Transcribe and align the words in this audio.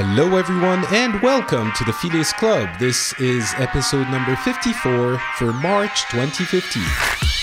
Hello, 0.00 0.36
everyone, 0.36 0.84
and 0.92 1.20
welcome 1.22 1.72
to 1.72 1.82
the 1.82 1.92
Phileas 1.92 2.32
Club. 2.34 2.68
This 2.78 3.12
is 3.18 3.52
episode 3.56 4.08
number 4.10 4.36
54 4.36 5.18
for 5.18 5.52
March 5.52 6.02
2015. 6.12 7.37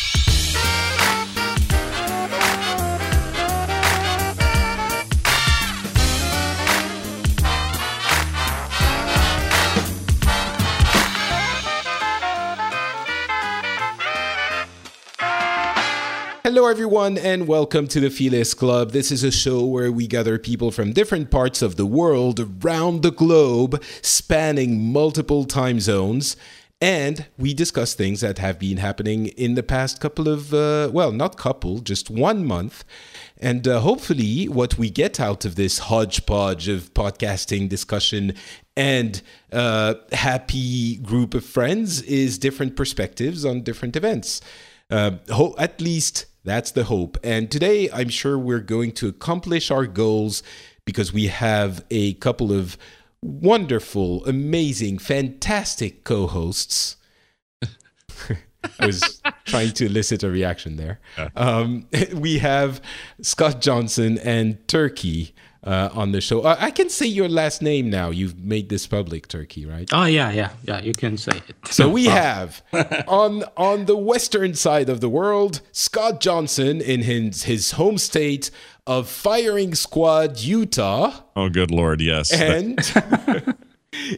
Hello, 16.66 16.74
everyone, 16.74 17.20
and 17.20 17.48
welcome 17.48 17.86
to 17.90 18.00
the 18.00 18.10
Phileas 18.10 18.56
Club. 18.56 18.90
This 18.90 19.12
is 19.12 19.24
a 19.24 19.30
show 19.30 19.64
where 19.64 19.92
we 19.92 20.08
gather 20.08 20.40
people 20.40 20.72
from 20.72 20.94
different 20.94 21.30
parts 21.30 21.62
of 21.62 21.76
the 21.76 21.86
world 21.86 22.40
around 22.40 23.04
the 23.04 23.12
globe, 23.12 23.84
spanning 24.02 24.92
multiple 24.92 25.46
time 25.46 25.80
zones, 25.80 26.36
and 26.82 27.28
we 27.38 27.54
discuss 27.54 27.94
things 27.94 28.22
that 28.22 28.40
have 28.40 28.58
been 28.58 28.78
happening 28.78 29.28
in 29.28 29.54
the 29.54 29.62
past 29.62 30.02
couple 30.02 30.28
of, 30.28 30.56
uh, 30.56 30.90
well, 30.92 31.12
not 31.12 31.38
couple, 31.38 31.82
just 31.82 32.10
one 32.10 32.44
month. 32.44 32.84
And 33.38 33.68
uh, 33.68 33.82
hopefully, 33.82 34.46
what 34.46 34.76
we 34.76 34.90
get 34.90 35.20
out 35.20 35.46
of 35.46 35.54
this 35.54 35.78
hodgepodge 35.78 36.68
of 36.68 36.92
podcasting 36.96 37.70
discussion 37.70 38.34
and 38.76 39.22
uh, 39.54 39.94
happy 40.14 40.96
group 40.96 41.36
of 41.36 41.46
friends 41.46 42.02
is 42.02 42.40
different 42.40 42.76
perspectives 42.76 43.46
on 43.46 43.62
different 43.62 43.96
events. 43.96 44.42
Uh, 44.90 45.12
ho- 45.30 45.54
at 45.60 45.80
least 45.80 46.26
that's 46.46 46.72
the 46.72 46.86
hope. 46.86 47.18
And 47.24 47.52
today, 47.52 47.90
I'm 47.92 48.10
sure 48.10 48.38
we're 48.38 48.60
going 48.60 48.92
to 48.94 49.08
accomplish 49.08 49.72
our 49.72 49.88
goals 49.88 50.44
because 50.86 51.12
we 51.12 51.28
have 51.28 51.84
a 51.90 52.14
couple 52.14 52.54
of 52.54 52.78
wonderful, 53.22 54.24
amazing, 54.26 55.00
fantastic 55.00 56.04
co 56.04 56.28
hosts. 56.28 56.98
I 58.80 58.86
was 58.86 59.22
trying 59.46 59.72
to 59.74 59.88
elicit 59.88 60.24
a 60.24 60.30
reaction 60.30 60.78
there. 60.78 61.00
Um, 61.36 61.88
we 62.14 62.38
have 62.38 62.82
Scott 63.22 63.60
Johnson 63.60 64.20
and 64.20 64.66
Turki 64.68 65.34
uh, 65.66 65.90
on 65.94 66.12
the 66.12 66.22
show. 66.22 66.44
I, 66.44 66.66
I 66.66 66.72
can 66.72 66.90
say 66.90 67.06
your 67.08 67.28
last 67.28 67.62
name 67.62 67.90
now. 67.90 68.10
You've 68.12 68.38
made 68.44 68.70
this 68.70 68.88
public, 68.88 69.28
Turki, 69.28 69.66
right? 69.66 69.90
Oh 69.92 70.06
yeah, 70.06 70.32
yeah, 70.32 70.52
yeah. 70.64 70.82
You 70.82 70.94
can 70.94 71.18
say 71.18 71.42
it. 71.48 71.56
So 71.72 71.90
we 71.90 72.06
have 72.24 72.62
on 73.08 73.44
on 73.58 73.86
the 73.86 73.98
western 73.98 74.54
side 74.54 74.90
of 74.90 75.02
the 75.02 75.10
world, 75.10 75.62
Scott 75.72 76.20
Johnson 76.22 76.82
in 76.82 77.02
his 77.04 77.44
his 77.44 77.72
home 77.72 77.98
state 77.98 78.52
of 78.88 79.10
Firing 79.10 79.74
Squad, 79.74 80.40
Utah, 80.40 81.12
Oh, 81.36 81.50
good 81.50 81.72
lord, 81.72 82.02
yes. 82.02 82.32
and. 82.50 82.80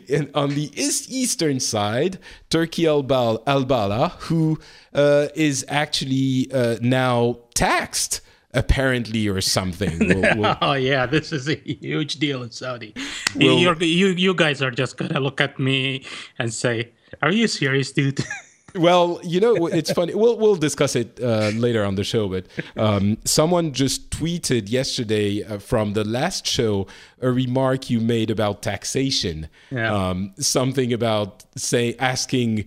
And 0.09 0.31
on 0.33 0.49
the 0.55 0.71
east, 0.75 1.09
eastern 1.11 1.59
side, 1.59 2.17
Turki 2.49 2.83
Albal, 2.83 3.43
Alballaa, 3.45 4.13
who 4.21 4.59
uh, 4.93 5.27
is 5.35 5.63
actually 5.67 6.51
uh, 6.51 6.77
now 6.81 7.37
taxed, 7.53 8.21
apparently, 8.53 9.27
or 9.27 9.41
something. 9.41 9.99
We'll- 9.99 10.37
we'll- 10.37 10.57
Oh 10.61 10.73
yeah, 10.73 11.05
this 11.05 11.31
is 11.31 11.47
a 11.47 11.55
huge 11.55 12.15
deal 12.15 12.43
in 12.43 12.51
Saudi. 12.51 12.93
Well- 13.35 13.57
You're, 13.59 13.75
you 13.83 14.07
you 14.07 14.33
guys 14.33 14.61
are 14.61 14.71
just 14.71 14.97
gonna 14.97 15.19
look 15.19 15.41
at 15.41 15.59
me 15.59 16.03
and 16.39 16.53
say, 16.53 16.91
"Are 17.21 17.31
you 17.31 17.47
serious, 17.47 17.91
dude?" 17.91 18.19
Well, 18.75 19.19
you 19.23 19.39
know, 19.39 19.65
it's 19.67 19.91
funny. 19.91 20.13
We'll 20.13 20.37
we'll 20.37 20.57
discuss 20.57 20.95
it 20.95 21.19
uh, 21.23 21.49
later 21.55 21.83
on 21.83 21.95
the 21.95 22.03
show. 22.03 22.27
But 22.27 22.45
um, 22.75 23.17
someone 23.23 23.71
just 23.71 24.11
tweeted 24.11 24.69
yesterday 24.69 25.41
uh, 25.43 25.57
from 25.57 25.93
the 25.93 26.03
last 26.03 26.45
show 26.45 26.85
a 27.21 27.31
remark 27.31 27.89
you 27.89 27.99
made 27.99 28.29
about 28.29 28.61
taxation. 28.61 29.47
Yeah. 29.71 29.91
Um, 30.09 30.33
something 30.37 30.93
about 30.93 31.45
say 31.55 31.95
asking 31.97 32.65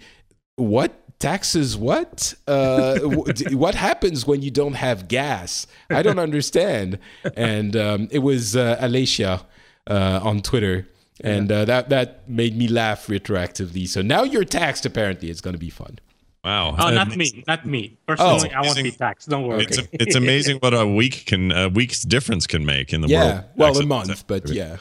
what 0.57 1.00
taxes 1.21 1.77
what 1.77 2.35
uh, 2.49 2.99
what 3.65 3.75
happens 3.77 4.27
when 4.27 4.43
you 4.43 4.51
don't 4.51 4.75
have 4.75 5.07
gas 5.07 5.67
i 5.91 6.03
don't 6.03 6.19
understand 6.19 6.99
and 7.37 7.77
um, 7.77 8.09
it 8.11 8.21
was 8.21 8.57
uh, 8.57 8.77
alicia 8.81 9.47
uh, 9.89 10.21
on 10.23 10.41
twitter 10.41 10.89
and 11.23 11.53
uh, 11.53 11.65
that 11.67 11.89
that 11.91 12.29
made 12.29 12.57
me 12.57 12.67
laugh 12.67 13.07
retroactively 13.07 13.87
so 13.87 14.01
now 14.03 14.23
you're 14.25 14.45
taxed 14.45 14.85
apparently 14.87 15.29
it's 15.31 15.43
going 15.43 15.53
to 15.55 15.59
be 15.59 15.71
fun 15.71 15.99
wow. 16.43 16.75
Oh, 16.79 16.87
Uh, 16.87 16.91
not 16.93 17.15
me, 17.17 17.45
not 17.47 17.67
me. 17.67 17.99
Personally, 18.07 18.51
I 18.51 18.63
won't 18.63 18.83
be 18.83 18.91
taxed. 18.93 19.29
Don't 19.29 19.47
worry. 19.47 19.65
It's, 19.65 19.79
it's 19.93 20.17
amazing 20.17 20.57
what 20.65 20.73
a 20.73 20.87
week 20.87 21.27
can 21.27 21.53
a 21.53 21.69
week's 21.69 22.01
difference 22.03 22.47
can 22.47 22.65
make 22.65 22.95
in 22.95 23.03
the 23.03 23.09
world. 23.15 23.29
yeah 23.29 23.35
world. 23.35 23.45
well 23.57 23.69
a 23.69 23.71
Accident- 23.73 23.89
month 23.91 24.27
but 24.27 24.49
yeah 24.49 24.79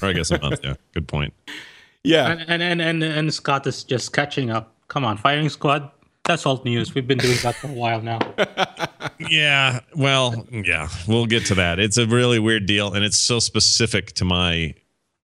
Or 0.00 0.08
I 0.10 0.12
guess 0.12 0.30
a 0.30 0.38
month. 0.40 0.60
Yeah, 0.62 0.74
good 0.94 1.08
point. 1.08 1.34
yeah 2.04 2.30
and, 2.30 2.40
and 2.48 2.62
and 2.62 2.80
and 2.80 3.02
and 3.02 3.34
Scott 3.34 3.66
is 3.66 3.82
just 3.82 4.12
catching 4.12 4.50
up. 4.50 4.66
Come 4.90 5.04
on, 5.04 5.16
firing 5.16 5.48
squad. 5.48 5.90
That's 6.24 6.44
old 6.44 6.64
news. 6.64 6.94
We've 6.94 7.06
been 7.06 7.18
doing 7.18 7.38
that 7.42 7.54
for 7.54 7.68
a 7.68 7.72
while 7.72 8.02
now. 8.02 8.18
Yeah. 9.28 9.80
Well, 9.94 10.46
yeah. 10.50 10.88
We'll 11.06 11.26
get 11.26 11.46
to 11.46 11.54
that. 11.56 11.78
It's 11.78 11.98
a 11.98 12.06
really 12.06 12.38
weird 12.38 12.66
deal, 12.66 12.92
and 12.92 13.04
it's 13.04 13.18
so 13.18 13.38
specific 13.38 14.12
to 14.14 14.24
my 14.24 14.74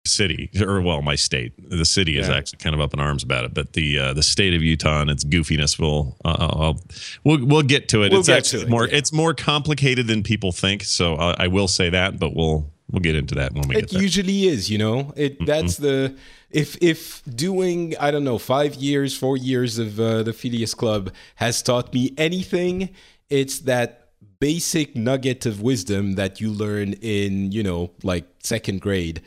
city, 0.07 0.51
or 0.61 0.81
well, 0.83 1.03
my 1.03 1.15
state. 1.15 1.53
The 1.71 1.85
city 1.85 2.19
is 2.19 2.29
actually 2.29 2.59
kind 2.59 2.75
of 2.75 2.81
up 2.81 2.93
in 2.95 3.01
arms 3.01 3.23
about 3.23 3.45
it, 3.47 3.55
but 3.55 3.73
the 3.73 3.99
uh, 3.99 4.13
the 4.13 4.23
state 4.23 4.55
of 4.55 4.63
Utah 4.63 5.01
and 5.01 5.11
its 5.11 5.25
goofiness 5.25 5.79
will. 5.79 6.17
Uh, 6.25 6.37
I'll, 6.39 6.81
we'll 7.25 7.45
we'll 7.45 7.63
get 7.63 7.89
to 7.91 8.03
it. 8.03 8.13
We'll 8.13 8.21
it's 8.21 8.29
get 8.29 8.39
actually 8.39 8.61
to 8.61 8.67
it, 8.67 8.71
more. 8.71 8.87
yeah. 8.87 8.97
It's 8.99 9.13
more 9.13 9.35
complicated 9.35 10.07
than 10.07 10.23
people 10.23 10.53
think. 10.53 10.85
So 10.85 11.15
uh, 11.17 11.35
I 11.39 11.49
will 11.49 11.69
say 11.69 11.91
that, 11.91 12.19
but 12.19 12.37
we'll 12.37 12.71
we'll 12.91 13.01
get 13.01 13.17
into 13.17 13.35
that 13.35 13.53
when 13.53 13.69
we 13.69 13.77
it 13.77 13.93
usually 13.93 14.47
is 14.47 14.71
you 14.71 14.79
know? 14.79 15.13
It 15.17 15.45
that's 15.47 15.77
the 15.77 16.17
if 16.51 16.77
if 16.81 17.23
doing 17.25 17.97
i 17.99 18.11
don't 18.11 18.25
know 18.25 18.39
five 18.39 18.75
years 18.77 19.17
four 19.17 19.37
years 19.37 19.79
of 19.79 19.99
uh, 19.99 20.23
the 20.23 20.33
phileas 20.33 20.75
club 20.75 21.13
has 21.37 21.63
taught 21.63 21.93
me 21.93 22.15
anything 22.17 22.91
it's 23.29 23.61
that 23.61 24.07
basic 24.41 24.95
nugget 24.95 25.47
of 25.47 25.63
wisdom 25.63 26.15
that 26.15 26.41
you 26.41 26.51
learn 26.51 26.93
in 26.95 27.53
you 27.53 27.63
know 27.63 27.91
like 28.03 28.25
second 28.43 28.81
grade. 28.81 29.23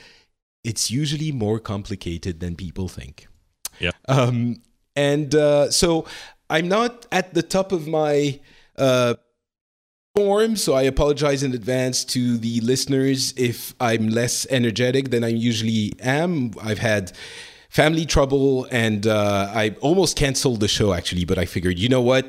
It's 0.63 0.91
usually 0.91 1.31
more 1.31 1.59
complicated 1.59 2.39
than 2.39 2.55
people 2.55 2.87
think. 2.87 3.27
Yeah. 3.79 3.91
um 4.09 4.61
and 4.95 5.33
uh 5.33 5.71
so 5.71 6.05
i'm 6.49 6.67
not 6.67 7.05
at 7.13 7.33
the 7.33 7.41
top 7.41 7.71
of 7.71 7.87
my 7.87 8.39
uh 8.77 9.13
form, 10.15 10.55
so 10.55 10.73
I 10.73 10.83
apologize 10.83 11.43
in 11.43 11.53
advance 11.53 12.03
to 12.05 12.37
the 12.37 12.61
listeners 12.61 13.33
if 13.37 13.73
I'm 13.79 14.09
less 14.09 14.45
energetic 14.49 15.11
than 15.11 15.23
I 15.23 15.29
usually 15.29 15.93
am. 16.01 16.51
I've 16.61 16.79
had 16.79 17.11
family 17.69 18.05
trouble 18.05 18.67
and 18.71 19.05
uh, 19.05 19.51
I 19.53 19.75
almost 19.81 20.17
canceled 20.17 20.59
the 20.59 20.67
show 20.67 20.93
actually, 20.93 21.25
but 21.25 21.37
I 21.37 21.45
figured, 21.45 21.77
you 21.77 21.89
know 21.89 22.01
what? 22.01 22.25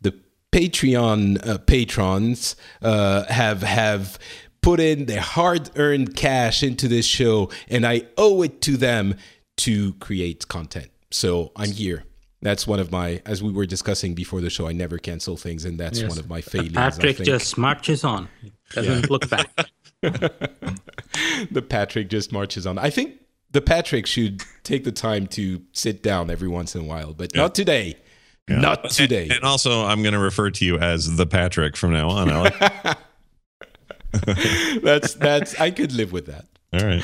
The 0.00 0.14
Patreon 0.52 1.46
uh, 1.46 1.58
patrons 1.58 2.56
uh, 2.82 3.24
have 3.24 3.62
have 3.62 4.18
put 4.60 4.80
in 4.80 5.06
their 5.06 5.20
hard-earned 5.20 6.16
cash 6.16 6.62
into 6.62 6.88
this 6.88 7.06
show, 7.06 7.50
and 7.68 7.86
I 7.86 8.02
owe 8.16 8.42
it 8.42 8.60
to 8.62 8.76
them 8.76 9.16
to 9.58 9.94
create 9.94 10.48
content. 10.48 10.90
So 11.10 11.52
I'm 11.56 11.70
here. 11.70 12.04
That's 12.40 12.66
one 12.66 12.78
of 12.78 12.92
my, 12.92 13.20
as 13.26 13.42
we 13.42 13.52
were 13.52 13.66
discussing 13.66 14.14
before 14.14 14.40
the 14.40 14.48
show, 14.50 14.68
I 14.68 14.72
never 14.72 14.96
cancel 14.98 15.36
things, 15.36 15.64
and 15.64 15.78
that's 15.78 16.00
Yes. 16.00 16.08
one 16.10 16.18
of 16.18 16.28
my 16.28 16.40
failures. 16.40 16.76
I 16.76 16.90
Patrick 16.90 17.16
think. 17.16 17.26
just 17.26 17.58
marches 17.58 18.04
on. 18.04 18.28
Doesn't 18.72 19.10
look 19.10 19.28
back. 19.28 19.50
the 20.02 21.64
Patrick 21.68 22.08
just 22.08 22.30
marches 22.32 22.66
on. 22.66 22.78
I 22.78 22.90
think 22.90 23.14
the 23.50 23.60
Patrick 23.60 24.06
should 24.06 24.42
take 24.62 24.84
the 24.84 24.92
time 24.92 25.26
to 25.28 25.60
sit 25.72 26.02
down 26.02 26.30
every 26.30 26.46
once 26.48 26.74
in 26.76 26.82
a 26.82 26.84
while, 26.84 27.12
but 27.14 27.34
not 27.34 27.54
today. 27.54 27.96
Not 28.48 28.88
today. 28.90 29.28
And 29.30 29.42
also, 29.44 29.84
I'm 29.84 30.02
going 30.02 30.14
to 30.14 30.18
refer 30.20 30.50
to 30.50 30.64
you 30.64 30.78
as 30.78 31.16
the 31.16 31.26
Patrick 31.26 31.76
from 31.76 31.92
now 31.92 32.08
on. 32.08 32.30
I 32.30 32.40
like- 32.42 32.98
that's 34.82 35.14
that's 35.14 35.60
I 35.60 35.70
could 35.70 35.92
live 35.92 36.12
with 36.12 36.26
that. 36.26 36.46
All 36.72 36.80
right. 36.86 37.02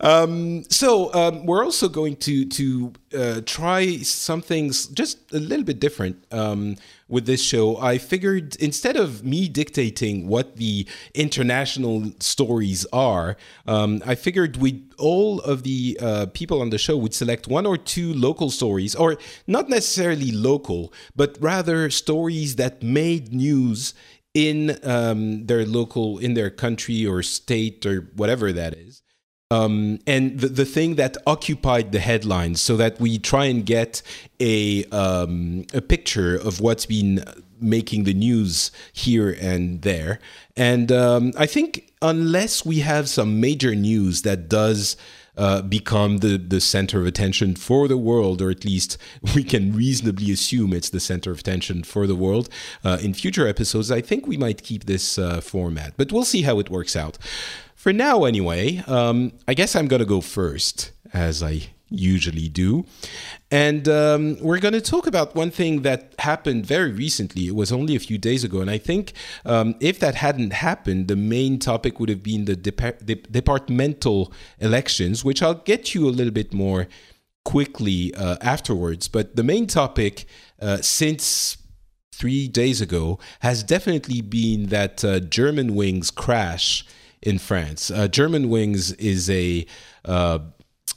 Um, 0.00 0.64
so 0.64 1.12
um, 1.14 1.46
we're 1.46 1.64
also 1.64 1.88
going 1.88 2.16
to 2.16 2.44
to 2.46 2.92
uh, 3.16 3.40
try 3.46 3.98
some 3.98 4.42
things 4.42 4.86
just 4.88 5.32
a 5.32 5.38
little 5.38 5.64
bit 5.64 5.80
different 5.80 6.24
um, 6.32 6.76
with 7.08 7.26
this 7.26 7.42
show. 7.42 7.76
I 7.78 7.98
figured 7.98 8.56
instead 8.56 8.96
of 8.96 9.24
me 9.24 9.48
dictating 9.48 10.26
what 10.26 10.56
the 10.56 10.86
international 11.14 12.12
stories 12.18 12.86
are, 12.92 13.36
um, 13.66 14.02
I 14.04 14.14
figured 14.14 14.56
we 14.56 14.84
all 14.98 15.40
of 15.40 15.62
the 15.62 15.96
uh, 16.00 16.26
people 16.26 16.60
on 16.60 16.70
the 16.70 16.78
show 16.78 16.96
would 16.96 17.14
select 17.14 17.46
one 17.46 17.66
or 17.66 17.76
two 17.76 18.12
local 18.14 18.50
stories, 18.50 18.94
or 18.94 19.16
not 19.46 19.68
necessarily 19.68 20.32
local, 20.32 20.92
but 21.14 21.38
rather 21.40 21.88
stories 21.90 22.56
that 22.56 22.82
made 22.82 23.32
news 23.32 23.94
in 24.34 24.76
um, 24.82 25.46
their 25.46 25.64
local, 25.64 26.18
in 26.18 26.34
their 26.34 26.50
country 26.50 27.06
or 27.06 27.22
state 27.22 27.86
or 27.86 28.10
whatever 28.16 28.52
that 28.52 28.74
is 28.74 29.03
um, 29.50 29.98
and 30.06 30.40
the, 30.40 30.48
the 30.48 30.64
thing 30.64 30.94
that 30.96 31.16
occupied 31.26 31.92
the 31.92 32.00
headlines 32.00 32.60
so 32.60 32.76
that 32.76 32.98
we 33.00 33.18
try 33.18 33.44
and 33.46 33.64
get 33.66 34.02
a, 34.40 34.84
um, 34.86 35.64
a 35.74 35.80
picture 35.80 36.36
of 36.36 36.60
what's 36.60 36.86
been 36.86 37.24
making 37.60 38.04
the 38.04 38.14
news 38.14 38.70
here 38.92 39.36
and 39.40 39.82
there. 39.82 40.18
And 40.56 40.90
um, 40.90 41.32
I 41.38 41.46
think 41.46 41.92
unless 42.02 42.64
we 42.64 42.80
have 42.80 43.08
some 43.08 43.40
major 43.40 43.74
news 43.74 44.22
that 44.22 44.48
does 44.48 44.96
uh, 45.36 45.62
become 45.62 46.18
the, 46.18 46.36
the 46.38 46.60
center 46.60 47.00
of 47.00 47.06
attention 47.06 47.56
for 47.56 47.88
the 47.88 47.96
world, 47.96 48.40
or 48.40 48.50
at 48.50 48.64
least 48.64 48.98
we 49.34 49.42
can 49.42 49.74
reasonably 49.74 50.30
assume 50.30 50.72
it's 50.72 50.90
the 50.90 51.00
center 51.00 51.32
of 51.32 51.40
attention 51.40 51.82
for 51.82 52.06
the 52.06 52.14
world. 52.14 52.48
Uh, 52.84 52.98
in 53.02 53.14
future 53.14 53.48
episodes, 53.48 53.90
I 53.90 54.00
think 54.00 54.26
we 54.26 54.36
might 54.36 54.62
keep 54.62 54.84
this 54.84 55.18
uh, 55.18 55.40
format, 55.40 55.94
but 55.96 56.12
we'll 56.12 56.24
see 56.24 56.42
how 56.42 56.58
it 56.60 56.70
works 56.70 56.94
out. 56.94 57.18
For 57.84 57.92
now, 57.92 58.24
anyway, 58.24 58.82
um, 58.86 59.32
I 59.46 59.52
guess 59.52 59.76
I'm 59.76 59.88
going 59.88 60.00
to 60.00 60.06
go 60.06 60.22
first, 60.22 60.92
as 61.12 61.42
I 61.42 61.68
usually 61.90 62.48
do. 62.48 62.86
And 63.50 63.86
um, 63.90 64.38
we're 64.40 64.58
going 64.58 64.72
to 64.72 64.80
talk 64.80 65.06
about 65.06 65.34
one 65.34 65.50
thing 65.50 65.82
that 65.82 66.14
happened 66.18 66.64
very 66.64 66.92
recently. 66.92 67.46
It 67.46 67.54
was 67.54 67.70
only 67.70 67.94
a 67.94 67.98
few 67.98 68.16
days 68.16 68.42
ago. 68.42 68.62
And 68.62 68.70
I 68.70 68.78
think 68.78 69.12
um, 69.44 69.74
if 69.80 69.98
that 69.98 70.14
hadn't 70.14 70.54
happened, 70.54 71.08
the 71.08 71.14
main 71.16 71.58
topic 71.58 72.00
would 72.00 72.08
have 72.08 72.22
been 72.22 72.46
the 72.46 72.56
de- 72.56 73.16
departmental 73.30 74.32
elections, 74.60 75.22
which 75.22 75.42
I'll 75.42 75.52
get 75.52 75.94
you 75.94 76.08
a 76.08 76.16
little 76.16 76.32
bit 76.32 76.54
more 76.54 76.88
quickly 77.44 78.14
uh, 78.14 78.38
afterwards. 78.40 79.08
But 79.08 79.36
the 79.36 79.44
main 79.44 79.66
topic 79.66 80.24
uh, 80.58 80.78
since 80.78 81.58
three 82.14 82.48
days 82.48 82.80
ago 82.80 83.18
has 83.40 83.62
definitely 83.62 84.22
been 84.22 84.68
that 84.68 85.04
uh, 85.04 85.20
Germanwings 85.20 86.14
crash 86.14 86.86
in 87.24 87.38
France. 87.38 87.90
Uh, 87.90 88.06
Germanwings 88.06 88.96
is 88.98 89.28
a 89.28 89.66
uh, 90.04 90.38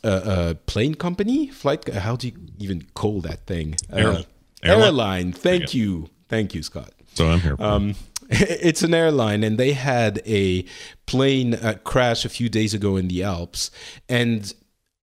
a, 0.03 0.09
a 0.49 0.55
plane 0.55 0.95
company, 0.95 1.47
flight. 1.47 1.87
How 1.89 2.15
do 2.15 2.27
you 2.27 2.33
even 2.59 2.85
call 2.93 3.21
that 3.21 3.47
thing? 3.47 3.75
Uh, 3.91 3.97
airline. 3.97 4.25
airline. 4.63 5.31
Thank 5.31 5.73
you, 5.73 6.09
thank 6.29 6.53
you, 6.53 6.61
Scott. 6.61 6.91
So 7.13 7.27
I'm 7.27 7.39
here. 7.39 7.55
Um, 7.59 7.95
it's 8.29 8.83
an 8.83 8.93
airline, 8.93 9.43
and 9.43 9.57
they 9.57 9.71
had 9.71 10.21
a 10.25 10.65
plane 11.05 11.55
uh, 11.55 11.77
crash 11.83 12.25
a 12.25 12.29
few 12.29 12.49
days 12.49 12.73
ago 12.73 12.97
in 12.97 13.07
the 13.07 13.23
Alps, 13.23 13.71
and 14.09 14.53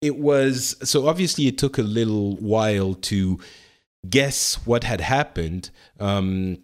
it 0.02 0.18
was 0.18 0.78
so 0.84 1.08
obviously 1.08 1.48
it 1.48 1.58
took 1.58 1.78
a 1.78 1.84
little 1.84 2.38
while 2.38 2.96
to 2.96 3.40
guess 4.10 4.56
what 4.66 4.86
had 4.86 5.02
happened, 5.02 5.70
um, 6.00 6.58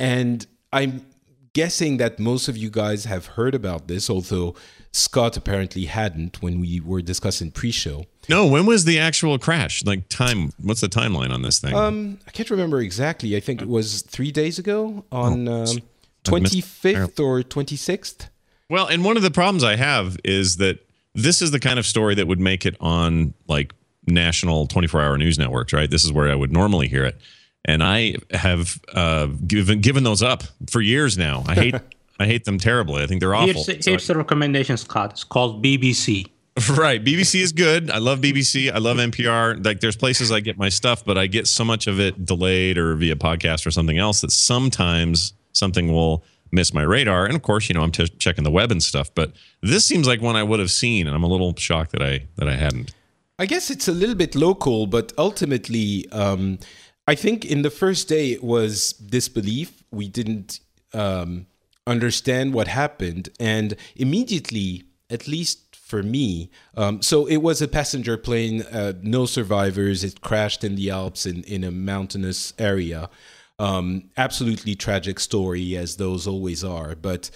and 0.00 0.46
I'm 0.72 1.06
guessing 1.52 1.98
that 1.98 2.18
most 2.18 2.48
of 2.48 2.56
you 2.56 2.70
guys 2.70 3.04
have 3.04 3.26
heard 3.26 3.54
about 3.54 3.88
this, 3.88 4.08
although 4.08 4.54
Scott 4.92 5.36
apparently 5.36 5.86
hadn't 5.86 6.42
when 6.42 6.60
we 6.60 6.80
were 6.80 7.02
discussing 7.02 7.50
pre-show. 7.50 8.04
No, 8.28 8.46
when 8.46 8.66
was 8.66 8.84
the 8.84 8.98
actual 8.98 9.38
crash? 9.38 9.84
Like 9.84 10.08
time? 10.08 10.52
What's 10.62 10.80
the 10.80 10.88
timeline 10.88 11.32
on 11.32 11.42
this 11.42 11.58
thing? 11.58 11.74
Um, 11.74 12.18
I 12.26 12.30
can't 12.30 12.50
remember 12.50 12.80
exactly. 12.80 13.36
I 13.36 13.40
think 13.40 13.62
it 13.62 13.68
was 13.68 14.02
three 14.02 14.30
days 14.30 14.58
ago 14.58 15.04
on 15.10 15.48
oh, 15.48 15.64
um, 15.64 15.78
twenty 16.24 16.60
fifth 16.60 17.18
or 17.18 17.42
twenty 17.42 17.76
sixth. 17.76 18.28
Well, 18.68 18.86
and 18.86 19.04
one 19.04 19.16
of 19.16 19.22
the 19.22 19.30
problems 19.30 19.64
I 19.64 19.76
have 19.76 20.18
is 20.24 20.56
that 20.58 20.86
this 21.14 21.42
is 21.42 21.50
the 21.50 21.60
kind 21.60 21.78
of 21.78 21.86
story 21.86 22.14
that 22.14 22.26
would 22.26 22.40
make 22.40 22.64
it 22.64 22.76
on 22.80 23.34
like 23.48 23.74
national 24.06 24.66
twenty 24.66 24.86
four 24.86 25.00
hour 25.00 25.18
news 25.18 25.38
networks, 25.38 25.72
right? 25.72 25.90
This 25.90 26.04
is 26.04 26.12
where 26.12 26.30
I 26.30 26.34
would 26.34 26.52
normally 26.52 26.88
hear 26.88 27.04
it, 27.04 27.20
and 27.64 27.82
I 27.82 28.16
have 28.30 28.80
uh, 28.92 29.26
given 29.46 29.80
given 29.80 30.04
those 30.04 30.22
up 30.22 30.44
for 30.70 30.80
years 30.80 31.16
now. 31.16 31.44
I 31.46 31.54
hate. 31.54 31.74
I 32.20 32.26
hate 32.26 32.44
them 32.44 32.58
terribly. 32.58 33.02
I 33.02 33.06
think 33.08 33.20
they're 33.20 33.34
awful. 33.34 33.64
Here's, 33.64 33.84
here's 33.84 34.04
so 34.04 34.12
the 34.12 34.18
recommendation, 34.20 34.76
Scott. 34.76 35.12
It's 35.12 35.24
called 35.24 35.64
BBC. 35.64 36.26
Right. 36.76 37.02
BBC 37.02 37.40
is 37.40 37.50
good. 37.50 37.90
I 37.90 37.96
love 37.96 38.20
BBC. 38.20 38.70
I 38.70 38.76
love 38.76 38.98
NPR. 38.98 39.64
Like 39.64 39.80
there's 39.80 39.96
places 39.96 40.30
I 40.30 40.40
get 40.40 40.58
my 40.58 40.68
stuff, 40.68 41.02
but 41.02 41.16
I 41.16 41.26
get 41.26 41.46
so 41.46 41.64
much 41.64 41.86
of 41.86 41.98
it 41.98 42.26
delayed 42.26 42.76
or 42.76 42.94
via 42.94 43.16
podcast 43.16 43.66
or 43.66 43.70
something 43.70 43.98
else 43.98 44.20
that 44.20 44.30
sometimes 44.30 45.32
something 45.52 45.92
will 45.92 46.24
miss 46.50 46.74
my 46.74 46.82
radar. 46.82 47.24
And 47.24 47.34
of 47.34 47.42
course, 47.42 47.68
you 47.68 47.74
know, 47.74 47.82
I'm 47.82 47.90
t- 47.90 48.06
checking 48.18 48.44
the 48.44 48.50
web 48.50 48.70
and 48.70 48.82
stuff, 48.82 49.12
but 49.14 49.32
this 49.62 49.86
seems 49.86 50.06
like 50.06 50.20
one 50.20 50.36
I 50.36 50.42
would 50.42 50.60
have 50.60 50.70
seen 50.70 51.06
and 51.06 51.16
I'm 51.16 51.22
a 51.22 51.28
little 51.28 51.56
shocked 51.56 51.92
that 51.92 52.02
I 52.02 52.26
that 52.36 52.48
I 52.48 52.54
hadn't. 52.54 52.92
I 53.38 53.46
guess 53.46 53.70
it's 53.70 53.88
a 53.88 53.92
little 53.92 54.14
bit 54.14 54.34
local, 54.34 54.86
but 54.86 55.12
ultimately 55.16 56.06
um 56.12 56.58
I 57.06 57.14
think 57.14 57.44
in 57.44 57.62
the 57.62 57.70
first 57.70 58.08
day 58.08 58.32
it 58.32 58.44
was 58.44 58.92
disbelief. 58.92 59.82
We 59.90 60.08
didn't 60.08 60.60
um 60.94 61.46
understand 61.86 62.54
what 62.54 62.68
happened. 62.68 63.28
And 63.40 63.74
immediately, 63.96 64.84
at 65.10 65.26
least 65.26 65.76
for 65.76 66.02
me, 66.02 66.50
um, 66.76 67.02
so 67.02 67.26
it 67.26 67.38
was 67.38 67.60
a 67.60 67.68
passenger 67.68 68.16
plane, 68.16 68.62
uh, 68.62 68.94
no 69.02 69.26
survivors. 69.26 70.04
It 70.04 70.20
crashed 70.20 70.64
in 70.64 70.76
the 70.76 70.90
Alps 70.90 71.26
in, 71.26 71.42
in 71.44 71.64
a 71.64 71.70
mountainous 71.70 72.52
area. 72.58 73.10
Um, 73.58 74.10
absolutely 74.16 74.74
tragic 74.74 75.20
story, 75.20 75.76
as 75.76 75.96
those 75.96 76.26
always 76.26 76.64
are. 76.64 76.94
But 76.94 77.30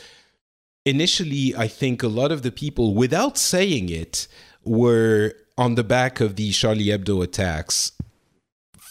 initially, 0.84 1.54
I 1.54 1.68
think 1.68 2.02
a 2.02 2.08
lot 2.08 2.32
of 2.32 2.42
the 2.42 2.52
people, 2.52 2.94
without 2.94 3.36
saying 3.36 3.90
it, 3.90 4.26
were 4.64 5.34
on 5.58 5.74
the 5.74 5.84
back 5.84 6.20
of 6.20 6.36
the 6.36 6.50
Charlie 6.50 6.86
Hebdo 6.86 7.22
attacks, 7.22 7.92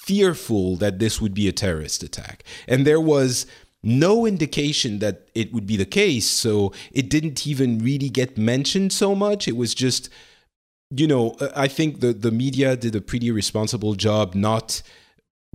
fearful 0.06 0.75
that 0.78 1.00
this 1.00 1.19
would 1.19 1.34
be 1.34 1.48
a 1.48 1.52
terrorist 1.52 2.04
attack. 2.04 2.44
And 2.68 2.86
there 2.86 3.02
was 3.02 3.48
no 3.81 4.25
indication 4.25 5.00
that 5.00 5.30
it 5.34 5.54
would 5.54 5.66
be 5.66 5.78
the 5.78 5.86
case. 5.86 6.28
So 6.30 6.74
it 6.92 7.10
didn't 7.10 7.48
even 7.48 7.80
really 7.80 8.10
get 8.10 8.38
mentioned 8.38 8.94
so 8.94 9.16
much. 9.16 9.48
It 9.48 9.56
was 9.56 9.74
just, 9.74 10.10
you 10.92 11.07
know, 11.07 11.36
I 11.56 11.68
think 11.68 12.02
the, 12.02 12.13
the 12.13 12.31
media 12.31 12.75
did 12.75 12.96
a 12.96 13.02
pretty 13.02 13.31
responsible 13.31 13.96
job 13.96 14.36
not 14.36 14.81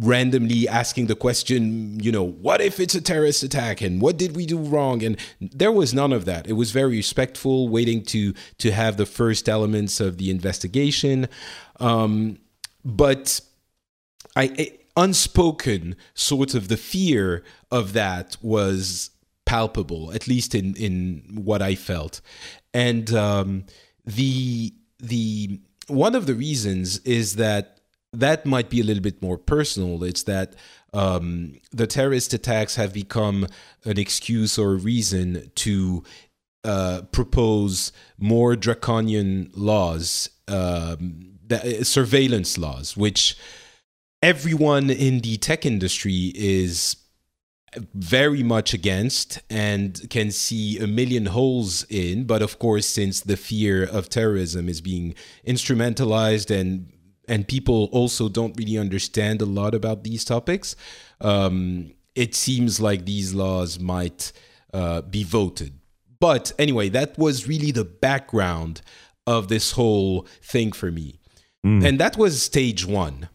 randomly 0.01 0.67
asking 0.67 1.07
the 1.07 1.15
question, 1.15 2.01
you 2.01 2.11
know, 2.11 2.25
what 2.25 2.61
if 2.61 2.81
it's 2.81 2.95
a 2.95 3.01
terrorist 3.01 3.43
attack 3.43 3.81
and 3.83 4.01
what 4.01 4.17
did 4.17 4.35
we 4.35 4.47
do 4.47 4.59
wrong? 4.59 5.03
And 5.03 5.17
there 5.41 5.73
was 5.73 5.93
none 5.93 6.13
of 6.13 6.25
that. 6.25 6.49
It 6.49 6.55
was 6.55 6.71
very 6.71 6.97
respectful, 6.97 7.69
waiting 7.69 8.03
to 8.07 8.33
to 8.59 8.73
have 8.73 8.97
the 8.97 9.07
first 9.07 9.49
elements 9.49 10.01
of 10.01 10.17
the 10.17 10.31
investigation. 10.31 11.29
Um, 11.79 12.39
but 12.85 13.41
I, 14.37 14.79
unspoken 14.97 15.97
sort 16.15 16.55
of 16.55 16.69
the 16.69 16.77
fear 16.77 17.43
of 17.71 17.93
that 17.93 18.37
was 18.43 19.11
palpable, 19.47 20.13
at 20.13 20.29
least 20.29 20.55
in 20.55 20.75
in 20.77 21.23
what 21.45 21.63
I 21.63 21.75
felt, 21.75 22.21
and 22.73 23.13
um, 23.15 23.65
the 24.05 24.75
the 24.99 25.61
one 25.89 26.15
of 26.15 26.27
the 26.27 26.35
reasons 26.35 26.99
is 26.99 27.37
that 27.37 27.81
that 28.13 28.45
might 28.45 28.71
be 28.71 28.81
a 28.81 28.85
little 28.85 29.03
bit 29.03 29.23
more 29.23 29.39
personal. 29.39 30.03
It's 30.05 30.25
that 30.25 30.55
um, 30.93 31.55
the 31.71 31.87
terrorist 31.87 32.35
attacks 32.35 32.77
have 32.77 32.93
become 32.93 33.47
an 33.85 33.99
excuse 33.99 34.59
or 34.59 34.73
a 34.73 34.77
reason 34.77 35.51
to 35.57 36.03
uh, 36.65 37.03
propose 37.13 37.93
more 38.19 38.57
draconian 38.57 39.51
laws, 39.55 40.29
um, 40.49 41.39
that, 41.47 41.87
surveillance 41.87 42.59
laws, 42.59 42.97
which 42.97 43.37
everyone 44.23 44.91
in 44.91 45.21
the 45.21 45.37
tech 45.37 45.65
industry 45.65 46.33
is 46.35 46.97
very 47.95 48.43
much 48.43 48.75
against 48.75 49.41
and 49.49 50.09
can 50.11 50.31
see 50.31 50.79
a 50.79 50.87
million 50.87 51.27
holes 51.27 51.85
in. 51.89 52.25
But 52.25 52.43
of 52.43 52.59
course, 52.59 52.87
since 52.87 53.21
the 53.21 53.37
fear 53.37 53.85
of 53.85 54.09
terrorism 54.09 54.69
is 54.69 54.81
being 54.81 55.15
instrumentalized 55.47 56.51
and 56.51 56.93
and 57.29 57.47
people 57.47 57.89
also 57.93 58.29
don't 58.29 58.57
really 58.59 58.77
understand 58.77 59.41
a 59.41 59.47
lot 59.47 59.73
about 59.73 60.03
these 60.03 60.25
topics, 60.25 60.75
um, 61.21 61.93
it 62.17 62.35
seems 62.35 62.81
like 62.81 63.05
these 63.05 63.35
laws 63.35 63.79
might 63.79 64.33
uh, 64.75 65.03
be 65.03 65.23
voted. 65.23 65.75
But 66.19 66.51
anyway, 66.59 66.89
that 66.89 67.17
was 67.17 67.47
really 67.47 67.71
the 67.71 67.85
background 67.85 68.83
of 69.29 69.47
this 69.47 69.73
whole 69.73 70.27
thing 70.43 70.73
for 70.73 70.91
me. 70.91 71.21
Mm. 71.65 71.87
And 71.87 72.01
that 72.01 72.17
was 72.17 72.43
stage 72.43 72.85
one. 72.85 73.29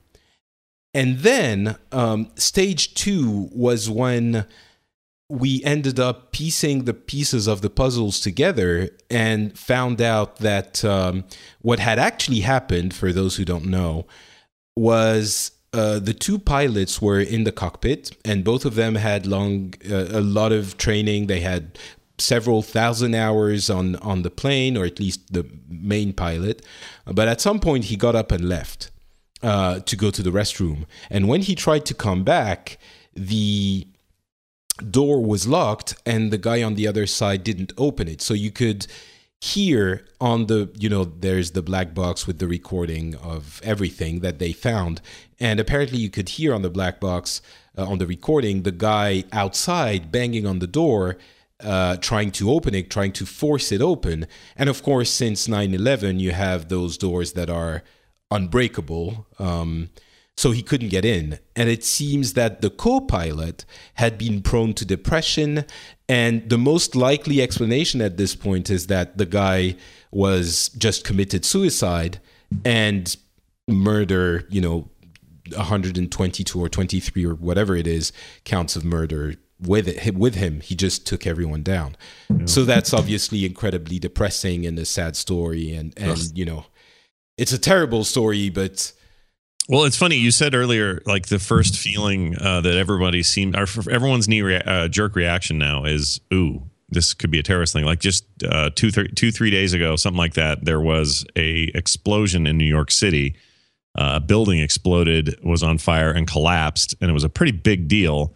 And 0.96 1.20
then 1.20 1.76
um, 1.92 2.32
stage 2.36 2.94
two 2.94 3.50
was 3.52 3.90
when 3.90 4.46
we 5.28 5.62
ended 5.66 6.00
up 6.00 6.32
piecing 6.32 6.86
the 6.86 6.94
pieces 6.94 7.48
of 7.48 7.60
the 7.60 7.70
puzzles 7.70 8.22
together 8.22 8.90
and 9.10 9.60
found 9.60 10.02
out 10.02 10.38
that 10.38 10.86
um, 10.86 11.26
what 11.62 11.80
had 11.80 12.00
actually 12.00 12.40
happened, 12.40 12.94
for 12.94 13.12
those 13.12 13.36
who 13.36 13.44
don't 13.44 13.66
know, 13.66 14.06
was 14.78 15.52
uh, 15.74 16.00
the 16.00 16.14
two 16.14 16.40
pilots 16.40 17.02
were 17.02 17.20
in 17.20 17.44
the 17.44 17.52
cockpit, 17.52 18.16
and 18.24 18.46
both 18.46 18.64
of 18.64 18.76
them 18.76 18.96
had 18.96 19.28
long 19.28 19.74
uh, 19.92 20.08
a 20.12 20.22
lot 20.22 20.54
of 20.54 20.78
training. 20.78 21.28
They 21.28 21.42
had 21.42 21.78
several 22.20 22.62
thousand 22.62 23.16
hours 23.16 23.70
on 23.70 23.98
on 23.98 24.22
the 24.22 24.32
plane, 24.32 24.78
or 24.78 24.86
at 24.86 24.98
least 24.98 25.34
the 25.34 25.46
main 25.68 26.14
pilot. 26.14 26.66
But 27.06 27.28
at 27.28 27.42
some 27.42 27.60
point, 27.60 27.86
he 27.86 27.98
got 27.98 28.16
up 28.16 28.32
and 28.32 28.48
left 28.48 28.92
uh, 29.46 29.80
to 29.82 29.96
go 29.96 30.10
to 30.10 30.24
the 30.24 30.32
restroom. 30.32 30.86
And 31.08 31.28
when 31.28 31.42
he 31.42 31.54
tried 31.54 31.86
to 31.86 31.94
come 31.94 32.24
back, 32.24 32.80
the 33.14 33.88
door 34.90 35.24
was 35.24 35.48
locked 35.48 35.96
and 36.04 36.32
the 36.32 36.40
guy 36.40 36.64
on 36.64 36.74
the 36.74 36.88
other 36.88 37.06
side 37.06 37.44
didn't 37.44 37.72
open 37.78 38.08
it. 38.08 38.22
So 38.22 38.34
you 38.34 38.50
could 38.50 38.88
hear 39.40 40.08
on 40.20 40.48
the, 40.48 40.72
you 40.80 40.90
know, 40.90 41.04
there's 41.04 41.52
the 41.52 41.62
black 41.62 41.94
box 41.94 42.26
with 42.26 42.40
the 42.40 42.48
recording 42.48 43.16
of 43.18 43.62
everything 43.64 44.22
that 44.22 44.40
they 44.40 44.52
found. 44.52 45.00
And 45.40 45.60
apparently 45.60 46.00
you 46.00 46.10
could 46.10 46.30
hear 46.30 46.52
on 46.52 46.64
the 46.64 46.72
black 46.72 47.00
box, 47.00 47.44
uh, 47.78 47.86
on 47.86 48.00
the 48.00 48.08
recording, 48.08 48.64
the 48.64 48.72
guy 48.72 49.26
outside 49.32 50.12
banging 50.12 50.48
on 50.48 50.58
the 50.58 50.68
door 50.68 51.18
uh, 51.60 51.98
trying 51.98 52.32
to 52.32 52.52
open 52.52 52.74
it, 52.74 52.90
trying 52.90 53.14
to 53.14 53.28
force 53.28 53.72
it 53.72 53.82
open. 53.82 54.26
And 54.58 54.70
of 54.70 54.82
course, 54.82 55.12
since 55.12 55.48
9 55.48 55.74
11, 55.74 56.20
you 56.20 56.32
have 56.32 56.68
those 56.68 56.98
doors 56.98 57.34
that 57.34 57.50
are 57.50 57.84
unbreakable. 58.36 59.26
Um, 59.40 59.90
so 60.38 60.52
he 60.52 60.62
couldn't 60.62 60.90
get 60.90 61.06
in. 61.06 61.40
And 61.56 61.70
it 61.70 61.84
seems 61.84 62.34
that 62.34 62.62
the 62.62 62.70
co 62.70 63.00
pilot 63.00 63.66
had 63.96 64.18
been 64.18 64.42
prone 64.42 64.74
to 64.74 64.86
depression. 64.86 65.66
And 66.10 66.50
the 66.50 66.58
most 66.58 66.96
likely 66.96 67.42
explanation 67.42 68.02
at 68.02 68.18
this 68.18 68.36
point 68.36 68.70
is 68.70 68.88
that 68.88 69.18
the 69.18 69.26
guy 69.26 69.76
was 70.12 70.70
just 70.78 71.04
committed 71.04 71.46
suicide 71.46 72.20
and 72.64 73.16
murder, 73.68 74.46
you 74.50 74.62
know, 74.62 74.90
122 75.56 76.60
or 76.60 76.70
23 76.70 77.26
or 77.26 77.36
whatever 77.36 77.76
it 77.76 77.86
is 77.88 78.12
counts 78.46 78.76
of 78.76 78.84
murder 78.84 79.36
with 79.60 79.88
it 79.88 80.16
with 80.16 80.36
him 80.36 80.60
he 80.60 80.76
just 80.76 81.06
took 81.06 81.26
everyone 81.26 81.62
down 81.62 81.96
yeah. 82.30 82.46
so 82.46 82.66
that's 82.66 82.94
obviously 82.94 83.46
incredibly 83.46 84.00
depressing 84.00 84.66
and 84.66 84.78
a 84.80 84.86
sad 84.86 85.16
story 85.16 85.72
and 85.72 85.94
and 85.98 86.36
you 86.36 86.44
know 86.44 86.66
it's 87.38 87.52
a 87.52 87.58
terrible 87.58 88.04
story 88.04 88.50
but 88.50 88.92
well 89.70 89.84
it's 89.84 89.98
funny 89.98 90.16
you 90.16 90.32
said 90.32 90.56
earlier 90.56 91.02
like 91.06 91.28
the 91.28 91.40
first 91.40 91.78
feeling 91.78 92.36
uh, 92.40 92.62
that 92.62 92.78
everybody 92.78 93.24
seemed 93.24 93.56
or 93.56 93.68
everyone's 93.90 94.28
knee 94.28 94.42
rea- 94.42 94.64
uh, 94.66 94.88
jerk 94.88 95.16
reaction 95.16 95.58
now 95.58 95.84
is 95.86 96.20
ooh 96.34 96.62
this 96.90 97.14
could 97.14 97.32
be 97.32 97.40
a 97.40 97.44
terrorist 97.44 97.74
thing 97.74 97.84
like 97.84 98.00
just 98.00 98.26
uh, 98.44 98.70
two, 98.76 98.92
th- 98.92 99.14
two 99.16 99.32
three 99.32 99.50
days 99.50 99.74
ago 99.74 99.96
something 99.96 100.18
like 100.18 100.36
that 100.36 100.64
there 100.66 100.82
was 100.82 101.26
a 101.36 101.72
explosion 101.76 102.48
in 102.48 102.58
new 102.58 102.66
york 102.66 102.92
city 102.92 103.36
uh, 103.98 104.14
a 104.16 104.20
building 104.20 104.60
exploded 104.60 105.38
was 105.44 105.64
on 105.64 105.78
fire 105.78 106.12
and 106.12 106.28
collapsed 106.28 106.96
and 107.02 107.10
it 107.10 107.14
was 107.14 107.24
a 107.24 107.30
pretty 107.30 107.52
big 107.52 107.88
deal 107.88 108.34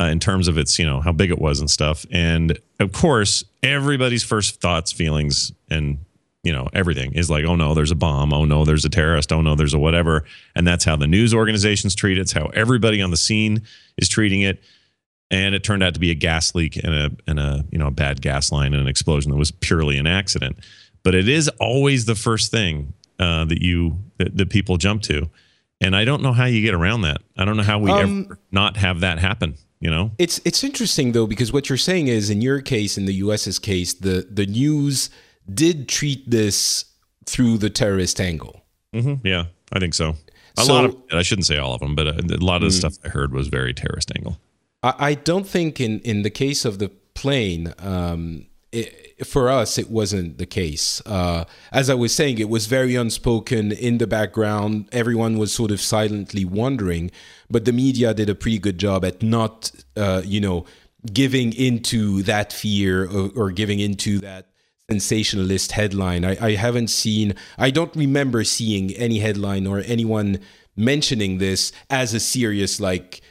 uh, 0.00 0.04
in 0.04 0.20
terms 0.20 0.48
of 0.48 0.58
its, 0.58 0.78
you 0.78 0.84
know, 0.84 1.00
how 1.00 1.12
big 1.12 1.30
it 1.30 1.38
was 1.38 1.60
and 1.60 1.70
stuff. 1.70 2.04
And 2.10 2.58
of 2.80 2.92
course, 2.92 3.44
everybody's 3.62 4.24
first 4.24 4.60
thoughts, 4.60 4.92
feelings, 4.92 5.52
and 5.70 5.98
you 6.46 6.52
know 6.52 6.68
everything 6.72 7.12
is 7.14 7.28
like, 7.28 7.44
oh 7.44 7.56
no, 7.56 7.74
there's 7.74 7.90
a 7.90 7.96
bomb. 7.96 8.32
Oh 8.32 8.44
no, 8.44 8.64
there's 8.64 8.84
a 8.84 8.88
terrorist. 8.88 9.32
Oh 9.32 9.40
no, 9.40 9.56
there's 9.56 9.74
a 9.74 9.80
whatever. 9.80 10.24
And 10.54 10.64
that's 10.64 10.84
how 10.84 10.94
the 10.94 11.08
news 11.08 11.34
organizations 11.34 11.96
treat 11.96 12.18
it. 12.18 12.20
It's 12.20 12.32
how 12.32 12.46
everybody 12.54 13.02
on 13.02 13.10
the 13.10 13.16
scene 13.16 13.62
is 13.98 14.08
treating 14.08 14.42
it. 14.42 14.62
And 15.28 15.56
it 15.56 15.64
turned 15.64 15.82
out 15.82 15.94
to 15.94 16.00
be 16.00 16.12
a 16.12 16.14
gas 16.14 16.54
leak 16.54 16.76
and 16.76 16.94
a 16.94 17.10
and 17.26 17.40
a 17.40 17.64
you 17.72 17.78
know 17.78 17.88
a 17.88 17.90
bad 17.90 18.22
gas 18.22 18.52
line 18.52 18.74
and 18.74 18.80
an 18.80 18.86
explosion 18.86 19.32
that 19.32 19.36
was 19.36 19.50
purely 19.50 19.98
an 19.98 20.06
accident. 20.06 20.58
But 21.02 21.16
it 21.16 21.28
is 21.28 21.48
always 21.58 22.04
the 22.04 22.14
first 22.14 22.52
thing 22.52 22.92
uh, 23.18 23.44
that 23.46 23.60
you 23.60 23.98
that, 24.18 24.36
that 24.36 24.48
people 24.48 24.76
jump 24.76 25.02
to. 25.02 25.28
And 25.80 25.96
I 25.96 26.04
don't 26.04 26.22
know 26.22 26.32
how 26.32 26.44
you 26.44 26.62
get 26.62 26.74
around 26.74 27.02
that. 27.02 27.22
I 27.36 27.44
don't 27.44 27.56
know 27.56 27.64
how 27.64 27.80
we 27.80 27.90
um, 27.90 28.26
ever 28.26 28.38
not 28.52 28.76
have 28.76 29.00
that 29.00 29.18
happen 29.18 29.56
you 29.78 29.90
know 29.90 30.10
it's 30.16 30.40
it's 30.46 30.64
interesting 30.64 31.12
though 31.12 31.26
because 31.26 31.52
what 31.52 31.68
you're 31.68 31.76
saying 31.76 32.08
is 32.08 32.30
in 32.30 32.40
your 32.40 32.62
case 32.62 32.96
in 32.96 33.04
the 33.04 33.12
us's 33.22 33.58
case 33.58 33.92
the 33.92 34.26
the 34.30 34.46
news 34.46 35.10
did 35.52 35.88
treat 35.88 36.28
this 36.30 36.84
through 37.24 37.58
the 37.58 37.70
terrorist 37.70 38.20
angle 38.20 38.62
mm-hmm. 38.94 39.26
yeah 39.26 39.44
i 39.72 39.78
think 39.78 39.94
so 39.94 40.14
a 40.58 40.64
so, 40.64 40.74
lot 40.74 40.84
of 40.84 40.96
i 41.12 41.22
shouldn't 41.22 41.46
say 41.46 41.58
all 41.58 41.74
of 41.74 41.80
them 41.80 41.94
but 41.94 42.06
a, 42.06 42.12
a 42.12 42.44
lot 42.44 42.62
of 42.62 42.70
the 42.70 42.76
mm, 42.76 42.78
stuff 42.78 42.96
i 43.04 43.08
heard 43.08 43.32
was 43.32 43.48
very 43.48 43.74
terrorist 43.74 44.10
angle 44.16 44.38
I, 44.82 44.94
I, 44.98 45.14
don't 45.14 45.46
think 45.46 45.80
in 45.80 46.00
in 46.00 46.22
the 46.22 46.30
case 46.30 46.64
of 46.64 46.78
the 46.78 46.90
plane 47.14 47.72
um, 47.78 48.46
it, 48.72 49.26
for 49.26 49.48
us, 49.48 49.78
it 49.78 49.90
wasn't 49.90 50.38
the 50.38 50.46
case. 50.46 51.00
Uh, 51.06 51.44
as 51.72 51.88
I 51.88 51.94
was 51.94 52.14
saying, 52.14 52.38
it 52.38 52.48
was 52.48 52.66
very 52.66 52.94
unspoken 52.94 53.72
in 53.72 53.98
the 53.98 54.06
background. 54.06 54.88
Everyone 54.92 55.38
was 55.38 55.52
sort 55.54 55.70
of 55.70 55.80
silently 55.80 56.44
wondering, 56.44 57.10
but 57.50 57.64
the 57.64 57.72
media 57.72 58.12
did 58.12 58.28
a 58.28 58.34
pretty 58.34 58.58
good 58.58 58.78
job 58.78 59.04
at 59.04 59.22
not, 59.22 59.70
uh, 59.96 60.22
you 60.24 60.40
know, 60.40 60.66
giving 61.12 61.52
into 61.54 62.22
that 62.24 62.52
fear 62.52 63.04
or, 63.04 63.30
or 63.34 63.50
giving 63.50 63.80
into 63.80 64.18
that 64.18 64.45
sensationalist 64.90 65.72
headline. 65.72 66.24
I, 66.24 66.36
I 66.40 66.54
haven't 66.54 66.88
seen, 66.88 67.34
I 67.58 67.70
don't 67.70 67.94
remember 67.96 68.44
seeing 68.44 68.92
any 68.92 69.18
headline 69.18 69.66
or 69.66 69.80
anyone 69.80 70.40
mentioning 70.76 71.38
this 71.38 71.72
as 71.90 72.14
a 72.14 72.20
serious, 72.20 72.80
like, 72.80 73.22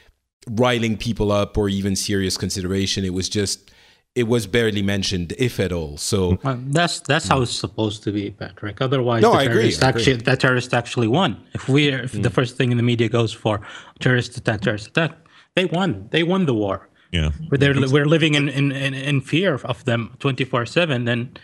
riling 0.51 0.97
people 0.97 1.31
up 1.31 1.57
or 1.57 1.69
even 1.69 1.95
serious 1.95 2.37
consideration. 2.37 3.03
It 3.03 3.13
was 3.13 3.29
just 3.29 3.71
it 4.15 4.29
was 4.29 4.47
barely 4.47 4.81
mentioned, 4.81 5.33
if 5.37 5.59
at 5.59 5.73
all. 5.73 5.97
So 5.97 6.39
well, 6.43 6.59
that's 6.67 7.01
that's 7.01 7.27
how 7.27 7.41
it's 7.41 7.51
supposed 7.51 8.03
to 8.03 8.11
be, 8.11 8.31
Patrick. 8.31 8.81
Otherwise, 8.81 9.21
no, 9.21 9.31
the 9.31 9.39
I 9.39 9.43
agree, 9.43 9.75
I 9.81 9.87
actually 9.87 10.13
agree. 10.13 10.23
that 10.23 10.39
terrorist 10.39 10.73
actually 10.73 11.07
won. 11.07 11.43
If 11.53 11.67
we 11.67 11.89
if 11.89 12.13
mm. 12.13 12.23
the 12.23 12.29
first 12.29 12.55
thing 12.55 12.71
in 12.71 12.77
the 12.77 12.83
media 12.83 13.09
goes 13.09 13.33
for 13.33 13.61
terrorist 13.99 14.37
attack, 14.37 14.61
terrorist 14.61 14.87
attack, 14.87 15.11
they 15.55 15.65
won. 15.65 16.07
They 16.11 16.23
won 16.23 16.45
the 16.45 16.53
war. 16.53 16.89
Yeah, 17.15 17.31
we're 17.49 17.89
we're 17.89 18.05
living 18.05 18.35
in, 18.35 18.49
in, 18.49 18.71
in, 18.71 19.21
fear 19.21 19.55
of 19.55 19.85
them 19.85 20.15
twenty 20.19 20.43
four 20.43 20.65
seven. 20.65 21.05
Then 21.05 21.37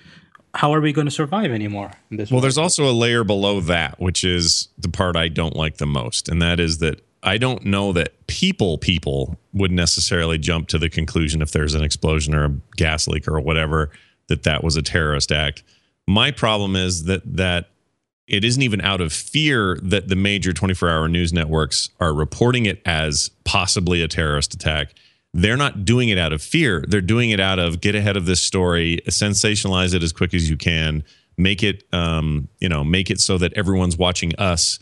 how 0.54 0.74
are 0.74 0.82
we 0.82 0.92
going 0.92 1.08
to 1.08 1.12
survive 1.12 1.52
anymore? 1.52 1.92
well, 2.10 2.28
world? 2.30 2.44
there's 2.44 2.58
also 2.58 2.90
a 2.90 2.92
layer 2.92 3.24
below 3.24 3.62
that, 3.62 4.00
which 4.00 4.24
is 4.24 4.68
the 4.78 4.90
part 4.90 5.16
I 5.16 5.30
don't 5.30 5.56
like 5.56 5.78
the 5.78 5.86
most, 5.86 6.28
and 6.28 6.42
that 6.42 6.60
is 6.60 6.80
that 6.80 7.02
I 7.24 7.38
don't 7.38 7.66
know 7.66 7.94
that 7.94 8.28
people 8.28 8.78
people 8.78 9.38
would 9.54 9.72
necessarily 9.72 10.38
jump 10.38 10.68
to 10.70 10.78
the 10.78 10.90
conclusion 10.90 11.42
if 11.42 11.52
there's 11.52 11.74
an 11.74 11.84
explosion 11.84 12.34
or 12.34 12.46
a 12.46 12.54
gas 12.76 13.08
leak 13.08 13.28
or 13.28 13.40
whatever 13.40 13.92
that 14.28 14.44
that 14.44 14.64
was 14.64 14.76
a 14.76 14.82
terrorist 14.82 15.32
act. 15.32 15.64
My 16.08 16.32
problem 16.32 16.76
is 16.76 17.06
that 17.06 17.22
that 17.38 17.70
it 18.28 18.44
isn't 18.46 18.62
even 18.62 18.82
out 18.82 19.02
of 19.02 19.12
fear 19.12 19.78
that 19.84 20.08
the 20.08 20.16
major 20.16 20.54
24-hour 20.54 21.10
news 21.10 21.34
networks 21.34 21.90
are 22.00 22.14
reporting 22.14 22.66
it 22.66 22.82
as 22.86 23.30
possibly 23.44 24.02
a 24.02 24.08
terrorist 24.08 24.54
attack. 24.54 24.94
They're 25.34 25.58
not 25.58 25.86
doing 25.86 26.10
it 26.10 26.18
out 26.18 26.34
of 26.34 26.42
fear. 26.42 26.84
They're 26.88 27.02
doing 27.02 27.30
it 27.30 27.40
out 27.40 27.60
of 27.60 27.80
get 27.82 27.96
ahead 27.96 28.18
of 28.18 28.26
this 28.26 28.42
story, 28.42 29.00
sensationalize 29.08 29.94
it 29.94 30.04
as 30.04 30.12
quick 30.12 30.34
as 30.34 30.50
you 30.50 30.58
can, 30.58 31.04
make 31.38 31.64
it 31.64 31.84
um, 31.94 32.50
you 32.60 32.68
know, 32.68 32.84
make 32.84 33.10
it 33.10 33.20
so 33.20 33.38
that 33.38 33.54
everyone's 33.54 33.98
watching 33.98 34.36
us 34.38 34.80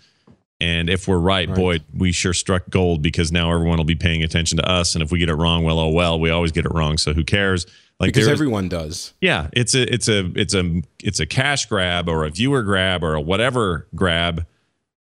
and 0.61 0.89
if 0.89 1.07
we're 1.07 1.17
right, 1.17 1.47
right, 1.47 1.55
boy, 1.55 1.79
we 1.95 2.11
sure 2.11 2.33
struck 2.33 2.69
gold 2.69 3.01
because 3.01 3.31
now 3.31 3.51
everyone 3.53 3.77
will 3.77 3.85
be 3.85 3.95
paying 3.95 4.23
attention 4.23 4.57
to 4.57 4.69
us. 4.69 4.93
And 4.93 5.01
if 5.01 5.11
we 5.11 5.19
get 5.19 5.29
it 5.29 5.35
wrong, 5.35 5.63
well, 5.63 5.79
oh 5.79 5.89
well, 5.89 6.19
we 6.19 6.29
always 6.29 6.51
get 6.51 6.65
it 6.65 6.73
wrong. 6.73 6.97
So 6.97 7.13
who 7.13 7.23
cares? 7.23 7.65
Like 7.99 8.13
because 8.13 8.27
everyone 8.27 8.67
does. 8.67 9.13
Yeah, 9.21 9.47
it's 9.53 9.73
a 9.73 9.93
it's 9.93 10.09
a 10.09 10.31
it's 10.35 10.53
a 10.53 10.81
it's 11.01 11.19
a 11.19 11.25
cash 11.25 11.65
grab 11.65 12.09
or 12.09 12.25
a 12.25 12.29
viewer 12.29 12.63
grab 12.63 13.03
or 13.03 13.15
a 13.15 13.21
whatever 13.21 13.87
grab 13.95 14.45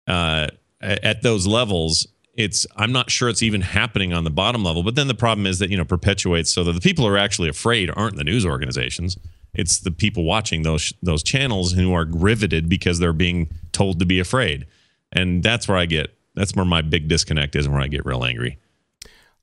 uh, 0.07 0.47
at 0.81 1.23
those 1.23 1.47
levels. 1.47 2.07
It's 2.37 2.65
I'm 2.77 2.93
not 2.93 3.11
sure 3.11 3.27
it's 3.27 3.43
even 3.43 3.61
happening 3.61 4.13
on 4.13 4.23
the 4.23 4.29
bottom 4.29 4.63
level. 4.63 4.83
But 4.83 4.95
then 4.95 5.07
the 5.07 5.15
problem 5.15 5.45
is 5.45 5.59
that 5.59 5.69
you 5.69 5.77
know 5.77 5.85
perpetuates 5.85 6.51
so 6.51 6.63
that 6.63 6.71
the 6.71 6.81
people 6.81 7.05
who 7.05 7.13
are 7.13 7.17
actually 7.17 7.49
afraid 7.49 7.91
aren't 7.95 8.15
the 8.15 8.23
news 8.23 8.45
organizations. 8.45 9.17
It's 9.53 9.79
the 9.79 9.91
people 9.91 10.23
watching 10.23 10.61
those 10.61 10.93
those 11.03 11.23
channels 11.23 11.73
who 11.73 11.93
are 11.93 12.05
riveted 12.07 12.69
because 12.69 12.99
they're 12.99 13.11
being 13.11 13.49
told 13.73 13.99
to 13.99 14.05
be 14.05 14.19
afraid 14.19 14.65
and 15.11 15.43
that's 15.43 15.67
where 15.67 15.77
I 15.77 15.85
get 15.85 16.13
that's 16.35 16.55
where 16.55 16.65
my 16.65 16.81
big 16.81 17.07
disconnect 17.07 17.55
is, 17.55 17.65
and 17.65 17.73
where 17.73 17.83
I 17.83 17.87
get 17.87 18.05
real 18.05 18.23
angry. 18.23 18.57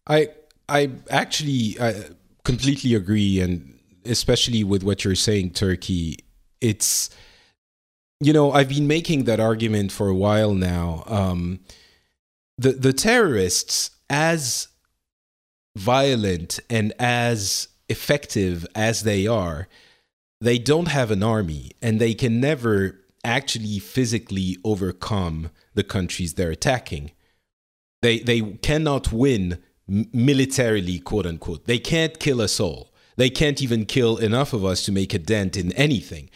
I 0.06 0.28
I 0.68 0.90
actually 1.10 1.76
I 1.80 2.04
completely 2.44 2.94
agree, 2.94 3.40
and 3.40 3.78
especially 4.04 4.64
with 4.64 4.82
what 4.82 5.04
you're 5.04 5.14
saying, 5.14 5.50
Turki. 5.50 6.18
It's 6.60 7.10
you 8.20 8.32
know 8.32 8.52
I've 8.52 8.68
been 8.68 8.86
making 8.86 9.24
that 9.24 9.40
argument 9.40 9.92
for 9.92 10.08
a 10.08 10.14
while 10.14 10.54
now. 10.54 11.04
Um, 11.06 11.60
the 12.58 12.72
the 12.72 12.92
terrorists, 12.92 13.90
as 14.08 14.68
violent 15.76 16.60
and 16.70 16.92
as 16.98 17.68
effective 17.88 18.66
as 18.74 19.02
they 19.02 19.26
are, 19.26 19.68
they 20.40 20.58
don't 20.58 20.88
have 20.88 21.10
an 21.10 21.22
army, 21.22 21.72
and 21.82 22.00
they 22.00 22.14
can 22.14 22.40
never 22.40 23.00
actually 23.24 23.78
physically 23.78 24.58
overcome 24.64 25.50
the 25.74 25.84
countries 25.84 26.34
they're 26.34 26.50
attacking. 26.50 27.10
They 28.02 28.18
they 28.18 28.40
cannot 28.40 29.12
win 29.12 29.58
militarily, 29.86 30.98
quote 30.98 31.26
unquote. 31.26 31.66
They 31.66 31.78
can't 31.78 32.18
kill 32.18 32.40
us 32.40 32.60
all. 32.60 32.92
They 33.16 33.30
can't 33.30 33.62
even 33.62 33.86
kill 33.86 34.16
enough 34.16 34.52
of 34.52 34.64
us 34.64 34.82
to 34.84 34.92
make 34.92 35.14
a 35.14 35.18
dent 35.18 35.56
in 35.56 35.72
anything. 35.72 36.30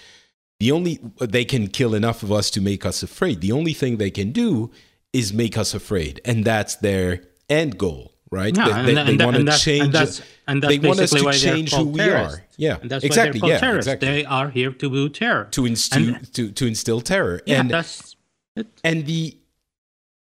The 0.61 0.73
only 0.73 0.99
they 1.21 1.45
can 1.45 1.69
kill 1.69 1.95
enough 1.95 2.23
of 2.23 2.33
us 2.33 2.51
to 2.51 2.61
make 2.61 2.85
us 2.85 3.03
afraid. 3.03 3.41
The 3.41 3.53
only 3.53 3.73
thing 3.73 3.97
they 3.97 4.11
can 4.11 4.33
do 4.33 4.71
is 5.13 5.33
make 5.33 5.57
us 5.57 5.75
afraid, 5.75 6.21
and 6.25 6.45
that's 6.45 6.77
their 6.77 7.23
end 7.49 7.79
goal 7.79 8.13
right? 8.31 8.57
Yeah, 8.57 8.83
they, 8.83 8.95
they, 8.95 9.17
they 9.17 9.25
want 9.25 9.37
to 9.37 9.59
change. 9.59 9.85
And 9.85 9.93
that's, 9.93 10.23
and 10.47 10.63
that's 10.63 10.77
they 10.77 10.87
want 10.87 11.01
us 11.01 11.11
to 11.11 11.33
change 11.33 11.73
who 11.73 11.89
we 11.89 12.01
are. 12.01 12.43
Yeah, 12.57 12.79
and 12.81 12.91
that's 12.91 13.05
exactly. 13.05 13.41
yeah, 13.49 13.59
terrorists. 13.59 13.89
exactly. 13.89 14.09
They 14.09 14.25
are 14.25 14.51
here 14.51 14.73
to 14.73 14.91
do 14.91 15.09
terror, 15.09 15.45
to 15.53 15.67
instill 15.67 16.15
to, 16.33 16.51
to 16.51 16.67
instill 16.67 17.01
terror. 17.01 17.41
Yeah, 17.47 17.61
and 17.61 17.71
that's 17.71 18.17
it. 18.57 18.67
and 18.85 19.07
the 19.07 19.37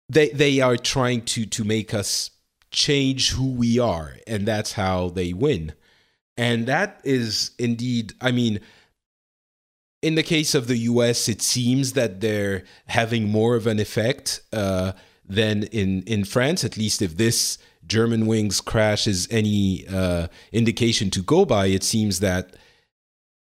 they 0.08 0.30
they 0.30 0.60
are 0.60 0.76
trying 0.76 1.22
to 1.26 1.46
to 1.46 1.64
make 1.64 1.94
us 1.94 2.30
change 2.70 3.32
who 3.32 3.52
we 3.52 3.78
are, 3.78 4.16
and 4.26 4.46
that's 4.46 4.72
how 4.72 5.10
they 5.10 5.32
win. 5.32 5.72
And 6.36 6.66
that 6.66 7.00
is 7.04 7.50
indeed, 7.58 8.14
I 8.20 8.32
mean, 8.32 8.60
in 10.02 10.16
the 10.16 10.22
case 10.22 10.54
of 10.54 10.66
the 10.66 10.76
U.S., 10.78 11.28
it 11.28 11.40
seems 11.40 11.92
that 11.92 12.20
they're 12.20 12.64
having 12.86 13.30
more 13.30 13.54
of 13.54 13.66
an 13.66 13.78
effect 13.78 14.40
uh, 14.52 14.92
than 15.24 15.62
in 15.64 16.02
in 16.02 16.24
France. 16.24 16.64
At 16.64 16.76
least 16.76 17.00
if 17.00 17.16
this 17.16 17.58
Germanwings 17.86 18.64
crash 18.64 19.06
is 19.06 19.28
any 19.30 19.86
uh, 19.88 20.26
indication 20.52 21.10
to 21.10 21.22
go 21.22 21.44
by, 21.44 21.66
it 21.66 21.82
seems 21.82 22.20
that 22.20 22.56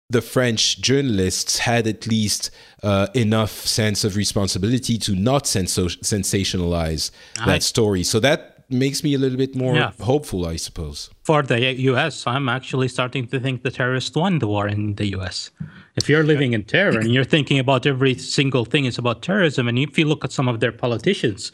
the 0.10 0.22
French 0.22 0.82
journalists 0.82 1.60
had 1.60 1.88
at 1.88 2.06
least 2.06 2.52
uh, 2.84 3.08
enough 3.14 3.52
sense 3.52 4.04
of 4.04 4.18
responsibility 4.18 4.98
to 4.98 5.16
not 5.16 5.48
sens- 5.48 5.78
sensationalize 5.78 7.12
I, 7.40 7.46
that 7.46 7.64
story. 7.64 8.04
So 8.04 8.20
that 8.20 8.51
makes 8.72 9.04
me 9.04 9.14
a 9.14 9.18
little 9.18 9.38
bit 9.38 9.56
more 9.56 9.76
yeah. 9.76 9.92
hopeful, 10.00 10.46
I 10.46 10.56
suppose. 10.56 11.10
For 11.24 11.42
the 11.44 11.74
U.S., 11.74 12.26
I'm 12.28 12.50
actually 12.50 12.88
starting 12.88 13.28
to 13.28 13.40
think 13.40 13.64
the 13.64 13.72
terrorists 13.72 14.16
won 14.16 14.40
the 14.40 14.48
war 14.48 14.68
in 14.68 14.96
the 14.96 15.08
U.S. 15.18 15.52
If 15.96 16.10
you're 16.10 16.24
living 16.24 16.54
in 16.54 16.64
terror 16.64 17.00
and 17.00 17.12
you're 17.12 17.24
thinking 17.24 17.60
about 17.60 17.86
every 17.86 18.16
single 18.16 18.66
thing 18.66 18.86
is 18.86 18.98
about 18.98 19.22
terrorism, 19.22 19.68
and 19.68 19.78
if 19.78 19.98
you 19.98 20.06
look 20.06 20.24
at 20.24 20.32
some 20.32 20.48
of 20.48 20.60
their 20.60 20.72
politicians, 20.72 21.52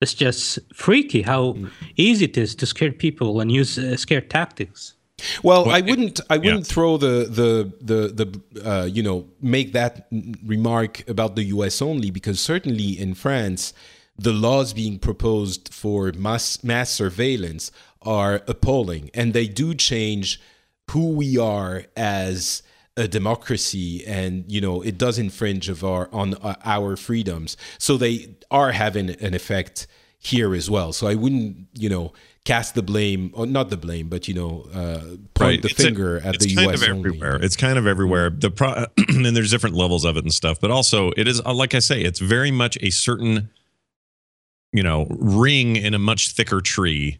it's 0.00 0.14
just 0.14 0.58
freaky 0.72 1.22
how 1.22 1.56
easy 1.96 2.24
it 2.24 2.38
is 2.38 2.54
to 2.56 2.66
scare 2.66 2.92
people 2.92 3.40
and 3.40 3.52
use 3.52 3.78
uh, 3.78 3.96
scare 3.96 4.20
tactics. 4.20 4.94
Well, 5.42 5.66
well 5.66 5.74
I 5.74 5.80
wouldn't. 5.80 6.20
I 6.30 6.38
wouldn't 6.38 6.66
yeah. 6.66 6.74
throw 6.74 6.96
the 6.96 7.26
the 7.28 7.72
the 7.80 8.24
the 8.24 8.70
uh, 8.70 8.84
you 8.84 9.02
know 9.02 9.26
make 9.42 9.72
that 9.72 10.06
remark 10.44 11.08
about 11.08 11.36
the 11.36 11.44
U.S. 11.44 11.82
only 11.82 12.10
because 12.10 12.40
certainly 12.40 12.98
in 12.98 13.14
France, 13.14 13.74
the 14.20 14.32
laws 14.32 14.72
being 14.72 14.98
proposed 14.98 15.72
for 15.72 16.12
mass 16.12 16.62
mass 16.62 16.90
surveillance 16.90 17.72
are 18.02 18.42
appalling, 18.46 19.10
and 19.14 19.32
they 19.32 19.46
do 19.46 19.74
change 19.74 20.40
who 20.90 21.10
we 21.12 21.38
are 21.38 21.84
as 21.96 22.62
a 22.96 23.06
democracy 23.06 24.04
and 24.06 24.44
you 24.48 24.60
know 24.60 24.82
it 24.82 24.98
does 24.98 25.18
infringe 25.18 25.68
of 25.68 25.84
our 25.84 26.08
on 26.12 26.34
uh, 26.34 26.54
our 26.64 26.96
freedoms 26.96 27.56
so 27.78 27.96
they 27.96 28.34
are 28.50 28.72
having 28.72 29.10
an 29.22 29.32
effect 29.32 29.86
here 30.18 30.54
as 30.54 30.68
well 30.68 30.92
so 30.92 31.06
i 31.06 31.14
wouldn't 31.14 31.68
you 31.78 31.88
know 31.88 32.12
cast 32.44 32.74
the 32.74 32.82
blame 32.82 33.30
or 33.34 33.46
not 33.46 33.70
the 33.70 33.76
blame 33.76 34.08
but 34.08 34.26
you 34.26 34.34
know 34.34 34.66
uh, 34.74 34.98
point 34.98 35.40
right. 35.40 35.62
the 35.62 35.68
it's 35.68 35.82
finger 35.82 36.18
a, 36.18 36.26
at 36.26 36.40
the 36.40 36.52
kind 36.54 36.70
us 36.72 36.82
of 36.82 36.88
everywhere 36.88 37.34
only. 37.34 37.46
it's 37.46 37.56
kind 37.56 37.78
of 37.78 37.86
everywhere 37.86 38.28
the 38.28 38.50
pro 38.50 38.68
and 39.08 39.24
there's 39.36 39.52
different 39.52 39.76
levels 39.76 40.04
of 40.04 40.16
it 40.16 40.24
and 40.24 40.34
stuff 40.34 40.60
but 40.60 40.72
also 40.72 41.12
it 41.16 41.28
is 41.28 41.40
uh, 41.46 41.54
like 41.54 41.74
i 41.74 41.78
say 41.78 42.02
it's 42.02 42.18
very 42.18 42.50
much 42.50 42.76
a 42.80 42.90
certain 42.90 43.48
you 44.72 44.82
know 44.82 45.06
ring 45.10 45.76
in 45.76 45.94
a 45.94 45.98
much 45.98 46.32
thicker 46.32 46.60
tree 46.60 47.18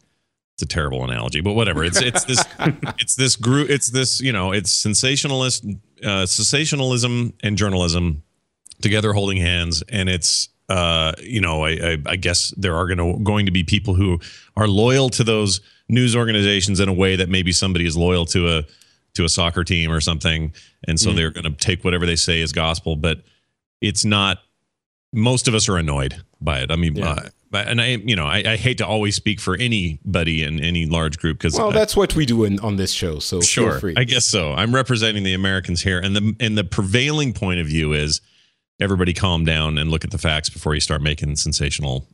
it's 0.61 0.71
a 0.71 0.75
terrible 0.75 1.05
analogy, 1.05 1.41
but 1.41 1.55
whatever. 1.55 1.83
It's 1.83 2.01
it's 2.03 2.25
this 2.25 2.45
it's 2.99 3.15
this 3.15 3.37
group. 3.37 3.71
It's 3.71 3.89
this 3.89 4.21
you 4.21 4.33
know 4.33 4.53
it's 4.53 4.73
sensationalist 4.73 5.65
uh, 6.05 6.27
sensationalism 6.27 7.33
and 7.43 7.57
journalism 7.57 8.23
together 8.83 9.15
holding 9.15 9.39
hands, 9.39 9.83
and 9.89 10.11
it's 10.11 10.51
uh, 10.69 11.13
you 11.23 11.41
know 11.41 11.65
I, 11.65 11.71
I, 11.71 11.97
I 12.07 12.17
guess 12.17 12.53
there 12.59 12.77
are 12.77 12.87
going 12.87 12.99
to 12.99 13.25
going 13.25 13.47
to 13.47 13.53
be 13.53 13.65
people 13.65 13.95
who 13.95 14.21
are 14.57 14.69
loyal 14.69 15.09
to 15.11 15.25
those 15.25 15.63
news 15.89 16.15
organizations 16.15 16.79
in 16.79 16.91
a 16.91 16.95
way 16.95 17.17
that 17.17 17.31
maybe 17.31 17.53
somebody 17.53 17.87
is 17.87 17.97
loyal 17.97 18.27
to 18.27 18.59
a 18.59 18.65
to 19.15 19.25
a 19.25 19.31
soccer 19.31 19.65
team 19.65 19.91
or 19.91 20.01
something, 20.01 20.53
and 20.87 21.01
so 21.01 21.11
mm. 21.11 21.17
they're 21.17 21.31
going 21.31 21.45
to 21.45 21.53
take 21.53 21.85
whatever 21.85 22.05
they 22.05 22.17
say 22.17 22.43
as 22.43 22.53
gospel. 22.53 22.97
But 22.97 23.23
it's 23.81 24.05
not. 24.05 24.39
Most 25.13 25.49
of 25.49 25.55
us 25.55 25.69
are 25.69 25.77
annoyed 25.77 26.23
by 26.41 26.61
it. 26.61 26.71
I 26.71 26.77
mean, 26.77 26.97
yeah. 26.97 27.13
uh, 27.13 27.29
and 27.53 27.81
I, 27.81 27.97
you 27.97 28.15
know, 28.15 28.27
I, 28.27 28.43
I, 28.47 28.57
hate 28.57 28.79
to 28.79 28.87
always 28.87 29.17
speak 29.17 29.41
for 29.41 29.57
anybody 29.57 30.45
in 30.45 30.61
any 30.61 30.87
large 30.87 31.19
group 31.19 31.39
because 31.39 31.55
well, 31.55 31.73
that's 31.73 31.97
what 31.97 32.15
we 32.15 32.25
do 32.25 32.45
in, 32.45 32.61
on 32.61 32.77
this 32.77 32.93
show. 32.93 33.19
So 33.19 33.41
sure, 33.41 33.81
I 33.97 34.05
guess 34.05 34.25
so. 34.27 34.53
I'm 34.53 34.75
representing 34.75 35.25
the 35.25 35.35
Americans 35.35 35.83
here, 35.83 35.99
and 35.99 36.15
the 36.15 36.37
and 36.39 36.57
the 36.57 36.65
prevailing 36.65 37.33
point 37.33 37.61
of 37.61 37.67
view 37.67 37.93
is 37.93 38.21
everybody 38.81 39.13
calm 39.13 39.45
down 39.45 39.79
and 39.79 39.91
look 39.91 40.05
at 40.05 40.11
the 40.11 40.19
facts 40.19 40.49
before 40.49 40.75
you 40.75 40.81
start 40.81 41.03
making 41.03 41.37
sensational. 41.37 42.07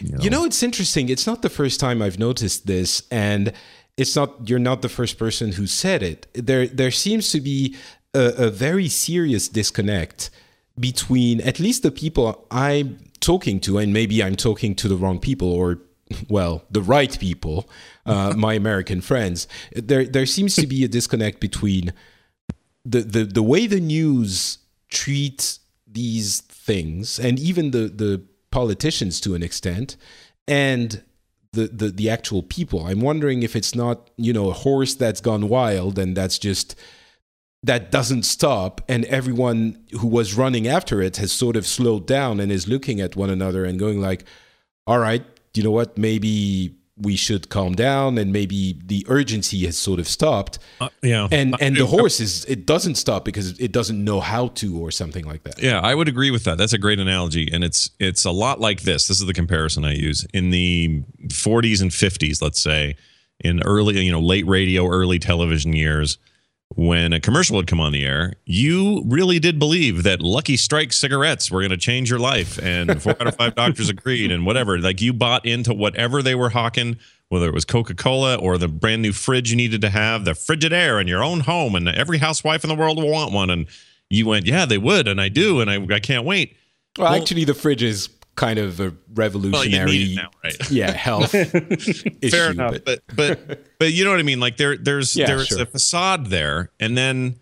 You 0.00 0.12
know, 0.12 0.18
you 0.22 0.30
know 0.30 0.44
it's 0.44 0.62
interesting. 0.62 1.08
It's 1.08 1.26
not 1.26 1.42
the 1.42 1.50
first 1.50 1.80
time 1.80 2.02
I've 2.02 2.18
noticed 2.18 2.66
this, 2.66 3.02
and 3.10 3.52
it's 3.96 4.14
not 4.14 4.48
you're 4.48 4.58
not 4.58 4.82
the 4.82 4.88
first 4.88 5.18
person 5.18 5.52
who 5.52 5.66
said 5.66 6.02
it. 6.02 6.26
There 6.34 6.66
there 6.66 6.90
seems 6.90 7.30
to 7.32 7.40
be 7.40 7.76
a, 8.14 8.46
a 8.46 8.50
very 8.50 8.88
serious 8.88 9.48
disconnect 9.48 10.30
between 10.78 11.40
at 11.40 11.58
least 11.58 11.82
the 11.82 11.90
people 11.90 12.46
I 12.50 12.90
talking 13.22 13.60
to, 13.60 13.78
and 13.78 13.92
maybe 13.92 14.22
I'm 14.22 14.36
talking 14.36 14.74
to 14.74 14.88
the 14.88 14.96
wrong 14.96 15.18
people 15.18 15.50
or 15.50 15.78
well, 16.28 16.64
the 16.70 16.82
right 16.82 17.18
people, 17.18 17.68
uh, 18.04 18.34
my 18.36 18.54
American 18.54 19.00
friends. 19.00 19.48
There, 19.74 20.04
there 20.04 20.26
seems 20.26 20.54
to 20.56 20.66
be 20.66 20.84
a 20.84 20.88
disconnect 20.88 21.40
between 21.40 21.94
the, 22.84 23.00
the, 23.00 23.24
the 23.24 23.42
way 23.42 23.66
the 23.66 23.80
news 23.80 24.58
treats 24.90 25.60
these 25.86 26.40
things, 26.40 27.18
and 27.18 27.38
even 27.38 27.70
the, 27.70 27.88
the 27.88 28.22
politicians 28.50 29.20
to 29.20 29.34
an 29.34 29.42
extent, 29.42 29.96
and 30.46 31.02
the, 31.52 31.68
the, 31.68 31.88
the 31.88 32.10
actual 32.10 32.42
people. 32.42 32.86
I'm 32.86 33.00
wondering 33.00 33.42
if 33.42 33.54
it's 33.54 33.74
not, 33.74 34.10
you 34.16 34.32
know, 34.32 34.50
a 34.50 34.54
horse 34.54 34.94
that's 34.94 35.20
gone 35.20 35.48
wild 35.48 35.98
and 35.98 36.16
that's 36.16 36.38
just 36.38 36.74
that 37.62 37.90
doesn't 37.92 38.24
stop 38.24 38.80
and 38.88 39.04
everyone 39.04 39.78
who 40.00 40.08
was 40.08 40.34
running 40.34 40.66
after 40.66 41.00
it 41.00 41.16
has 41.18 41.30
sort 41.30 41.56
of 41.56 41.66
slowed 41.66 42.06
down 42.06 42.40
and 42.40 42.50
is 42.50 42.66
looking 42.66 43.00
at 43.00 43.14
one 43.14 43.30
another 43.30 43.64
and 43.64 43.78
going 43.78 44.00
like 44.00 44.24
all 44.86 44.98
right 44.98 45.24
you 45.56 45.62
know 45.62 45.70
what? 45.70 45.98
Maybe 45.98 46.76
we 46.96 47.16
should 47.16 47.48
calm 47.48 47.74
down 47.74 48.18
and 48.18 48.32
maybe 48.32 48.78
the 48.84 49.04
urgency 49.08 49.64
has 49.64 49.76
sort 49.76 49.98
of 49.98 50.06
stopped. 50.06 50.58
Uh, 50.80 50.88
yeah. 51.02 51.26
And 51.32 51.56
and 51.60 51.74
the 51.76 51.86
horse 51.86 52.20
is 52.20 52.44
it 52.44 52.66
doesn't 52.66 52.96
stop 52.96 53.24
because 53.24 53.58
it 53.58 53.72
doesn't 53.72 54.02
know 54.02 54.20
how 54.20 54.48
to 54.48 54.78
or 54.78 54.90
something 54.90 55.24
like 55.24 55.42
that. 55.44 55.60
Yeah 55.60 55.80
i 55.80 55.94
would 55.94 56.08
agree 56.08 56.30
with 56.30 56.44
that. 56.44 56.58
That's 56.58 56.74
a 56.74 56.78
great 56.78 57.00
analogy 57.00 57.48
and 57.52 57.64
it's 57.64 57.90
it's 57.98 58.24
a 58.24 58.30
lot 58.30 58.60
like 58.60 58.82
this. 58.82 59.08
This 59.08 59.20
is 59.20 59.26
the 59.26 59.34
comparison 59.34 59.84
i 59.84 59.94
use. 59.94 60.26
In 60.34 60.50
the 60.50 61.02
40s 61.28 61.80
and 61.80 61.90
50s 61.90 62.42
let's 62.42 62.62
say 62.62 62.96
in 63.40 63.62
early 63.62 63.98
you 64.04 64.12
know 64.12 64.20
late 64.20 64.46
radio 64.46 64.86
early 64.86 65.18
television 65.18 65.72
years 65.72 66.18
when 66.76 67.12
a 67.12 67.20
commercial 67.20 67.56
would 67.56 67.66
come 67.66 67.80
on 67.80 67.92
the 67.92 68.04
air, 68.04 68.34
you 68.44 69.02
really 69.06 69.38
did 69.38 69.58
believe 69.58 70.02
that 70.02 70.20
Lucky 70.20 70.56
Strike 70.56 70.92
cigarettes 70.92 71.50
were 71.50 71.60
going 71.60 71.70
to 71.70 71.76
change 71.76 72.10
your 72.10 72.18
life, 72.18 72.58
and 72.62 73.02
four 73.02 73.16
out 73.20 73.26
of 73.26 73.36
five 73.36 73.54
doctors 73.54 73.88
agreed, 73.88 74.30
and 74.30 74.46
whatever. 74.46 74.78
Like 74.78 75.00
you 75.00 75.12
bought 75.12 75.44
into 75.44 75.74
whatever 75.74 76.22
they 76.22 76.34
were 76.34 76.50
hawking, 76.50 76.98
whether 77.28 77.48
it 77.48 77.54
was 77.54 77.64
Coca 77.64 77.94
Cola 77.94 78.36
or 78.36 78.58
the 78.58 78.68
brand 78.68 79.02
new 79.02 79.12
fridge 79.12 79.50
you 79.50 79.56
needed 79.56 79.80
to 79.80 79.90
have, 79.90 80.24
the 80.24 80.32
Frigidaire 80.32 81.00
in 81.00 81.08
your 81.08 81.22
own 81.22 81.40
home, 81.40 81.74
and 81.74 81.88
every 81.88 82.18
housewife 82.18 82.64
in 82.64 82.68
the 82.68 82.76
world 82.76 82.98
will 82.98 83.10
want 83.10 83.32
one. 83.32 83.50
And 83.50 83.66
you 84.10 84.26
went, 84.26 84.46
yeah, 84.46 84.66
they 84.66 84.78
would, 84.78 85.08
and 85.08 85.20
I 85.20 85.28
do, 85.28 85.60
and 85.60 85.70
I, 85.70 85.94
I 85.94 86.00
can't 86.00 86.24
wait. 86.24 86.56
Well, 86.98 87.10
well 87.10 87.20
actually, 87.20 87.44
the 87.44 87.54
fridge 87.54 87.82
is 87.82 88.08
kind 88.34 88.58
of 88.58 88.80
a 88.80 88.94
revolutionary 89.14 90.14
well, 90.14 90.24
now, 90.24 90.30
right? 90.42 90.56
yeah 90.70 90.90
health 90.90 91.34
issue, 91.34 92.10
fair 92.30 92.50
enough 92.50 92.78
but, 92.84 93.02
but 93.14 93.46
but 93.46 93.78
but 93.78 93.92
you 93.92 94.04
know 94.04 94.10
what 94.10 94.20
i 94.20 94.22
mean 94.22 94.40
like 94.40 94.56
there 94.56 94.76
there's 94.76 95.14
yeah, 95.14 95.26
there's 95.26 95.48
sure. 95.48 95.62
a 95.62 95.66
facade 95.66 96.26
there 96.26 96.70
and 96.80 96.96
then 96.96 97.36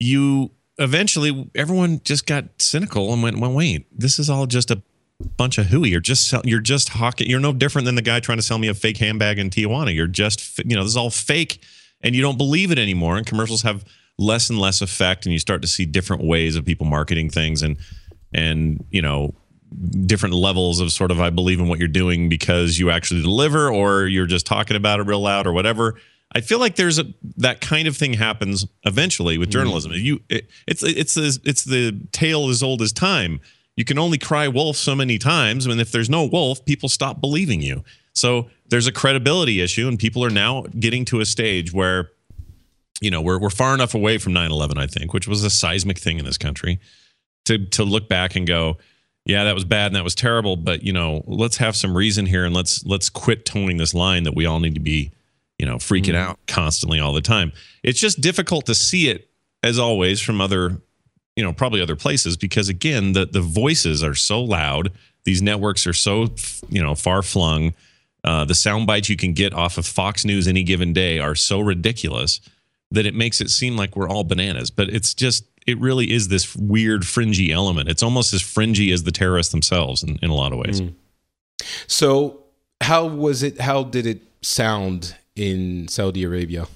you 0.00 0.50
eventually 0.78 1.48
everyone 1.54 2.00
just 2.04 2.26
got 2.26 2.44
cynical 2.58 3.12
and 3.12 3.22
went 3.22 3.38
well 3.38 3.52
wait 3.52 3.86
this 3.96 4.18
is 4.18 4.28
all 4.28 4.46
just 4.46 4.70
a 4.70 4.82
bunch 5.36 5.58
of 5.58 5.66
hooey 5.66 5.90
you're 5.90 6.00
just 6.00 6.28
sell, 6.28 6.42
you're 6.44 6.60
just 6.60 6.88
hawking 6.88 7.28
you're 7.28 7.38
no 7.38 7.52
different 7.52 7.84
than 7.84 7.94
the 7.94 8.02
guy 8.02 8.18
trying 8.18 8.38
to 8.38 8.42
sell 8.42 8.58
me 8.58 8.68
a 8.68 8.74
fake 8.74 8.96
handbag 8.96 9.38
in 9.38 9.50
tijuana 9.50 9.94
you're 9.94 10.06
just 10.06 10.58
you 10.58 10.74
know 10.74 10.82
this 10.82 10.90
is 10.90 10.96
all 10.96 11.10
fake 11.10 11.62
and 12.00 12.16
you 12.16 12.22
don't 12.22 12.38
believe 12.38 12.72
it 12.72 12.78
anymore 12.78 13.16
and 13.16 13.26
commercials 13.26 13.62
have 13.62 13.84
less 14.18 14.50
and 14.50 14.58
less 14.58 14.82
effect 14.82 15.24
and 15.24 15.32
you 15.32 15.38
start 15.38 15.62
to 15.62 15.68
see 15.68 15.84
different 15.84 16.24
ways 16.24 16.56
of 16.56 16.64
people 16.64 16.86
marketing 16.86 17.30
things 17.30 17.62
and 17.62 17.76
and 18.32 18.84
you 18.90 19.02
know 19.02 19.34
different 20.06 20.34
levels 20.34 20.80
of 20.80 20.92
sort 20.92 21.10
of 21.10 21.20
I 21.20 21.30
believe 21.30 21.60
in 21.60 21.68
what 21.68 21.78
you're 21.78 21.88
doing 21.88 22.28
because 22.28 22.78
you 22.78 22.90
actually 22.90 23.22
deliver 23.22 23.70
or 23.70 24.06
you're 24.06 24.26
just 24.26 24.46
talking 24.46 24.76
about 24.76 25.00
it 25.00 25.04
real 25.04 25.20
loud 25.20 25.46
or 25.46 25.52
whatever. 25.52 25.96
I 26.32 26.40
feel 26.40 26.60
like 26.60 26.76
there's 26.76 26.98
a 26.98 27.06
that 27.38 27.60
kind 27.60 27.88
of 27.88 27.96
thing 27.96 28.12
happens 28.14 28.66
eventually 28.84 29.38
with 29.38 29.50
journalism. 29.50 29.92
Mm. 29.92 30.02
You 30.02 30.20
it, 30.28 30.48
it's 30.66 30.82
it's 30.82 31.14
the 31.14 31.40
it's 31.44 31.64
the 31.64 32.00
tale 32.12 32.48
as 32.48 32.62
old 32.62 32.82
as 32.82 32.92
time. 32.92 33.40
You 33.76 33.84
can 33.84 33.98
only 33.98 34.18
cry 34.18 34.46
wolf 34.46 34.76
so 34.76 34.94
many 34.94 35.18
times, 35.18 35.66
and 35.66 35.80
if 35.80 35.90
there's 35.90 36.10
no 36.10 36.24
wolf, 36.24 36.64
people 36.64 36.88
stop 36.88 37.20
believing 37.20 37.62
you. 37.62 37.82
So 38.12 38.50
there's 38.68 38.86
a 38.86 38.92
credibility 38.92 39.60
issue, 39.60 39.88
and 39.88 39.98
people 39.98 40.24
are 40.24 40.30
now 40.30 40.66
getting 40.78 41.04
to 41.06 41.20
a 41.20 41.24
stage 41.24 41.72
where, 41.72 42.10
you 43.00 43.10
know, 43.10 43.20
we're 43.20 43.38
we're 43.38 43.50
far 43.50 43.74
enough 43.74 43.94
away 43.94 44.18
from 44.18 44.32
9/11, 44.32 44.78
I 44.78 44.86
think, 44.86 45.12
which 45.12 45.26
was 45.26 45.42
a 45.44 45.50
seismic 45.50 45.98
thing 45.98 46.18
in 46.18 46.24
this 46.24 46.38
country, 46.38 46.78
to 47.46 47.66
to 47.66 47.84
look 47.84 48.08
back 48.08 48.36
and 48.36 48.46
go, 48.46 48.76
yeah, 49.24 49.44
that 49.44 49.54
was 49.54 49.64
bad 49.64 49.86
and 49.86 49.96
that 49.96 50.04
was 50.04 50.14
terrible, 50.14 50.56
but 50.56 50.82
you 50.82 50.92
know, 50.92 51.22
let's 51.26 51.58
have 51.58 51.76
some 51.76 51.96
reason 51.96 52.26
here 52.26 52.44
and 52.44 52.54
let's 52.54 52.84
let's 52.84 53.08
quit 53.08 53.44
toning 53.44 53.76
this 53.76 53.94
line 53.94 54.24
that 54.24 54.34
we 54.34 54.46
all 54.46 54.60
need 54.60 54.74
to 54.74 54.80
be, 54.80 55.12
you 55.58 55.66
know, 55.66 55.76
freaking 55.76 56.14
mm. 56.14 56.16
out 56.16 56.38
constantly 56.46 57.00
all 57.00 57.12
the 57.12 57.20
time. 57.20 57.52
It's 57.82 58.00
just 58.00 58.20
difficult 58.20 58.66
to 58.66 58.74
see 58.74 59.08
it 59.08 59.28
as 59.62 59.78
always 59.78 60.20
from 60.20 60.40
other, 60.40 60.80
you 61.36 61.44
know, 61.44 61.52
probably 61.52 61.82
other 61.82 61.96
places 61.96 62.36
because 62.36 62.68
again, 62.68 63.12
the 63.12 63.26
the 63.26 63.42
voices 63.42 64.02
are 64.02 64.14
so 64.14 64.42
loud, 64.42 64.90
these 65.24 65.42
networks 65.42 65.86
are 65.86 65.92
so, 65.92 66.28
you 66.68 66.82
know, 66.82 66.94
far 66.94 67.22
flung. 67.22 67.74
Uh, 68.22 68.44
the 68.44 68.54
sound 68.54 68.86
bites 68.86 69.08
you 69.08 69.16
can 69.16 69.32
get 69.32 69.54
off 69.54 69.78
of 69.78 69.86
Fox 69.86 70.24
News 70.24 70.46
any 70.46 70.62
given 70.62 70.92
day 70.92 71.18
are 71.18 71.34
so 71.34 71.60
ridiculous 71.60 72.40
that 72.90 73.06
it 73.06 73.14
makes 73.14 73.40
it 73.40 73.48
seem 73.48 73.76
like 73.76 73.96
we're 73.96 74.08
all 74.08 74.24
bananas. 74.24 74.70
But 74.70 74.90
it's 74.90 75.14
just 75.14 75.44
it 75.66 75.78
really 75.78 76.10
is 76.10 76.28
this 76.28 76.56
weird 76.56 77.06
fringy 77.06 77.52
element. 77.52 77.88
It's 77.88 78.02
almost 78.02 78.32
as 78.32 78.42
fringy 78.42 78.92
as 78.92 79.04
the 79.04 79.12
terrorists 79.12 79.52
themselves 79.52 80.02
in, 80.02 80.18
in 80.22 80.30
a 80.30 80.34
lot 80.34 80.52
of 80.52 80.58
ways. 80.58 80.80
Mm. 80.80 80.94
So 81.86 82.40
how 82.80 83.06
was 83.06 83.42
it 83.42 83.60
how 83.60 83.84
did 83.84 84.06
it 84.06 84.22
sound 84.42 85.16
in 85.36 85.88
Saudi 85.88 86.24
Arabia? 86.24 86.66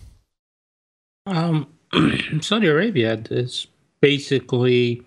Um, 1.27 1.67
Saudi 2.41 2.67
Arabia 2.67 3.23
is 3.31 3.67
basically. 4.01 5.03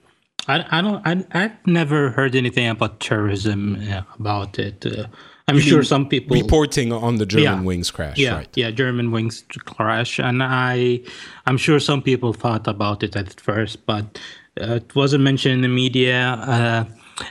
I, 0.48 0.66
I 0.72 0.82
don't. 0.82 1.06
I, 1.06 1.26
I've 1.44 1.68
never 1.68 2.12
heard 2.12 2.36
anything 2.36 2.70
about 2.70 3.00
terrorism 3.00 3.82
uh, 3.92 4.04
about 4.18 4.58
it. 4.58 4.86
Uh, 4.86 5.08
I'm 5.50 5.60
sure 5.60 5.82
some 5.82 6.10
people 6.10 6.36
reporting 6.36 6.92
on 6.92 7.16
the 7.16 7.26
German 7.26 7.44
Yeah. 7.44 7.62
wings 7.62 7.90
crash, 7.90 8.18
yeah, 8.18 8.36
right? 8.36 8.50
yeah, 8.56 8.70
Germanwings 8.70 9.48
crash, 9.64 10.20
and 10.20 10.44
I, 10.44 11.00
I'm 11.46 11.58
sure 11.58 11.80
some 11.80 12.02
people 12.02 12.34
thought 12.34 12.68
about 12.68 13.02
it 13.02 13.16
at 13.16 13.40
first, 13.40 13.86
but 13.86 14.20
uh, 14.60 14.76
it 14.76 14.94
wasn't 14.94 15.24
mentioned 15.24 15.54
in 15.54 15.62
the 15.62 15.70
media. 15.70 16.20
Uh, 16.34 16.84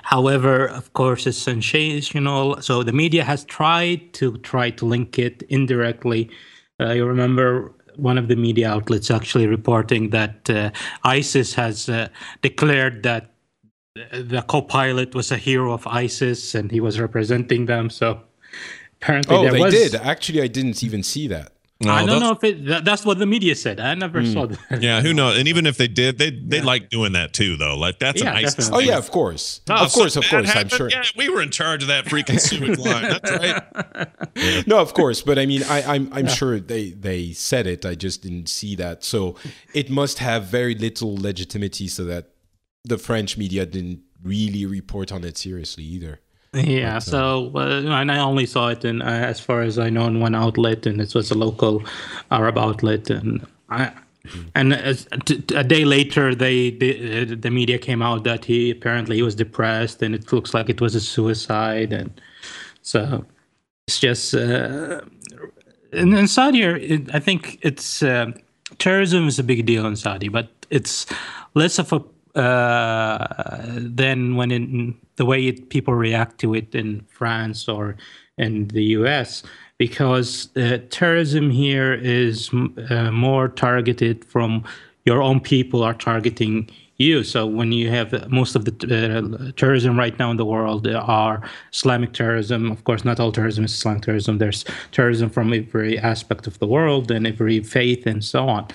however, 0.02 0.66
of 0.66 0.94
course, 0.94 1.26
it's 1.26 1.37
sensational. 1.37 2.62
So 2.62 2.83
the 2.83 2.92
media 2.92 3.22
has 3.22 3.44
tried 3.44 4.14
to 4.14 4.38
try 4.38 4.70
to 4.70 4.87
link 4.87 5.18
it 5.18 5.42
indirectly. 5.50 6.31
Uh, 6.81 6.92
you 6.92 7.05
remember 7.05 7.72
one 7.96 8.16
of 8.16 8.29
the 8.29 8.37
media 8.37 8.70
outlets 8.70 9.11
actually 9.11 9.46
reporting 9.46 10.11
that 10.11 10.48
uh, 10.48 10.70
ISIS 11.05 11.52
has 11.55 11.88
uh, 11.90 12.09
declared 12.40 13.02
that 13.02 13.36
the 14.12 14.44
co-pilot 14.46 15.14
was 15.14 15.30
a 15.32 15.37
hero 15.37 15.72
of 15.72 15.87
ISIS 15.87 16.54
and 16.54 16.70
he 16.70 16.80
was 16.80 17.00
representing 17.00 17.66
them. 17.66 17.90
So 17.90 18.20
apparently, 19.00 19.37
Oh, 19.37 19.42
there 19.42 19.52
they 19.52 19.61
was, 19.61 19.74
did. 19.74 19.94
Actually, 19.94 20.42
I 20.42 20.48
didn't 20.48 20.82
even 20.82 21.02
see 21.02 21.28
that. 21.28 21.52
I 21.85 22.06
don't 22.06 22.20
know 22.20 22.32
if 22.32 22.42
it. 22.42 22.64
That, 22.66 22.87
that's 22.87 23.04
what 23.04 23.18
the 23.18 23.26
media 23.26 23.54
said. 23.54 23.80
I 23.80 23.94
never 23.94 24.22
hmm. 24.22 24.32
saw 24.32 24.46
that. 24.46 24.59
Yeah, 24.82 25.02
who 25.02 25.12
knows? 25.12 25.37
And 25.37 25.46
even 25.46 25.66
if 25.66 25.76
they 25.76 25.88
did, 25.88 26.16
they 26.16 26.30
they 26.30 26.62
like 26.62 26.88
doing 26.88 27.12
that 27.12 27.35
too, 27.35 27.59
though. 27.59 27.76
Like 27.76 27.98
that's 27.98 28.22
Yeah, 28.22 28.30
an 28.30 28.37
ISIS. 28.38 28.54
definitely. 28.54 28.87
Oh 28.87 28.88
yeah, 28.88 28.96
of 28.96 29.11
course, 29.11 29.61
Oh, 29.68 29.85
of 29.85 29.92
course, 29.92 30.16
of 30.16 30.26
course. 30.26 30.46
bad 30.46 30.56
I'm 30.56 30.68
sure. 30.70 30.88
Yeah, 30.88 31.02
we 31.18 31.28
were 31.28 31.42
in 31.42 31.50
charge 31.50 31.82
of 31.82 31.88
that 31.88 32.06
freaking 32.06 32.40
sewage 32.40 32.78
line. 32.87 33.02
That's 33.02 33.30
right. 33.30 34.66
No, 34.66 34.78
of 34.78 34.94
course, 34.94 35.20
but 35.20 35.38
I 35.38 35.44
mean, 35.44 35.64
I, 35.64 35.82
I'm 35.82 36.11
I'm 36.14 36.28
sure 36.28 36.59
they 36.59 36.92
they 36.92 37.32
said 37.32 37.66
it. 37.66 37.85
I 37.85 37.94
just 37.94 38.22
didn't 38.22 38.48
see 38.48 38.74
that. 38.76 39.04
So 39.04 39.37
it 39.74 39.90
must 39.90 40.18
have 40.18 40.44
very 40.44 40.74
little 40.74 41.14
legitimacy, 41.14 41.88
so 41.88 42.04
that 42.06 42.30
the 42.87 42.99
French 42.99 43.37
media 43.37 43.66
didn't 43.66 44.01
really 44.22 44.66
report 44.66 45.12
on 45.12 45.25
it 45.25 45.37
seriously 45.37 45.85
either. 45.85 46.20
Yeah. 46.53 47.01
So, 47.01 47.53
uh, 47.55 47.83
and 47.85 48.11
I 48.11 48.18
only 48.18 48.46
saw 48.46 48.68
it 48.68 48.85
in, 48.85 49.03
uh, 49.03 49.05
as 49.05 49.40
far 49.40 49.62
as 49.62 49.79
I 49.79 49.90
know, 49.90 50.07
in 50.07 50.20
one 50.20 50.35
outlet, 50.35 50.87
and 50.87 51.01
it 51.01 51.14
was 51.14 51.31
a 51.31 51.35
local 51.35 51.83
Arab 52.31 52.59
outlet, 52.59 53.11
and 53.11 53.46
I. 53.68 53.92
And 54.57 54.75
as, 54.75 55.07
t- 55.25 55.40
t- 55.42 55.55
a 55.55 55.62
day 55.62 55.85
later, 55.85 56.35
they 56.35 56.70
the, 56.70 57.22
uh, 57.22 57.37
the 57.38 57.51
media 57.51 57.79
came 57.79 58.03
out 58.03 58.25
that 58.25 58.44
he 58.44 58.70
apparently 58.70 59.16
he 59.16 59.22
was 59.22 59.37
depressed, 59.37 60.03
and 60.03 60.14
it 60.14 60.33
looks 60.33 60.53
like 60.53 60.68
it 60.68 60.81
was 60.81 60.94
a 60.94 61.01
suicide, 61.01 61.92
and 61.92 62.11
so 62.83 63.25
it's 63.87 64.01
just 64.01 64.35
uh, 64.35 65.01
in, 65.92 66.12
in 66.12 66.27
Saudi, 66.27 66.62
it, 66.62 67.14
I 67.14 67.20
think 67.20 67.59
it's 67.62 68.03
uh, 68.03 68.33
terrorism 68.79 69.29
is 69.29 69.38
a 69.38 69.44
big 69.44 69.64
deal 69.66 69.87
in 69.87 69.96
Saudi, 69.96 70.29
but 70.29 70.49
it's 70.70 71.07
less 71.55 71.79
of 71.79 71.92
a 71.92 72.03
uh, 72.37 73.27
than 73.77 74.37
when 74.37 74.51
in 74.51 74.96
the 75.16 75.25
way 75.25 75.46
it, 75.46 75.70
people 75.70 75.94
react 75.94 76.38
to 76.38 76.55
it 76.55 76.75
in 76.75 77.01
France 77.09 77.68
or 77.68 77.96
in 78.38 78.68
the 78.68 78.85
U.S. 78.99 79.42
Because 79.79 80.55
uh, 80.57 80.79
terrorism 80.90 81.51
here 81.51 81.94
is 81.94 82.51
uh, 82.90 83.11
more 83.11 83.49
targeted 83.49 84.25
from 84.25 84.64
your 85.05 85.22
own 85.22 85.40
people 85.40 85.83
are 85.83 85.94
targeting 85.94 86.68
you. 86.99 87.22
So 87.22 87.46
when 87.46 87.72
you 87.72 87.90
have 87.90 88.31
most 88.31 88.57
of 88.57 88.64
the 88.64 88.72
uh, 88.72 89.53
terrorism 89.57 89.99
right 89.99 90.18
now 90.18 90.31
in 90.31 90.37
the 90.37 90.44
world 90.44 90.87
are 90.87 91.42
Islamic 91.72 92.12
terrorism. 92.12 92.70
Of 92.70 92.85
course, 92.85 93.05
not 93.05 93.20
all 93.20 93.33
terrorism 93.33 93.64
is 93.64 93.72
Islamic 93.72 94.03
terrorism. 94.03 94.38
There's 94.38 94.64
terrorism 94.92 95.31
from 95.31 95.53
every 95.53 95.99
aspect 95.99 96.46
of 96.46 96.59
the 96.59 96.66
world 96.66 97.11
and 97.11 97.27
every 97.27 97.61
faith 97.61 98.07
and 98.07 98.25
so 98.25 98.49
on. 98.49 98.66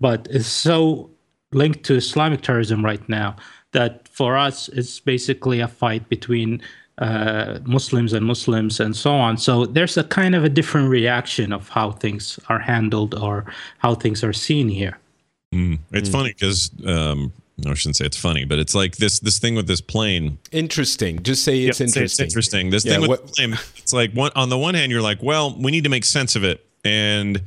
But 0.00 0.26
it's 0.30 0.46
so 0.46 1.10
linked 1.54 1.84
to 1.84 1.94
Islamic 1.94 2.42
terrorism 2.42 2.84
right 2.84 3.06
now 3.08 3.36
that 3.72 4.08
for 4.08 4.36
us 4.36 4.68
it's 4.68 5.00
basically 5.00 5.60
a 5.60 5.68
fight 5.68 6.08
between 6.08 6.60
uh, 6.98 7.58
Muslims 7.64 8.12
and 8.12 8.24
Muslims 8.24 8.78
and 8.80 8.94
so 8.94 9.12
on. 9.12 9.36
So 9.36 9.66
there's 9.66 9.96
a 9.96 10.04
kind 10.04 10.34
of 10.34 10.44
a 10.44 10.48
different 10.48 10.88
reaction 10.90 11.52
of 11.52 11.68
how 11.68 11.90
things 11.90 12.38
are 12.48 12.60
handled 12.60 13.14
or 13.14 13.44
how 13.78 13.94
things 13.96 14.22
are 14.22 14.32
seen 14.32 14.68
here. 14.68 14.98
It's 15.92 16.08
funny 16.08 16.32
because 16.32 16.70
um, 16.86 17.32
no, 17.58 17.70
I 17.70 17.74
shouldn't 17.74 17.96
say 17.96 18.04
it's 18.06 18.16
funny, 18.16 18.44
but 18.44 18.58
it's 18.58 18.74
like 18.74 18.96
this 18.96 19.20
this 19.20 19.38
thing 19.38 19.54
with 19.54 19.68
this 19.68 19.80
plane. 19.80 20.38
Interesting. 20.50 21.22
Just 21.22 21.44
say 21.44 21.64
it's 21.64 21.78
Yeah, 21.80 21.84
it's- 21.86 21.96
interesting. 21.96 22.24
It's 22.26 22.32
interesting. 22.34 22.70
This 22.70 22.84
Yeah, 22.84 22.92
thing 22.92 23.00
with 23.02 23.10
what- 23.10 23.26
the 23.28 23.32
plane, 23.32 23.58
it's 23.76 23.92
like 23.92 24.12
one 24.12 24.32
on 24.34 24.48
the 24.48 24.58
one 24.58 24.74
hand, 24.74 24.90
you're 24.92 25.02
like, 25.02 25.22
well, 25.22 25.54
we 25.56 25.70
need 25.70 25.84
to 25.84 25.90
make 25.90 26.04
sense 26.04 26.34
of 26.36 26.42
it, 26.44 26.64
and 26.84 27.40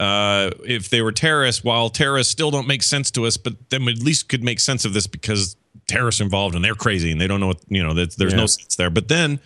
uh, 0.00 0.50
if 0.64 0.88
they 0.88 1.02
were 1.02 1.12
terrorists, 1.12 1.62
while 1.62 1.90
terrorists 1.90 2.32
still 2.32 2.50
don't 2.50 2.66
make 2.66 2.82
sense 2.82 3.10
to 3.12 3.26
us, 3.26 3.36
but 3.36 3.54
then 3.70 3.84
we 3.84 3.92
at 3.92 3.98
least 3.98 4.28
could 4.28 4.42
make 4.42 4.58
sense 4.58 4.84
of 4.84 4.92
this 4.94 5.06
because 5.06 5.56
terrorists 5.86 6.20
involved 6.20 6.54
and 6.54 6.64
they're 6.64 6.74
crazy 6.74 7.12
and 7.12 7.20
they 7.20 7.26
don't 7.26 7.40
know 7.40 7.48
what 7.48 7.60
you 7.68 7.82
know. 7.82 7.94
That 7.94 8.16
there's 8.16 8.32
Yeah. 8.32 8.38
no 8.38 8.46
sense 8.46 8.76
there. 8.76 8.90
But 8.90 9.08
then 9.08 9.40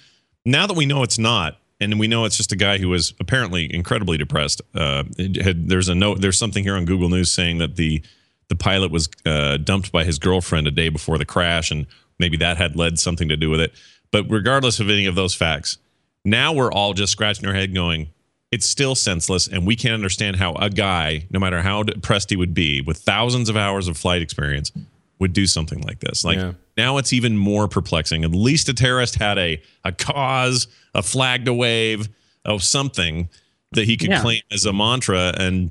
now 0.44 0.66
that 0.66 0.74
we 0.74 0.86
know 0.86 1.02
it's 1.02 1.18
not, 1.18 1.58
and 1.80 1.98
we 1.98 2.06
know 2.06 2.24
it's 2.24 2.36
just 2.36 2.52
a 2.52 2.56
guy 2.56 2.78
who 2.78 2.88
was 2.88 3.12
apparently 3.18 3.72
incredibly 3.74 4.16
depressed. 4.16 4.62
Uh, 4.74 5.02
had, 5.18 5.68
there's 5.68 5.88
a 5.88 5.94
note. 5.94 6.20
There's 6.20 6.38
something 6.38 6.62
here 6.62 6.76
on 6.76 6.84
Google 6.84 7.08
News 7.08 7.32
saying 7.32 7.58
that 7.58 7.76
the 7.76 8.02
the 8.48 8.54
pilot 8.54 8.90
was 8.90 9.08
uh, 9.26 9.56
dumped 9.56 9.90
by 9.90 10.04
his 10.04 10.18
girlfriend 10.18 10.66
a 10.68 10.70
day 10.70 10.88
before 10.88 11.18
the 11.18 11.24
crash, 11.24 11.70
and 11.70 11.86
maybe 12.18 12.36
that 12.36 12.58
had 12.58 12.76
led 12.76 12.98
something 12.98 13.28
to 13.28 13.36
do 13.36 13.50
with 13.50 13.60
it. 13.60 13.72
But 14.12 14.30
regardless 14.30 14.78
of 14.80 14.88
any 14.88 15.06
of 15.06 15.14
those 15.16 15.34
facts, 15.34 15.78
now 16.24 16.52
we're 16.52 16.70
all 16.70 16.92
just 16.92 17.10
scratching 17.10 17.46
our 17.48 17.54
head, 17.54 17.74
going, 17.74 18.10
"It's 18.54 18.66
still 18.66 18.94
senseless," 18.94 19.46
and 19.48 19.66
we 19.66 19.76
can't 19.76 19.94
understand 19.94 20.36
how 20.36 20.54
a 20.54 20.70
guy, 20.70 21.26
no 21.30 21.38
matter 21.40 21.60
how 21.62 21.82
depressed 21.82 22.30
he 22.30 22.36
would 22.36 22.54
be, 22.54 22.80
with 22.80 22.98
thousands 22.98 23.48
of 23.48 23.56
hours 23.56 23.88
of 23.88 23.96
flight 23.96 24.22
experience, 24.22 24.70
would 25.18 25.32
do 25.32 25.46
something 25.46 25.80
like 25.82 26.00
this. 26.00 26.24
Like 26.24 26.38
Yeah. 26.38 26.52
now, 26.76 26.98
it's 26.98 27.12
even 27.12 27.36
more 27.36 27.68
perplexing. 27.68 28.24
At 28.24 28.32
least 28.32 28.68
a 28.68 28.74
terrorist 28.74 29.14
had 29.16 29.38
a 29.38 29.60
a 29.84 29.92
cause, 29.92 30.66
a 30.94 31.02
flag 31.02 31.44
to 31.46 31.54
wave, 31.54 32.08
of 32.44 32.62
something 32.62 33.28
that 33.72 33.86
he 33.86 33.96
could 33.96 34.10
Yeah. 34.10 34.20
claim 34.20 34.42
as 34.50 34.64
a 34.66 34.72
mantra, 34.72 35.34
and 35.38 35.70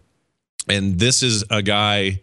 and 0.70 1.00
this 1.00 1.22
is 1.24 1.44
a 1.50 1.62
guy 1.62 2.22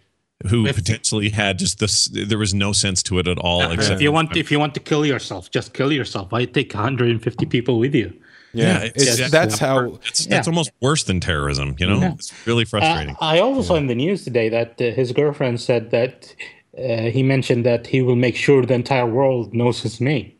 who 0.48 0.66
If- 0.66 0.76
potentially 0.76 1.28
had 1.28 1.58
just 1.58 1.78
this 1.78 2.08
there 2.12 2.38
was 2.38 2.54
no 2.54 2.72
sense 2.72 3.02
to 3.04 3.18
it 3.18 3.28
at 3.28 3.38
all 3.38 3.70
except 3.70 3.96
if 3.96 4.02
you 4.02 4.10
want, 4.12 4.34
if 4.36 4.50
you 4.50 4.58
want 4.58 4.72
to 4.74 4.80
kill 4.80 5.04
yourself, 5.04 5.50
just 5.50 5.74
kill 5.74 5.92
yourself. 5.92 6.32
Why 6.32 6.46
take 6.46 6.72
150 6.74 7.44
people 7.46 7.78
with 7.78 7.94
you? 7.94 8.08
Yeah, 8.52 8.66
Yeah, 8.82 8.84
it's, 8.94 9.04
exactly. 9.04 9.28
that's 9.38 9.58
how. 9.58 9.90
that's, 10.04 10.26
that's 10.26 10.46
Yeah. 10.46 10.50
almost 10.52 10.70
worse 10.80 11.04
than 11.04 11.20
terrorism 11.20 11.76
you 11.78 11.86
know 11.86 12.00
Yeah. 12.00 12.12
it's 12.14 12.32
really 12.46 12.64
frustrating 12.64 13.14
Uh, 13.20 13.24
I 13.34 13.38
also 13.40 13.62
saw 13.62 13.74
in 13.76 13.86
the 13.86 13.94
news 13.94 14.24
today 14.24 14.48
that 14.48 14.80
uh, 14.80 14.84
his 15.00 15.12
girlfriend 15.12 15.60
said 15.60 15.90
that 15.90 16.34
uh, 16.78 17.10
he 17.10 17.22
mentioned 17.22 17.64
that 17.66 17.86
he 17.88 18.00
will 18.02 18.16
make 18.16 18.36
sure 18.36 18.64
the 18.64 18.74
entire 18.74 19.06
world 19.06 19.52
knows 19.54 19.82
his 19.82 20.00
name. 20.00 20.32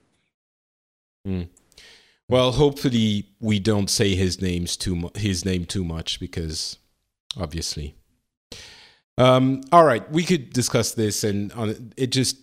Well, 2.29 2.53
hopefully 2.53 3.27
we 3.41 3.59
don't 3.59 3.91
say 3.91 4.15
his 4.15 4.41
names 4.41 4.77
too 4.77 4.95
mu- 4.95 5.11
his 5.17 5.45
name 5.45 5.65
too 5.65 5.85
much 5.85 6.21
because 6.21 6.79
obviously. 7.37 7.95
Um, 9.19 9.63
all 9.73 9.85
right, 9.85 10.09
we 10.13 10.23
could 10.23 10.53
discuss 10.53 10.93
this, 10.93 11.25
and 11.25 11.53
on 11.53 11.93
it 11.97 12.11
just. 12.13 12.37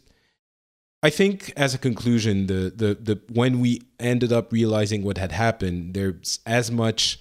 I 1.03 1.09
think, 1.09 1.53
as 1.55 1.73
a 1.73 1.77
conclusion, 1.77 2.47
the, 2.47 2.73
the 2.75 2.97
the 2.99 3.21
when 3.31 3.59
we 3.59 3.81
ended 3.99 4.33
up 4.33 4.51
realizing 4.51 5.03
what 5.03 5.17
had 5.17 5.31
happened, 5.31 5.93
there's 5.93 6.39
as 6.45 6.71
much 6.71 7.19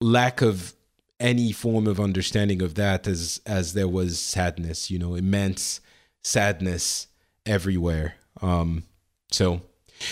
lack 0.00 0.40
of 0.40 0.74
any 1.18 1.50
form 1.50 1.88
of 1.88 1.98
understanding 1.98 2.62
of 2.62 2.76
that 2.76 3.06
as 3.06 3.40
as 3.44 3.72
there 3.72 3.88
was 3.88 4.20
sadness. 4.20 4.90
You 4.90 4.98
know, 4.98 5.14
immense 5.14 5.80
sadness 6.22 7.08
everywhere. 7.44 8.14
Um, 8.40 8.84
so 9.30 9.62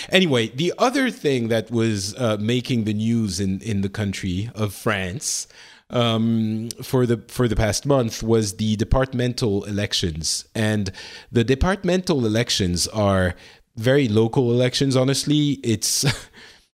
Anyway, 0.09 0.49
the 0.49 0.73
other 0.79 1.11
thing 1.11 1.49
that 1.49 1.71
was 1.71 2.15
uh, 2.17 2.37
making 2.41 2.85
the 2.85 2.95
news 2.95 3.41
in, 3.41 3.61
in 3.61 3.83
the 3.83 3.89
country 3.89 4.51
of 4.55 4.75
France 4.75 5.47
um, 5.91 6.69
for 6.83 7.07
the 7.07 7.19
for 7.29 7.47
the 7.49 7.57
past 7.57 7.87
month 7.87 8.23
was 8.23 8.57
the 8.57 8.77
departmental 8.77 9.65
elections, 9.65 10.47
and 10.55 10.91
the 11.31 11.45
departmental 11.45 12.27
elections 12.27 12.89
are 12.89 13.35
very 13.77 14.09
local 14.09 14.51
elections. 14.53 14.97
Honestly, 14.97 15.61
it's. 15.63 16.05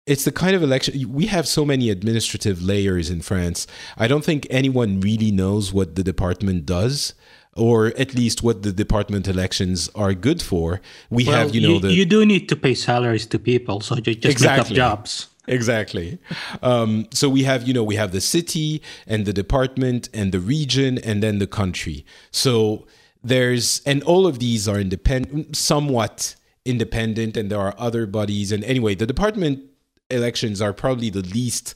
It's 0.09 0.23
the 0.23 0.31
kind 0.31 0.55
of 0.55 0.63
election 0.63 1.11
we 1.11 1.25
have 1.25 1.45
so 1.49 1.65
many 1.65 1.89
administrative 1.89 2.61
layers 2.63 3.09
in 3.09 3.21
France. 3.21 3.67
I 3.97 4.07
don't 4.07 4.23
think 4.23 4.47
anyone 4.49 5.01
really 5.01 5.31
knows 5.31 5.73
what 5.73 5.95
the 5.95 6.01
department 6.01 6.65
does, 6.65 7.13
or 7.57 7.87
at 7.97 8.13
least 8.15 8.41
what 8.41 8.63
the 8.63 8.71
department 8.71 9.27
elections 9.27 9.89
are 9.95 10.13
good 10.13 10.41
for. 10.41 10.79
We 11.09 11.25
have, 11.25 11.53
you 11.53 11.59
know, 11.59 11.79
the 11.79 11.91
you 11.91 12.05
do 12.05 12.25
need 12.25 12.47
to 12.47 12.55
pay 12.55 12.73
salaries 12.73 13.25
to 13.25 13.37
people, 13.37 13.81
so 13.81 13.95
you 13.95 14.01
just 14.01 14.23
make 14.23 14.25
up 14.27 14.31
Exactly. 14.31 14.75
jobs. 14.77 15.27
Exactly. 15.47 16.19
Um, 16.61 17.07
so 17.11 17.29
we 17.29 17.43
have, 17.43 17.67
you 17.67 17.73
know, 17.73 17.83
we 17.83 17.95
have 17.95 18.11
the 18.11 18.21
city 18.21 18.81
and 19.05 19.25
the 19.25 19.33
department 19.33 20.09
and 20.13 20.31
the 20.31 20.39
region 20.39 20.97
and 20.99 21.23
then 21.23 21.39
the 21.39 21.47
country. 21.47 22.05
So 22.31 22.85
there's, 23.23 23.81
and 23.85 24.03
all 24.03 24.27
of 24.27 24.39
these 24.39 24.67
are 24.67 24.79
independent, 24.79 25.55
somewhat 25.55 26.35
independent, 26.65 27.37
and 27.37 27.49
there 27.49 27.59
are 27.59 27.73
other 27.77 28.05
bodies. 28.05 28.51
And 28.51 28.63
anyway, 28.63 28.95
the 28.95 29.05
department 29.05 29.63
elections 30.09 30.61
are 30.61 30.73
probably 30.73 31.09
the 31.09 31.21
least 31.21 31.75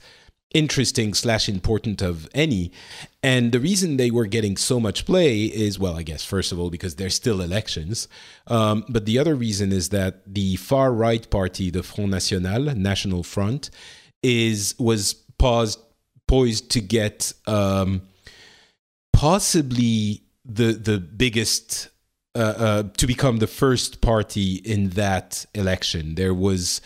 interesting 0.53 1.13
slash 1.13 1.47
important 1.47 2.01
of 2.01 2.27
any. 2.33 2.71
And 3.23 3.51
the 3.51 3.59
reason 3.59 3.97
they 3.97 4.11
were 4.11 4.25
getting 4.25 4.57
so 4.57 4.79
much 4.79 5.05
play 5.05 5.45
is, 5.45 5.77
well, 5.79 5.95
I 5.95 6.03
guess 6.03 6.23
first 6.23 6.51
of 6.51 6.59
all 6.59 6.69
because 6.69 6.95
there's 6.95 7.15
still 7.15 7.41
elections, 7.41 8.07
um, 8.47 8.83
but 8.89 9.05
the 9.05 9.19
other 9.19 9.35
reason 9.35 9.71
is 9.71 9.89
that 9.89 10.33
the 10.33 10.55
far 10.57 10.91
right 10.93 11.29
party, 11.29 11.69
the 11.69 11.83
Front 11.83 12.11
National, 12.11 12.73
National 12.75 13.23
Front, 13.23 13.69
is 14.23 14.75
was 14.77 15.13
paused, 15.37 15.79
poised 16.27 16.69
to 16.71 16.81
get 16.81 17.33
um, 17.47 18.01
possibly 19.13 20.23
the 20.45 20.73
the 20.73 20.99
biggest. 20.99 21.89
Uh, 22.33 22.39
uh, 22.39 22.83
to 22.95 23.05
become 23.07 23.39
the 23.39 23.45
first 23.45 23.99
party 23.99 24.55
in 24.63 24.91
that 24.91 25.45
election, 25.53 26.15
there 26.15 26.33
was, 26.33 26.79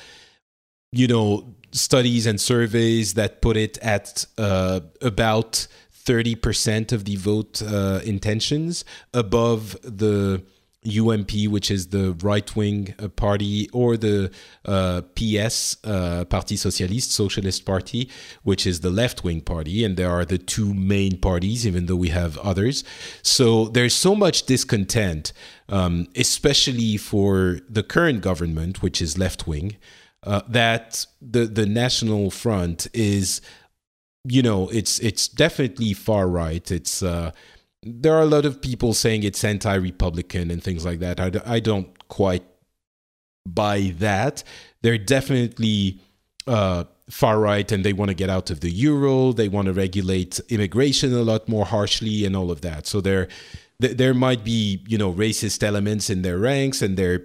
you 0.91 1.07
know, 1.07 1.55
studies 1.75 2.25
and 2.25 2.39
surveys 2.39 3.13
that 3.15 3.41
put 3.41 3.57
it 3.57 3.77
at 3.79 4.25
uh, 4.37 4.79
about 5.01 5.67
30% 6.05 6.91
of 6.91 7.05
the 7.05 7.15
vote 7.17 7.61
uh, 7.61 7.99
intentions 8.05 8.85
above 9.13 9.77
the 9.83 10.41
UMP, 10.87 11.31
which 11.49 11.71
is 11.71 11.87
the 11.87 12.13
right 12.21 12.55
wing 12.55 12.93
uh, 12.99 13.07
party, 13.07 13.67
or 13.73 13.97
the 13.97 14.31
uh, 14.65 15.01
PS, 15.15 15.77
uh, 15.83 16.25
Parti 16.25 16.55
Socialiste, 16.55 17.09
Socialist 17.09 17.65
Party, 17.65 18.07
which 18.43 18.67
is 18.67 18.81
the 18.81 18.91
left 18.91 19.23
wing 19.23 19.41
party. 19.41 19.83
And 19.83 19.97
there 19.97 20.11
are 20.11 20.25
the 20.25 20.37
two 20.37 20.75
main 20.75 21.17
parties, 21.17 21.65
even 21.65 21.87
though 21.87 21.95
we 21.95 22.09
have 22.09 22.37
others. 22.37 22.83
So 23.23 23.65
there's 23.65 23.95
so 23.95 24.15
much 24.15 24.43
discontent, 24.43 25.33
um, 25.69 26.07
especially 26.15 26.97
for 26.97 27.59
the 27.67 27.81
current 27.81 28.21
government, 28.21 28.83
which 28.83 29.01
is 29.01 29.17
left 29.17 29.47
wing 29.47 29.77
uh, 30.25 30.41
that 30.47 31.05
the 31.21 31.45
the 31.45 31.65
National 31.65 32.31
Front 32.31 32.87
is, 32.93 33.41
you 34.23 34.41
know, 34.41 34.69
it's 34.69 34.99
it's 34.99 35.27
definitely 35.27 35.93
far 35.93 36.27
right. 36.27 36.69
It's 36.71 37.03
uh, 37.03 37.31
there 37.83 38.13
are 38.15 38.21
a 38.21 38.25
lot 38.25 38.45
of 38.45 38.61
people 38.61 38.93
saying 38.93 39.23
it's 39.23 39.43
anti-republican 39.43 40.49
and 40.49 40.63
things 40.63 40.83
like 40.83 40.99
that. 40.99 41.19
I, 41.19 41.31
I 41.45 41.59
don't 41.59 42.07
quite 42.07 42.43
buy 43.47 43.93
that. 43.99 44.43
They're 44.81 44.97
definitely 44.97 45.99
uh, 46.47 46.85
far 47.09 47.39
right, 47.39 47.71
and 47.71 47.85
they 47.85 47.93
want 47.93 48.09
to 48.09 48.15
get 48.15 48.29
out 48.29 48.49
of 48.49 48.61
the 48.61 48.71
euro. 48.71 49.31
They 49.31 49.47
want 49.47 49.67
to 49.67 49.73
regulate 49.73 50.39
immigration 50.49 51.13
a 51.13 51.21
lot 51.21 51.47
more 51.47 51.65
harshly, 51.65 52.25
and 52.25 52.35
all 52.35 52.49
of 52.49 52.61
that. 52.61 52.87
So 52.87 53.01
there, 53.01 53.27
there 53.79 54.15
might 54.15 54.43
be 54.43 54.83
you 54.87 54.97
know 54.97 55.13
racist 55.13 55.61
elements 55.61 56.09
in 56.09 56.23
their 56.23 56.39
ranks, 56.39 56.81
and 56.81 56.97
they're 56.97 57.23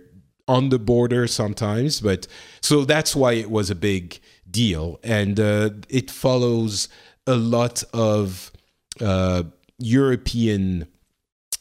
on 0.51 0.69
the 0.71 0.81
border 0.81 1.29
sometimes, 1.29 2.01
but 2.01 2.27
so 2.61 2.85
that's 2.85 3.15
why 3.15 3.35
it 3.35 3.49
was 3.49 3.71
a 3.71 3.75
big 3.77 4.19
deal, 4.51 4.99
and 5.05 5.39
uh, 5.39 5.71
it 5.89 6.11
follows 6.11 6.89
a 7.25 7.37
lot 7.37 7.85
of 7.93 8.51
uh, 9.01 9.45
European 9.79 10.89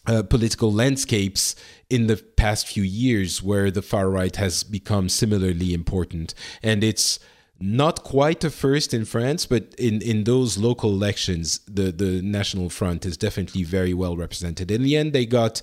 uh, 0.07 0.23
political 0.23 0.73
landscapes 0.73 1.55
in 1.87 2.07
the 2.07 2.17
past 2.35 2.67
few 2.67 2.81
years, 2.81 3.43
where 3.43 3.69
the 3.69 3.83
far 3.83 4.09
right 4.09 4.35
has 4.37 4.63
become 4.63 5.07
similarly 5.07 5.71
important, 5.71 6.33
and 6.63 6.83
it's 6.83 7.19
not 7.61 8.03
quite 8.03 8.43
a 8.43 8.49
first 8.49 8.93
in 8.93 9.03
France, 9.03 9.45
but 9.45 9.73
in, 9.77 10.01
in 10.01 10.23
those 10.23 10.57
local 10.57 10.91
elections, 10.91 11.59
the, 11.67 11.91
the 11.91 12.21
National 12.21 12.69
Front 12.69 13.05
is 13.05 13.17
definitely 13.17 13.63
very 13.63 13.93
well 13.93 14.15
represented. 14.15 14.71
In 14.71 14.83
the 14.83 14.95
end, 14.95 15.11
they 15.11 15.25
got, 15.25 15.61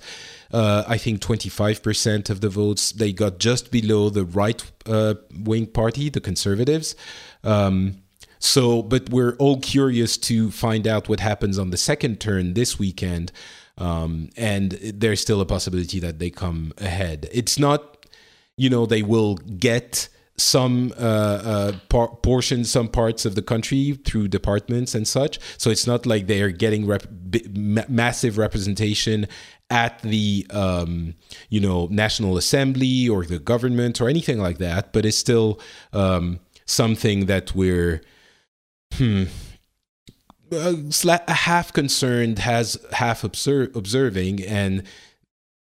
uh, 0.53 0.85
I 0.87 0.99
think, 0.99 1.21
25% 1.21 2.29
of 2.29 2.43
the 2.43 2.51
votes. 2.51 2.93
They 2.93 3.13
got 3.13 3.39
just 3.39 3.71
below 3.71 4.11
the 4.11 4.25
right 4.25 4.63
uh, 4.85 5.15
wing 5.35 5.67
party, 5.67 6.11
the 6.11 6.21
Conservatives. 6.21 6.95
Um, 7.43 8.03
so, 8.39 8.83
but 8.83 9.09
we're 9.09 9.35
all 9.37 9.59
curious 9.61 10.19
to 10.19 10.51
find 10.51 10.87
out 10.87 11.09
what 11.09 11.21
happens 11.21 11.59
on 11.59 11.71
the 11.71 11.79
second 11.79 12.21
turn 12.21 12.53
this 12.53 12.79
weekend. 12.79 13.33
Um, 13.79 14.31
and 14.37 14.73
there's 14.73 15.21
still 15.21 15.41
a 15.41 15.47
possibility 15.47 15.99
that 16.01 16.19
they 16.19 16.31
come 16.31 16.73
ahead. 16.79 17.29
It's 17.33 17.59
not, 17.59 18.07
you 18.57 18.69
know, 18.69 18.87
they 18.87 19.03
will 19.03 19.37
get 19.37 20.09
some 20.39 20.93
uh, 20.99 21.03
uh, 21.03 21.73
por- 21.89 22.17
portions, 22.17 22.71
some 22.71 22.89
parts 22.89 23.25
of 23.25 23.35
the 23.35 23.43
country 23.43 23.99
through 24.05 24.29
departments 24.29 24.95
and 24.95 25.09
such. 25.09 25.39
So 25.59 25.71
it's 25.71 25.87
not 25.87 26.07
like 26.07 26.27
they 26.27 26.43
are 26.43 26.51
getting 26.51 26.87
rep- 26.87 27.09
b- 27.31 27.47
massive 27.89 28.39
representation 28.39 29.27
at 29.71 30.01
the 30.03 30.47
um, 30.51 31.15
you 31.49 31.61
know 31.61 31.89
National 31.91 32.37
Assembly 32.37 33.09
or 33.09 33.25
the 33.25 33.39
government 33.39 34.01
or 34.01 34.09
anything 34.09 34.39
like 34.39 34.59
that. 34.59 34.93
But 34.93 35.07
it's 35.07 35.19
still 35.19 35.61
um, 35.93 36.41
something 36.67 37.27
that 37.27 37.55
we're 37.55 38.03
hmm, 38.95 39.25
uh, 40.53 40.75
half 41.29 41.73
concerned, 41.73 42.41
has 42.41 42.79
half 42.93 43.25
obser- 43.25 43.71
observing, 43.75 44.43
and 44.45 44.83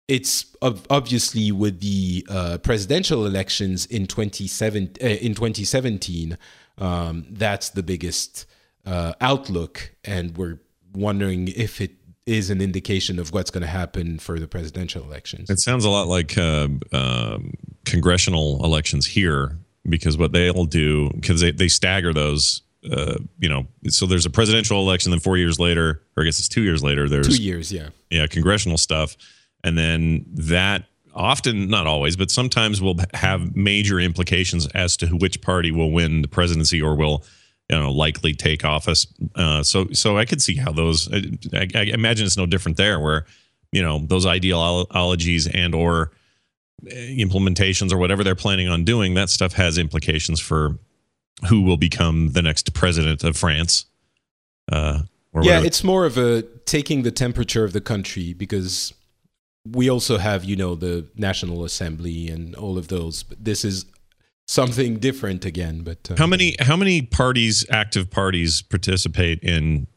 it's 0.08 0.56
obviously 0.62 1.52
with 1.52 1.80
the 1.80 2.26
uh, 2.30 2.58
presidential 2.60 3.26
elections 3.26 3.86
in 3.88 4.06
27 4.06 4.91
uh, 5.02 5.06
in 5.06 5.34
2017 5.34 6.38
um, 6.78 7.26
that's 7.30 7.70
the 7.70 7.84
biggest 7.84 8.46
uh, 8.86 9.13
outlook. 9.22 9.91
And 10.04 10.38
we're 10.38 10.60
wondering 10.94 11.48
if 11.50 11.82
it 11.82 11.91
is 12.26 12.50
an 12.50 12.62
indication 12.62 13.20
of 13.20 13.32
what's 13.32 13.52
going 13.52 13.62
to 13.62 13.68
happen 13.68 14.18
for 14.20 14.39
the 14.39 14.48
presidential 14.48 15.04
elections. 15.04 15.50
It 15.50 15.60
sounds 15.60 15.86
a 15.86 15.89
lot 15.89 16.08
like 16.08 16.38
uh, 16.38 16.68
um, 16.91 17.54
congressional 17.86 18.63
elections 18.63 19.06
here 19.06 19.58
because 19.88 20.18
what 20.18 20.32
they'll 20.32 20.65
do 20.65 21.12
because 21.12 21.41
they, 21.41 21.52
they 21.52 21.68
stagger 21.68 22.13
those 22.13 22.63
uh, 22.91 23.15
you 23.39 23.50
know, 23.50 23.65
so 23.88 24.06
there's 24.06 24.28
a 24.28 24.30
presidential 24.30 24.80
election, 24.80 25.10
then 25.10 25.20
four 25.20 25.38
years 25.38 25.60
later, 25.60 26.04
or 26.15 26.22
I 26.22 26.26
guess 26.26 26.38
it's 26.38 26.48
two 26.48 26.62
years 26.62 26.84
later. 26.84 27.10
There's 27.10 27.36
two 27.36 27.44
years, 27.44 27.72
yeah, 27.72 27.89
yeah, 28.12 28.28
congressional 28.28 28.78
stuff, 28.78 29.18
and 29.65 29.78
then 29.78 30.23
that 30.32 30.86
often 31.13 31.67
not 31.67 31.88
always 31.88 32.15
but 32.15 32.30
sometimes 32.30 32.82
will 32.82 32.95
have 33.13 33.56
major 33.56 33.99
implications 33.99 34.67
as 34.67 34.95
to 34.95 35.08
which 35.08 35.41
party 35.41 35.71
will 35.71 35.91
win 35.91 36.21
the 36.21 36.28
presidency 36.28 36.82
or 36.82 36.95
will 36.95 37.23
you 37.69 37.78
know 37.78 37.91
likely 37.91 38.34
take 38.34 38.63
office 38.63 39.08
uh, 39.36 39.63
so 39.63 39.88
so 39.91 40.17
i 40.17 40.25
could 40.25 40.41
see 40.41 40.56
how 40.56 40.71
those 40.71 41.12
I, 41.54 41.67
I, 41.73 41.82
imagine 41.84 42.25
it's 42.25 42.38
no 42.38 42.45
different 42.45 42.78
there 42.78 42.99
where 42.99 43.25
you 43.71 43.82
know 43.82 43.99
those 43.99 44.25
ideologies 44.25 45.47
and 45.47 45.73
or 45.73 46.12
eh, 46.88 47.15
implementations 47.17 47.91
or 47.91 47.97
whatever 47.97 48.23
they're 48.23 48.36
planning 48.36 48.67
on 48.67 48.84
doing 48.84 49.15
that 49.15 49.30
stuff 49.30 49.54
has 49.54 49.78
implications 49.78 50.39
for 50.39 50.78
who 51.49 51.62
will 51.62 51.78
become 51.78 52.34
the 52.34 52.41
next 52.41 52.73
president 52.73 53.23
of 53.23 53.38
france 53.38 53.86
uh, 54.71 54.99
yeah 54.99 55.04
whatever. 55.32 55.65
it's 55.65 55.84
more 55.84 56.06
of 56.06 56.17
a 56.17 56.41
taking 56.65 57.04
the 57.04 57.12
temperature 57.12 57.63
of 57.63 57.71
the 57.71 57.82
country 57.82 58.34
because 58.34 58.93
we 59.71 59.89
also 59.89 60.17
have, 60.17 60.43
you 60.43 60.56
know, 60.56 60.75
the 60.75 61.08
National 61.15 61.63
Assembly 61.63 62.30
and 62.30 62.56
all 62.56 62.78
of 62.78 62.88
those. 62.88 63.23
But 63.23 63.43
this 63.43 63.65
is 63.65 63.86
something 64.47 64.97
different 64.97 65.45
again. 65.45 65.82
But 65.82 66.12
uh, 66.12 66.15
how 66.17 66.28
many 66.28 66.56
how 66.60 66.78
many 66.78 67.01
parties, 67.01 67.65
active 67.69 68.10
parties, 68.10 68.62
participate 68.62 69.39
in 69.41 69.88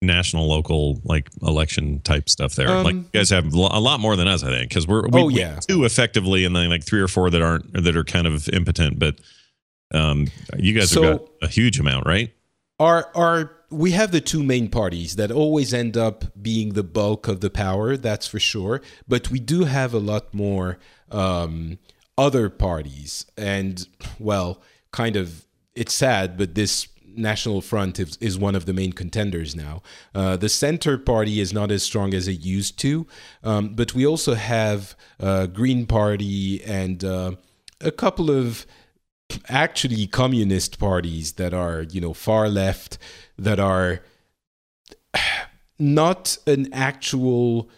national, 0.00 0.48
local, 0.48 1.00
like 1.04 1.28
election 1.42 2.00
type 2.00 2.28
stuff? 2.28 2.54
There, 2.54 2.68
um, 2.68 2.84
like 2.84 2.94
you 2.94 3.08
guys 3.12 3.30
have 3.30 3.52
a 3.52 3.58
lot 3.58 4.00
more 4.00 4.16
than 4.16 4.28
us, 4.28 4.42
I 4.42 4.48
think, 4.48 4.68
because 4.68 4.86
we're 4.86 5.08
we, 5.08 5.22
oh 5.22 5.28
yeah, 5.28 5.58
two 5.60 5.84
effectively, 5.84 6.44
and 6.44 6.54
then 6.54 6.68
like 6.68 6.84
three 6.84 7.00
or 7.00 7.08
four 7.08 7.30
that 7.30 7.42
aren't 7.42 7.72
that 7.72 7.96
are 7.96 8.04
kind 8.04 8.26
of 8.26 8.48
impotent. 8.50 8.98
But 8.98 9.20
um, 9.94 10.28
you 10.56 10.74
guys 10.74 10.90
so 10.90 11.02
have 11.02 11.18
got 11.18 11.28
a 11.42 11.48
huge 11.48 11.80
amount, 11.80 12.06
right? 12.06 12.32
Our 12.78 13.10
our 13.14 13.57
we 13.70 13.90
have 13.90 14.12
the 14.12 14.20
two 14.20 14.42
main 14.42 14.68
parties 14.68 15.16
that 15.16 15.30
always 15.30 15.74
end 15.74 15.96
up 15.96 16.24
being 16.40 16.72
the 16.72 16.82
bulk 16.82 17.28
of 17.28 17.40
the 17.40 17.50
power, 17.50 17.96
that's 17.96 18.26
for 18.26 18.40
sure. 18.40 18.80
But 19.06 19.30
we 19.30 19.40
do 19.40 19.64
have 19.64 19.92
a 19.92 19.98
lot 19.98 20.32
more 20.32 20.78
um, 21.10 21.78
other 22.16 22.48
parties. 22.48 23.26
And, 23.36 23.86
well, 24.18 24.62
kind 24.90 25.16
of, 25.16 25.44
it's 25.74 25.92
sad, 25.92 26.38
but 26.38 26.54
this 26.54 26.88
National 27.04 27.60
Front 27.60 27.98
is, 27.98 28.16
is 28.20 28.38
one 28.38 28.54
of 28.54 28.64
the 28.64 28.72
main 28.72 28.92
contenders 28.92 29.54
now. 29.54 29.82
Uh, 30.14 30.36
the 30.36 30.48
Center 30.48 30.96
Party 30.96 31.40
is 31.40 31.52
not 31.52 31.70
as 31.70 31.82
strong 31.82 32.14
as 32.14 32.26
it 32.28 32.40
used 32.40 32.78
to, 32.80 33.06
um, 33.42 33.74
but 33.74 33.94
we 33.94 34.06
also 34.06 34.34
have 34.34 34.96
uh, 35.20 35.46
Green 35.46 35.84
Party 35.84 36.62
and 36.64 37.04
uh, 37.04 37.32
a 37.80 37.90
couple 37.90 38.30
of 38.30 38.66
actually 39.48 40.06
communist 40.06 40.78
parties 40.78 41.34
that 41.34 41.52
are, 41.52 41.82
you 41.82 42.00
know, 42.00 42.14
far 42.14 42.48
left 42.48 42.98
that 43.38 43.60
are 43.60 44.00
not 45.78 46.36
an 46.46 46.72
actual 46.72 47.68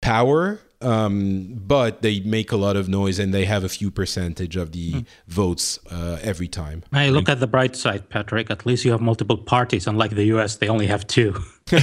power 0.00 0.60
um, 0.80 1.54
but 1.66 2.02
they 2.02 2.20
make 2.20 2.52
a 2.52 2.56
lot 2.56 2.76
of 2.76 2.88
noise 2.88 3.18
and 3.18 3.32
they 3.34 3.44
have 3.44 3.64
a 3.64 3.68
few 3.68 3.90
percentage 3.90 4.56
of 4.56 4.72
the 4.72 5.04
votes 5.26 5.78
uh, 5.90 6.18
every 6.22 6.48
time. 6.48 6.82
Hey, 6.92 7.10
look 7.10 7.28
at 7.28 7.40
the 7.40 7.46
bright 7.46 7.76
side, 7.76 8.08
Patrick. 8.08 8.50
At 8.50 8.64
least 8.66 8.84
you 8.84 8.92
have 8.92 9.00
multiple 9.00 9.36
parties. 9.38 9.86
Unlike 9.86 10.12
the 10.12 10.24
US, 10.36 10.56
they 10.56 10.68
only 10.68 10.86
have 10.86 11.06
two. 11.06 11.34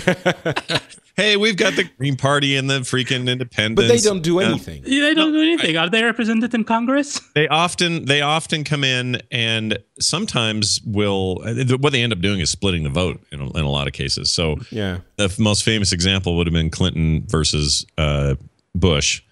Hey, 1.18 1.38
we've 1.38 1.56
got 1.56 1.76
the 1.78 1.86
Green 1.98 2.18
Party 2.18 2.58
and 2.58 2.70
the 2.70 2.80
freaking 2.82 3.30
Independents. 3.30 3.82
But 3.82 3.88
they 3.88 4.02
don't 4.02 4.22
do 4.22 4.42
Uh, 4.42 4.50
anything. 4.50 4.82
They 4.84 5.14
don't 5.14 5.32
do 5.32 5.42
anything. 5.42 5.78
Are 5.78 5.90
they 5.90 6.04
represented 6.04 6.54
in 6.54 6.66
Congress? 6.66 7.22
they 7.36 7.48
often 7.48 8.04
they 8.04 8.20
often 8.22 8.66
come 8.66 8.84
in 8.84 9.22
and 9.32 9.80
sometimes 9.98 10.82
will 10.86 11.36
what 11.80 11.94
they 11.94 12.04
end 12.04 12.12
up 12.12 12.20
doing 12.20 12.42
is 12.42 12.50
splitting 12.50 12.84
the 12.84 12.90
vote 12.90 13.22
in 13.32 13.40
a, 13.40 13.46
in 13.52 13.64
a 13.64 13.70
lot 13.70 13.88
of 13.88 13.94
cases. 13.94 14.30
So 14.30 14.58
Yeah. 14.72 14.98
the 15.16 15.34
most 15.40 15.64
famous 15.64 15.94
example 15.94 16.36
would 16.36 16.48
have 16.48 16.54
been 16.54 16.70
Clinton 16.70 17.24
versus 17.28 17.86
uh, 17.98 18.36
Bush 18.76 19.24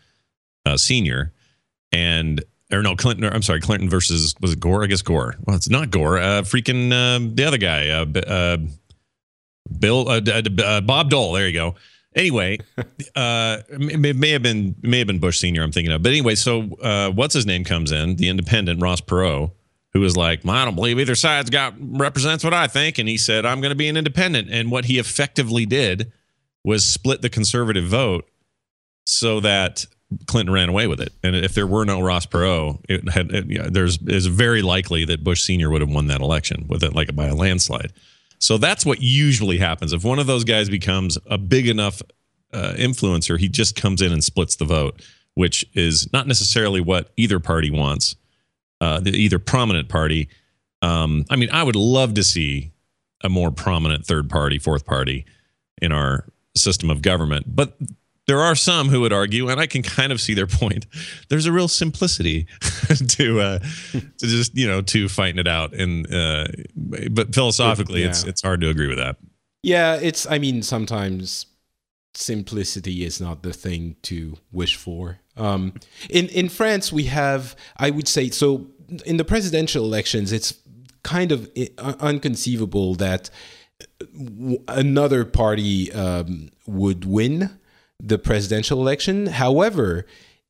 uh, 0.66 0.78
senior, 0.78 1.34
and 1.92 2.44
or 2.72 2.82
no 2.82 2.96
Clinton. 2.96 3.26
Or, 3.26 3.30
I'm 3.30 3.42
sorry, 3.42 3.62
Clinton 3.62 3.90
versus 3.90 4.36
was 4.42 4.54
it 4.54 4.60
Gore? 4.60 4.84
I 4.84 4.88
guess 4.88 5.02
Gore. 5.02 5.36
Well, 5.46 5.56
it's 5.56 5.70
not 5.70 5.92
Gore. 5.92 6.18
Uh, 6.18 6.42
freaking 6.42 6.92
um, 6.94 7.36
the 7.36 7.46
other 7.46 7.58
guy, 7.58 7.90
uh, 7.90 8.06
uh, 8.28 8.58
Bill 9.80 10.10
uh, 10.10 10.22
uh, 10.64 10.82
Bob 10.82 11.10
Dole. 11.10 11.34
There 11.34 11.48
you 11.48 11.54
go. 11.54 11.76
Anyway, 12.16 12.60
uh, 13.16 13.58
it 13.70 14.16
may, 14.16 14.30
have 14.30 14.44
been 14.44 14.76
may 14.82 15.00
have 15.00 15.08
been 15.08 15.20
Bush 15.20 15.40
senior. 15.40 15.64
I'm 15.64 15.72
thinking 15.72 15.92
of, 15.92 16.04
but 16.04 16.10
anyway, 16.10 16.36
so 16.36 16.74
uh, 16.82 17.10
what's 17.12 17.34
his 17.34 17.46
name 17.46 17.64
comes 17.64 17.92
in, 17.92 18.18
the 18.18 18.30
Independent 18.30 18.82
Ross 18.82 19.02
Perot, 19.02 19.52
who 19.94 20.00
was 20.00 20.16
like, 20.16 20.46
"I 20.48 20.66
don't 20.66 20.76
believe 20.76 21.00
either 21.00 21.16
side's 21.16 21.50
got 21.50 21.74
represents 21.80 22.44
what 22.44 22.54
I 22.54 22.68
think," 22.68 23.00
and 23.00 23.10
he 23.10 23.18
said, 23.18 23.46
"I'm 23.46 23.62
going 23.62 23.72
to 23.72 23.76
be 23.76 23.88
an 23.88 23.98
independent." 23.98 24.50
And 24.52 24.70
what 24.70 24.86
he 24.86 25.00
effectively 25.00 25.66
did 25.66 26.12
was 26.64 26.86
split 26.86 27.22
the 27.22 27.30
conservative 27.30 27.86
vote 27.86 28.30
so 29.06 29.40
that 29.42 29.86
Clinton 30.28 30.54
ran 30.54 30.70
away 30.70 30.88
with 30.88 31.02
it. 31.02 31.12
And 31.24 31.36
if 31.36 31.54
there 31.54 31.68
were 31.68 31.86
no 31.86 32.02
Ross 32.02 32.26
Perot, 32.26 32.80
it 32.88 33.10
had 33.10 33.32
it, 33.32 33.74
there's 33.74 33.98
is 34.08 34.28
very 34.28 34.62
likely 34.62 35.06
that 35.06 35.24
Bush 35.24 35.42
Senior 35.42 35.70
would 35.70 35.82
have 35.82 35.90
won 35.90 36.08
that 36.08 36.22
election 36.22 36.66
with 36.68 36.84
it 36.84 36.94
like 36.94 37.16
by 37.16 37.28
a 37.28 37.36
landslide. 37.36 37.94
So 38.40 38.58
that's 38.58 38.86
what 38.86 39.02
usually 39.02 39.58
happens. 39.58 39.94
If 39.94 40.04
one 40.04 40.20
of 40.20 40.28
those 40.28 40.44
guys 40.44 40.70
becomes 40.70 41.18
a 41.28 41.38
big 41.38 41.68
enough 41.68 42.02
uh, 42.52 42.74
influencer, 42.76 43.40
he 43.40 43.48
just 43.48 43.76
comes 43.76 44.02
in 44.02 44.12
and 44.12 44.24
splits 44.24 44.58
the 44.58 44.66
vote, 44.66 45.02
which 45.36 45.66
is 45.74 46.12
not 46.12 46.28
necessarily 46.28 46.82
what 46.82 47.12
either 47.16 47.40
party 47.40 47.72
wants. 47.72 48.16
Uh, 48.82 49.00
the 49.00 49.12
either 49.12 49.40
prominent 49.40 49.88
party. 49.88 50.28
Um, 50.82 51.24
I 51.30 51.38
mean, 51.38 51.50
I 51.54 51.64
would 51.64 51.78
love 51.78 52.16
to 52.16 52.24
see 52.24 52.74
a 53.24 53.30
more 53.30 53.50
prominent 53.50 54.06
third 54.06 54.30
party, 54.30 54.60
fourth 54.60 54.86
party 54.86 55.26
in 55.82 55.94
our 55.94 56.26
system 56.54 56.90
of 56.90 57.02
government. 57.02 57.56
But 57.56 57.78
there 58.28 58.40
are 58.40 58.56
some 58.56 58.90
who 58.90 59.02
would 59.02 59.12
argue, 59.14 59.50
and 59.50 59.60
I 59.60 59.68
can 59.68 59.84
kind 59.84 60.12
of 60.12 60.22
see 60.22 60.34
their 60.34 60.48
point. 60.48 60.86
There's 61.30 61.46
a 61.46 61.52
real 61.52 61.68
simplicity 61.68 62.48
to 63.08 63.40
uh, 63.42 63.60
to 63.92 64.02
just 64.20 64.56
you 64.58 64.68
know 64.68 64.82
to 64.82 65.10
fighting 65.10 65.40
it 65.40 65.48
out, 65.48 65.74
and 65.74 66.12
uh, 66.14 66.46
but 67.12 67.34
philosophically, 67.36 68.04
it's 68.04 68.24
Yeah. 68.24 68.30
it's 68.30 68.42
hard 68.42 68.62
to 68.62 68.70
agree 68.70 68.88
with 68.88 68.98
that. 68.98 69.18
Yeah, 69.62 69.96
it's. 69.96 70.26
I 70.30 70.40
mean, 70.40 70.62
sometimes 70.64 71.46
simplicity 72.16 73.04
is 73.04 73.20
not 73.20 73.42
the 73.44 73.52
thing 73.54 73.96
to 74.04 74.36
wish 74.52 74.76
for. 74.76 75.20
Um, 75.36 75.74
in 76.10 76.28
in 76.30 76.48
France, 76.50 76.92
we 76.94 77.06
have, 77.06 77.56
I 77.78 77.90
would 77.90 78.08
say, 78.08 78.30
so 78.30 78.68
in 79.06 79.18
the 79.18 79.26
presidential 79.26 79.84
elections, 79.84 80.32
it's 80.32 80.54
kind 81.04 81.32
of 81.32 81.50
i- 81.58 81.70
un- 81.80 81.96
unconceivable 82.00 82.96
that 82.96 83.30
another 84.68 85.26
party 85.26 85.92
um, 85.92 86.50
would 86.68 87.06
win 87.06 87.50
the 88.06 88.18
presidential 88.20 88.80
election. 88.82 89.28
However, 89.28 90.06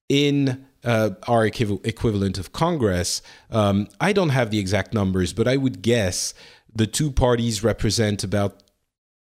in 0.10 0.66
uh, 0.84 1.12
our 1.28 1.48
equiv- 1.50 1.86
equivalent 1.86 2.38
of 2.38 2.52
Congress, 2.52 3.22
um, 3.52 3.88
I 4.02 4.12
don't 4.12 4.30
have 4.30 4.50
the 4.52 4.60
exact 4.60 4.94
numbers, 4.94 5.32
but 5.34 5.48
I 5.48 5.56
would 5.58 5.82
guess 5.82 6.34
the 6.76 6.88
two 6.88 7.12
parties 7.12 7.63
represent 7.63 8.24
about 8.24 8.63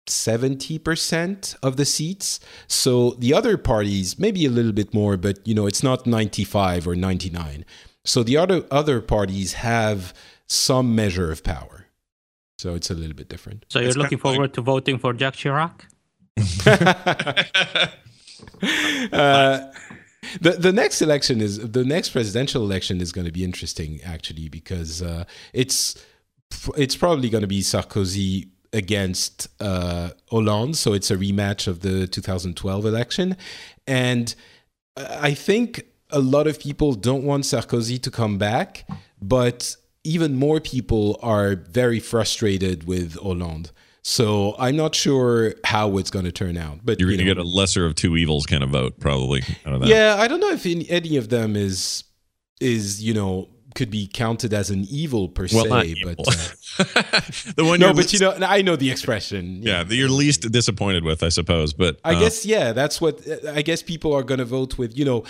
70% 0.07 1.55
of 1.63 1.77
the 1.77 1.85
seats. 1.85 2.39
So 2.67 3.11
the 3.11 3.33
other 3.33 3.57
parties, 3.57 4.19
maybe 4.19 4.45
a 4.45 4.49
little 4.49 4.71
bit 4.71 4.93
more, 4.93 5.17
but 5.17 5.45
you 5.47 5.53
know, 5.53 5.67
it's 5.67 5.83
not 5.83 6.05
95 6.05 6.87
or 6.87 6.95
99. 6.95 7.65
So 8.03 8.21
the 8.23 8.37
other 8.37 8.63
other 8.69 9.01
parties 9.01 9.53
have 9.53 10.13
some 10.47 10.93
measure 10.95 11.31
of 11.31 11.43
power. 11.43 11.87
So 12.59 12.75
it's 12.75 12.89
a 12.89 12.93
little 12.93 13.15
bit 13.15 13.29
different. 13.29 13.65
So 13.69 13.79
you're 13.79 13.89
It's 13.89 13.97
looking 13.97 14.17
kinda 14.19 14.27
like- 14.27 14.35
forward 14.35 14.53
to 14.55 14.61
voting 14.61 14.97
for 14.99 15.13
Jack 15.13 15.35
Chirac? 15.35 15.81
Uh, 19.11 19.71
the 20.41 20.51
the 20.51 20.73
next 20.73 21.01
election 21.01 21.39
is 21.41 21.59
the 21.59 21.85
next 21.85 22.09
presidential 22.09 22.63
election 22.63 22.99
is 22.99 23.11
going 23.11 23.25
to 23.25 23.31
be 23.31 23.43
interesting 23.43 23.99
actually 24.03 24.49
because 24.49 25.01
uh, 25.01 25.23
it's 25.53 26.03
it's 26.75 26.95
probably 26.95 27.29
going 27.29 27.43
to 27.43 27.47
be 27.47 27.61
Sarkozy 27.61 28.49
against 28.73 29.47
uh, 29.61 30.09
Hollande, 30.29 30.75
so 30.75 30.93
it's 30.93 31.11
a 31.11 31.17
rematch 31.17 31.67
of 31.67 31.81
the 31.81 32.07
2012 32.07 32.85
election, 32.85 33.37
and 33.87 34.35
I 34.97 35.33
think 35.33 35.85
a 36.09 36.19
lot 36.19 36.47
of 36.47 36.59
people 36.59 36.93
don't 36.93 37.23
want 37.23 37.43
Sarkozy 37.43 38.01
to 38.01 38.11
come 38.11 38.37
back, 38.37 38.87
but 39.21 39.75
even 40.03 40.35
more 40.35 40.59
people 40.59 41.19
are 41.21 41.55
very 41.55 41.99
frustrated 41.99 42.85
with 42.87 43.15
Hollande. 43.15 43.71
So 44.07 44.55
I'm 44.59 44.75
not 44.75 44.93
sure 44.93 45.55
how 45.63 45.97
it's 45.97 46.11
going 46.11 46.25
to 46.25 46.31
turn 46.31 46.57
out, 46.57 46.81
but 46.83 46.99
You're 46.99 47.09
you 47.09 47.17
going 47.17 47.27
to 47.27 47.33
get 47.33 47.43
a 47.43 47.47
lesser 47.47 47.87
of 47.87 47.95
two 47.95 48.15
evils 48.15 48.45
kind 48.45 48.61
of 48.63 48.69
vote, 48.69 48.99
probably. 48.99 49.41
Out 49.65 49.73
of 49.73 49.79
that. 49.81 49.89
Yeah, 49.89 50.17
I 50.19 50.27
don't 50.27 50.39
know 50.39 50.51
if 50.51 50.63
any, 50.67 50.87
any 50.91 51.17
of 51.17 51.29
them 51.29 51.55
is 51.55 52.03
is 52.61 53.03
you 53.03 53.15
know 53.15 53.49
could 53.73 53.89
be 53.89 54.07
counted 54.07 54.53
as 54.53 54.69
an 54.69 54.85
evil 54.91 55.27
per 55.27 55.47
Well, 55.51 55.65
se, 55.65 55.95
but 56.03 56.19
uh, 56.19 56.31
the 57.55 57.65
one 57.65 57.79
no, 57.79 57.87
but 57.87 57.97
least, 57.97 58.13
you 58.13 58.19
know, 58.19 58.37
I 58.41 58.61
know 58.61 58.75
the 58.75 58.91
expression. 58.91 59.63
yeah, 59.63 59.83
that 59.83 59.95
you're 59.95 60.07
least 60.07 60.51
disappointed 60.51 61.03
with, 61.03 61.23
I 61.23 61.29
suppose. 61.29 61.73
But 61.73 61.99
I 62.03 62.13
uh, 62.13 62.19
guess 62.19 62.45
yeah, 62.45 62.73
that's 62.73 63.01
what 63.01 63.21
I 63.47 63.63
guess 63.63 63.81
people 63.81 64.13
are 64.13 64.23
going 64.23 64.37
to 64.37 64.45
vote 64.45 64.77
with. 64.77 64.95
You 64.95 65.05
know, 65.05 65.23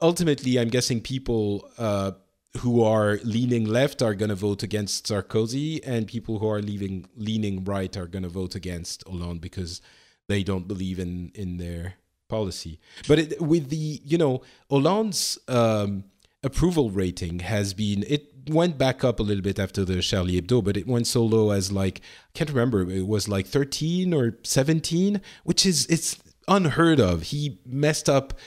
ultimately, 0.00 0.56
I'm 0.60 0.68
guessing 0.68 1.00
people 1.00 1.68
uh, 1.78 2.12
who 2.58 2.82
are 2.82 3.18
leaning 3.22 3.64
left 3.64 4.02
are 4.02 4.14
going 4.14 4.28
to 4.28 4.34
vote 4.34 4.62
against 4.62 5.06
Sarkozy, 5.06 5.80
and 5.84 6.06
people 6.06 6.38
who 6.38 6.48
are 6.48 6.60
leaving 6.60 7.06
leaning 7.16 7.64
right 7.64 7.96
are 7.96 8.06
going 8.06 8.24
to 8.24 8.28
vote 8.28 8.54
against 8.54 9.04
Hollande 9.06 9.40
because 9.40 9.80
they 10.28 10.42
don't 10.42 10.66
believe 10.66 10.98
in 10.98 11.30
in 11.34 11.58
their 11.58 11.94
policy. 12.28 12.80
But 13.06 13.18
it, 13.18 13.40
with 13.40 13.70
the 13.70 14.00
you 14.04 14.18
know 14.18 14.42
Hollande's 14.68 15.38
um, 15.48 16.04
approval 16.42 16.90
rating 16.90 17.40
has 17.40 17.72
been 17.74 18.04
it 18.08 18.32
went 18.48 18.78
back 18.78 19.04
up 19.04 19.20
a 19.20 19.22
little 19.22 19.42
bit 19.42 19.58
after 19.58 19.84
the 19.84 20.00
Charlie 20.00 20.40
Hebdo, 20.40 20.64
but 20.64 20.76
it 20.76 20.86
went 20.86 21.06
so 21.06 21.24
low 21.24 21.50
as 21.50 21.70
like 21.70 22.00
I 22.00 22.38
can't 22.38 22.50
remember 22.50 22.90
it 22.90 23.06
was 23.06 23.28
like 23.28 23.46
13 23.46 24.12
or 24.12 24.38
17, 24.42 25.20
which 25.44 25.64
is 25.66 25.86
it's 25.86 26.18
unheard 26.48 27.00
of. 27.00 27.22
He 27.24 27.60
messed 27.66 28.08
up 28.08 28.38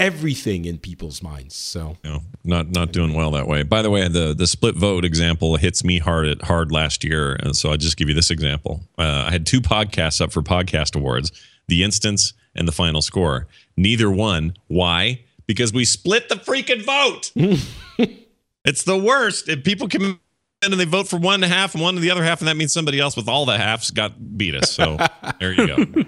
everything 0.00 0.64
in 0.64 0.78
people's 0.78 1.22
minds. 1.22 1.54
So 1.54 1.96
know, 2.02 2.22
not 2.42 2.70
not 2.70 2.90
doing 2.90 3.12
well 3.14 3.30
that 3.32 3.46
way. 3.46 3.62
By 3.62 3.82
the 3.82 3.90
way, 3.90 4.08
the 4.08 4.34
the 4.34 4.46
split 4.46 4.74
vote 4.74 5.04
example 5.04 5.56
hits 5.56 5.84
me 5.84 5.98
hard 5.98 6.26
at 6.26 6.42
hard 6.42 6.72
last 6.72 7.04
year, 7.04 7.34
and 7.34 7.54
so 7.54 7.70
I 7.70 7.76
just 7.76 7.96
give 7.96 8.08
you 8.08 8.14
this 8.14 8.30
example. 8.30 8.80
Uh, 8.98 9.24
I 9.28 9.30
had 9.30 9.46
two 9.46 9.60
podcasts 9.60 10.20
up 10.20 10.32
for 10.32 10.42
podcast 10.42 10.96
awards: 10.96 11.30
the 11.68 11.84
instance 11.84 12.32
and 12.56 12.66
the 12.66 12.72
final 12.72 13.02
score. 13.02 13.46
Neither 13.76 14.10
one. 14.10 14.56
Why? 14.66 15.24
Because 15.46 15.72
we 15.72 15.84
split 15.84 16.28
the 16.28 16.36
freaking 16.36 16.84
vote. 16.84 17.32
it's 18.64 18.82
the 18.84 18.98
worst. 18.98 19.48
If 19.48 19.64
people 19.64 19.88
come 19.88 20.02
in 20.02 20.18
and 20.62 20.74
they 20.74 20.84
vote 20.84 21.08
for 21.08 21.18
one 21.18 21.42
half 21.42 21.74
and 21.74 21.82
one 21.82 21.94
to 21.94 22.00
the 22.00 22.10
other 22.10 22.24
half, 22.24 22.40
and 22.40 22.48
that 22.48 22.56
means 22.56 22.72
somebody 22.72 23.00
else 23.00 23.16
with 23.16 23.28
all 23.28 23.46
the 23.46 23.58
halves 23.58 23.90
got 23.90 24.38
beat 24.38 24.54
us. 24.54 24.70
So 24.70 24.96
there 25.38 25.52
you 25.52 25.66
go. 25.66 26.04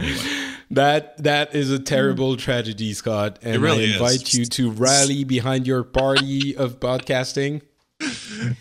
that 0.70 1.22
that 1.22 1.54
is 1.54 1.70
a 1.70 1.78
terrible 1.78 2.36
tragedy, 2.36 2.92
Scott. 2.92 3.38
And 3.42 3.60
really 3.62 3.84
I 3.84 3.86
is. 3.88 3.92
invite 3.94 4.34
you 4.34 4.44
to 4.44 4.70
rally 4.70 5.24
behind 5.24 5.66
your 5.66 5.82
party 5.84 6.56
of 6.56 6.78
podcasting. 6.80 7.62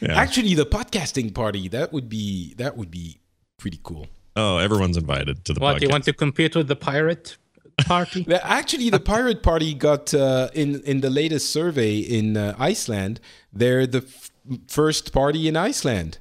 Yeah. 0.02 0.20
Actually, 0.20 0.54
the 0.56 0.66
podcasting 0.66 1.34
party 1.34 1.68
that 1.70 1.94
would 1.94 2.10
be 2.10 2.54
that 2.56 2.76
would 2.78 2.92
be 2.92 3.20
pretty 3.58 3.80
cool. 3.84 4.08
Oh, 4.36 4.58
everyone's 4.58 4.98
invited 4.98 5.46
to 5.46 5.54
the 5.54 5.60
What, 5.60 5.78
podcast. 5.78 5.82
you 5.82 5.90
want 5.90 6.04
to 6.06 6.14
compete 6.14 6.56
with 6.56 6.68
the 6.68 6.76
pirate 6.76 7.38
party? 7.86 8.26
Actually, 8.44 8.90
the 8.90 9.00
pirate 9.00 9.42
party 9.44 9.74
got 9.74 10.14
uh, 10.14 10.50
in 10.54 10.82
in 10.82 11.02
the 11.02 11.10
latest 11.10 11.52
survey 11.54 11.98
in 12.00 12.36
uh, 12.38 12.56
Iceland. 12.60 13.20
They're 13.54 13.88
the 13.88 14.00
f- 14.00 14.32
first 14.68 15.14
party 15.14 15.48
in 15.48 15.56
Iceland. 15.56 16.18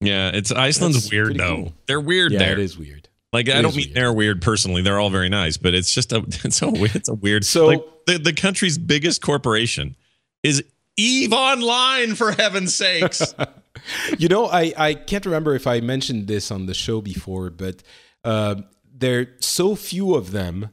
yeah, 0.00 0.30
it's 0.32 0.50
Iceland's 0.52 0.96
That's 1.02 1.12
weird 1.12 1.24
pretty 1.26 1.38
though. 1.40 1.56
cool. 1.56 1.72
They're 1.86 2.00
weird 2.00 2.32
Yeah, 2.32 2.38
there. 2.38 2.52
it 2.52 2.58
is 2.60 2.78
weird. 2.78 3.08
Like 3.32 3.48
I 3.48 3.60
don't 3.60 3.76
mean 3.76 3.88
weird. 3.88 3.96
they're 3.96 4.12
weird 4.12 4.42
personally. 4.42 4.82
They're 4.82 4.98
all 4.98 5.10
very 5.10 5.28
nice, 5.28 5.56
but 5.56 5.74
it's 5.74 5.92
just 5.92 6.12
a 6.12 6.18
it's 6.44 6.62
a 6.62 6.70
weird 6.70 6.96
it's 6.96 7.08
a 7.08 7.14
weird. 7.14 7.44
So- 7.44 7.66
like, 7.66 7.84
the 8.06 8.18
the 8.18 8.32
country's 8.32 8.78
biggest 8.78 9.20
corporation 9.22 9.96
is 10.42 10.64
Eve 10.96 11.32
Online 11.32 12.14
for 12.14 12.32
heaven's 12.32 12.74
sakes. 12.74 13.34
you 14.18 14.28
know, 14.28 14.46
I, 14.46 14.72
I 14.76 14.94
can't 14.94 15.24
remember 15.24 15.54
if 15.54 15.66
I 15.66 15.80
mentioned 15.80 16.26
this 16.26 16.50
on 16.50 16.66
the 16.66 16.74
show 16.74 17.00
before, 17.00 17.50
but 17.50 17.82
uh, 18.24 18.56
there 18.92 19.20
are 19.20 19.26
so 19.40 19.76
few 19.76 20.14
of 20.14 20.32
them, 20.32 20.70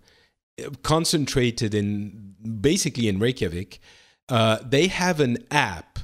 concentrated 0.82 1.76
in 1.76 2.36
basically 2.62 3.08
in 3.08 3.20
Reykjavik. 3.20 3.80
Uh, 4.28 4.58
they 4.66 4.88
have 4.88 5.20
an 5.20 5.38
app 5.52 6.00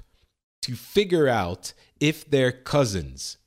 to 0.62 0.76
figure 0.76 1.28
out 1.28 1.74
if 2.00 2.30
they're 2.30 2.52
cousins 2.52 3.38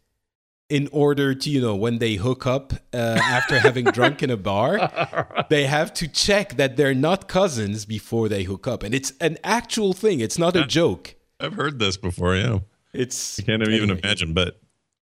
in 0.70 0.88
order 0.92 1.34
to 1.34 1.50
you 1.50 1.60
know 1.60 1.74
when 1.76 1.98
they 1.98 2.14
hook 2.14 2.46
up 2.46 2.72
uh, 2.94 2.96
after 3.22 3.58
having 3.58 3.84
drunk 3.98 4.22
in 4.22 4.30
a 4.30 4.36
bar 4.36 5.46
they 5.50 5.66
have 5.66 5.92
to 5.92 6.08
check 6.08 6.56
that 6.56 6.76
they're 6.76 6.94
not 6.94 7.28
cousins 7.28 7.84
before 7.84 8.28
they 8.28 8.44
hook 8.44 8.66
up 8.66 8.82
and 8.82 8.94
it's 8.94 9.12
an 9.20 9.36
actual 9.44 9.92
thing 9.92 10.20
it's 10.20 10.38
not 10.38 10.56
a 10.56 10.64
joke 10.66 11.14
I've 11.40 11.54
heard 11.54 11.78
this 11.80 11.96
before. 11.96 12.36
Yeah, 12.36 12.60
it's 12.94 13.40
I 13.40 13.42
can't 13.42 13.68
even 13.68 13.90
imagine, 13.90 14.32
but 14.34 14.60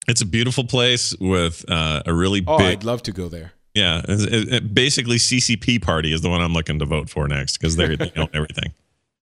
it's 0.08 0.20
a 0.20 0.26
beautiful 0.26 0.64
place 0.64 1.14
with 1.20 1.64
uh, 1.70 2.02
a 2.04 2.12
really 2.12 2.42
oh 2.46 2.58
big. 2.58 2.66
i'd 2.78 2.84
love 2.84 3.02
to 3.04 3.12
go 3.12 3.28
there 3.28 3.52
yeah, 3.74 4.00
it- 4.08 4.52
it- 4.52 4.74
basically 4.74 5.16
CCP 5.18 5.80
party 5.82 6.12
is 6.12 6.20
the 6.22 6.30
one 6.30 6.40
I'm 6.40 6.52
looking 6.54 6.78
to 6.80 6.84
vote 6.86 7.08
for 7.10 7.28
next 7.28 7.58
because 7.58 7.76
they 7.76 7.94
they 7.96 8.10
own 8.16 8.28
everything. 8.34 8.72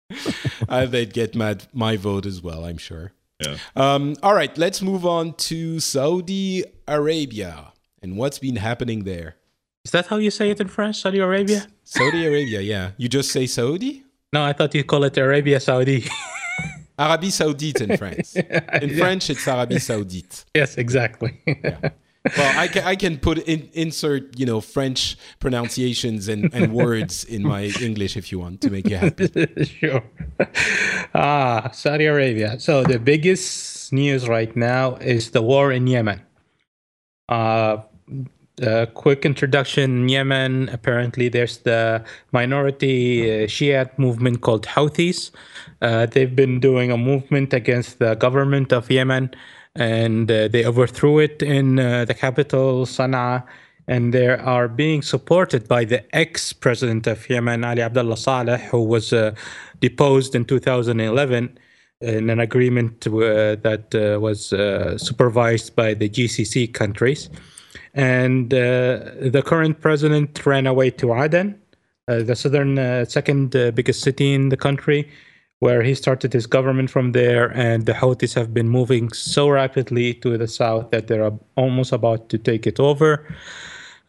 uh, 0.69 0.85
they'd 0.85 1.13
get 1.13 1.33
mad, 1.35 1.65
my 1.73 1.95
vote 1.97 2.25
as 2.25 2.41
well 2.41 2.63
i'm 2.65 2.77
sure 2.77 3.11
Yeah. 3.41 3.57
um, 3.75 4.15
all 4.23 4.33
right 4.35 4.55
let's 4.57 4.81
move 4.81 5.05
on 5.05 5.33
to 5.49 5.79
saudi 5.79 6.63
arabia 6.87 7.73
and 8.01 8.15
what's 8.17 8.39
been 8.39 8.55
happening 8.57 9.03
there 9.03 9.35
Is 9.85 9.91
that 9.91 10.07
how 10.07 10.17
you 10.17 10.31
say 10.31 10.49
it 10.51 10.59
in 10.61 10.67
French, 10.69 11.01
Saudi 11.01 11.19
Arabia? 11.19 11.67
saudi 11.83 12.25
arabia 12.25 12.61
yeah 12.61 12.91
you 12.97 13.09
just 13.09 13.31
say 13.31 13.45
saudi 13.47 14.03
No, 14.33 14.41
I 14.43 14.53
thought 14.53 14.73
you 14.73 14.83
call 14.83 15.03
it 15.03 15.17
Arabia 15.17 15.59
Saudi. 15.59 16.05
Arabie 16.97 17.29
Saudite 17.31 17.81
in 17.81 17.97
France. 18.01 18.35
In 18.81 18.89
French, 18.97 19.29
it's 19.29 19.45
Arabie 19.47 19.77
Saudite. 19.81 20.45
yes, 20.55 20.77
exactly. 20.77 21.31
Well, 22.37 22.59
I 22.59 22.67
can, 22.67 22.83
I 22.85 22.95
can 22.95 23.17
put 23.17 23.39
in, 23.39 23.69
insert 23.73 24.39
you 24.39 24.45
know 24.45 24.61
French 24.61 25.17
pronunciations 25.39 26.29
and, 26.29 26.53
and 26.53 26.73
words 26.73 27.25
in 27.25 27.43
my 27.43 27.63
English 27.81 28.15
if 28.15 28.31
you 28.31 28.39
want 28.39 28.61
to 28.61 28.69
make 28.69 28.87
you 28.87 28.97
happy. 28.97 29.27
sure. 29.65 30.03
Ah, 31.13 31.69
Saudi 31.73 32.05
Arabia. 32.05 32.59
So 32.59 32.83
the 32.83 32.97
biggest 32.97 33.91
news 33.91 34.27
right 34.29 34.55
now 34.55 34.95
is 34.95 35.31
the 35.31 35.41
war 35.41 35.71
in 35.71 35.85
Yemen. 35.87 36.21
Uh, 37.27 37.77
a 38.61 38.87
quick 38.87 39.25
introduction 39.25 40.07
Yemen. 40.07 40.69
Apparently, 40.69 41.29
there's 41.29 41.57
the 41.59 42.03
minority 42.31 43.43
uh, 43.43 43.47
Shiite 43.47 43.97
movement 43.97 44.41
called 44.41 44.65
Houthis. 44.65 45.31
Uh, 45.81 46.05
they've 46.05 46.35
been 46.35 46.59
doing 46.59 46.91
a 46.91 46.97
movement 46.97 47.53
against 47.53 47.99
the 47.99 48.15
government 48.15 48.71
of 48.71 48.89
Yemen, 48.91 49.31
and 49.75 50.29
uh, 50.29 50.47
they 50.47 50.65
overthrew 50.65 51.19
it 51.19 51.41
in 51.41 51.79
uh, 51.79 52.05
the 52.05 52.13
capital, 52.13 52.85
Sana'a. 52.85 53.43
And 53.85 54.13
they 54.13 54.29
are 54.29 54.69
being 54.69 55.01
supported 55.01 55.67
by 55.67 55.83
the 55.83 56.03
ex 56.15 56.53
president 56.53 57.05
of 57.05 57.29
Yemen, 57.29 57.65
Ali 57.65 57.81
Abdullah 57.81 58.15
Saleh, 58.15 58.61
who 58.61 58.81
was 58.81 59.11
uh, 59.11 59.35
deposed 59.81 60.35
in 60.35 60.45
2011 60.45 61.57
in 61.99 62.29
an 62.29 62.39
agreement 62.39 63.05
uh, 63.07 63.55
that 63.55 63.93
uh, 63.93 64.19
was 64.21 64.53
uh, 64.53 64.97
supervised 64.97 65.75
by 65.75 65.93
the 65.93 66.07
GCC 66.07 66.73
countries. 66.73 67.29
And 67.93 68.49
the 68.49 69.43
current 69.45 69.79
president 69.81 70.43
ran 70.45 70.65
away 70.65 70.89
to 70.91 71.13
Aden, 71.13 71.61
the 72.07 72.35
southern 72.35 73.05
second 73.05 73.51
biggest 73.51 74.01
city 74.01 74.33
in 74.33 74.49
the 74.49 74.57
country, 74.57 75.07
where 75.63 75.81
he 75.81 75.95
started 75.95 76.33
his 76.33 76.45
government 76.45 76.89
from 76.89 77.13
there. 77.13 77.45
And 77.67 77.85
the 77.85 77.93
Houthis 77.93 78.33
have 78.33 78.53
been 78.53 78.67
moving 78.67 79.13
so 79.13 79.47
rapidly 79.47 80.13
to 80.15 80.37
the 80.37 80.49
south 80.61 80.91
that 80.91 81.07
they're 81.07 81.31
almost 81.55 81.93
about 81.93 82.27
to 82.31 82.37
take 82.37 82.67
it 82.67 82.81
over. 82.81 83.09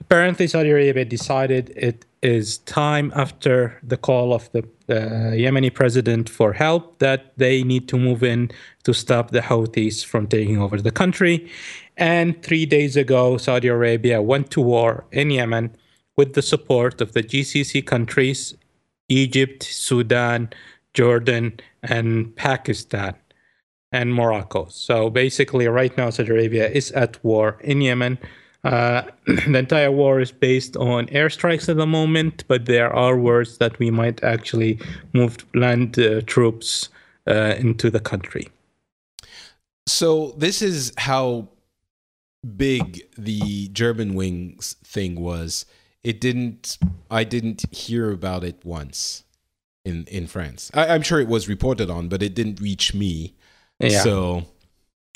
Apparently, 0.00 0.48
Saudi 0.48 0.70
Arabia 0.70 1.04
decided 1.04 1.72
it 1.76 2.04
is 2.22 2.58
time 2.58 3.12
after 3.14 3.78
the 3.84 3.96
call 3.96 4.34
of 4.34 4.50
the 4.50 4.62
uh, 4.88 5.30
Yemeni 5.42 5.72
president 5.72 6.28
for 6.28 6.52
help 6.52 6.98
that 6.98 7.20
they 7.36 7.62
need 7.62 7.86
to 7.88 7.96
move 7.96 8.24
in 8.24 8.50
to 8.82 8.92
stop 8.92 9.30
the 9.30 9.44
Houthis 9.50 10.04
from 10.04 10.26
taking 10.26 10.58
over 10.60 10.80
the 10.80 10.90
country. 10.90 11.48
And 11.96 12.42
three 12.42 12.66
days 12.66 12.96
ago, 12.96 13.36
Saudi 13.36 13.68
Arabia 13.68 14.20
went 14.20 14.50
to 14.50 14.60
war 14.60 15.04
in 15.12 15.30
Yemen 15.30 15.76
with 16.16 16.34
the 16.34 16.42
support 16.42 17.00
of 17.00 17.12
the 17.12 17.22
GCC 17.22 17.86
countries 17.86 18.56
Egypt, 19.08 19.62
Sudan, 19.62 20.48
Jordan, 20.94 21.60
and 21.82 22.34
Pakistan 22.36 23.14
and 23.92 24.14
Morocco. 24.14 24.66
So 24.70 25.10
basically, 25.10 25.68
right 25.68 25.96
now, 25.96 26.10
Saudi 26.10 26.30
Arabia 26.30 26.68
is 26.68 26.90
at 26.92 27.22
war 27.24 27.58
in 27.60 27.80
Yemen. 27.80 28.18
Uh, 28.64 29.02
the 29.26 29.58
entire 29.58 29.92
war 29.92 30.20
is 30.20 30.32
based 30.32 30.76
on 30.76 31.06
airstrikes 31.08 31.68
at 31.68 31.76
the 31.76 31.86
moment, 31.86 32.44
but 32.48 32.64
there 32.64 32.92
are 32.92 33.18
words 33.18 33.58
that 33.58 33.78
we 33.78 33.90
might 33.90 34.24
actually 34.24 34.80
move 35.12 35.36
land 35.54 35.98
uh, 35.98 36.22
troops 36.22 36.88
uh, 37.28 37.54
into 37.58 37.90
the 37.90 38.00
country. 38.00 38.48
So 39.86 40.34
this 40.38 40.62
is 40.62 40.92
how 40.96 41.48
big 42.56 43.02
the 43.18 43.68
Germanwings 43.68 44.76
thing 44.76 45.20
was. 45.20 45.66
It 46.02 46.20
didn't. 46.20 46.78
I 47.10 47.24
didn't 47.24 47.64
hear 47.74 48.10
about 48.10 48.44
it 48.44 48.64
once 48.64 49.24
in 49.84 50.04
in 50.10 50.26
France. 50.26 50.70
I, 50.74 50.88
I'm 50.88 51.02
sure 51.02 51.20
it 51.20 51.28
was 51.28 51.48
reported 51.48 51.90
on, 51.90 52.08
but 52.08 52.22
it 52.22 52.34
didn't 52.34 52.60
reach 52.60 52.94
me. 52.94 53.34
Yeah. 53.80 54.00
So 54.02 54.44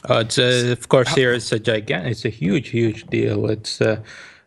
Uh, 0.08 0.22
it's 0.24 0.38
uh, 0.38 0.70
of 0.78 0.88
course 0.88 1.12
here 1.14 1.32
it's 1.34 1.52
a 1.52 1.58
gigantic, 1.58 2.12
it's 2.12 2.24
a 2.24 2.28
huge, 2.30 2.68
huge 2.70 3.06
deal. 3.08 3.50
It's 3.50 3.80
uh, 3.80 3.96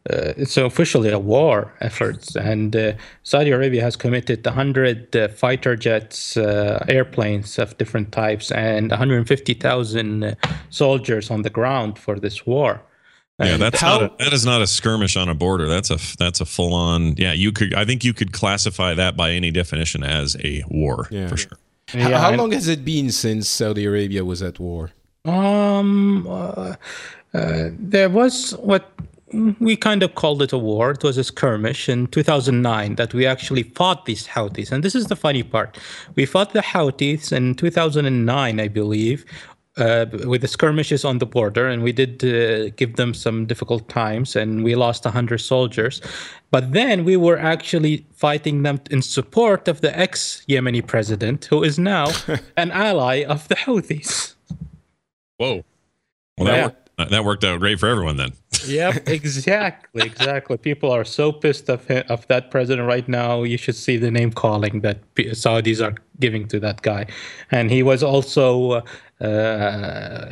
uh, 0.09 0.34
it's 0.38 0.57
officially 0.57 1.09
a 1.11 1.19
war 1.19 1.74
effort, 1.82 2.36
and 2.36 2.76
uh, 2.76 2.93
Saudi 3.24 3.51
Arabia 3.51 3.82
has 3.84 3.95
committed 3.95 4.45
100 4.45 5.15
uh, 5.15 5.28
fighter 5.30 5.76
jets, 5.76 6.38
uh, 6.38 6.84
airplanes 6.88 7.59
of 7.59 7.78
different 7.78 8.11
types, 8.11 8.51
and 8.51 8.89
150,000 8.91 10.24
uh, 10.24 10.36
soldiers 10.69 11.30
on 11.32 11.43
the 11.43 11.49
ground 11.51 11.99
for 11.99 12.19
this 12.19 12.45
war. 12.47 12.82
Yeah, 13.46 13.58
that's 13.58 13.80
how- 13.82 14.00
not 14.00 14.20
a, 14.20 14.24
that 14.24 14.34
is 14.34 14.46
not 14.46 14.62
a 14.62 14.68
skirmish 14.68 15.16
on 15.18 15.30
a 15.30 15.34
border. 15.36 15.68
That's 15.68 15.89
a 15.92 15.98
that's 16.18 16.42
a 16.42 16.46
full 16.46 16.74
on. 16.74 17.16
Yeah, 17.18 17.34
you 17.34 17.52
could. 17.52 17.74
I 17.74 17.86
think 17.86 18.04
you 18.04 18.14
could 18.14 18.32
classify 18.34 18.94
that 18.96 19.16
by 19.18 19.32
any 19.32 19.52
definition 19.52 20.04
as 20.04 20.36
a 20.44 20.64
war 20.70 21.08
Yeah. 21.12 21.28
for 21.28 21.38
sure. 21.38 21.58
Yeah, 21.94 22.20
how 22.20 22.30
and- 22.30 22.38
long 22.38 22.52
has 22.54 22.68
it 22.68 22.86
been 22.86 23.12
since 23.12 23.50
Saudi 23.50 23.86
Arabia 23.86 24.24
was 24.24 24.42
at 24.42 24.60
war? 24.60 24.92
Um, 25.26 26.26
uh, 26.28 26.76
uh, 27.34 27.70
there 27.78 28.10
was 28.10 28.52
what 28.60 28.92
we 29.60 29.78
kind 29.78 30.04
of 30.04 30.14
called 30.16 30.42
it 30.42 30.52
a 30.52 30.58
war. 30.58 30.92
It 30.92 31.04
was 31.04 31.18
a 31.18 31.24
skirmish 31.24 31.88
in 31.88 32.08
2009 32.08 32.96
that 32.96 33.14
we 33.14 33.26
actually 33.26 33.64
fought 33.64 34.06
these 34.06 34.28
Houthis. 34.28 34.72
And 34.74 34.84
this 34.84 34.94
is 34.94 35.06
the 35.08 35.16
funny 35.16 35.42
part. 35.44 35.78
We 36.16 36.26
fought 36.26 36.52
the 36.52 36.60
Houthis 36.62 37.32
in 37.32 37.56
2009, 37.56 38.60
I 38.60 38.68
believe, 38.68 39.24
uh, 39.78 40.05
with 40.26 40.41
the 40.41 40.47
skirmishes 40.47 41.05
on 41.05 41.19
the 41.19 41.26
border, 41.26 41.67
and 41.67 41.82
we 41.84 41.91
did 41.91 42.24
uh, 42.24 42.69
give 42.76 42.95
them 42.95 43.13
some 43.13 43.45
difficult 43.45 43.88
times, 43.89 44.36
and 44.36 44.63
we 44.63 44.76
lost 44.76 45.05
100 45.05 45.38
soldiers. 45.39 46.01
But 46.51 46.74
then 46.74 47.05
we 47.05 47.15
were 47.15 47.38
actually 47.39 48.05
fighting 48.13 48.63
them 48.63 48.82
in 48.89 49.01
support 49.01 49.67
of 49.67 49.80
the 49.82 49.97
ex 49.97 50.43
Yemeni 50.49 50.86
president, 50.86 51.45
who 51.45 51.63
is 51.63 51.80
now 51.80 52.07
an 52.57 52.72
ally 52.72 53.24
of 53.24 53.47
the 53.47 53.55
Houthis. 53.55 54.36
Whoa. 55.38 55.63
Well, 56.38 56.47
that 56.47 56.55
Yeah. 56.57 56.63
worked, 56.65 56.80
that 57.10 57.26
worked 57.26 57.43
out 57.43 57.60
great 57.60 57.80
for 57.80 57.88
everyone 57.88 58.18
then. 58.18 58.34
Yep, 58.68 59.10
exactly, 59.10 60.04
exactly. 60.04 60.56
People 60.56 60.91
are 60.91 61.04
so 61.04 61.32
pissed 61.32 61.68
of 61.68 61.89
of 61.89 62.28
that 62.28 62.52
president 62.52 62.88
right 62.88 63.08
now. 63.08 63.41
You 63.41 63.58
should 63.58 63.76
see 63.76 63.97
the 63.97 64.12
name 64.12 64.32
calling 64.32 64.82
that 64.82 64.99
Saudis 65.16 65.84
are 65.84 65.95
giving 66.20 66.47
to 66.49 66.60
that 66.60 66.84
guy, 66.84 67.08
and 67.49 67.72
he 67.72 67.82
was 67.82 68.04
also 68.04 68.84
uh, 69.22 70.26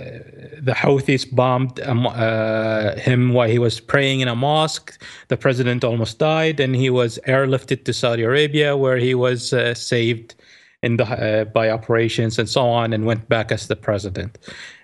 the 0.61 0.73
Houthis 0.75 1.23
bombed 1.35 1.79
um, 1.81 2.07
uh, 2.07 2.95
him 2.95 3.33
while 3.33 3.47
he 3.47 3.59
was 3.59 3.79
praying 3.79 4.21
in 4.21 4.27
a 4.27 4.35
mosque. 4.35 4.99
The 5.27 5.37
president 5.37 5.83
almost 5.83 6.17
died, 6.17 6.59
and 6.59 6.75
he 6.75 6.89
was 6.89 7.19
airlifted 7.27 7.85
to 7.85 7.93
Saudi 7.93 8.23
Arabia, 8.23 8.75
where 8.75 8.97
he 8.97 9.13
was 9.13 9.53
uh, 9.53 9.75
saved 9.75 10.33
in 10.81 10.97
the 10.97 11.05
uh, 11.05 11.43
by 11.45 11.69
operations 11.69 12.39
and 12.39 12.49
so 12.49 12.67
on, 12.67 12.91
and 12.91 13.05
went 13.05 13.29
back 13.29 13.51
as 13.51 13.67
the 13.67 13.75
president. 13.75 14.39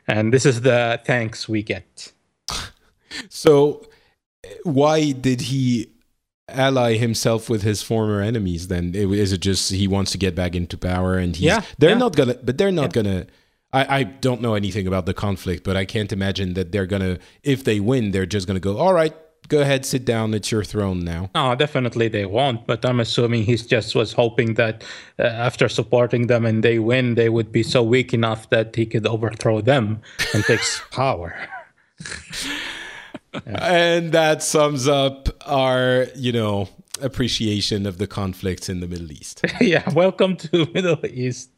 And 0.08 0.34
this 0.34 0.46
is 0.46 0.62
the 0.62 1.00
thanks 1.06 1.50
we 1.50 1.64
get. 1.64 2.12
So 3.30 3.86
why 4.64 5.12
did 5.12 5.42
he 5.42 5.88
ally 6.48 6.94
himself 6.98 7.50
with 7.50 7.64
his 7.64 7.82
former 7.82 8.22
enemies 8.22 8.68
then 8.68 8.94
is 8.94 9.34
it 9.34 9.40
just 9.40 9.72
he 9.72 9.88
wants 9.88 10.12
to 10.12 10.18
get 10.18 10.36
back 10.36 10.54
into 10.54 10.78
power 10.78 11.18
and 11.18 11.36
he's 11.36 11.46
Yeah, 11.46 11.62
they're 11.80 11.90
yeah. 11.92 11.98
not 11.98 12.16
gonna 12.16 12.36
but 12.36 12.60
they're 12.60 12.72
not 12.72 12.94
gonna 12.94 13.26
I, 13.74 14.00
I 14.00 14.04
don't 14.04 14.42
know 14.42 14.54
anything 14.54 14.86
about 14.86 15.08
the 15.08 15.14
conflict 15.16 15.64
but 15.64 15.76
i 15.76 15.86
can't 15.86 16.14
imagine 16.14 16.54
that 16.54 16.72
they're 16.72 16.86
gonna 16.86 17.18
if 17.42 17.64
they 17.64 17.80
win 17.80 18.12
they're 18.12 18.28
just 18.28 18.46
gonna 18.46 18.60
go 18.60 18.78
all 18.78 18.94
right 18.94 19.16
go 19.48 19.62
ahead 19.62 19.86
sit 19.86 20.06
down 20.06 20.34
it's 20.34 20.52
your 20.52 20.64
throne 20.64 21.00
now 21.04 21.30
No, 21.36 21.56
definitely 21.56 22.08
they 22.08 22.26
won't. 22.26 22.66
But 22.66 22.86
I'm 22.86 23.00
assuming 23.00 23.44
he 23.44 23.56
just 23.58 23.96
was 23.96 24.14
hoping 24.14 24.56
that 24.56 24.84
uh, 25.20 25.24
after 25.24 25.70
supporting 25.70 26.28
them 26.28 26.46
and 26.46 26.64
they 26.64 26.80
win, 26.80 27.16
they 27.16 27.30
would 27.30 27.52
be 27.52 27.64
so 27.64 27.84
weak 27.84 28.14
enough 28.14 28.50
that 28.50 28.76
he 28.76 28.86
could 28.86 29.06
overthrow 29.06 29.62
them 29.62 30.02
and 30.34 30.44
take 30.44 30.62
power. 30.92 31.36
and 33.46 34.12
that 34.12 34.44
sums 34.44 34.88
up 34.88 35.30
our 35.46 36.08
you 36.16 36.32
know 36.32 36.70
appreciation 37.02 37.86
of 37.86 37.98
the 37.98 38.08
conflicts 38.08 38.70
in 38.70 38.80
the 38.80 38.88
Middle 38.88 39.12
East. 39.12 39.42
yeah, 39.62 39.88
welcome 39.94 40.36
to 40.38 40.68
Middle 40.74 41.06
East. 41.06 41.50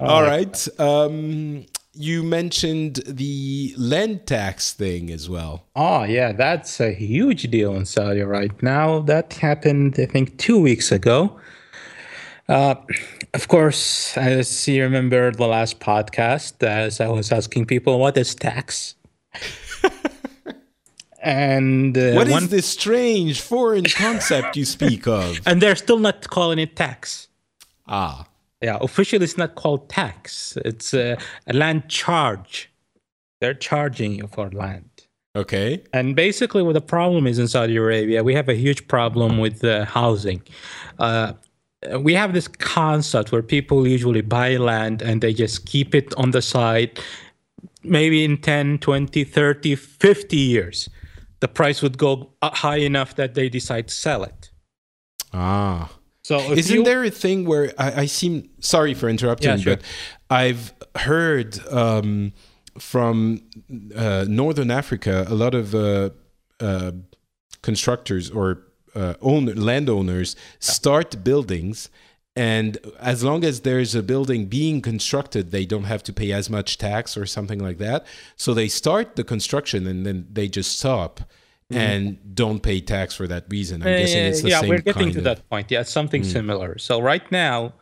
All 0.00 0.22
right. 0.22 0.68
Um, 0.78 1.66
you 1.92 2.22
mentioned 2.22 2.96
the 3.06 3.74
land 3.76 4.26
tax 4.26 4.72
thing 4.72 5.10
as 5.10 5.28
well. 5.28 5.66
Oh, 5.74 6.04
yeah, 6.04 6.32
that's 6.32 6.80
a 6.80 6.92
huge 6.92 7.50
deal 7.50 7.74
in 7.74 7.84
Saudi 7.84 8.22
right 8.22 8.62
now. 8.62 9.00
That 9.00 9.32
happened, 9.34 9.96
I 9.98 10.06
think, 10.06 10.38
two 10.38 10.60
weeks 10.60 10.92
ago. 10.92 11.38
Uh, 12.48 12.74
of 13.34 13.48
course, 13.48 14.16
as 14.16 14.66
you 14.66 14.82
remember 14.82 15.30
the 15.30 15.46
last 15.46 15.78
podcast, 15.80 16.62
as 16.62 17.00
I 17.00 17.08
was 17.08 17.30
asking 17.30 17.66
people, 17.66 17.98
what 17.98 18.16
is 18.16 18.34
tax? 18.34 18.94
and 21.22 21.96
uh, 21.96 22.12
what 22.12 22.26
is 22.26 22.32
one... 22.32 22.46
this 22.48 22.66
strange 22.66 23.40
foreign 23.40 23.84
concept 23.84 24.56
you 24.56 24.64
speak 24.64 25.06
of? 25.06 25.40
And 25.46 25.60
they're 25.60 25.76
still 25.76 25.98
not 25.98 26.28
calling 26.28 26.58
it 26.58 26.74
tax. 26.76 27.28
Ah. 27.86 28.26
Yeah, 28.62 28.78
officially 28.80 29.24
it's 29.24 29.38
not 29.38 29.54
called 29.54 29.88
tax. 29.88 30.56
It's 30.64 30.92
a, 30.92 31.16
a 31.46 31.52
land 31.52 31.88
charge. 31.88 32.70
They're 33.40 33.54
charging 33.54 34.12
you 34.12 34.26
for 34.26 34.50
land. 34.50 34.90
Okay. 35.34 35.82
And 35.92 36.16
basically, 36.16 36.62
what 36.62 36.74
the 36.74 36.80
problem 36.80 37.26
is 37.26 37.38
in 37.38 37.48
Saudi 37.48 37.76
Arabia, 37.76 38.22
we 38.22 38.34
have 38.34 38.48
a 38.48 38.54
huge 38.54 38.86
problem 38.88 39.38
with 39.38 39.64
uh, 39.64 39.84
housing. 39.84 40.42
Uh, 40.98 41.32
we 42.00 42.14
have 42.14 42.34
this 42.34 42.48
concept 42.48 43.32
where 43.32 43.42
people 43.42 43.86
usually 43.86 44.20
buy 44.20 44.56
land 44.56 45.00
and 45.00 45.22
they 45.22 45.32
just 45.32 45.66
keep 45.66 45.94
it 45.94 46.12
on 46.16 46.32
the 46.32 46.42
side. 46.42 47.00
Maybe 47.82 48.24
in 48.24 48.38
10, 48.38 48.78
20, 48.78 49.24
30, 49.24 49.74
50 49.74 50.36
years, 50.36 50.88
the 51.40 51.48
price 51.48 51.80
would 51.80 51.96
go 51.96 52.30
high 52.42 52.78
enough 52.78 53.14
that 53.16 53.34
they 53.34 53.48
decide 53.48 53.88
to 53.88 53.94
sell 53.94 54.24
it. 54.24 54.50
Ah. 55.32 55.90
So 56.30 56.52
isn't 56.52 56.76
you, 56.76 56.84
there 56.84 57.02
a 57.02 57.10
thing 57.10 57.44
where 57.44 57.72
I, 57.76 58.02
I, 58.02 58.06
seem 58.06 58.50
sorry 58.60 58.94
for 58.94 59.08
interrupting, 59.08 59.50
yeah, 59.50 59.56
sure. 59.56 59.76
but 59.76 59.84
I've 60.30 60.72
heard 60.94 61.58
um, 61.66 62.32
from 62.78 63.42
uh, 63.96 64.26
Northern 64.28 64.70
Africa 64.70 65.26
a 65.28 65.34
lot 65.34 65.56
of 65.56 65.74
uh, 65.74 66.10
uh, 66.60 66.92
constructors 67.62 68.30
or 68.30 68.62
uh, 68.94 69.14
owner, 69.20 69.56
landowners 69.56 70.36
start 70.60 71.24
buildings. 71.24 71.90
And 72.36 72.78
as 73.00 73.24
long 73.24 73.42
as 73.42 73.62
there's 73.62 73.96
a 73.96 74.02
building 74.02 74.46
being 74.46 74.82
constructed, 74.82 75.50
they 75.50 75.66
don't 75.66 75.88
have 75.94 76.04
to 76.04 76.12
pay 76.12 76.30
as 76.30 76.48
much 76.48 76.78
tax 76.78 77.16
or 77.16 77.26
something 77.26 77.58
like 77.58 77.78
that. 77.78 78.06
So 78.36 78.54
they 78.54 78.68
start 78.68 79.16
the 79.16 79.24
construction 79.24 79.84
and 79.84 80.06
then 80.06 80.28
they 80.30 80.46
just 80.46 80.78
stop 80.78 81.22
mm-hmm. 81.70 81.78
and 81.78 82.34
don't 82.34 82.62
pay 82.62 82.80
tax 82.80 83.14
for 83.14 83.26
that 83.28 83.44
reason. 83.48 83.82
I'm 83.82 83.88
uh, 83.88 83.98
guessing 83.98 84.24
it's 84.24 84.42
the 84.42 84.50
yeah, 84.50 84.60
same. 84.60 84.70
Yeah, 84.70 84.76
we're 84.76 84.82
getting 84.82 85.12
to 85.12 85.18
of... 85.18 85.24
that 85.24 85.48
point. 85.48 85.70
Yeah, 85.70 85.82
something 85.82 86.22
mm. 86.22 86.32
similar. 86.32 86.78
So 86.78 87.00
right 87.00 87.30
now, 87.30 87.74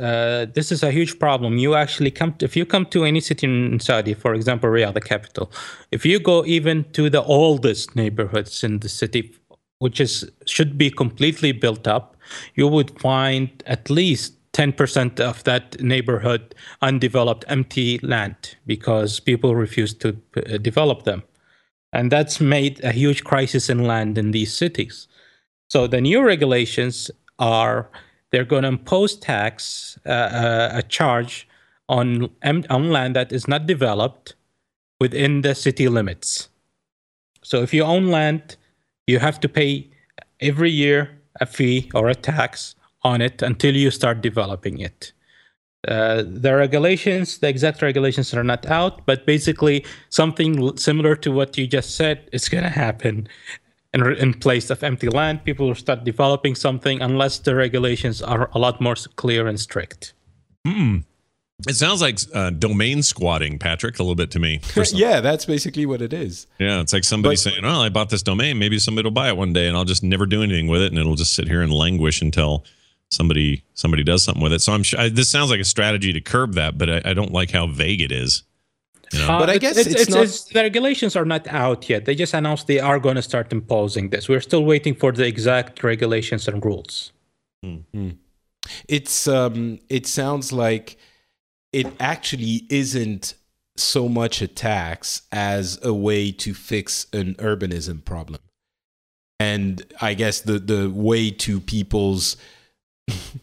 uh, 0.00 0.46
this 0.54 0.72
is 0.72 0.82
a 0.82 0.90
huge 0.90 1.18
problem. 1.18 1.58
You 1.58 1.74
actually 1.74 2.10
come 2.10 2.34
to, 2.34 2.44
if 2.44 2.56
you 2.56 2.64
come 2.64 2.86
to 2.86 3.04
any 3.04 3.20
city 3.20 3.46
in 3.46 3.80
Saudi, 3.80 4.14
for 4.14 4.34
example, 4.34 4.70
Riyadh, 4.70 4.94
the 4.94 5.00
capital, 5.00 5.52
if 5.90 6.06
you 6.06 6.18
go 6.18 6.44
even 6.46 6.84
to 6.92 7.10
the 7.10 7.22
oldest 7.22 7.94
neighborhoods 7.94 8.64
in 8.64 8.78
the 8.78 8.88
city, 8.88 9.34
which 9.78 10.00
is 10.00 10.30
should 10.46 10.76
be 10.76 10.90
completely 10.90 11.52
built 11.52 11.86
up, 11.86 12.16
you 12.54 12.66
would 12.66 12.98
find 13.00 13.62
at 13.66 13.90
least 13.90 14.34
10% 14.52 15.20
of 15.20 15.44
that 15.44 15.80
neighborhood 15.80 16.54
undeveloped 16.82 17.44
empty 17.48 17.98
land 17.98 18.56
because 18.66 19.20
people 19.20 19.54
refuse 19.54 19.94
to 19.94 20.16
uh, 20.36 20.56
develop 20.58 21.04
them. 21.04 21.22
And 21.92 22.10
that's 22.12 22.40
made 22.40 22.82
a 22.84 22.92
huge 22.92 23.24
crisis 23.24 23.68
in 23.68 23.84
land 23.84 24.16
in 24.16 24.30
these 24.30 24.54
cities. 24.54 25.08
So 25.68 25.86
the 25.86 26.00
new 26.00 26.22
regulations 26.22 27.10
are 27.38 27.90
they're 28.30 28.44
going 28.44 28.62
to 28.62 28.68
impose 28.68 29.16
tax, 29.16 29.98
uh, 30.06 30.10
uh, 30.10 30.70
a 30.74 30.82
charge 30.82 31.48
on, 31.88 32.30
on 32.44 32.90
land 32.90 33.16
that 33.16 33.32
is 33.32 33.48
not 33.48 33.66
developed 33.66 34.34
within 35.00 35.40
the 35.40 35.54
city 35.54 35.88
limits. 35.88 36.48
So 37.42 37.62
if 37.62 37.74
you 37.74 37.82
own 37.82 38.08
land, 38.08 38.56
you 39.06 39.18
have 39.18 39.40
to 39.40 39.48
pay 39.48 39.90
every 40.40 40.70
year 40.70 41.10
a 41.40 41.46
fee 41.46 41.90
or 41.94 42.08
a 42.08 42.14
tax 42.14 42.74
on 43.02 43.20
it 43.20 43.42
until 43.42 43.74
you 43.74 43.90
start 43.90 44.20
developing 44.20 44.78
it. 44.78 45.12
Uh, 45.88 46.22
the 46.26 46.54
regulations, 46.54 47.38
the 47.38 47.48
exact 47.48 47.80
regulations 47.80 48.34
are 48.34 48.44
not 48.44 48.66
out, 48.66 49.06
but 49.06 49.24
basically 49.24 49.84
something 50.10 50.76
similar 50.76 51.16
to 51.16 51.32
what 51.32 51.56
you 51.56 51.66
just 51.66 51.96
said 51.96 52.28
is 52.32 52.48
going 52.48 52.64
to 52.64 52.70
happen. 52.70 53.28
In, 53.92 54.06
in 54.16 54.34
place 54.34 54.70
of 54.70 54.84
empty 54.84 55.08
land, 55.08 55.44
people 55.44 55.66
will 55.66 55.74
start 55.74 56.04
developing 56.04 56.54
something 56.54 57.02
unless 57.02 57.38
the 57.38 57.56
regulations 57.56 58.22
are 58.22 58.48
a 58.52 58.58
lot 58.58 58.80
more 58.80 58.94
clear 59.16 59.48
and 59.48 59.58
strict. 59.58 60.12
Mm. 60.64 61.04
It 61.66 61.74
sounds 61.74 62.00
like 62.00 62.18
uh, 62.32 62.50
domain 62.50 63.02
squatting, 63.02 63.58
Patrick, 63.58 63.98
a 63.98 64.02
little 64.02 64.14
bit 64.14 64.30
to 64.32 64.38
me. 64.38 64.60
yeah, 64.92 65.20
that's 65.20 65.44
basically 65.44 65.86
what 65.86 66.00
it 66.00 66.12
is. 66.12 66.46
Yeah, 66.58 66.80
it's 66.80 66.92
like 66.92 67.04
somebody 67.04 67.34
but, 67.34 67.40
saying, 67.40 67.64
"Oh, 67.64 67.82
I 67.82 67.88
bought 67.88 68.10
this 68.10 68.22
domain. 68.22 68.58
Maybe 68.58 68.78
somebody 68.78 69.06
will 69.06 69.10
buy 69.10 69.28
it 69.28 69.36
one 69.36 69.52
day, 69.52 69.66
and 69.66 69.76
I'll 69.76 69.84
just 69.84 70.02
never 70.02 70.24
do 70.24 70.42
anything 70.42 70.68
with 70.68 70.82
it, 70.82 70.92
and 70.92 70.98
it'll 70.98 71.16
just 71.16 71.34
sit 71.34 71.48
here 71.48 71.62
and 71.62 71.72
languish 71.72 72.22
until." 72.22 72.64
Somebody 73.10 73.64
somebody 73.74 74.02
does 74.02 74.22
something 74.22 74.42
with 74.42 74.52
it. 74.52 74.60
So 74.60 74.72
I'm 74.72 74.82
sure 74.82 75.00
I, 75.00 75.08
this 75.08 75.30
sounds 75.30 75.50
like 75.50 75.60
a 75.60 75.64
strategy 75.64 76.12
to 76.12 76.20
curb 76.20 76.54
that, 76.54 76.78
but 76.78 76.88
I, 76.90 77.02
I 77.10 77.14
don't 77.14 77.32
like 77.32 77.50
how 77.50 77.66
vague 77.66 78.00
it 78.00 78.12
is. 78.12 78.44
You 79.12 79.18
know? 79.18 79.28
uh, 79.28 79.38
but 79.40 79.50
I 79.50 79.58
guess 79.58 79.76
it's, 79.76 79.88
it's, 79.88 80.02
it's, 80.02 80.10
not... 80.10 80.22
it's, 80.22 80.44
the 80.44 80.60
regulations 80.60 81.16
are 81.16 81.24
not 81.24 81.46
out 81.48 81.88
yet. 81.88 82.04
They 82.04 82.14
just 82.14 82.32
announced 82.32 82.68
they 82.68 82.78
are 82.78 83.00
going 83.00 83.16
to 83.16 83.22
start 83.22 83.52
imposing 83.52 84.10
this. 84.10 84.28
We're 84.28 84.40
still 84.40 84.64
waiting 84.64 84.94
for 84.94 85.10
the 85.10 85.26
exact 85.26 85.82
regulations 85.82 86.46
and 86.46 86.64
rules. 86.64 87.12
Mm-hmm. 87.64 88.10
It's 88.88 89.26
um, 89.26 89.80
it 89.88 90.06
sounds 90.06 90.52
like 90.52 90.96
it 91.72 91.86
actually 91.98 92.66
isn't 92.70 93.34
so 93.76 94.08
much 94.08 94.42
a 94.42 94.46
tax 94.46 95.22
as 95.32 95.78
a 95.82 95.92
way 95.92 96.30
to 96.32 96.54
fix 96.54 97.06
an 97.12 97.34
urbanism 97.36 98.04
problem. 98.04 98.40
And 99.40 99.82
I 100.00 100.14
guess 100.14 100.40
the 100.40 100.58
the 100.58 100.90
way 100.90 101.30
to 101.30 101.60
people's 101.60 102.36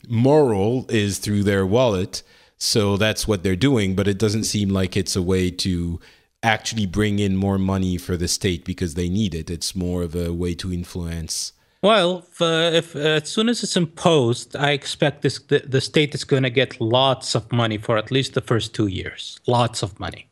moral 0.07 0.85
is 0.89 1.19
through 1.19 1.43
their 1.43 1.65
wallet. 1.65 2.23
So 2.57 2.97
that's 2.97 3.27
what 3.27 3.43
they're 3.43 3.55
doing, 3.55 3.95
but 3.95 4.07
it 4.07 4.17
doesn't 4.17 4.45
seem 4.45 4.69
like 4.69 4.97
it's 4.97 5.15
a 5.15 5.21
way 5.21 5.51
to 5.51 5.99
actually 6.41 6.85
bring 6.85 7.19
in 7.19 7.35
more 7.35 7.57
money 7.57 7.97
for 7.97 8.17
the 8.17 8.27
state 8.27 8.65
because 8.65 8.95
they 8.95 9.09
need 9.09 9.35
it. 9.35 9.49
It's 9.49 9.75
more 9.75 10.03
of 10.03 10.15
a 10.15 10.33
way 10.33 10.53
to 10.55 10.73
influence. 10.73 11.53
Well, 11.83 12.25
if, 12.29 12.41
uh, 12.41 12.71
if 12.73 12.95
uh, 12.95 12.99
as 12.99 13.29
soon 13.29 13.49
as 13.49 13.63
it's 13.63 13.77
imposed, 13.77 14.55
I 14.55 14.71
expect 14.71 15.21
this 15.21 15.39
the, 15.39 15.59
the 15.59 15.81
state 15.81 16.15
is 16.15 16.23
going 16.23 16.43
to 16.43 16.49
get 16.49 16.81
lots 16.81 17.35
of 17.35 17.51
money 17.51 17.77
for 17.77 17.97
at 17.97 18.09
least 18.11 18.33
the 18.33 18.41
first 18.41 18.73
two 18.73 18.87
years. 18.87 19.39
Lots 19.45 19.83
of 19.83 19.99
money. 19.99 20.27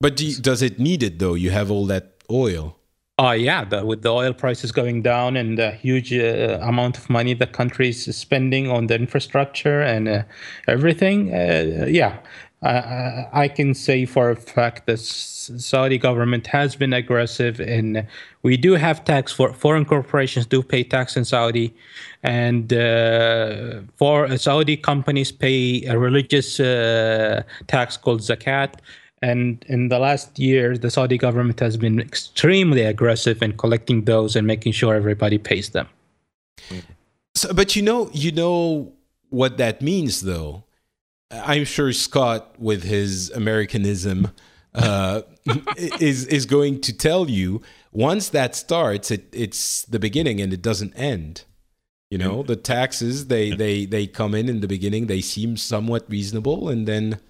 But 0.00 0.16
do 0.16 0.26
you, 0.26 0.36
does 0.36 0.62
it 0.62 0.80
need 0.80 1.02
it 1.02 1.18
though? 1.18 1.34
You 1.34 1.50
have 1.50 1.70
all 1.70 1.86
that 1.86 2.14
oil. 2.30 2.76
Uh, 3.20 3.32
yeah, 3.32 3.64
the, 3.64 3.84
with 3.84 4.00
the 4.00 4.08
oil 4.08 4.32
prices 4.32 4.72
going 4.72 5.02
down 5.02 5.36
and 5.36 5.58
the 5.58 5.72
huge 5.72 6.10
uh, 6.10 6.58
amount 6.62 6.96
of 6.96 7.10
money 7.10 7.34
the 7.34 7.46
country 7.46 7.90
is 7.90 8.16
spending 8.16 8.70
on 8.70 8.86
the 8.86 8.94
infrastructure 8.94 9.82
and 9.82 10.08
uh, 10.08 10.22
everything, 10.66 11.34
uh, 11.34 11.84
yeah, 11.86 12.16
I, 12.62 13.48
can 13.54 13.74
say 13.74 14.06
for 14.06 14.30
a 14.30 14.36
fact 14.36 14.86
that 14.86 14.98
Saudi 14.98 15.98
government 15.98 16.46
has 16.46 16.76
been 16.76 16.92
aggressive 16.92 17.60
and 17.60 18.06
we 18.42 18.56
do 18.56 18.74
have 18.74 19.04
tax 19.04 19.32
for 19.32 19.52
foreign 19.52 19.84
corporations 19.84 20.46
do 20.46 20.62
pay 20.62 20.84
tax 20.84 21.16
in 21.16 21.24
Saudi. 21.24 21.74
And 22.22 22.72
uh, 22.72 23.80
for 23.96 24.36
Saudi 24.36 24.76
companies 24.76 25.32
pay 25.32 25.84
a 25.86 25.98
religious 25.98 26.60
uh, 26.60 27.42
tax 27.66 27.96
called 27.96 28.20
zakat 28.20 28.74
and 29.22 29.64
in 29.68 29.88
the 29.88 29.98
last 29.98 30.38
year, 30.38 30.78
the 30.78 30.90
Saudi 30.90 31.18
government 31.18 31.60
has 31.60 31.76
been 31.76 32.00
extremely 32.00 32.82
aggressive 32.82 33.42
in 33.42 33.56
collecting 33.56 34.04
those 34.04 34.34
and 34.34 34.46
making 34.46 34.72
sure 34.72 34.94
everybody 34.94 35.36
pays 35.36 35.70
them. 35.70 35.88
So, 37.34 37.52
but 37.52 37.76
you 37.76 37.82
know, 37.82 38.10
you 38.12 38.32
know 38.32 38.92
what 39.28 39.58
that 39.58 39.82
means, 39.82 40.22
though. 40.22 40.64
I'm 41.30 41.64
sure 41.64 41.92
Scott, 41.92 42.54
with 42.58 42.82
his 42.82 43.30
Americanism, 43.30 44.30
uh, 44.74 45.22
is 45.76 46.26
is 46.26 46.46
going 46.46 46.80
to 46.82 46.96
tell 46.96 47.28
you 47.28 47.62
once 47.92 48.28
that 48.30 48.54
starts, 48.54 49.10
it, 49.10 49.26
it's 49.32 49.82
the 49.84 49.98
beginning 49.98 50.40
and 50.40 50.52
it 50.52 50.62
doesn't 50.62 50.94
end. 50.94 51.44
You 52.10 52.18
know, 52.18 52.42
the 52.42 52.56
taxes 52.56 53.28
they 53.28 53.50
they 53.50 53.84
they 53.84 54.06
come 54.06 54.34
in 54.34 54.48
in 54.48 54.60
the 54.60 54.66
beginning, 54.66 55.06
they 55.06 55.20
seem 55.20 55.56
somewhat 55.56 56.10
reasonable, 56.10 56.68
and 56.68 56.88
then 56.88 57.20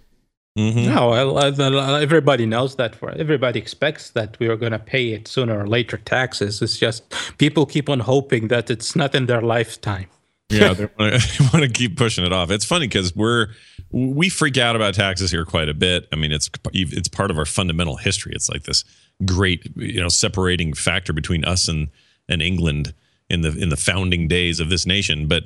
Mm-hmm. 0.60 0.94
No, 0.94 1.96
everybody 1.96 2.44
knows 2.44 2.76
that. 2.76 2.94
For 2.94 3.10
everybody 3.12 3.58
expects 3.58 4.10
that 4.10 4.38
we 4.38 4.46
are 4.48 4.56
going 4.56 4.72
to 4.72 4.78
pay 4.78 5.12
it 5.12 5.26
sooner 5.26 5.58
or 5.58 5.66
later. 5.66 5.96
Taxes. 5.96 6.60
It's 6.60 6.76
just 6.78 7.14
people 7.38 7.64
keep 7.64 7.88
on 7.88 8.00
hoping 8.00 8.48
that 8.48 8.70
it's 8.70 8.94
not 8.94 9.14
in 9.14 9.26
their 9.26 9.40
lifetime. 9.40 10.06
yeah, 10.50 10.72
they 10.74 10.88
want 10.98 11.14
to 11.54 11.70
keep 11.72 11.96
pushing 11.96 12.24
it 12.24 12.32
off. 12.32 12.50
It's 12.50 12.64
funny 12.64 12.88
because 12.88 13.16
we're 13.16 13.48
we 13.90 14.28
freak 14.28 14.58
out 14.58 14.76
about 14.76 14.94
taxes 14.94 15.30
here 15.30 15.46
quite 15.46 15.68
a 15.70 15.74
bit. 15.74 16.06
I 16.12 16.16
mean, 16.16 16.32
it's 16.32 16.50
it's 16.72 17.08
part 17.08 17.30
of 17.30 17.38
our 17.38 17.46
fundamental 17.46 17.96
history. 17.96 18.32
It's 18.34 18.50
like 18.50 18.64
this 18.64 18.84
great 19.24 19.70
you 19.76 20.00
know 20.00 20.08
separating 20.08 20.74
factor 20.74 21.12
between 21.14 21.44
us 21.44 21.68
and 21.68 21.88
and 22.28 22.42
England 22.42 22.92
in 23.30 23.40
the 23.40 23.56
in 23.56 23.70
the 23.70 23.76
founding 23.76 24.28
days 24.28 24.60
of 24.60 24.68
this 24.68 24.84
nation. 24.84 25.26
But 25.26 25.44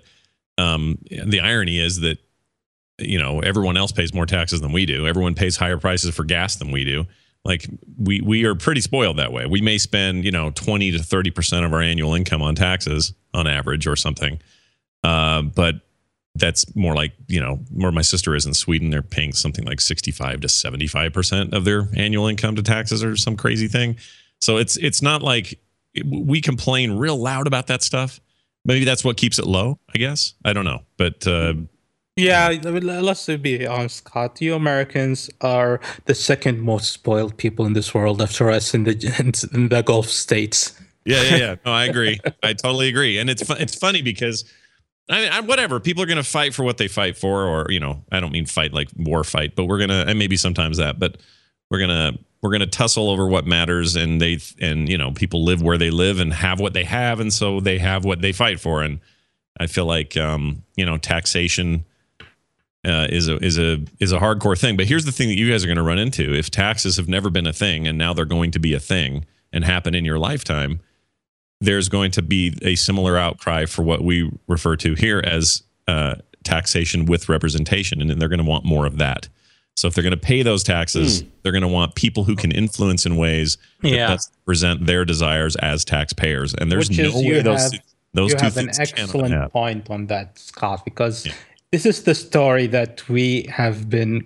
um, 0.59 0.99
the 1.09 1.41
irony 1.41 1.79
is 1.79 2.01
that 2.01 2.19
you 2.99 3.19
know 3.19 3.41
everyone 3.41 3.77
else 3.77 3.93
pays 3.93 4.15
more 4.15 4.27
taxes 4.27 4.61
than 4.61 4.73
we 4.73 4.87
do. 4.87 5.07
Everyone 5.07 5.35
pays 5.35 5.57
higher 5.57 5.79
prices 5.79 6.15
for 6.15 6.25
gas 6.25 6.57
than 6.57 6.71
we 6.71 6.85
do. 6.85 7.07
Like 7.45 7.67
we 7.99 8.21
we 8.21 8.45
are 8.45 8.55
pretty 8.55 8.81
spoiled 8.81 9.19
that 9.19 9.33
way. 9.33 9.47
We 9.47 9.61
may 9.61 9.79
spend 9.79 10.25
you 10.25 10.31
know 10.31 10.51
twenty 10.51 10.91
to 10.93 10.99
thirty 10.99 11.31
percent 11.31 11.65
of 11.65 11.73
our 11.73 11.81
annual 11.81 12.15
income 12.15 12.43
on 12.43 12.55
taxes 12.55 13.13
on 13.35 13.47
average 13.47 13.87
or 13.87 13.97
something, 13.97 14.41
uh, 15.03 15.43
but 15.43 15.77
that's 16.37 16.75
more 16.75 16.95
like 16.95 17.13
you 17.29 17.41
know 17.41 17.57
where 17.71 17.93
my 17.93 18.03
sister 18.03 18.35
is 18.35 18.47
in 18.47 18.55
Sweden. 18.55 18.91
They're 18.91 19.03
paying 19.03 19.33
something 19.33 19.65
like 19.65 19.81
sixty-five 19.81 20.41
to 20.41 20.49
seventy-five 20.49 21.13
percent 21.13 21.53
of 21.53 21.65
their 21.65 21.89
annual 21.97 22.27
income 22.27 22.57
to 22.57 22.63
taxes 22.63 23.05
or 23.05 23.17
some 23.17 23.37
crazy 23.37 23.69
thing. 23.69 23.97
So 24.41 24.57
it's 24.57 24.77
it's 24.79 25.03
not 25.03 25.23
like 25.23 25.61
we 26.05 26.41
complain 26.41 26.93
real 26.93 27.17
loud 27.17 27.47
about 27.47 27.67
that 27.69 27.83
stuff. 27.83 28.21
Maybe 28.65 28.85
that's 28.85 29.05
what 29.05 29.17
keeps 29.17 29.39
it 29.39 29.47
low. 29.47 29.79
I 29.95 29.99
guess 29.99 30.35
I 30.45 30.55
don't 30.55 30.65
know, 30.65 30.81
but 30.97 31.27
uh, 31.27 31.55
yeah, 32.17 32.57
let's 32.63 33.27
be 33.27 33.67
honest, 33.67 33.97
Scott. 33.97 34.41
You 34.41 34.55
Americans 34.55 35.31
are 35.41 35.81
the 36.05 36.15
second 36.15 36.61
most 36.61 36.93
spoiled 36.93 37.37
people 37.37 37.67
in 37.67 37.73
this 37.73 37.93
world 37.93 38.23
after 38.23 38.51
us 38.51 38.73
in 38.75 38.85
the 38.85 39.51
in 39.53 39.69
the 39.69 39.83
Gulf 39.83 40.07
states. 40.07 40.79
Yeah, 41.05 41.23
yeah, 41.23 41.37
yeah. 41.37 41.55
No, 41.67 41.73
I 41.73 41.85
agree. 41.87 42.21
I 42.43 42.53
totally 42.53 42.89
agree. 42.89 43.19
And 43.19 43.29
it's 43.29 43.49
it's 43.51 43.75
funny 43.75 44.01
because 44.01 44.45
I 45.09 45.21
mean, 45.21 45.33
I, 45.33 45.41
whatever 45.41 45.81
people 45.81 46.03
are 46.03 46.07
going 46.07 46.17
to 46.17 46.23
fight 46.23 46.55
for 46.55 46.63
what 46.63 46.79
they 46.79 46.89
fight 46.89 47.17
for, 47.17 47.45
or 47.45 47.67
you 47.71 47.81
know, 47.81 48.03
I 48.11 48.21
don't 48.21 48.33
mean 48.33 48.47
fight 48.47 48.73
like 48.73 48.89
war 48.97 49.25
fight, 49.25 49.57
but 49.57 49.65
we're 49.67 49.79
gonna 49.79 50.05
and 50.07 50.19
maybe 50.19 50.37
sometimes 50.37 50.79
that, 50.79 50.99
but 50.99 51.19
we're 51.71 51.81
gonna 51.81 52.13
we're 52.43 52.53
gonna 52.53 52.67
tussle 52.67 53.11
over 53.11 53.27
what 53.27 53.45
matters, 53.47 53.97
and 53.97 54.21
they 54.21 54.39
and 54.61 54.89
you 54.89 54.97
know, 54.97 55.11
people 55.11 55.45
live 55.45 55.63
where 55.63 55.79
they 55.79 55.91
live 55.91 56.21
and 56.21 56.33
have 56.33 56.61
what 56.61 56.75
they 56.75 56.85
have, 56.85 57.19
and 57.19 57.33
so 57.33 57.59
they 57.59 57.79
have 57.79 58.05
what 58.05 58.23
they 58.23 58.33
fight 58.33 58.61
for, 58.61 58.83
and 58.83 59.01
I 59.59 59.67
feel 59.67 59.87
like 59.87 60.17
um, 60.17 60.63
you 60.77 60.87
know, 60.87 60.97
taxation 60.97 61.85
uh, 62.85 63.07
is 63.11 63.29
a 63.29 63.37
is 63.45 63.59
a 63.59 63.83
is 64.01 64.13
a 64.13 64.19
hardcore 64.19 64.59
thing. 64.59 64.77
But 64.77 64.87
here's 64.87 65.05
the 65.05 65.13
thing 65.13 65.29
that 65.29 65.39
you 65.39 65.51
guys 65.51 65.65
are 65.65 65.67
going 65.67 65.77
to 65.77 65.83
run 65.83 65.99
into: 65.99 66.35
if 66.35 66.51
taxes 66.51 66.97
have 66.97 67.09
never 67.09 67.31
been 67.31 67.47
a 67.47 67.53
thing 67.53 67.87
and 67.87 67.97
now 67.97 68.13
they're 68.13 68.25
going 68.25 68.51
to 68.53 68.59
be 68.59 68.75
a 68.75 68.81
thing 68.81 69.25
and 69.53 69.65
happen 69.65 69.95
in 69.95 70.05
your 70.05 70.19
lifetime, 70.19 70.81
there's 71.61 71.89
going 71.89 72.11
to 72.13 72.23
be 72.23 72.57
a 72.63 72.75
similar 72.75 73.17
outcry 73.17 73.67
for 73.67 73.83
what 73.83 74.03
we 74.03 74.31
refer 74.49 74.77
to 74.77 74.95
here 74.95 75.23
as 75.25 75.63
uh, 75.89 76.17
taxation 76.43 77.07
with 77.07 77.29
representation, 77.29 78.01
and 78.01 78.21
they're 78.21 78.29
going 78.29 78.39
to 78.39 78.49
want 78.49 78.65
more 78.65 78.87
of 78.87 78.99
that. 78.99 79.29
So 79.77 79.89
if 79.89 79.95
they're 79.95 80.05
going 80.05 80.13
to 80.13 80.17
pay 80.17 80.43
those 80.43 80.63
taxes, 80.63 81.23
mm. 81.23 81.29
they're 81.43 81.53
going 81.53 81.63
to 81.63 81.69
want 81.69 81.97
people 81.97 82.23
who 82.25 82.37
can 82.37 82.53
influence 82.53 83.07
in 83.07 83.17
ways 83.17 83.59
yeah. 83.83 84.07
that 84.07 84.21
present 84.45 84.87
their 84.87 85.05
desires 85.05 85.57
as 85.57 85.85
taxpayers. 85.85 86.55
And 86.55 86.71
there's 86.71 86.89
Which 86.91 86.99
no 86.99 87.11
way 87.13 87.43
those 87.43 87.73
have, 87.73 87.83
those 88.13 88.31
you 88.31 88.37
two 88.37 88.45
have 88.45 88.55
things 88.55 88.79
an 88.79 88.83
excellent 88.83 89.53
point 89.53 89.91
on 89.91 90.07
that, 90.07 90.39
Scott, 90.39 90.85
because. 90.85 91.27
Yeah 91.27 91.33
this 91.75 91.85
is 91.85 92.05
the 92.05 92.15
story 92.15 92.69
that 92.69 93.09
we 93.09 93.43
have 93.51 93.91
been 93.91 94.23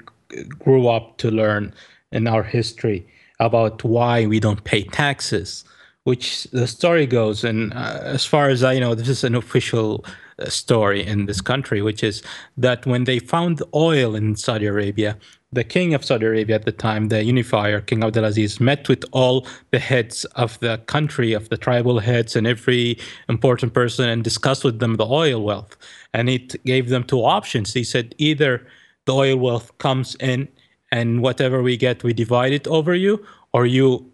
grew 0.59 0.87
up 0.87 1.17
to 1.17 1.31
learn 1.31 1.73
in 2.13 2.27
our 2.27 2.43
history 2.43 3.07
about 3.41 3.83
why 3.83 4.27
we 4.27 4.39
don't 4.39 4.65
pay 4.65 4.83
taxes 4.83 5.65
which 6.05 6.45
the 6.53 6.67
story 6.67 7.07
goes 7.07 7.45
and 7.45 7.73
uh, 7.73 8.01
as 8.03 8.27
far 8.27 8.51
as 8.51 8.63
i 8.63 8.79
know 8.79 8.95
this 8.95 9.09
is 9.09 9.25
an 9.25 9.35
official 9.35 10.05
uh, 10.39 10.45
story 10.51 11.03
in 11.03 11.25
this 11.25 11.41
country 11.41 11.81
which 11.81 12.05
is 12.05 12.23
that 12.59 12.85
when 12.85 13.05
they 13.05 13.19
found 13.19 13.63
oil 13.75 14.15
in 14.15 14.37
saudi 14.37 14.67
arabia 14.67 15.17
the 15.51 15.65
king 15.65 15.95
of 15.95 16.05
Saudi 16.05 16.27
Arabia 16.27 16.57
at 16.57 16.65
the 16.65 16.73
time, 16.73 17.09
the 17.09 17.25
unifier, 17.25 17.81
King 17.81 18.01
Abdulaziz, 18.01 18.61
met 18.61 18.89
with 18.89 19.05
all 19.13 19.47
the 19.71 19.79
heads 19.79 20.25
of 20.37 20.59
the 20.61 20.79
country, 20.87 21.33
of 21.33 21.49
the 21.49 21.57
tribal 21.57 22.01
heads, 22.01 22.37
and 22.37 22.47
every 22.47 22.99
important 23.29 23.73
person 23.73 24.09
and 24.09 24.23
discussed 24.23 24.63
with 24.63 24.79
them 24.79 24.97
the 24.97 25.07
oil 25.07 25.43
wealth. 25.43 25.77
And 26.13 26.29
it 26.29 26.63
gave 26.65 26.91
them 26.91 27.03
two 27.03 27.25
options. 27.25 27.73
He 27.73 27.85
said, 27.85 28.15
either 28.19 28.67
the 29.07 29.15
oil 29.15 29.37
wealth 29.37 29.77
comes 29.79 30.17
in 30.17 30.49
and 30.93 31.23
whatever 31.23 31.63
we 31.63 31.77
get, 31.77 32.03
we 32.03 32.13
divide 32.13 32.53
it 32.53 32.67
over 32.67 32.95
you, 32.95 33.25
or 33.53 33.65
you 33.65 34.11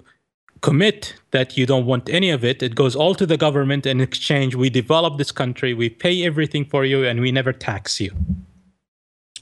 commit 0.61 1.15
that 1.33 1.57
you 1.57 1.67
don't 1.67 1.87
want 1.87 2.09
any 2.09 2.31
of 2.31 2.45
it. 2.45 2.63
It 2.63 2.75
goes 2.75 2.95
all 2.95 3.15
to 3.17 3.27
the 3.27 3.37
government. 3.37 3.87
In 3.87 4.01
exchange, 4.01 4.55
we 4.55 4.71
develop 4.71 5.19
this 5.19 5.33
country, 5.33 5.75
we 5.75 5.89
pay 5.89 6.25
everything 6.25 6.65
for 6.65 6.85
you, 6.85 7.05
and 7.05 7.21
we 7.21 7.33
never 7.33 7.53
tax 7.53 8.01
you. 8.01 8.13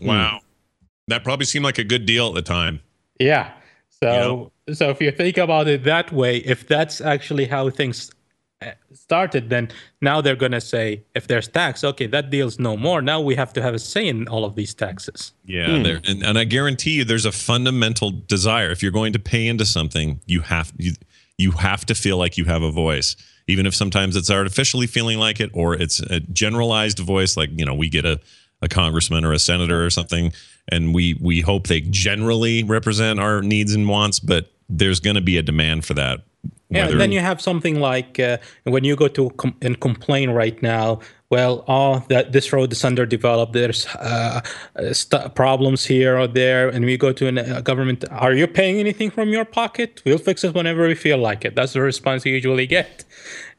Wow. 0.01 0.41
Hmm. 0.41 0.52
That 1.09 1.25
probably 1.25 1.47
seemed 1.47 1.65
like 1.65 1.79
a 1.79 1.85
good 1.85 2.07
deal 2.07 2.29
at 2.29 2.35
the 2.35 2.43
time. 2.43 2.81
Yeah. 3.19 3.53
So 4.03 4.53
so 4.73 4.91
if 4.91 5.01
you 5.01 5.11
think 5.11 5.39
about 5.39 5.69
it 5.69 5.85
that 5.85 6.13
way, 6.13 6.39
if 6.39 6.67
that's 6.67 7.01
actually 7.01 7.47
how 7.47 7.71
things 7.71 8.11
uh, 8.61 8.73
started, 8.93 9.51
then 9.51 9.69
now 10.01 10.21
they're 10.21 10.37
going 10.37 10.53
to 10.53 10.61
say 10.61 11.03
if 11.15 11.27
there's 11.27 11.49
tax, 11.49 11.83
okay, 11.85 12.07
that 12.07 12.31
deal's 12.31 12.59
no 12.59 12.77
more. 12.77 13.03
Now 13.03 13.21
we 13.21 13.35
have 13.35 13.53
to 13.55 13.63
have 13.63 13.75
a 13.75 13.79
say 13.79 14.07
in 14.09 14.29
all 14.29 14.45
of 14.45 14.55
these 14.55 14.75
taxes. 14.75 15.33
Yeah, 15.45 15.67
hmm. 15.67 15.87
and, 16.05 16.23
and 16.23 16.39
I 16.39 16.45
guarantee 16.45 16.93
you, 16.93 17.05
there's 17.05 17.25
a 17.25 17.33
fundamental 17.33 18.11
desire. 18.11 18.71
If 18.71 18.83
you're 18.83 18.93
going 18.93 19.13
to 19.15 19.19
pay 19.19 19.47
into 19.47 19.65
something, 19.65 20.21
you 20.27 20.41
have 20.43 20.73
you 20.77 20.93
you 21.39 21.53
have 21.53 21.85
to 21.87 21.95
feel 21.95 22.19
like 22.19 22.37
you 22.37 22.45
have 22.45 22.63
a 22.63 22.71
voice, 22.71 23.17
even 23.49 23.67
if 23.67 23.75
sometimes 23.75 24.15
it's 24.17 24.31
artificially 24.31 24.87
feeling 24.87 25.19
like 25.19 25.41
it, 25.41 25.51
or 25.55 25.75
it's 25.75 26.01
a 26.01 26.21
generalized 26.21 26.99
voice, 26.99 27.37
like 27.37 27.51
you 27.55 27.65
know 27.65 27.75
we 27.75 27.89
get 27.89 28.05
a 28.05 28.21
a 28.63 28.69
congressman 28.69 29.25
or 29.25 29.33
a 29.33 29.39
senator 29.39 29.85
or 29.85 29.91
something 29.91 30.33
and 30.69 30.95
we 30.95 31.15
we 31.21 31.41
hope 31.41 31.67
they 31.67 31.81
generally 31.81 32.63
represent 32.63 33.19
our 33.21 33.43
needs 33.43 33.75
and 33.75 33.89
wants 33.89 34.21
but 34.21 34.53
there's 34.69 35.01
going 35.01 35.17
to 35.17 35.23
be 35.23 35.37
a 35.37 35.43
demand 35.43 35.85
for 35.85 35.95
that 35.95 36.21
yeah 36.71 36.89
and 36.89 37.01
then 37.01 37.13
you 37.13 37.21
have 37.21 37.41
something 37.41 37.81
like 37.81 38.19
uh, 38.19 38.39
when 38.65 38.85
you 38.85 38.97
go 38.97 39.09
to 39.09 39.31
com- 39.31 39.57
and 39.61 39.81
complain 39.81 40.31
right 40.31 40.63
now 40.63 41.01
well 41.33 41.65
oh 41.67 42.05
that 42.09 42.33
this 42.33 42.53
road 42.53 42.71
is 42.73 42.85
underdeveloped 42.85 43.55
there's 43.55 43.87
uh, 43.97 44.41
st- 44.93 45.35
problems 45.35 45.85
here 45.85 46.19
or 46.19 46.27
there 46.27 46.69
and 46.69 46.85
we 46.85 46.97
go 46.97 47.11
to 47.11 47.27
a 47.27 47.57
uh, 47.57 47.61
government 47.63 48.05
are 48.11 48.35
you 48.35 48.47
paying 48.47 48.77
anything 48.79 49.11
from 49.11 49.31
your 49.31 49.47
pocket? 49.47 50.03
We'll 50.05 50.19
fix 50.19 50.45
it 50.45 50.55
whenever 50.55 50.87
we 50.87 50.95
feel 50.95 51.17
like 51.17 51.47
it. 51.47 51.55
That's 51.57 51.73
the 51.73 51.81
response 51.81 52.27
you 52.27 52.35
usually 52.35 52.67
get. 52.67 53.05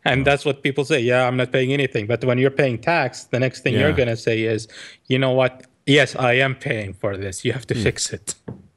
And 0.06 0.28
that's 0.28 0.44
what 0.46 0.64
people 0.64 0.84
say 0.86 1.00
yeah 1.00 1.26
i'm 1.28 1.38
not 1.38 1.52
paying 1.52 1.72
anything. 1.74 2.06
But 2.08 2.24
when 2.26 2.38
you're 2.38 2.58
paying 2.64 2.78
tax 2.78 3.24
the 3.26 3.40
next 3.40 3.62
thing 3.62 3.74
yeah. 3.74 3.82
you're 3.82 3.94
going 3.94 4.10
to 4.10 4.18
say 4.18 4.44
is 4.44 4.68
you 5.08 5.18
know 5.18 5.32
what 5.32 5.66
yes 5.86 6.16
i 6.16 6.34
am 6.34 6.56
paying 6.56 6.94
for 6.94 7.18
this 7.18 7.44
you 7.46 7.54
have 7.54 7.68
to 7.68 7.74
mm. 7.74 7.84
fix 7.84 8.12
it 8.12 8.36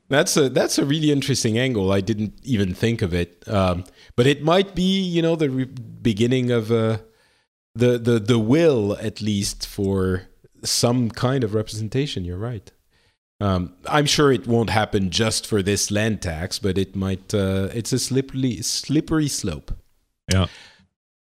that's 0.08 0.36
a 0.36 0.48
that's 0.48 0.78
a 0.78 0.84
really 0.84 1.10
interesting 1.10 1.58
angle 1.58 1.92
i 1.92 2.00
didn't 2.00 2.34
even 2.42 2.74
think 2.74 3.02
of 3.02 3.12
it 3.12 3.42
um, 3.48 3.84
but 4.14 4.26
it 4.26 4.42
might 4.42 4.74
be 4.74 5.00
you 5.00 5.22
know 5.22 5.36
the 5.36 5.50
re- 5.50 5.64
beginning 5.64 6.50
of 6.50 6.70
uh, 6.70 6.98
the 7.74 7.98
the 7.98 8.18
the 8.18 8.38
will 8.38 8.96
at 8.98 9.20
least 9.20 9.66
for 9.66 10.22
some 10.62 11.10
kind 11.10 11.44
of 11.44 11.54
representation 11.54 12.24
you're 12.24 12.38
right 12.38 12.72
um, 13.40 13.74
I'm 13.86 14.06
sure 14.06 14.32
it 14.32 14.46
won't 14.46 14.70
happen 14.70 15.10
just 15.10 15.46
for 15.46 15.62
this 15.62 15.90
land 15.90 16.22
tax, 16.22 16.58
but 16.58 16.78
it 16.78 16.96
might. 16.96 17.34
Uh, 17.34 17.68
it's 17.74 17.92
a 17.92 17.98
slippery, 17.98 18.62
slippery 18.62 19.28
slope. 19.28 19.72
Yeah. 20.32 20.46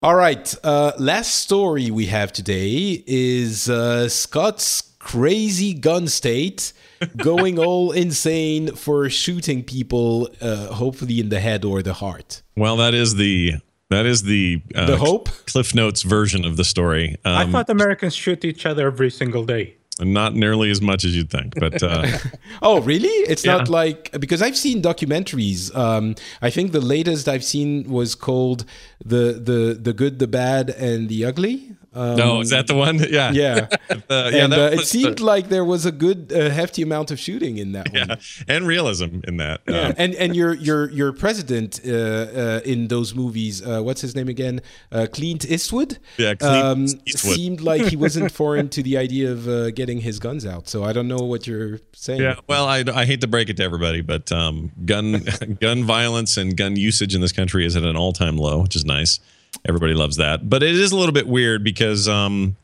All 0.01 0.15
right. 0.15 0.55
Uh, 0.63 0.93
last 0.97 1.36
story 1.36 1.91
we 1.91 2.07
have 2.07 2.32
today 2.34 3.03
is 3.05 3.69
uh, 3.69 4.09
Scott's 4.09 4.88
crazy 5.00 5.74
gun 5.74 6.08
state 6.08 6.74
going 7.18 7.58
all 7.66 7.91
insane 7.91 8.76
for 8.76 9.10
shooting 9.10 9.64
people, 9.64 10.30
uh, 10.41 10.68
hopefully 10.68 11.20
in 11.20 11.30
the 11.30 11.39
head 11.39 11.66
or 11.66 11.82
the 11.82 11.93
heart. 11.93 12.41
Well, 12.56 12.78
that 12.78 12.93
is 12.93 13.16
the 13.16 13.56
that 13.89 14.06
is 14.06 14.24
the 14.24 14.62
uh, 14.76 14.86
the 14.86 14.97
hope 14.97 15.30
Cliff 15.47 15.74
Notes 15.74 16.04
version 16.04 16.45
of 16.45 16.58
the 16.58 16.64
story. 16.64 17.18
Um, 17.26 17.36
I 17.36 17.52
thought 17.52 17.70
Americans 17.70 18.16
shoot 18.16 18.45
each 18.45 18.66
other 18.66 18.88
every 18.88 19.10
single 19.10 19.45
day. 19.45 19.76
Not 20.02 20.34
nearly 20.34 20.72
as 20.72 20.82
much 20.82 21.04
as 21.04 21.14
you'd 21.16 21.30
think, 21.30 21.60
but 21.60 21.84
uh, 21.84 22.08
oh, 22.62 22.80
really? 22.82 23.10
It's 23.10 23.45
yeah. 23.45 23.58
not 23.58 23.68
like 23.68 24.12
because 24.20 24.41
I've 24.41 24.56
seen 24.56 24.82
documentaries. 24.82 25.76
Um, 25.76 26.16
I 26.41 26.50
think 26.50 26.72
the 26.72 26.80
latest 26.80 27.28
I've 27.28 27.43
seen 27.43 27.89
was 27.89 28.16
called 28.16 28.64
the 29.04 29.34
the 29.34 29.78
the 29.80 29.91
good, 29.91 30.20
the 30.20 30.28
bad, 30.28 30.70
and 30.70 31.10
the 31.10 31.26
ugly. 31.26 31.76
Um, 31.93 32.15
no, 32.17 32.39
is 32.39 32.51
that 32.51 32.67
the 32.67 32.75
one? 32.75 32.99
Yeah, 33.09 33.31
yeah, 33.31 33.67
uh, 33.89 33.97
yeah. 34.09 34.43
And, 34.43 34.53
uh, 34.53 34.69
it 34.73 34.85
seemed 34.85 35.17
the, 35.17 35.25
like 35.25 35.49
there 35.49 35.65
was 35.65 35.85
a 35.85 35.91
good, 35.91 36.31
uh, 36.31 36.49
hefty 36.51 36.83
amount 36.83 37.09
of 37.09 37.19
shooting 37.19 37.57
in 37.57 37.71
that 37.71 37.91
yeah, 37.91 38.05
one, 38.07 38.17
and 38.47 38.67
realism 38.67 39.21
in 39.23 39.37
that. 39.37 39.61
Yeah, 39.67 39.87
um, 39.87 39.93
and 39.97 40.13
and 40.15 40.35
your 40.35 40.53
your 40.67 40.91
your 40.91 41.11
president 41.11 41.79
uh, 41.85 41.89
uh, 41.91 42.61
in 42.65 42.89
those 42.89 43.15
movies, 43.15 43.65
uh, 43.65 43.81
what's 43.81 44.01
his 44.01 44.15
name 44.15 44.27
again? 44.27 44.61
Clint 45.11 45.49
Eastwood. 45.49 45.97
Yeah, 46.17 46.35
Clint 46.35 46.65
um, 46.65 46.83
Eastwood. 47.05 47.35
seemed 47.35 47.61
like 47.61 47.83
he 47.83 47.95
wasn't 47.95 48.31
foreign 48.31 48.69
to 48.69 48.83
the 48.83 48.97
idea 48.97 49.31
of 49.31 49.73
getting 49.73 50.01
his 50.01 50.19
guns 50.19 50.45
out. 50.45 50.67
So 50.67 50.83
I 50.83 50.93
don't 50.93 51.07
know 51.07 51.23
what 51.23 51.47
you're 51.47 51.79
saying. 51.93 52.21
Yeah, 52.21 52.35
well, 52.47 52.67
I, 52.67 52.83
I 52.93 53.05
hate 53.05 53.21
to 53.21 53.27
break 53.27 53.49
it 53.49 53.57
to 53.57 53.63
everybody, 53.63 54.01
but 54.01 54.31
um, 54.31 54.71
gun 54.85 55.25
gun 55.59 55.83
violence 55.83 56.37
and 56.37 56.55
gun 56.55 56.75
usage 56.75 57.15
in 57.15 57.21
this 57.21 57.31
country 57.31 57.65
is 57.65 57.75
at 57.75 57.83
an 57.83 57.95
all 57.95 58.13
time 58.13 58.37
low, 58.37 58.61
which 58.61 58.75
is 58.75 58.85
nice. 58.85 59.19
Everybody 59.68 59.93
loves 59.93 60.18
that. 60.18 60.50
But 60.50 60.64
it 60.64 60.76
is 60.76 60.91
a 60.91 60.97
little 60.97 61.14
bit 61.14 61.28
weird 61.28 61.64
because 61.64 62.08
um, 62.08 62.56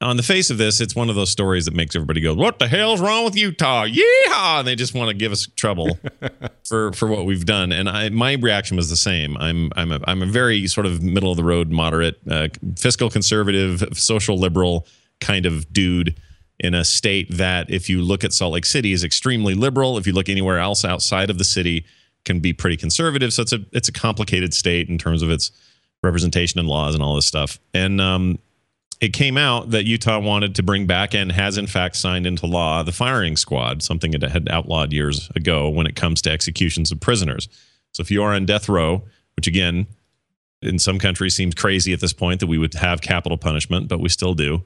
on 0.00 0.16
the 0.16 0.22
face 0.22 0.50
of 0.50 0.58
this, 0.58 0.80
it's 0.80 0.94
one 0.94 1.08
of 1.08 1.16
those 1.16 1.30
stories 1.30 1.64
that 1.64 1.74
makes 1.74 1.96
everybody 1.96 2.20
go, 2.20 2.34
"What 2.34 2.58
the 2.58 2.68
hell's 2.68 3.00
wrong 3.00 3.24
with 3.24 3.36
Utah? 3.36 3.86
Yeehaw!" 3.86 4.60
And 4.60 4.68
they 4.68 4.76
just 4.76 4.94
want 4.94 5.08
to 5.08 5.14
give 5.14 5.32
us 5.32 5.46
trouble 5.56 5.98
for 6.68 6.92
for 6.92 7.08
what 7.08 7.24
we've 7.24 7.46
done. 7.46 7.72
And 7.72 7.88
I, 7.88 8.08
my 8.10 8.34
reaction 8.34 8.76
was 8.76 8.90
the 8.90 8.96
same. 8.96 9.36
I'm 9.38 9.70
I'm 9.76 9.92
a, 9.92 10.00
I'm 10.06 10.22
a 10.22 10.26
very 10.26 10.66
sort 10.66 10.86
of 10.86 11.02
middle 11.02 11.30
of 11.30 11.36
the 11.36 11.44
road, 11.44 11.70
moderate, 11.70 12.18
uh, 12.30 12.48
fiscal 12.76 13.08
conservative, 13.08 13.82
social 13.96 14.36
liberal 14.36 14.86
kind 15.20 15.46
of 15.46 15.72
dude 15.72 16.20
in 16.60 16.74
a 16.74 16.84
state 16.84 17.28
that, 17.30 17.68
if 17.70 17.88
you 17.88 18.02
look 18.02 18.24
at 18.24 18.32
Salt 18.32 18.52
Lake 18.52 18.66
City, 18.66 18.92
is 18.92 19.02
extremely 19.02 19.54
liberal. 19.54 19.98
If 19.98 20.06
you 20.06 20.12
look 20.12 20.28
anywhere 20.28 20.58
else 20.58 20.84
outside 20.84 21.30
of 21.30 21.38
the 21.38 21.44
city, 21.44 21.84
can 22.24 22.40
be 22.40 22.52
pretty 22.52 22.76
conservative. 22.76 23.32
So 23.32 23.42
it's 23.42 23.52
a 23.52 23.60
it's 23.72 23.88
a 23.88 23.92
complicated 23.92 24.54
state 24.54 24.88
in 24.88 24.98
terms 24.98 25.22
of 25.22 25.30
its 25.30 25.50
representation 26.04 26.60
and 26.60 26.68
laws 26.68 26.94
and 26.94 27.02
all 27.02 27.16
this 27.16 27.26
stuff. 27.26 27.58
And 27.72 28.00
um, 28.00 28.38
it 29.00 29.12
came 29.12 29.36
out 29.36 29.70
that 29.70 29.84
Utah 29.84 30.18
wanted 30.20 30.54
to 30.54 30.62
bring 30.62 30.86
back 30.86 31.14
and 31.14 31.32
has 31.32 31.58
in 31.58 31.66
fact 31.66 31.96
signed 31.96 32.26
into 32.26 32.46
law 32.46 32.82
the 32.82 32.92
firing 32.92 33.36
squad, 33.36 33.82
something 33.82 34.14
it 34.14 34.22
had 34.22 34.48
outlawed 34.48 34.92
years 34.92 35.30
ago 35.34 35.68
when 35.68 35.86
it 35.86 35.96
comes 35.96 36.22
to 36.22 36.30
executions 36.30 36.92
of 36.92 37.00
prisoners. 37.00 37.48
So 37.92 38.00
if 38.00 38.10
you 38.10 38.22
are 38.22 38.34
on 38.34 38.46
death 38.46 38.68
row, 38.68 39.02
which 39.36 39.46
again 39.46 39.86
in 40.62 40.78
some 40.78 40.98
countries 40.98 41.34
seems 41.34 41.54
crazy 41.54 41.92
at 41.92 42.00
this 42.00 42.12
point 42.12 42.40
that 42.40 42.46
we 42.46 42.58
would 42.58 42.74
have 42.74 43.02
capital 43.02 43.36
punishment, 43.36 43.88
but 43.88 44.00
we 44.00 44.08
still 44.08 44.34
do. 44.34 44.64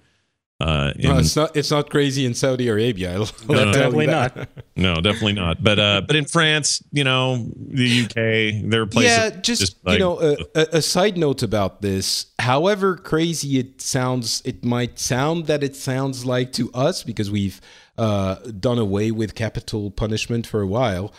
Uh, 0.60 0.92
in, 0.96 1.08
no, 1.08 1.18
it's 1.18 1.36
not. 1.36 1.56
It's 1.56 1.70
not 1.70 1.88
crazy 1.88 2.26
in 2.26 2.34
Saudi 2.34 2.66
Arabia. 2.66 3.16
no, 3.48 3.64
no, 3.64 3.72
definitely 3.72 4.06
not. 4.06 4.48
no, 4.76 4.94
definitely 4.96 5.34
not. 5.34 5.62
But 5.62 5.78
uh, 5.78 6.02
but 6.04 6.16
in 6.16 6.24
France, 6.24 6.82
you 6.90 7.04
know, 7.04 7.46
the 7.56 8.04
UK, 8.04 8.68
there 8.68 8.82
are 8.82 8.86
places. 8.86 9.16
Yeah, 9.16 9.30
just, 9.40 9.60
just 9.60 9.86
like, 9.86 10.00
you 10.00 10.04
know, 10.04 10.36
a, 10.56 10.66
a, 10.72 10.82
side 10.82 11.16
note 11.16 11.44
about 11.44 11.80
this. 11.80 12.26
However 12.40 12.96
crazy 12.96 13.60
it 13.60 13.80
sounds, 13.80 14.42
it 14.44 14.64
might 14.64 14.98
sound 14.98 15.46
that 15.46 15.62
it 15.62 15.76
sounds 15.76 16.26
like 16.26 16.52
to 16.54 16.72
us 16.72 17.04
because 17.04 17.30
we've 17.30 17.60
uh, 17.96 18.36
done 18.58 18.78
away 18.78 19.12
with 19.12 19.36
capital 19.36 19.92
punishment 19.92 20.44
for 20.44 20.60
a 20.60 20.66
while. 20.66 21.14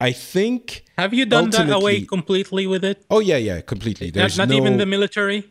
I 0.00 0.12
think. 0.12 0.84
Have 0.96 1.12
you 1.12 1.26
done 1.26 1.50
that 1.50 1.68
away 1.68 2.06
completely 2.06 2.66
with 2.66 2.84
it? 2.84 3.04
Oh 3.10 3.18
yeah, 3.18 3.36
yeah, 3.36 3.60
completely. 3.60 4.08
There's 4.08 4.38
not, 4.38 4.48
not 4.48 4.54
no, 4.54 4.62
even 4.62 4.78
the 4.78 4.86
military. 4.86 5.44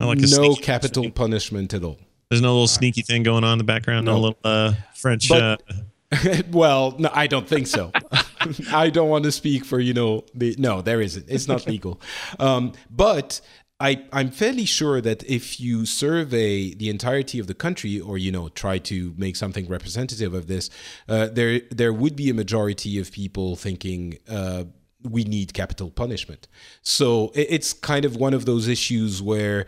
Like 0.00 0.18
no 0.18 0.54
capital 0.56 1.10
punishment 1.12 1.72
at 1.74 1.84
all. 1.84 1.98
There's 2.30 2.42
no 2.42 2.52
little 2.52 2.68
sneaky 2.68 3.02
thing 3.02 3.22
going 3.22 3.44
on 3.44 3.52
in 3.52 3.58
the 3.58 3.64
background. 3.64 4.06
No, 4.06 4.12
no 4.12 4.20
little 4.20 4.38
uh, 4.44 4.74
French. 4.94 5.28
But, 5.28 5.62
uh... 5.68 6.42
well, 6.50 6.94
no, 6.98 7.10
I 7.12 7.26
don't 7.26 7.48
think 7.48 7.66
so. 7.66 7.92
I 8.72 8.90
don't 8.90 9.08
want 9.08 9.24
to 9.24 9.32
speak 9.32 9.64
for 9.64 9.80
you 9.80 9.94
know 9.94 10.24
the 10.34 10.54
no, 10.58 10.82
there 10.82 11.00
isn't. 11.00 11.26
It's 11.28 11.48
not 11.48 11.66
legal. 11.74 12.00
Um, 12.38 12.72
but 12.90 13.40
I, 13.80 14.04
I'm 14.12 14.30
fairly 14.30 14.64
sure 14.64 15.00
that 15.00 15.22
if 15.24 15.60
you 15.60 15.86
survey 15.86 16.74
the 16.74 16.90
entirety 16.90 17.38
of 17.38 17.46
the 17.46 17.54
country, 17.54 18.00
or 18.00 18.18
you 18.18 18.32
know, 18.32 18.48
try 18.48 18.78
to 18.78 19.14
make 19.16 19.36
something 19.36 19.68
representative 19.68 20.34
of 20.34 20.48
this, 20.48 20.68
uh, 21.08 21.26
there 21.26 21.60
there 21.70 21.92
would 21.92 22.16
be 22.16 22.28
a 22.28 22.34
majority 22.34 22.98
of 22.98 23.12
people 23.12 23.56
thinking 23.56 24.18
uh, 24.28 24.64
we 25.02 25.24
need 25.24 25.54
capital 25.54 25.90
punishment. 25.90 26.48
So 26.82 27.30
it's 27.34 27.72
kind 27.72 28.04
of 28.04 28.16
one 28.16 28.34
of 28.34 28.46
those 28.46 28.66
issues 28.66 29.22
where 29.22 29.66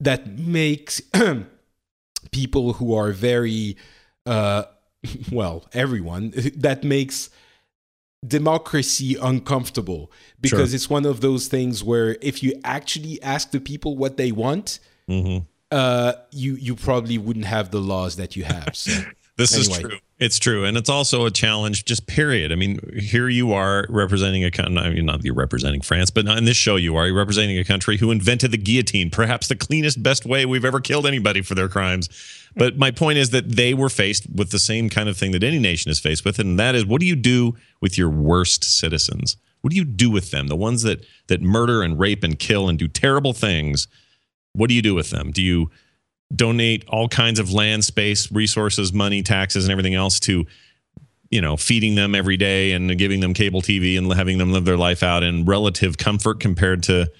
that 0.00 0.38
makes 0.38 1.02
people 2.32 2.74
who 2.74 2.94
are 2.94 3.12
very 3.12 3.76
uh, 4.26 4.64
well 5.32 5.66
everyone 5.72 6.32
that 6.56 6.84
makes 6.84 7.30
democracy 8.26 9.16
uncomfortable 9.20 10.10
because 10.40 10.70
sure. 10.70 10.74
it's 10.74 10.90
one 10.90 11.06
of 11.06 11.20
those 11.20 11.46
things 11.46 11.84
where 11.84 12.16
if 12.20 12.42
you 12.42 12.52
actually 12.64 13.22
ask 13.22 13.52
the 13.52 13.60
people 13.60 13.96
what 13.96 14.16
they 14.16 14.32
want 14.32 14.80
mm-hmm. 15.08 15.44
uh, 15.70 16.14
you 16.32 16.56
you 16.56 16.74
probably 16.74 17.16
wouldn't 17.16 17.44
have 17.44 17.70
the 17.70 17.78
laws 17.78 18.16
that 18.16 18.34
you 18.34 18.42
have 18.42 18.70
so 18.74 18.92
this 19.38 19.54
anyway. 19.54 19.76
is 19.76 19.88
true 19.88 19.98
it's 20.18 20.38
true, 20.38 20.64
and 20.64 20.76
it's 20.76 20.88
also 20.88 21.26
a 21.26 21.30
challenge. 21.30 21.84
Just 21.84 22.06
period. 22.06 22.50
I 22.50 22.56
mean, 22.56 22.80
here 22.98 23.28
you 23.28 23.52
are 23.52 23.86
representing 23.88 24.44
a 24.44 24.50
country. 24.50 24.76
I 24.76 24.90
mean, 24.90 25.06
not 25.06 25.24
you're 25.24 25.34
representing 25.34 25.80
France, 25.80 26.10
but 26.10 26.26
in 26.26 26.44
this 26.44 26.56
show 26.56 26.74
you 26.74 26.96
are. 26.96 27.06
You're 27.06 27.16
representing 27.16 27.56
a 27.58 27.64
country 27.64 27.98
who 27.98 28.10
invented 28.10 28.50
the 28.50 28.58
guillotine, 28.58 29.10
perhaps 29.10 29.46
the 29.46 29.54
cleanest, 29.54 30.02
best 30.02 30.26
way 30.26 30.44
we've 30.44 30.64
ever 30.64 30.80
killed 30.80 31.06
anybody 31.06 31.40
for 31.40 31.54
their 31.54 31.68
crimes. 31.68 32.08
But 32.56 32.76
my 32.76 32.90
point 32.90 33.18
is 33.18 33.30
that 33.30 33.52
they 33.52 33.74
were 33.74 33.88
faced 33.88 34.26
with 34.34 34.50
the 34.50 34.58
same 34.58 34.88
kind 34.90 35.08
of 35.08 35.16
thing 35.16 35.30
that 35.32 35.44
any 35.44 35.60
nation 35.60 35.90
is 35.90 36.00
faced 36.00 36.24
with, 36.24 36.40
and 36.40 36.58
that 36.58 36.74
is, 36.74 36.84
what 36.84 37.00
do 37.00 37.06
you 37.06 37.16
do 37.16 37.56
with 37.80 37.96
your 37.96 38.10
worst 38.10 38.64
citizens? 38.64 39.36
What 39.60 39.70
do 39.70 39.76
you 39.76 39.84
do 39.84 40.10
with 40.10 40.32
them? 40.32 40.48
The 40.48 40.56
ones 40.56 40.82
that 40.82 41.04
that 41.28 41.42
murder 41.42 41.82
and 41.82 41.98
rape 41.98 42.24
and 42.24 42.38
kill 42.38 42.68
and 42.68 42.78
do 42.78 42.88
terrible 42.88 43.32
things. 43.32 43.86
What 44.52 44.68
do 44.68 44.74
you 44.74 44.82
do 44.82 44.94
with 44.94 45.10
them? 45.10 45.30
Do 45.30 45.42
you 45.42 45.70
donate 46.34 46.84
all 46.88 47.08
kinds 47.08 47.38
of 47.38 47.52
land 47.52 47.84
space 47.84 48.30
resources 48.30 48.92
money 48.92 49.22
taxes 49.22 49.64
and 49.64 49.72
everything 49.72 49.94
else 49.94 50.20
to 50.20 50.44
you 51.30 51.40
know 51.40 51.56
feeding 51.56 51.94
them 51.94 52.14
every 52.14 52.36
day 52.36 52.72
and 52.72 52.98
giving 52.98 53.20
them 53.20 53.32
cable 53.32 53.62
tv 53.62 53.96
and 53.96 54.12
having 54.12 54.38
them 54.38 54.52
live 54.52 54.64
their 54.66 54.76
life 54.76 55.02
out 55.02 55.22
in 55.22 55.44
relative 55.46 55.96
comfort 55.96 56.38
compared 56.38 56.82
to 56.82 57.10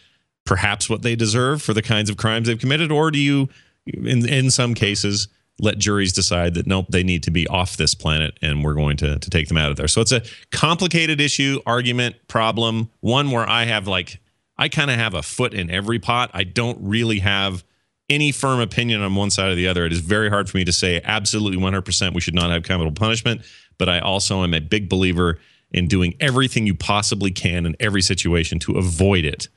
perhaps 0.49 0.89
what 0.89 1.03
they 1.03 1.15
deserve 1.15 1.61
for 1.61 1.75
the 1.75 1.83
kinds 1.83 2.09
of 2.09 2.17
crimes 2.17 2.49
they've 2.49 2.59
committed? 2.59 2.91
Or 2.91 3.11
do 3.11 3.19
you 3.19 3.51
in 3.85 4.27
in 4.27 4.51
some 4.51 4.73
cases 4.75 5.29
let 5.61 5.77
juries 5.77 6.13
decide 6.13 6.55
that 6.55 6.67
nope 6.67 6.87
they 6.89 7.03
need 7.03 7.23
to 7.25 7.31
be 7.31 7.47
off 7.49 7.77
this 7.77 7.93
planet 7.93 8.39
and 8.41 8.65
we're 8.65 8.75
going 8.75 8.97
to 8.97 9.19
to 9.19 9.31
take 9.31 9.49
them 9.49 9.59
out 9.59 9.71
of 9.71 9.77
there? 9.77 9.89
So 9.89 10.01
it's 10.01 10.11
a 10.11 10.23
complicated 10.51 11.21
issue 11.21 11.61
argument 11.67 12.17
problem 12.29 12.91
one 13.01 13.31
where 13.31 13.49
i 13.49 13.65
have 13.65 13.87
like 13.87 14.21
i 14.57 14.69
kind 14.71 14.91
of 14.91 14.97
have 14.97 15.13
a 15.13 15.23
foot 15.23 15.53
in 15.53 15.71
every 15.71 15.99
pot. 15.99 16.31
I 16.33 16.45
don't 16.45 16.79
really 16.81 17.19
have 17.19 17.63
any 18.09 18.33
firm 18.33 18.61
opinion 18.61 19.03
on 19.03 19.15
one 19.15 19.31
side 19.31 19.51
or 19.51 19.55
the 19.55 19.69
other. 19.69 19.85
It 19.85 19.93
is 19.93 20.01
very 20.01 20.31
hard 20.31 20.49
for 20.49 20.57
me 20.57 20.65
to 20.65 20.73
say 20.73 21.01
absolutely 21.05 21.59
100% 21.59 22.15
we 22.15 22.21
should 22.21 22.35
not 22.35 22.51
have 22.51 22.63
capital 22.63 22.93
punishment. 22.93 23.43
But 23.77 23.89
I 23.89 24.01
also 24.01 24.43
am 24.43 24.55
a 24.55 24.61
big 24.61 24.89
believer 24.89 25.39
in 25.71 25.87
doing 25.87 26.15
everything 26.21 26.67
you 26.67 26.75
possibly 26.75 27.31
can 27.31 27.67
in 27.67 27.77
every 27.79 28.03
situation 28.03 28.59
to 28.61 28.73
avoid 28.73 29.25
it. 29.25 29.49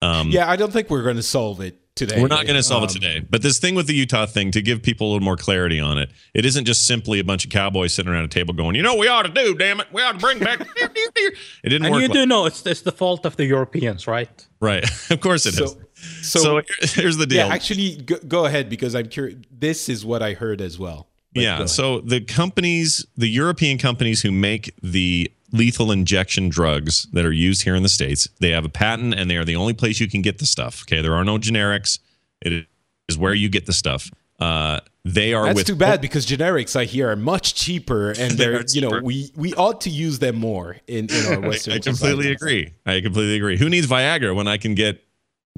Um, 0.00 0.30
yeah, 0.30 0.48
I 0.48 0.56
don't 0.56 0.72
think 0.72 0.90
we're 0.90 1.02
going 1.02 1.16
to 1.16 1.22
solve 1.22 1.60
it 1.60 1.76
today. 1.98 2.22
We're 2.22 2.28
not 2.28 2.46
going 2.46 2.56
to 2.56 2.62
solve 2.62 2.84
um, 2.84 2.88
it 2.88 2.92
today. 2.92 3.20
But 3.20 3.42
this 3.42 3.58
thing 3.58 3.74
with 3.74 3.86
the 3.86 3.94
Utah 3.94 4.26
thing, 4.26 4.52
to 4.52 4.62
give 4.62 4.82
people 4.82 5.08
a 5.08 5.10
little 5.12 5.24
more 5.24 5.36
clarity 5.36 5.80
on 5.80 5.98
it, 5.98 6.10
it 6.32 6.46
isn't 6.46 6.64
just 6.64 6.86
simply 6.86 7.18
a 7.18 7.24
bunch 7.24 7.44
of 7.44 7.50
cowboys 7.50 7.92
sitting 7.92 8.10
around 8.10 8.24
a 8.24 8.28
table 8.28 8.54
going, 8.54 8.76
you 8.76 8.82
know, 8.82 8.96
we 8.96 9.08
ought 9.08 9.24
to 9.24 9.28
do, 9.32 9.54
damn 9.54 9.80
it, 9.80 9.88
we 9.92 10.02
ought 10.02 10.12
to 10.12 10.18
bring 10.18 10.38
back. 10.38 10.60
it 10.76 11.34
didn't 11.64 11.84
and 11.84 11.92
work. 11.92 12.02
you 12.02 12.08
like- 12.08 12.14
do 12.16 12.26
know 12.26 12.46
it's 12.46 12.64
it's 12.64 12.82
the 12.82 12.92
fault 12.92 13.26
of 13.26 13.36
the 13.36 13.44
Europeans, 13.44 14.06
right? 14.06 14.46
Right. 14.60 14.84
of 15.10 15.20
course 15.20 15.44
it 15.46 15.54
so, 15.54 15.64
is. 15.64 15.76
So, 16.22 16.38
so, 16.38 16.62
here's 16.80 17.16
the 17.16 17.26
deal. 17.26 17.46
Yeah, 17.46 17.52
actually, 17.52 17.96
go, 17.96 18.16
go 18.26 18.44
ahead 18.44 18.68
because 18.68 18.94
I'm 18.94 19.08
curious. 19.08 19.38
This 19.50 19.88
is 19.88 20.04
what 20.04 20.22
I 20.22 20.34
heard 20.34 20.60
as 20.60 20.78
well. 20.78 21.08
But 21.34 21.42
yeah. 21.42 21.64
So 21.66 22.00
the 22.00 22.20
companies, 22.20 23.06
the 23.16 23.28
European 23.28 23.78
companies 23.78 24.22
who 24.22 24.32
make 24.32 24.74
the 24.82 25.30
lethal 25.52 25.90
injection 25.90 26.48
drugs 26.48 27.06
that 27.12 27.24
are 27.24 27.32
used 27.32 27.62
here 27.62 27.74
in 27.74 27.82
the 27.82 27.88
states, 27.88 28.28
they 28.40 28.50
have 28.50 28.64
a 28.64 28.68
patent, 28.68 29.14
and 29.14 29.30
they 29.30 29.36
are 29.36 29.44
the 29.44 29.56
only 29.56 29.74
place 29.74 30.00
you 30.00 30.08
can 30.08 30.22
get 30.22 30.38
the 30.38 30.46
stuff. 30.46 30.82
Okay, 30.82 31.02
there 31.02 31.14
are 31.14 31.24
no 31.24 31.38
generics. 31.38 31.98
It 32.40 32.66
is 33.08 33.18
where 33.18 33.34
you 33.34 33.48
get 33.48 33.66
the 33.66 33.72
stuff. 33.72 34.10
Uh, 34.40 34.80
they 35.04 35.34
are. 35.34 35.46
That's 35.46 35.56
with, 35.56 35.66
too 35.66 35.76
bad 35.76 36.00
because 36.00 36.26
generics 36.26 36.76
I 36.76 36.84
hear 36.84 37.10
are 37.10 37.16
much 37.16 37.54
cheaper, 37.54 38.10
and 38.18 38.32
they're, 38.32 38.64
you 38.68 38.80
know 38.80 39.00
we 39.02 39.30
we 39.36 39.54
ought 39.54 39.82
to 39.82 39.90
use 39.90 40.18
them 40.18 40.36
more 40.36 40.76
in 40.86 41.10
in 41.10 41.26
our 41.26 41.40
Western. 41.48 41.74
I 41.74 41.78
completely 41.78 42.30
agree. 42.32 42.72
I 42.86 43.00
completely 43.00 43.36
agree. 43.36 43.58
Who 43.58 43.68
needs 43.68 43.86
Viagra 43.86 44.34
when 44.34 44.48
I 44.48 44.56
can 44.56 44.74
get 44.74 45.04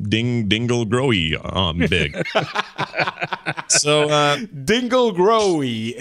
Ding 0.09 0.49
Dingle 0.49 0.87
Growy 0.87 1.39
on 1.43 1.79
big. 1.89 2.17
so 3.69 4.09
uh, 4.09 4.39
Dingle 4.65 5.13
Growy 5.13 5.95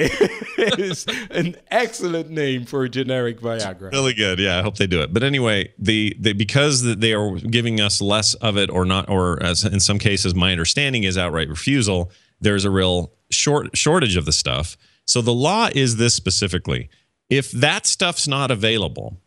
is 0.70 1.06
an 1.32 1.56
excellent 1.70 2.30
name 2.30 2.66
for 2.66 2.84
a 2.84 2.90
generic 2.90 3.40
Viagra. 3.42 3.92
Really 3.92 4.14
good. 4.14 4.40
Yeah, 4.40 4.60
I 4.60 4.62
hope 4.62 4.78
they 4.78 4.88
do 4.88 5.02
it. 5.02 5.14
But 5.14 5.24
anyway, 5.24 5.74
the, 5.78 6.16
the 6.20 6.34
because 6.34 6.84
they 6.84 7.14
are 7.14 7.36
giving 7.36 7.82
us 7.82 8.02
less 8.02 8.34
of 8.36 8.58
it, 8.58 8.70
or 8.70 8.86
not, 8.86 9.10
or 9.10 9.42
as 9.44 9.64
in 9.64 9.80
some 9.80 10.00
cases, 10.00 10.36
my 10.36 10.52
understanding 10.52 11.04
is 11.04 11.18
outright 11.18 11.50
refusal. 11.50 12.12
There's 12.40 12.66
a 12.66 12.72
real 12.72 13.14
short 13.30 13.76
shortage 13.76 14.16
of 14.16 14.26
the 14.26 14.32
stuff. 14.32 14.78
So 15.06 15.22
the 15.22 15.34
law 15.34 15.70
is 15.74 15.98
this 15.98 16.14
specifically: 16.14 16.90
if 17.30 17.52
that 17.52 17.86
stuff's 17.86 18.28
not 18.28 18.52
available 18.52 19.18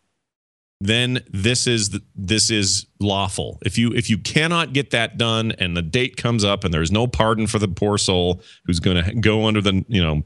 then 0.84 1.20
this 1.30 1.68
is 1.68 1.96
this 2.16 2.50
is 2.50 2.86
lawful. 2.98 3.60
If 3.64 3.78
you 3.78 3.92
if 3.92 4.10
you 4.10 4.18
cannot 4.18 4.72
get 4.72 4.90
that 4.90 5.16
done 5.16 5.52
and 5.52 5.76
the 5.76 5.82
date 5.82 6.16
comes 6.16 6.42
up 6.42 6.64
and 6.64 6.74
there's 6.74 6.90
no 6.90 7.06
pardon 7.06 7.46
for 7.46 7.60
the 7.60 7.68
poor 7.68 7.98
soul 7.98 8.42
who's 8.66 8.80
going 8.80 9.02
to 9.02 9.14
go 9.14 9.46
under 9.46 9.60
the 9.60 9.84
you 9.86 10.02
know 10.02 10.24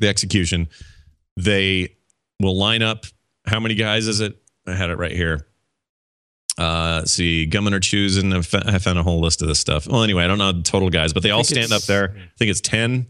the 0.00 0.08
execution, 0.08 0.68
they 1.36 1.94
will 2.40 2.58
line 2.58 2.82
up. 2.82 3.06
How 3.46 3.60
many 3.60 3.76
guys 3.76 4.08
is 4.08 4.20
it? 4.20 4.36
I 4.66 4.74
had 4.74 4.90
it 4.90 4.98
right 4.98 5.12
here. 5.12 5.46
Uh, 6.58 7.04
see, 7.04 7.46
Governor 7.46 7.78
choosing. 7.78 8.32
I 8.32 8.42
found 8.42 8.98
a 8.98 9.04
whole 9.04 9.20
list 9.20 9.42
of 9.42 9.48
this 9.48 9.60
stuff. 9.60 9.86
Well, 9.86 10.02
anyway, 10.02 10.24
I 10.24 10.26
don't 10.26 10.38
know 10.38 10.50
the 10.50 10.62
total 10.62 10.90
guys, 10.90 11.12
but 11.12 11.22
they 11.22 11.30
all 11.30 11.44
stand 11.44 11.72
up 11.72 11.82
there. 11.82 12.16
I 12.16 12.36
think 12.36 12.50
it's 12.50 12.60
ten. 12.60 13.06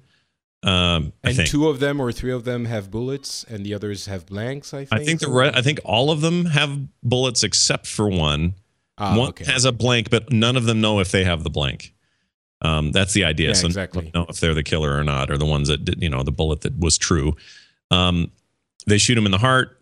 Um, 0.65 1.13
and 1.23 1.47
two 1.47 1.69
of 1.69 1.79
them 1.79 2.01
or 2.01 2.11
three 2.11 2.33
of 2.33 2.45
them 2.45 2.65
have 2.65 2.91
bullets, 2.91 3.45
and 3.45 3.67
the 3.67 3.75
others 3.75 4.07
have 4.07 4.25
blanks. 4.25 4.73
I 4.73 4.87
think. 4.87 4.93
I 5.01 5.05
think 5.05 5.21
the 5.21 5.31
re- 5.31 5.53
I 5.55 5.61
think 5.61 5.79
all 5.85 6.11
of 6.11 6.23
them 6.23 6.47
have 6.47 6.79
bullets 7.03 7.43
except 7.43 7.87
for 7.87 8.09
one. 8.09 8.55
Ah, 8.97 9.17
one 9.17 9.29
okay. 9.31 9.45
has 9.45 9.65
a 9.65 9.73
blank, 9.73 10.09
but 10.09 10.33
none 10.33 10.57
of 10.57 10.65
them 10.65 10.81
know 10.81 11.01
if 11.01 11.11
they 11.11 11.25
have 11.25 11.43
the 11.43 11.51
blank. 11.51 11.93
Um, 12.63 12.93
that's 12.93 13.13
the 13.13 13.25
idea. 13.25 13.49
Yeah, 13.49 13.55
so 13.55 13.67
exactly. 13.67 14.11
know 14.15 14.25
if 14.29 14.41
they're 14.41 14.55
the 14.55 14.63
killer 14.63 14.97
or 14.97 15.05
not, 15.05 15.31
or 15.31 15.37
the 15.37 15.45
ones 15.45 15.69
that 15.69 15.85
did, 15.85 16.03
you 16.03 16.09
know, 16.09 16.23
the 16.23 16.33
bullet 16.33 16.63
that 16.63 16.79
was 16.79 16.97
true. 16.97 17.37
Um, 17.91 18.31
they 18.87 18.97
shoot 18.97 19.19
him 19.19 19.27
in 19.27 19.33
the 19.33 19.39
heart. 19.39 19.79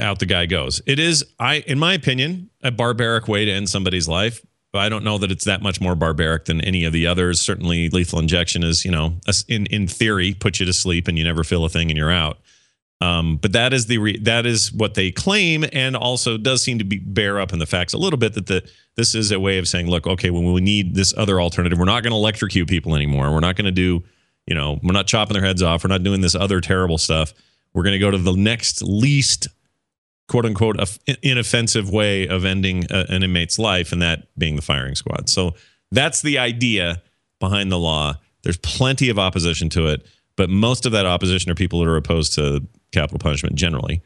Out 0.00 0.20
the 0.20 0.26
guy 0.26 0.46
goes. 0.46 0.80
It 0.86 1.00
is, 1.00 1.24
I, 1.40 1.56
in 1.66 1.78
my 1.78 1.94
opinion, 1.94 2.50
a 2.62 2.70
barbaric 2.70 3.26
way 3.26 3.44
to 3.44 3.50
end 3.50 3.68
somebody's 3.68 4.06
life. 4.06 4.44
But 4.72 4.80
I 4.80 4.88
don't 4.88 5.04
know 5.04 5.18
that 5.18 5.30
it's 5.30 5.44
that 5.44 5.60
much 5.62 5.80
more 5.80 5.94
barbaric 5.94 6.46
than 6.46 6.60
any 6.62 6.84
of 6.84 6.92
the 6.92 7.06
others. 7.06 7.40
Certainly, 7.40 7.90
lethal 7.90 8.18
injection 8.18 8.62
is, 8.62 8.84
you 8.84 8.90
know, 8.90 9.14
in 9.48 9.66
in 9.66 9.86
theory, 9.86 10.34
put 10.34 10.60
you 10.60 10.66
to 10.66 10.72
sleep 10.72 11.08
and 11.08 11.18
you 11.18 11.24
never 11.24 11.44
feel 11.44 11.64
a 11.64 11.68
thing 11.68 11.90
and 11.90 11.98
you're 11.98 12.10
out. 12.10 12.38
Um, 13.02 13.36
but 13.36 13.52
that 13.52 13.72
is 13.72 13.86
the 13.86 13.98
re- 13.98 14.18
that 14.20 14.46
is 14.46 14.72
what 14.72 14.94
they 14.94 15.10
claim, 15.10 15.64
and 15.72 15.96
also 15.96 16.38
does 16.38 16.62
seem 16.62 16.78
to 16.78 16.84
be 16.84 16.98
bear 16.98 17.40
up 17.40 17.52
in 17.52 17.58
the 17.58 17.66
facts 17.66 17.92
a 17.92 17.98
little 17.98 18.18
bit 18.18 18.34
that 18.34 18.46
the 18.46 18.62
this 18.96 19.14
is 19.14 19.32
a 19.32 19.40
way 19.40 19.58
of 19.58 19.66
saying, 19.66 19.88
look, 19.88 20.06
okay, 20.06 20.30
when 20.30 20.52
we 20.52 20.60
need 20.60 20.94
this 20.94 21.12
other 21.16 21.40
alternative, 21.40 21.78
we're 21.78 21.84
not 21.84 22.02
going 22.02 22.12
to 22.12 22.16
electrocute 22.16 22.68
people 22.68 22.94
anymore. 22.94 23.32
We're 23.32 23.40
not 23.40 23.56
going 23.56 23.64
to 23.64 23.72
do, 23.72 24.04
you 24.46 24.54
know, 24.54 24.78
we're 24.82 24.92
not 24.92 25.06
chopping 25.06 25.34
their 25.34 25.44
heads 25.44 25.62
off. 25.62 25.82
We're 25.82 25.88
not 25.88 26.02
doing 26.02 26.20
this 26.20 26.34
other 26.34 26.60
terrible 26.60 26.98
stuff. 26.98 27.34
We're 27.74 27.82
going 27.82 27.94
to 27.94 27.98
go 27.98 28.10
to 28.10 28.18
the 28.18 28.34
next 28.34 28.82
least 28.82 29.48
quote 30.28 30.46
unquote 30.46 30.76
inoffensive 31.22 31.90
way 31.90 32.26
of 32.26 32.44
ending 32.44 32.84
a, 32.90 33.06
an 33.08 33.22
inmate's 33.22 33.58
life, 33.58 33.92
and 33.92 34.02
that 34.02 34.28
being 34.38 34.56
the 34.56 34.62
firing 34.62 34.94
squad. 34.94 35.28
So 35.28 35.54
that's 35.90 36.22
the 36.22 36.38
idea 36.38 37.02
behind 37.40 37.70
the 37.70 37.78
law. 37.78 38.14
There's 38.42 38.58
plenty 38.58 39.08
of 39.08 39.18
opposition 39.18 39.68
to 39.70 39.88
it, 39.88 40.06
but 40.36 40.48
most 40.50 40.86
of 40.86 40.92
that 40.92 41.06
opposition 41.06 41.50
are 41.50 41.54
people 41.54 41.80
that 41.80 41.88
are 41.88 41.96
opposed 41.96 42.34
to 42.34 42.66
capital 42.92 43.18
punishment 43.18 43.56
generally. 43.56 44.02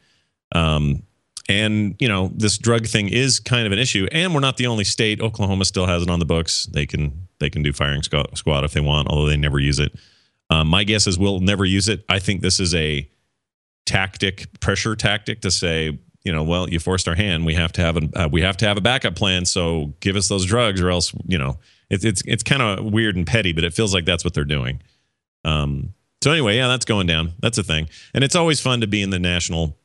Um, 0.53 1.03
and 1.49 1.95
you 2.01 2.09
know 2.09 2.33
this 2.35 2.59
drug 2.59 2.87
thing 2.87 3.09
is 3.09 3.39
kind 3.39 3.67
of 3.67 3.73
an 3.73 3.79
issue, 3.79 4.09
and 4.11 4.35
we're 4.35 4.41
not 4.41 4.57
the 4.57 4.67
only 4.67 4.85
state. 4.85 5.21
Oklahoma 5.21 5.65
still 5.65 5.87
has 5.87 6.03
it 6.03 6.11
on 6.11 6.19
the 6.19 6.25
books. 6.25 6.67
They 6.67 6.87
can 6.87 7.29
they 7.39 7.51
can 7.51 7.63
do 7.63 7.73
firing 7.73 8.03
squad 8.03 8.65
if 8.65 8.73
they 8.73 8.81
want, 8.81 9.09
although 9.09 9.27
they 9.27 9.37
never 9.37 9.59
use 9.59 9.79
it. 9.79 9.93
Um, 10.51 10.69
my 10.69 10.85
guess 10.85 11.07
is 11.07 11.19
we'll 11.19 11.41
never 11.41 11.65
use 11.65 11.89
it. 11.89 12.05
I 12.09 12.19
think 12.19 12.41
this 12.41 12.61
is 12.61 12.75
a 12.75 13.09
tactic, 13.85 14.61
pressure 14.61 14.97
tactic 14.97 15.41
to 15.43 15.51
say, 15.51 15.99
you 16.27 16.33
know, 16.33 16.43
well, 16.43 16.69
you 16.69 16.81
forced 16.81 17.07
our 17.07 17.15
hand. 17.15 17.47
We 17.47 17.55
have 17.55 17.71
to 17.75 17.81
have 17.83 17.97
a 17.97 18.25
uh, 18.25 18.29
we 18.29 18.43
have 18.43 18.57
to 18.57 18.67
have 18.67 18.77
a 18.77 18.81
backup 18.81 19.15
plan. 19.15 19.45
So 19.45 19.93
give 20.01 20.17
us 20.17 20.27
those 20.27 20.45
drugs, 20.45 20.81
or 20.81 20.91
else, 20.91 21.15
you 21.25 21.39
know, 21.39 21.59
it's 21.89 22.05
it's 22.05 22.21
it's 22.27 22.43
kind 22.43 22.63
of 22.63 22.85
weird 22.85 23.15
and 23.15 23.25
petty, 23.25 23.53
but 23.53 23.63
it 23.63 23.73
feels 23.73 23.95
like 23.95 24.05
that's 24.05 24.25
what 24.25 24.35
they're 24.35 24.45
doing. 24.45 24.83
Um, 25.45 25.95
so 26.21 26.33
anyway, 26.33 26.57
yeah, 26.57 26.67
that's 26.67 26.85
going 26.85 27.07
down. 27.07 27.35
That's 27.39 27.59
a 27.59 27.63
thing, 27.63 27.89
and 28.13 28.25
it's 28.25 28.35
always 28.35 28.61
fun 28.61 28.81
to 28.81 28.89
be 28.89 29.03
in 29.03 29.11
the 29.11 29.21
national, 29.21 29.77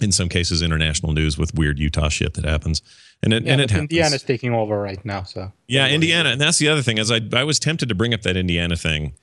in 0.00 0.12
some 0.12 0.28
cases, 0.28 0.62
international 0.62 1.12
news 1.12 1.36
with 1.36 1.52
weird 1.56 1.80
Utah 1.80 2.08
shit 2.08 2.34
that 2.34 2.44
happens. 2.44 2.80
And 3.20 3.32
it 3.32 3.42
yeah, 3.42 3.52
and 3.54 3.60
it 3.60 3.70
happens. 3.70 3.90
Indiana's 3.90 4.22
taking 4.22 4.54
over 4.54 4.80
right 4.80 5.04
now, 5.04 5.24
so 5.24 5.50
yeah, 5.66 5.88
Indiana, 5.88 6.28
and 6.28 6.40
that's 6.40 6.58
the 6.58 6.68
other 6.68 6.82
thing. 6.82 7.00
As 7.00 7.10
I 7.10 7.20
I 7.32 7.42
was 7.42 7.58
tempted 7.58 7.88
to 7.88 7.96
bring 7.96 8.14
up 8.14 8.22
that 8.22 8.36
Indiana 8.36 8.76
thing, 8.76 9.14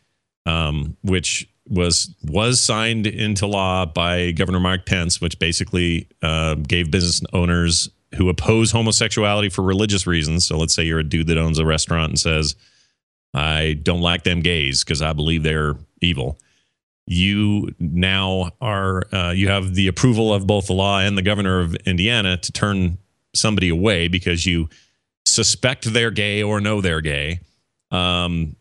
um, 0.46 0.98
which 1.02 1.48
was 1.68 2.14
was 2.24 2.60
signed 2.60 3.08
into 3.08 3.48
law 3.48 3.86
by 3.86 4.32
Governor 4.32 4.60
Mike 4.60 4.86
Pence, 4.86 5.22
which 5.22 5.40
basically 5.40 6.08
uh, 6.22 6.56
gave 6.56 6.92
business 6.92 7.22
owners 7.34 7.90
who 8.16 8.30
oppose 8.30 8.72
homosexuality 8.72 9.50
for 9.50 9.62
religious 9.62 10.06
reasons. 10.06 10.46
So 10.46 10.58
let's 10.58 10.74
say 10.74 10.84
you're 10.84 11.00
a 11.00 11.04
dude 11.04 11.28
that 11.28 11.38
owns 11.38 11.60
a 11.60 11.66
restaurant 11.66 12.10
and 12.10 12.20
says, 12.20 12.56
"I 13.34 13.80
don't 13.82 14.02
like 14.02 14.24
them 14.24 14.42
gays 14.42 14.84
because 14.84 15.02
I 15.02 15.14
believe 15.14 15.44
they're 15.44 15.76
evil." 16.02 16.38
You 17.08 17.74
now 17.80 18.52
are 18.62 19.04
uh, 19.14 19.32
you 19.32 19.48
have 19.50 19.76
the 19.76 19.88
approval 19.88 20.34
of 20.34 20.48
both 20.48 20.68
the 20.68 20.74
law 20.74 21.00
and 21.00 21.18
the 21.18 21.22
governor 21.22 21.60
of 21.60 21.76
Indiana 21.86 22.38
to 22.38 22.52
turn 22.52 22.98
somebody 23.34 23.70
away 23.70 24.08
because 24.08 24.46
you 24.46 24.70
suspect 25.26 25.94
they're 25.94 26.12
gay 26.12 26.44
or 26.44 26.60
know 26.60 26.82
they're 26.82 27.02
gay. 27.02 27.40
Um, 27.92 28.56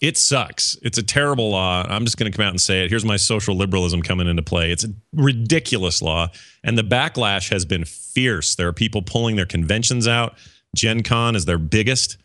it 0.00 0.16
sucks. 0.16 0.76
It's 0.82 0.96
a 0.98 1.02
terrible 1.02 1.50
law. 1.50 1.84
I'm 1.88 2.04
just 2.04 2.16
going 2.16 2.30
to 2.30 2.36
come 2.36 2.46
out 2.46 2.50
and 2.50 2.60
say 2.60 2.84
it. 2.84 2.90
Here's 2.90 3.04
my 3.04 3.16
social 3.16 3.56
liberalism 3.56 4.02
coming 4.02 4.28
into 4.28 4.42
play. 4.42 4.70
It's 4.70 4.84
a 4.84 4.88
ridiculous 5.12 6.00
law, 6.00 6.28
and 6.62 6.78
the 6.78 6.84
backlash 6.84 7.50
has 7.50 7.64
been 7.64 7.84
fierce. 7.84 8.54
There 8.54 8.68
are 8.68 8.72
people 8.72 9.02
pulling 9.02 9.36
their 9.36 9.46
conventions 9.46 10.06
out. 10.06 10.36
Gen 10.76 11.02
Con 11.02 11.34
is 11.34 11.46
their 11.46 11.58
biggest, 11.58 12.16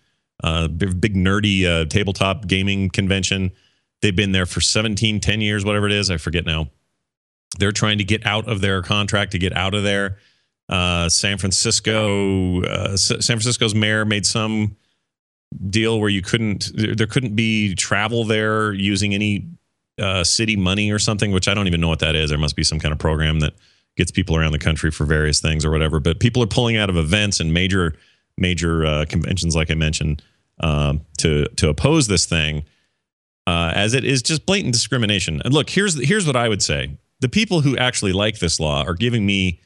uh, 0.43 0.67
big, 0.67 1.15
nerdy 1.15 1.65
uh, 1.65 1.85
tabletop 1.85 2.45
gaming 2.47 2.89
convention. 2.89 3.51
They've 4.01 4.15
been 4.15 4.33
there 4.33 4.45
for 4.45 4.61
17, 4.61 5.19
10 5.19 5.41
years, 5.41 5.65
whatever 5.65 5.87
it 5.87 5.93
is. 5.93 6.11
I 6.11 6.17
forget 6.17 6.45
now. 6.45 6.67
They're 7.57 7.71
trying 7.71 7.99
to 7.99 8.03
get 8.03 8.25
out 8.25 8.47
of 8.47 8.61
their 8.61 8.81
contract 8.81 9.31
to 9.31 9.39
get 9.39 9.55
out 9.55 9.73
of 9.73 9.83
there. 9.83 10.17
Uh, 10.69 11.09
San 11.09 11.37
Francisco, 11.37 12.63
uh, 12.63 12.97
San 12.97 13.19
Francisco's 13.21 13.73
mayor 13.73 14.05
made 14.05 14.25
some 14.25 14.75
deal 15.69 15.99
where 15.99 16.09
you 16.09 16.21
couldn't 16.21 16.71
there 16.75 17.07
couldn't 17.07 17.35
be 17.35 17.75
travel 17.75 18.23
there 18.23 18.73
using 18.73 19.13
any 19.13 19.47
uh, 19.99 20.23
city 20.23 20.55
money 20.55 20.91
or 20.91 20.99
something, 20.99 21.31
which 21.31 21.47
I 21.47 21.53
don't 21.53 21.67
even 21.67 21.81
know 21.81 21.87
what 21.87 21.99
that 21.99 22.15
is. 22.15 22.29
There 22.29 22.39
must 22.39 22.55
be 22.55 22.63
some 22.63 22.79
kind 22.79 22.91
of 22.91 22.99
program 22.99 23.39
that 23.41 23.53
gets 23.95 24.11
people 24.11 24.35
around 24.35 24.51
the 24.51 24.59
country 24.59 24.91
for 24.91 25.05
various 25.05 25.39
things 25.39 25.63
or 25.63 25.71
whatever. 25.71 25.99
But 25.99 26.19
people 26.19 26.41
are 26.43 26.47
pulling 26.47 26.77
out 26.77 26.89
of 26.89 26.97
events 26.97 27.39
and 27.39 27.53
major 27.53 27.95
major 28.37 28.85
uh, 28.85 29.05
conventions, 29.07 29.55
like 29.55 29.69
I 29.69 29.75
mentioned, 29.75 30.21
um, 30.59 31.01
to 31.19 31.45
to 31.45 31.69
oppose 31.69 32.07
this 32.07 32.25
thing, 32.25 32.63
uh, 33.47 33.71
as 33.75 33.93
it 33.93 34.03
is 34.03 34.21
just 34.21 34.45
blatant 34.45 34.73
discrimination. 34.73 35.41
And 35.45 35.53
look, 35.53 35.69
here's 35.69 36.03
here's 36.03 36.25
what 36.25 36.35
I 36.35 36.49
would 36.49 36.63
say: 36.63 36.97
the 37.19 37.29
people 37.29 37.61
who 37.61 37.77
actually 37.77 38.13
like 38.13 38.39
this 38.39 38.59
law 38.59 38.83
are 38.83 38.95
giving 38.95 39.25
me 39.25 39.61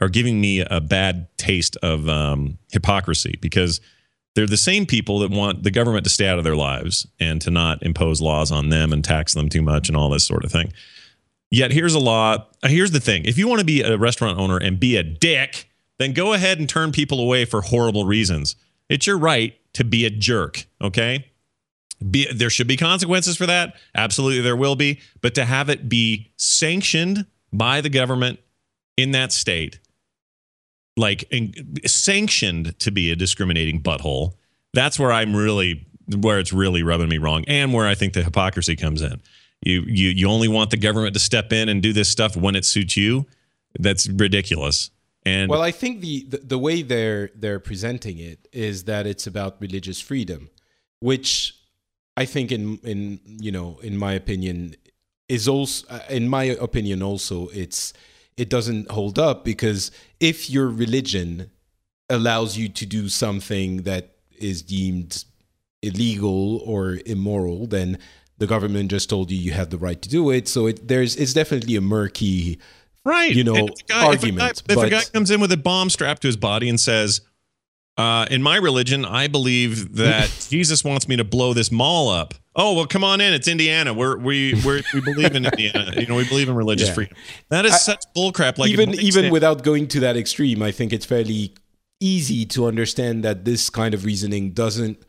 are 0.00 0.08
giving 0.08 0.40
me 0.40 0.60
a 0.60 0.80
bad 0.80 1.28
taste 1.36 1.76
of 1.82 2.08
um, 2.08 2.58
hypocrisy 2.72 3.38
because 3.42 3.80
they're 4.34 4.46
the 4.46 4.56
same 4.56 4.86
people 4.86 5.18
that 5.20 5.30
want 5.30 5.62
the 5.62 5.70
government 5.70 6.04
to 6.04 6.10
stay 6.10 6.28
out 6.28 6.38
of 6.38 6.44
their 6.44 6.56
lives 6.56 7.06
and 7.18 7.40
to 7.42 7.50
not 7.50 7.82
impose 7.82 8.20
laws 8.20 8.52
on 8.52 8.68
them 8.68 8.92
and 8.92 9.04
tax 9.04 9.34
them 9.34 9.48
too 9.48 9.62
much 9.62 9.88
and 9.88 9.96
all 9.96 10.08
this 10.08 10.24
sort 10.24 10.44
of 10.44 10.52
thing. 10.52 10.72
Yet 11.50 11.72
here's 11.72 11.94
a 11.94 11.98
law. 11.98 12.46
Uh, 12.62 12.68
here's 12.68 12.92
the 12.92 13.00
thing: 13.00 13.24
if 13.24 13.36
you 13.36 13.48
want 13.48 13.58
to 13.58 13.66
be 13.66 13.82
a 13.82 13.98
restaurant 13.98 14.38
owner 14.38 14.56
and 14.56 14.78
be 14.78 14.96
a 14.96 15.02
dick, 15.02 15.68
then 15.98 16.12
go 16.12 16.32
ahead 16.32 16.58
and 16.58 16.68
turn 16.68 16.92
people 16.92 17.20
away 17.20 17.44
for 17.44 17.60
horrible 17.60 18.04
reasons. 18.04 18.54
It's 18.88 19.06
your 19.06 19.18
right 19.18 19.56
to 19.74 19.84
be 19.84 20.04
a 20.04 20.10
jerk. 20.10 20.64
Okay. 20.80 21.26
Be, 22.10 22.32
there 22.32 22.48
should 22.48 22.66
be 22.66 22.78
consequences 22.78 23.36
for 23.36 23.44
that. 23.44 23.74
Absolutely, 23.94 24.40
there 24.40 24.56
will 24.56 24.76
be. 24.76 25.00
But 25.20 25.34
to 25.34 25.44
have 25.44 25.68
it 25.68 25.88
be 25.88 26.32
sanctioned 26.36 27.26
by 27.52 27.82
the 27.82 27.90
government 27.90 28.38
in 28.96 29.10
that 29.10 29.32
state 29.32 29.79
like 30.96 31.24
in, 31.30 31.54
sanctioned 31.86 32.78
to 32.80 32.90
be 32.90 33.10
a 33.10 33.16
discriminating 33.16 33.82
butthole. 33.82 34.34
That's 34.74 34.98
where 34.98 35.12
I'm 35.12 35.34
really 35.34 35.86
where 36.16 36.38
it's 36.38 36.52
really 36.52 36.82
rubbing 36.82 37.08
me 37.08 37.18
wrong, 37.18 37.44
and 37.46 37.72
where 37.72 37.86
I 37.86 37.94
think 37.94 38.14
the 38.14 38.22
hypocrisy 38.22 38.76
comes 38.76 39.02
in. 39.02 39.20
You 39.62 39.82
you 39.86 40.08
you 40.10 40.28
only 40.28 40.48
want 40.48 40.70
the 40.70 40.76
government 40.76 41.14
to 41.14 41.20
step 41.20 41.52
in 41.52 41.68
and 41.68 41.82
do 41.82 41.92
this 41.92 42.08
stuff 42.08 42.36
when 42.36 42.56
it 42.56 42.64
suits 42.64 42.96
you. 42.96 43.26
That's 43.78 44.08
ridiculous. 44.08 44.90
And 45.24 45.50
well, 45.50 45.62
I 45.62 45.70
think 45.70 46.00
the, 46.00 46.24
the, 46.28 46.38
the 46.38 46.58
way 46.58 46.82
they're 46.82 47.30
they're 47.34 47.60
presenting 47.60 48.18
it 48.18 48.48
is 48.52 48.84
that 48.84 49.06
it's 49.06 49.26
about 49.26 49.60
religious 49.60 50.00
freedom, 50.00 50.48
which 51.00 51.54
I 52.16 52.24
think 52.24 52.50
in 52.52 52.78
in 52.82 53.20
you 53.24 53.52
know 53.52 53.78
in 53.82 53.96
my 53.96 54.14
opinion 54.14 54.74
is 55.28 55.46
also 55.46 55.86
uh, 55.88 56.00
in 56.08 56.28
my 56.28 56.44
opinion 56.44 57.02
also 57.02 57.48
it's 57.48 57.92
it 58.40 58.48
doesn't 58.48 58.90
hold 58.90 59.18
up 59.18 59.44
because 59.44 59.90
if 60.18 60.48
your 60.48 60.66
religion 60.66 61.50
allows 62.08 62.56
you 62.56 62.70
to 62.70 62.86
do 62.86 63.06
something 63.10 63.82
that 63.82 64.16
is 64.38 64.62
deemed 64.62 65.26
illegal 65.82 66.58
or 66.64 66.98
immoral, 67.04 67.66
then 67.66 67.98
the 68.38 68.46
government 68.46 68.90
just 68.90 69.10
told 69.10 69.30
you 69.30 69.36
you 69.36 69.52
have 69.52 69.68
the 69.68 69.76
right 69.76 70.00
to 70.00 70.08
do 70.08 70.30
it. 70.30 70.48
So 70.48 70.68
it, 70.68 70.88
there's 70.88 71.16
it's 71.16 71.34
definitely 71.34 71.76
a 71.76 71.82
murky, 71.82 72.58
right? 73.04 73.30
You 73.30 73.44
know, 73.44 73.68
guy, 73.86 74.06
argument. 74.06 74.62
If 74.66 74.70
a, 74.70 74.74
guy, 74.74 74.80
if 74.80 74.86
a 74.86 74.90
guy 74.90 75.02
comes 75.12 75.30
in 75.30 75.38
with 75.42 75.52
a 75.52 75.58
bomb 75.58 75.90
strapped 75.90 76.22
to 76.22 76.28
his 76.28 76.38
body 76.38 76.70
and 76.70 76.80
says, 76.80 77.20
uh, 77.96 78.26
"In 78.30 78.42
my 78.42 78.56
religion, 78.56 79.04
I 79.04 79.28
believe 79.28 79.96
that 79.96 80.30
Jesus 80.50 80.84
wants 80.84 81.08
me 81.08 81.16
to 81.16 81.24
blow 81.24 81.52
this 81.54 81.70
mall 81.70 82.08
up," 82.08 82.34
Oh 82.56 82.74
well, 82.74 82.86
come 82.86 83.04
on 83.04 83.20
in. 83.20 83.32
It's 83.32 83.46
Indiana. 83.46 83.94
We're 83.94 84.16
we 84.16 84.54
we 84.66 84.82
we 84.92 85.00
believe 85.00 85.36
in 85.36 85.46
Indiana. 85.46 85.92
You 85.96 86.06
know, 86.06 86.16
we 86.16 86.28
believe 86.28 86.48
in 86.48 86.56
religious 86.56 86.88
yeah. 86.88 86.94
freedom. 86.94 87.16
That 87.48 87.64
is 87.64 87.72
I, 87.72 87.76
such 87.76 88.04
bullcrap. 88.16 88.58
Like 88.58 88.70
even 88.70 88.92
even 88.94 89.30
without 89.30 89.62
going 89.62 89.86
to 89.88 90.00
that 90.00 90.16
extreme, 90.16 90.60
I 90.60 90.72
think 90.72 90.92
it's 90.92 91.06
fairly 91.06 91.54
easy 92.00 92.44
to 92.46 92.66
understand 92.66 93.22
that 93.22 93.44
this 93.44 93.70
kind 93.70 93.94
of 93.94 94.04
reasoning 94.04 94.50
doesn't 94.50 95.00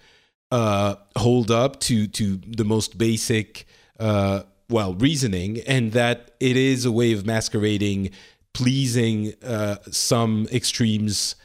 uh, 0.51 0.95
hold 1.17 1.49
up 1.49 1.79
to 1.81 2.05
to 2.07 2.37
the 2.37 2.63
most 2.63 2.99
basic 2.99 3.65
uh, 3.99 4.43
well 4.69 4.93
reasoning, 4.93 5.61
and 5.61 5.93
that 5.93 6.31
it 6.39 6.55
is 6.55 6.85
a 6.85 6.91
way 6.91 7.11
of 7.11 7.25
masquerading 7.25 8.11
pleasing 8.53 9.33
uh, 9.43 9.77
some 9.89 10.47
extremes 10.51 11.35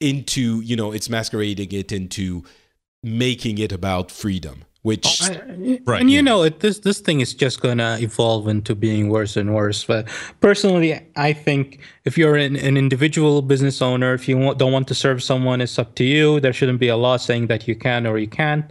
into 0.00 0.60
you 0.60 0.76
know 0.76 0.92
it's 0.92 1.08
masquerading 1.08 1.72
it 1.72 1.92
into 1.92 2.44
making 3.02 3.58
it 3.58 3.72
about 3.72 4.10
freedom, 4.10 4.64
which 4.82 5.22
oh, 5.22 5.26
I- 5.26 5.80
Right, 5.86 6.00
and 6.00 6.10
you 6.10 6.16
yeah. 6.16 6.20
know, 6.22 6.42
it, 6.42 6.60
this 6.60 6.80
this 6.80 7.00
thing 7.00 7.20
is 7.20 7.34
just 7.34 7.60
gonna 7.60 7.96
evolve 8.00 8.48
into 8.48 8.74
being 8.74 9.08
worse 9.08 9.36
and 9.36 9.54
worse. 9.54 9.84
But 9.84 10.08
personally, 10.40 11.00
I 11.16 11.32
think 11.32 11.80
if 12.04 12.18
you're 12.18 12.36
an, 12.36 12.56
an 12.56 12.76
individual 12.76 13.42
business 13.42 13.80
owner, 13.80 14.12
if 14.14 14.28
you 14.28 14.36
want, 14.36 14.58
don't 14.58 14.72
want 14.72 14.88
to 14.88 14.94
serve 14.94 15.22
someone, 15.22 15.60
it's 15.60 15.78
up 15.78 15.94
to 15.96 16.04
you. 16.04 16.40
There 16.40 16.52
shouldn't 16.52 16.80
be 16.80 16.88
a 16.88 16.96
law 16.96 17.16
saying 17.16 17.46
that 17.48 17.68
you 17.68 17.76
can 17.76 18.06
or 18.06 18.18
you 18.18 18.28
can't. 18.28 18.64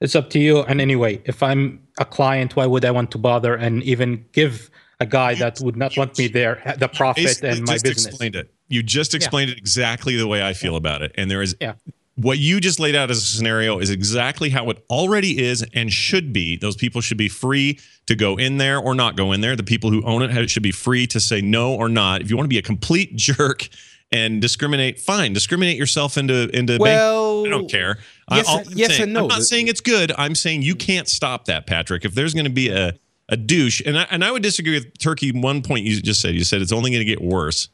It's 0.00 0.14
up 0.14 0.28
to 0.30 0.38
you. 0.38 0.60
And 0.64 0.80
anyway, 0.80 1.22
if 1.24 1.42
I'm 1.42 1.80
a 1.98 2.04
client, 2.04 2.54
why 2.56 2.66
would 2.66 2.84
I 2.84 2.90
want 2.90 3.10
to 3.12 3.18
bother 3.18 3.54
and 3.54 3.82
even 3.84 4.24
give 4.32 4.70
a 5.00 5.06
guy 5.06 5.34
that 5.36 5.60
would 5.60 5.76
not 5.76 5.96
want 5.96 6.18
me 6.18 6.28
there 6.28 6.60
the 6.78 6.88
profit 6.88 7.42
and 7.42 7.60
my 7.66 7.74
just 7.74 7.84
business? 7.84 8.06
explained 8.06 8.36
it. 8.36 8.52
You 8.68 8.82
just 8.82 9.14
explained 9.14 9.50
it 9.50 9.58
exactly 9.58 10.16
the 10.16 10.26
way 10.26 10.42
I 10.42 10.52
feel 10.52 10.76
about 10.76 11.02
it. 11.02 11.12
And 11.16 11.30
there 11.30 11.42
is 11.42 11.54
Yeah. 11.60 11.74
what 12.16 12.38
you 12.38 12.60
just 12.60 12.80
laid 12.80 12.94
out 12.96 13.10
as 13.10 13.18
a 13.18 13.20
scenario 13.20 13.78
is 13.78 13.90
exactly 13.90 14.50
how 14.50 14.68
it 14.70 14.82
already 14.90 15.38
is 15.42 15.64
and 15.74 15.92
should 15.92 16.32
be. 16.32 16.56
Those 16.56 16.74
people 16.76 17.00
should 17.00 17.18
be 17.18 17.28
free 17.28 17.78
to 18.06 18.14
go 18.14 18.36
in 18.36 18.56
there 18.58 18.78
or 18.78 18.94
not 18.94 19.16
go 19.16 19.32
in 19.32 19.40
there. 19.40 19.54
The 19.56 19.62
people 19.62 19.90
who 19.90 20.02
own 20.04 20.22
it 20.22 20.50
should 20.50 20.62
be 20.62 20.72
free 20.72 21.06
to 21.08 21.20
say 21.20 21.40
no 21.40 21.74
or 21.74 21.88
not. 21.88 22.22
If 22.22 22.30
you 22.30 22.36
want 22.36 22.46
to 22.46 22.48
be 22.48 22.58
a 22.58 22.62
complete 22.62 23.14
jerk 23.16 23.68
and 24.12 24.40
discriminate, 24.40 24.98
fine. 25.00 25.32
Discriminate 25.32 25.76
yourself 25.76 26.16
into 26.16 26.48
into 26.56 26.74
bank- 26.74 26.80
well, 26.80 27.46
I 27.46 27.48
don't 27.50 27.70
care. 27.70 27.98
yes 28.30 28.48
I, 28.48 28.50
all 28.50 28.58
and- 28.60 28.68
I'm 28.70 28.78
yes 28.78 28.90
saying- 28.90 29.02
and 29.02 29.12
no. 29.12 29.22
I'm 29.22 29.28
not 29.28 29.42
saying 29.42 29.68
it's 29.68 29.80
good. 29.80 30.12
I'm 30.16 30.34
saying 30.34 30.62
you 30.62 30.74
can't 30.76 31.08
stop 31.08 31.44
that, 31.46 31.66
Patrick. 31.66 32.04
If 32.04 32.14
there's 32.14 32.32
going 32.34 32.44
to 32.46 32.50
be 32.50 32.68
a 32.68 32.94
a 33.28 33.36
douche, 33.36 33.82
and 33.84 33.98
I, 33.98 34.06
and 34.12 34.24
I 34.24 34.30
would 34.30 34.42
disagree 34.44 34.74
with 34.74 34.96
Turki. 34.98 35.32
One 35.32 35.60
point 35.60 35.84
you 35.84 36.00
just 36.00 36.20
said, 36.20 36.36
you 36.36 36.44
said 36.44 36.62
it's 36.62 36.70
only 36.70 36.90
going 36.92 37.00
to 37.00 37.04
get 37.04 37.20
worse. 37.20 37.68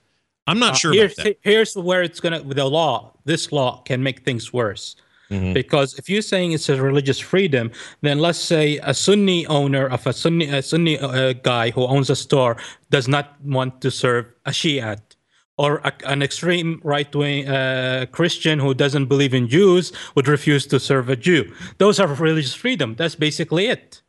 I'm 0.46 0.58
not 0.58 0.72
Uh, 0.72 0.76
sure 0.76 0.92
here's, 0.92 1.12
about 1.14 1.24
that. 1.24 1.36
here's 1.42 1.74
where 1.76 2.02
it's 2.02 2.20
gonna 2.20 2.40
the 2.42 2.64
law 2.64 3.12
this 3.24 3.52
law 3.52 3.82
can 3.84 4.02
make 4.02 4.24
things 4.24 4.52
worse 4.52 4.96
Mm-hmm. 5.30 5.54
because 5.54 5.98
if 5.98 6.10
you're 6.10 6.20
saying 6.34 6.52
it's 6.52 6.68
a 6.68 6.76
religious 6.90 7.18
freedom 7.18 7.70
then 8.02 8.18
let's 8.18 8.38
say 8.38 8.78
a 8.82 8.92
sunni 8.92 9.46
owner 9.46 9.86
of 9.88 10.06
a 10.06 10.12
sunni 10.12 10.44
a 10.50 10.60
sunni 10.60 10.98
uh, 10.98 11.32
guy 11.32 11.70
who 11.70 11.86
owns 11.86 12.10
a 12.10 12.16
store 12.16 12.54
does 12.90 13.08
not 13.08 13.26
want 13.42 13.80
to 13.80 13.90
serve 13.90 14.26
a 14.44 14.52
shiite 14.52 15.16
or 15.56 15.80
a, 15.88 15.92
an 16.04 16.20
extreme 16.22 16.80
right-wing 16.84 17.48
uh, 17.48 18.04
christian 18.12 18.58
who 18.58 18.74
doesn't 18.74 19.06
believe 19.06 19.32
in 19.32 19.48
jews 19.48 19.90
would 20.14 20.28
refuse 20.28 20.66
to 20.66 20.78
serve 20.78 21.08
a 21.08 21.16
jew 21.16 21.50
those 21.78 21.98
are 21.98 22.08
religious 22.08 22.52
freedom 22.64 22.94
that's 22.98 23.14
basically 23.14 23.68
it 23.68 24.02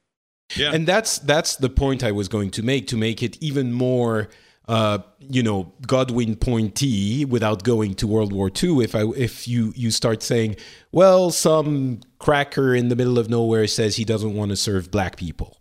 Yeah. 0.58 0.74
and 0.76 0.86
that's 0.86 1.20
that's 1.20 1.56
the 1.56 1.70
point 1.70 2.04
I 2.04 2.12
was 2.12 2.28
going 2.28 2.52
to 2.58 2.62
make 2.72 2.84
to 2.88 2.98
make 2.98 3.20
it 3.28 3.34
even 3.50 3.72
more 3.72 4.28
uh, 4.68 5.00
you 5.20 5.44
know 5.44 5.74
Godwin 5.86 6.36
pointee 6.36 7.26
without 7.26 7.64
going 7.64 7.96
to 7.96 8.08
World 8.08 8.32
War 8.32 8.50
II. 8.50 8.84
If 8.84 8.96
I 8.96 9.04
if 9.16 9.48
you 9.48 9.74
you 9.76 9.92
start 9.92 10.24
saying, 10.24 10.56
well, 10.92 11.32
some 11.32 12.02
cracker 12.20 12.74
in 12.74 12.88
the 12.88 12.96
middle 12.96 13.20
of 13.20 13.30
nowhere 13.30 13.68
says 13.68 13.96
he 13.96 14.06
doesn't 14.06 14.34
want 14.34 14.50
to 14.50 14.56
serve 14.56 14.92
black 14.92 15.18
people, 15.18 15.58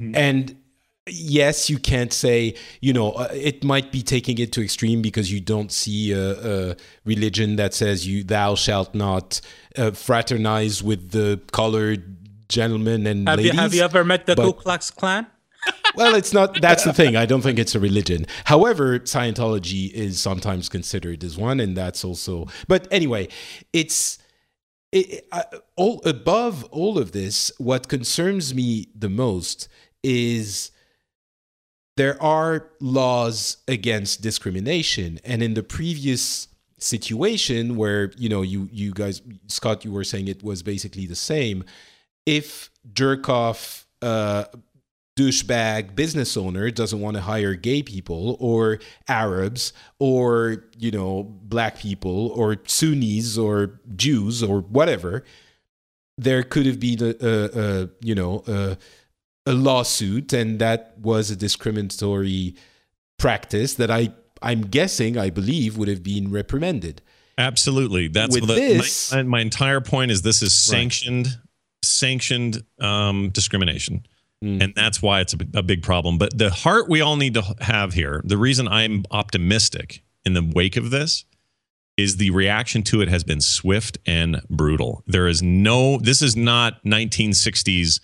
and 0.00 0.56
yes, 1.10 1.70
you 1.70 1.78
can't 1.78 2.12
say, 2.12 2.54
you 2.80 2.92
know, 2.92 3.12
uh, 3.12 3.28
it 3.32 3.64
might 3.64 3.90
be 3.92 4.02
taking 4.02 4.38
it 4.38 4.52
to 4.52 4.62
extreme 4.62 5.02
because 5.02 5.32
you 5.32 5.40
don't 5.40 5.72
see 5.72 6.12
a, 6.12 6.70
a 6.70 6.76
religion 7.04 7.56
that 7.56 7.74
says 7.74 8.06
you 8.06 8.24
thou 8.24 8.54
shalt 8.54 8.94
not 8.94 9.40
uh, 9.76 9.90
fraternize 9.90 10.82
with 10.82 11.10
the 11.10 11.40
colored 11.52 12.16
gentlemen 12.48 13.06
and 13.06 13.28
have 13.28 13.38
ladies. 13.38 13.52
you 13.52 13.58
have 13.58 13.74
you 13.74 13.82
ever 13.82 14.04
met 14.04 14.26
the 14.26 14.34
ku 14.34 14.52
klux 14.52 14.90
klan 14.90 15.26
well, 15.94 16.14
it's 16.14 16.32
not. 16.32 16.60
That's 16.60 16.84
the 16.84 16.92
thing. 16.92 17.16
I 17.16 17.26
don't 17.26 17.42
think 17.42 17.58
it's 17.58 17.74
a 17.74 17.80
religion. 17.80 18.26
However, 18.44 19.00
Scientology 19.00 19.90
is 19.92 20.20
sometimes 20.20 20.68
considered 20.68 21.24
as 21.24 21.36
one, 21.36 21.60
and 21.60 21.76
that's 21.76 22.04
also. 22.04 22.46
But 22.66 22.88
anyway, 22.90 23.28
it's 23.72 24.18
it, 24.92 25.26
uh, 25.32 25.42
all 25.76 26.00
above 26.04 26.64
all 26.64 26.98
of 26.98 27.12
this. 27.12 27.52
What 27.58 27.88
concerns 27.88 28.54
me 28.54 28.88
the 28.94 29.08
most 29.08 29.68
is 30.02 30.70
there 31.96 32.20
are 32.22 32.70
laws 32.80 33.58
against 33.66 34.22
discrimination, 34.22 35.18
and 35.24 35.42
in 35.42 35.54
the 35.54 35.62
previous 35.62 36.48
situation 36.78 37.76
where 37.76 38.12
you 38.16 38.28
know 38.28 38.42
you 38.42 38.68
you 38.72 38.92
guys 38.92 39.20
Scott 39.48 39.84
you 39.84 39.92
were 39.92 40.04
saying 40.04 40.28
it 40.28 40.42
was 40.42 40.62
basically 40.62 41.06
the 41.06 41.16
same 41.16 41.64
if 42.24 42.70
jerk 42.92 43.28
off 43.28 43.86
uh 44.00 44.44
douchebag 45.18 45.96
business 45.96 46.36
owner 46.36 46.70
doesn't 46.70 47.00
want 47.00 47.16
to 47.16 47.20
hire 47.20 47.54
gay 47.54 47.82
people 47.82 48.36
or 48.38 48.78
Arabs 49.08 49.72
or 49.98 50.64
you 50.78 50.92
know 50.92 51.24
black 51.42 51.78
people 51.78 52.28
or 52.28 52.56
Sunnis 52.66 53.36
or 53.36 53.80
Jews 53.96 54.42
or 54.42 54.60
whatever, 54.60 55.24
there 56.16 56.44
could 56.44 56.66
have 56.66 56.78
been 56.78 57.02
a, 57.02 57.14
a, 57.20 57.82
a 57.82 57.88
you 58.00 58.14
know 58.14 58.44
a, 58.46 58.76
a 59.46 59.52
lawsuit, 59.52 60.32
and 60.32 60.60
that 60.60 60.94
was 61.00 61.30
a 61.30 61.36
discriminatory 61.36 62.54
practice 63.18 63.74
that 63.74 63.90
I 63.90 64.12
I'm 64.40 64.62
guessing 64.62 65.18
I 65.18 65.30
believe 65.30 65.76
would 65.76 65.88
have 65.88 66.04
been 66.04 66.30
reprimanded. 66.30 67.02
Absolutely. 67.36 68.08
That's 68.08 68.34
With 68.34 68.48
the, 68.48 68.54
this- 68.54 69.12
my, 69.12 69.22
my 69.22 69.40
entire 69.40 69.80
point 69.80 70.10
is 70.12 70.22
this 70.22 70.42
is 70.42 70.56
sanctioned 70.56 71.38
sanctioned 71.82 72.64
um, 72.80 73.30
discrimination. 73.30 74.04
Mm. 74.44 74.62
And 74.62 74.74
that's 74.74 75.02
why 75.02 75.20
it's 75.20 75.34
a 75.54 75.62
big 75.62 75.82
problem. 75.82 76.18
But 76.18 76.36
the 76.36 76.50
heart 76.50 76.88
we 76.88 77.00
all 77.00 77.16
need 77.16 77.34
to 77.34 77.42
have 77.60 77.94
here, 77.94 78.22
the 78.24 78.36
reason 78.36 78.68
I'm 78.68 79.04
optimistic 79.10 80.02
in 80.24 80.34
the 80.34 80.52
wake 80.54 80.76
of 80.76 80.90
this 80.90 81.24
is 81.96 82.16
the 82.16 82.30
reaction 82.30 82.82
to 82.84 83.00
it 83.00 83.08
has 83.08 83.24
been 83.24 83.40
swift 83.40 83.98
and 84.06 84.40
brutal. 84.48 85.02
There 85.06 85.26
is 85.26 85.42
no, 85.42 85.98
this 85.98 86.22
is 86.22 86.36
not 86.36 86.82
1960s 86.84 88.00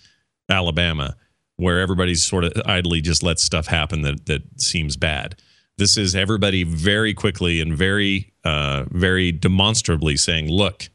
Alabama 0.49 1.15
where 1.55 1.79
everybody's 1.79 2.25
sort 2.25 2.43
of 2.43 2.51
idly 2.65 2.99
just 2.99 3.23
lets 3.23 3.41
stuff 3.41 3.67
happen 3.67 4.01
that, 4.01 4.25
that 4.25 4.41
seems 4.61 4.97
bad. 4.97 5.39
This 5.77 5.95
is 5.97 6.15
everybody 6.15 6.63
very 6.63 7.13
quickly 7.13 7.61
and 7.61 7.73
very, 7.73 8.33
uh, 8.43 8.83
very 8.89 9.31
demonstrably 9.31 10.17
saying, 10.17 10.49
look, 10.49 10.89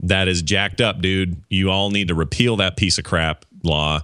that 0.00 0.28
is 0.28 0.42
jacked 0.42 0.80
up, 0.80 1.00
dude. 1.00 1.42
You 1.48 1.70
all 1.70 1.90
need 1.90 2.08
to 2.08 2.14
repeal 2.14 2.56
that 2.56 2.76
piece 2.76 2.98
of 2.98 3.04
crap 3.04 3.44
law. 3.64 4.02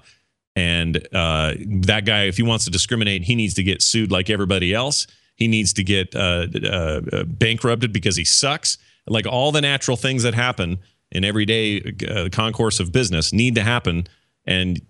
And 0.55 0.97
uh, 1.15 1.55
that 1.67 2.05
guy, 2.05 2.25
if 2.25 2.37
he 2.37 2.43
wants 2.43 2.65
to 2.67 2.71
discriminate, 2.71 3.23
he 3.23 3.35
needs 3.35 3.55
to 3.55 3.63
get 3.63 3.83
sued 3.83 4.11
like 4.13 4.29
everybody 4.29 4.75
else. 4.75 5.07
He 5.37 5.49
needs 5.49 5.73
to 5.75 5.85
get 5.85 6.15
uh, 6.15 6.47
uh, 6.63 7.01
uh, 7.13 7.25
bankrupted 7.25 7.93
because 7.93 8.17
he 8.17 8.25
sucks. 8.25 8.79
Like 9.07 9.27
all 9.27 9.51
the 9.51 9.61
natural 9.61 9.97
things 9.97 10.23
that 10.23 10.35
happen 10.35 10.79
in 11.11 11.25
everyday 11.25 11.95
uh, 12.09 12.29
concourse 12.31 12.81
of 12.81 12.93
business 12.93 13.33
need 13.33 13.55
to 13.55 13.63
happen. 13.63 14.07
And 14.45 14.81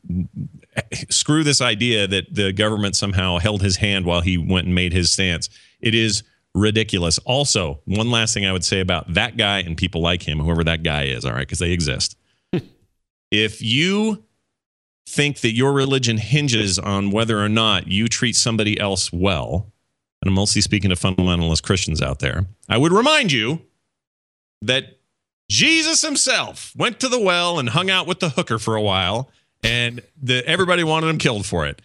screw 1.11 1.45
this 1.45 1.61
idea 1.61 2.07
that 2.07 2.35
the 2.35 2.53
government 2.53 2.97
somehow 2.97 3.39
held 3.39 3.63
his 3.63 3.77
hand 3.77 4.05
while 4.07 4.21
he 4.21 4.39
went 4.39 4.67
and 4.67 4.75
made 4.75 4.93
his 4.93 5.11
stance. 5.11 5.49
It 5.81 5.95
is 5.95 6.23
ridiculous. 6.55 7.19
Also, 7.19 7.81
one 7.85 8.11
last 8.11 8.35
thing 8.35 8.47
I 8.47 8.53
would 8.53 8.65
say 8.65 8.81
about 8.81 9.13
that 9.15 9.37
guy 9.37 9.61
and 9.61 9.77
people 9.77 10.01
like 10.01 10.23
him, 10.23 10.39
whoever 10.39 10.65
that 10.65 10.83
guy 10.83 11.05
is, 11.05 11.25
all 11.25 11.33
right, 11.33 11.41
because 11.41 11.59
they 11.59 11.73
exist. 11.73 12.17
if 13.31 13.63
you 13.63 14.25
think 15.07 15.41
that 15.41 15.53
your 15.53 15.73
religion 15.73 16.19
hinges 16.19 16.79
on 16.79 17.11
whether 17.11 17.39
or 17.39 17.49
not 17.49 17.89
you 17.89 18.09
treat 18.09 18.37
somebody 18.37 18.79
else 18.79 19.13
well, 19.13 19.73
and 20.21 20.29
I'm 20.29 20.35
mostly 20.35 20.63
speaking 20.63 20.91
to 20.91 20.97
fundamentalist 20.97 21.63
Christians 21.63 22.01
out 22.01 22.21
there, 22.21 22.47
I 22.69 22.79
would 22.79 22.93
remind 22.93 23.33
you 23.33 23.63
that 24.63 24.99
Jesus 25.51 26.03
himself 26.03 26.73
went 26.77 27.01
to 27.01 27.09
the 27.09 27.21
well 27.21 27.59
and 27.59 27.69
hung 27.69 27.91
out 27.91 28.07
with 28.07 28.21
the 28.21 28.31
hooker 28.31 28.59
for 28.59 28.75
a 28.75 28.83
while, 28.83 29.31
and 29.63 30.01
the, 30.21 30.47
everybody 30.47 30.85
wanted 30.85 31.09
him 31.09 31.19
killed 31.19 31.45
for 31.45 31.67
it. 31.67 31.83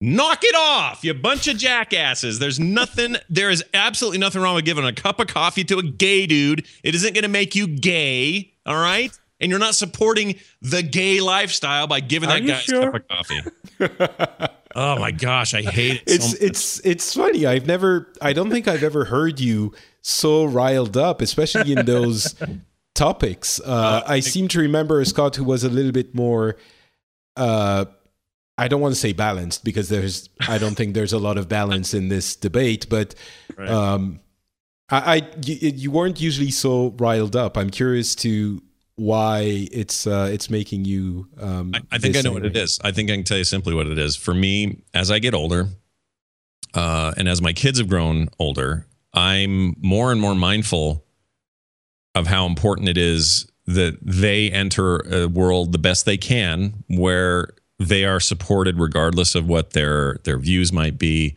Knock 0.00 0.44
it 0.44 0.54
off, 0.54 1.02
you 1.02 1.12
bunch 1.12 1.48
of 1.48 1.56
jackasses. 1.56 2.38
There's 2.38 2.60
nothing, 2.60 3.16
there 3.28 3.50
is 3.50 3.64
absolutely 3.74 4.18
nothing 4.18 4.40
wrong 4.40 4.54
with 4.54 4.64
giving 4.64 4.84
a 4.84 4.92
cup 4.92 5.18
of 5.18 5.26
coffee 5.26 5.64
to 5.64 5.78
a 5.78 5.82
gay 5.82 6.26
dude. 6.26 6.64
It 6.84 6.94
isn't 6.94 7.14
going 7.14 7.22
to 7.22 7.28
make 7.28 7.56
you 7.56 7.66
gay, 7.66 8.52
all 8.64 8.80
right? 8.80 9.10
And 9.40 9.50
you're 9.50 9.60
not 9.60 9.74
supporting 9.76 10.36
the 10.60 10.82
gay 10.82 11.20
lifestyle 11.20 11.86
by 11.86 12.00
giving 12.00 12.28
Are 12.28 12.40
that 12.40 12.46
guy 12.46 12.58
sure? 12.58 12.88
a 12.88 13.00
cup 13.00 13.02
of 13.02 13.08
coffee. 13.08 14.48
oh 14.74 14.98
my 14.98 15.12
gosh, 15.12 15.54
I 15.54 15.62
hate 15.62 15.96
it. 15.96 16.02
It's 16.06 16.30
so 16.32 16.36
it's 16.40 16.80
it's 16.84 17.14
funny. 17.14 17.46
I've 17.46 17.66
never 17.66 18.08
I 18.20 18.32
don't 18.32 18.50
think 18.50 18.66
I've 18.66 18.82
ever 18.82 19.04
heard 19.06 19.38
you 19.40 19.72
so 20.02 20.44
riled 20.44 20.96
up, 20.96 21.20
especially 21.20 21.72
in 21.72 21.86
those 21.86 22.34
topics. 22.94 23.60
Uh, 23.64 24.02
I 24.06 24.20
seem 24.20 24.48
to 24.48 24.58
remember 24.60 25.04
Scott 25.04 25.36
who 25.36 25.44
was 25.44 25.62
a 25.64 25.68
little 25.68 25.92
bit 25.92 26.14
more 26.14 26.56
uh 27.36 27.84
I 28.60 28.66
don't 28.66 28.80
want 28.80 28.92
to 28.92 29.00
say 29.00 29.12
balanced 29.12 29.62
because 29.64 29.88
there's 29.88 30.28
I 30.48 30.58
don't 30.58 30.74
think 30.74 30.94
there's 30.94 31.12
a 31.12 31.18
lot 31.18 31.38
of 31.38 31.48
balance 31.48 31.94
in 31.94 32.08
this 32.08 32.34
debate, 32.34 32.88
but 32.90 33.14
Right. 33.56 33.68
um 33.68 34.18
I, 34.90 35.16
I 35.16 35.28
you, 35.44 35.70
you 35.76 35.90
weren't 35.92 36.20
usually 36.20 36.50
so 36.50 36.94
riled 36.98 37.36
up. 37.36 37.56
I'm 37.56 37.70
curious 37.70 38.14
to 38.16 38.60
why 38.98 39.68
it's 39.70 40.06
uh 40.06 40.28
it's 40.32 40.50
making 40.50 40.84
you 40.84 41.28
um 41.40 41.72
I, 41.74 41.80
I 41.92 41.98
think 41.98 42.16
I 42.16 42.20
know 42.22 42.32
what 42.32 42.44
it 42.44 42.56
angry. 42.56 42.66
I 42.82 42.90
think 42.90 43.10
I 43.10 43.14
can 43.14 43.24
tell 43.24 43.38
you 43.38 43.44
simply 43.44 43.74
what 43.74 43.86
it 43.86 43.98
is. 43.98 44.16
For 44.16 44.34
me, 44.34 44.82
as 44.92 45.10
I 45.10 45.20
get 45.20 45.34
older, 45.34 45.68
uh, 46.74 47.14
and 47.16 47.28
as 47.28 47.40
my 47.40 47.52
kids 47.52 47.78
have 47.78 47.88
grown 47.88 48.28
older, 48.38 48.86
I'm 49.14 49.76
more 49.80 50.10
and 50.10 50.20
more 50.20 50.34
mindful 50.34 51.04
of 52.14 52.26
how 52.26 52.46
important 52.46 52.88
it 52.88 52.98
is 52.98 53.50
that 53.66 53.98
they 54.02 54.50
enter 54.50 55.00
a 55.14 55.28
world 55.28 55.72
the 55.72 55.78
best 55.78 56.04
they 56.04 56.16
can 56.16 56.82
where 56.88 57.50
they 57.78 58.04
are 58.04 58.18
supported 58.18 58.80
regardless 58.80 59.34
of 59.34 59.46
what 59.46 59.70
their 59.70 60.16
their 60.24 60.38
views 60.38 60.72
might 60.72 60.98
be 60.98 61.36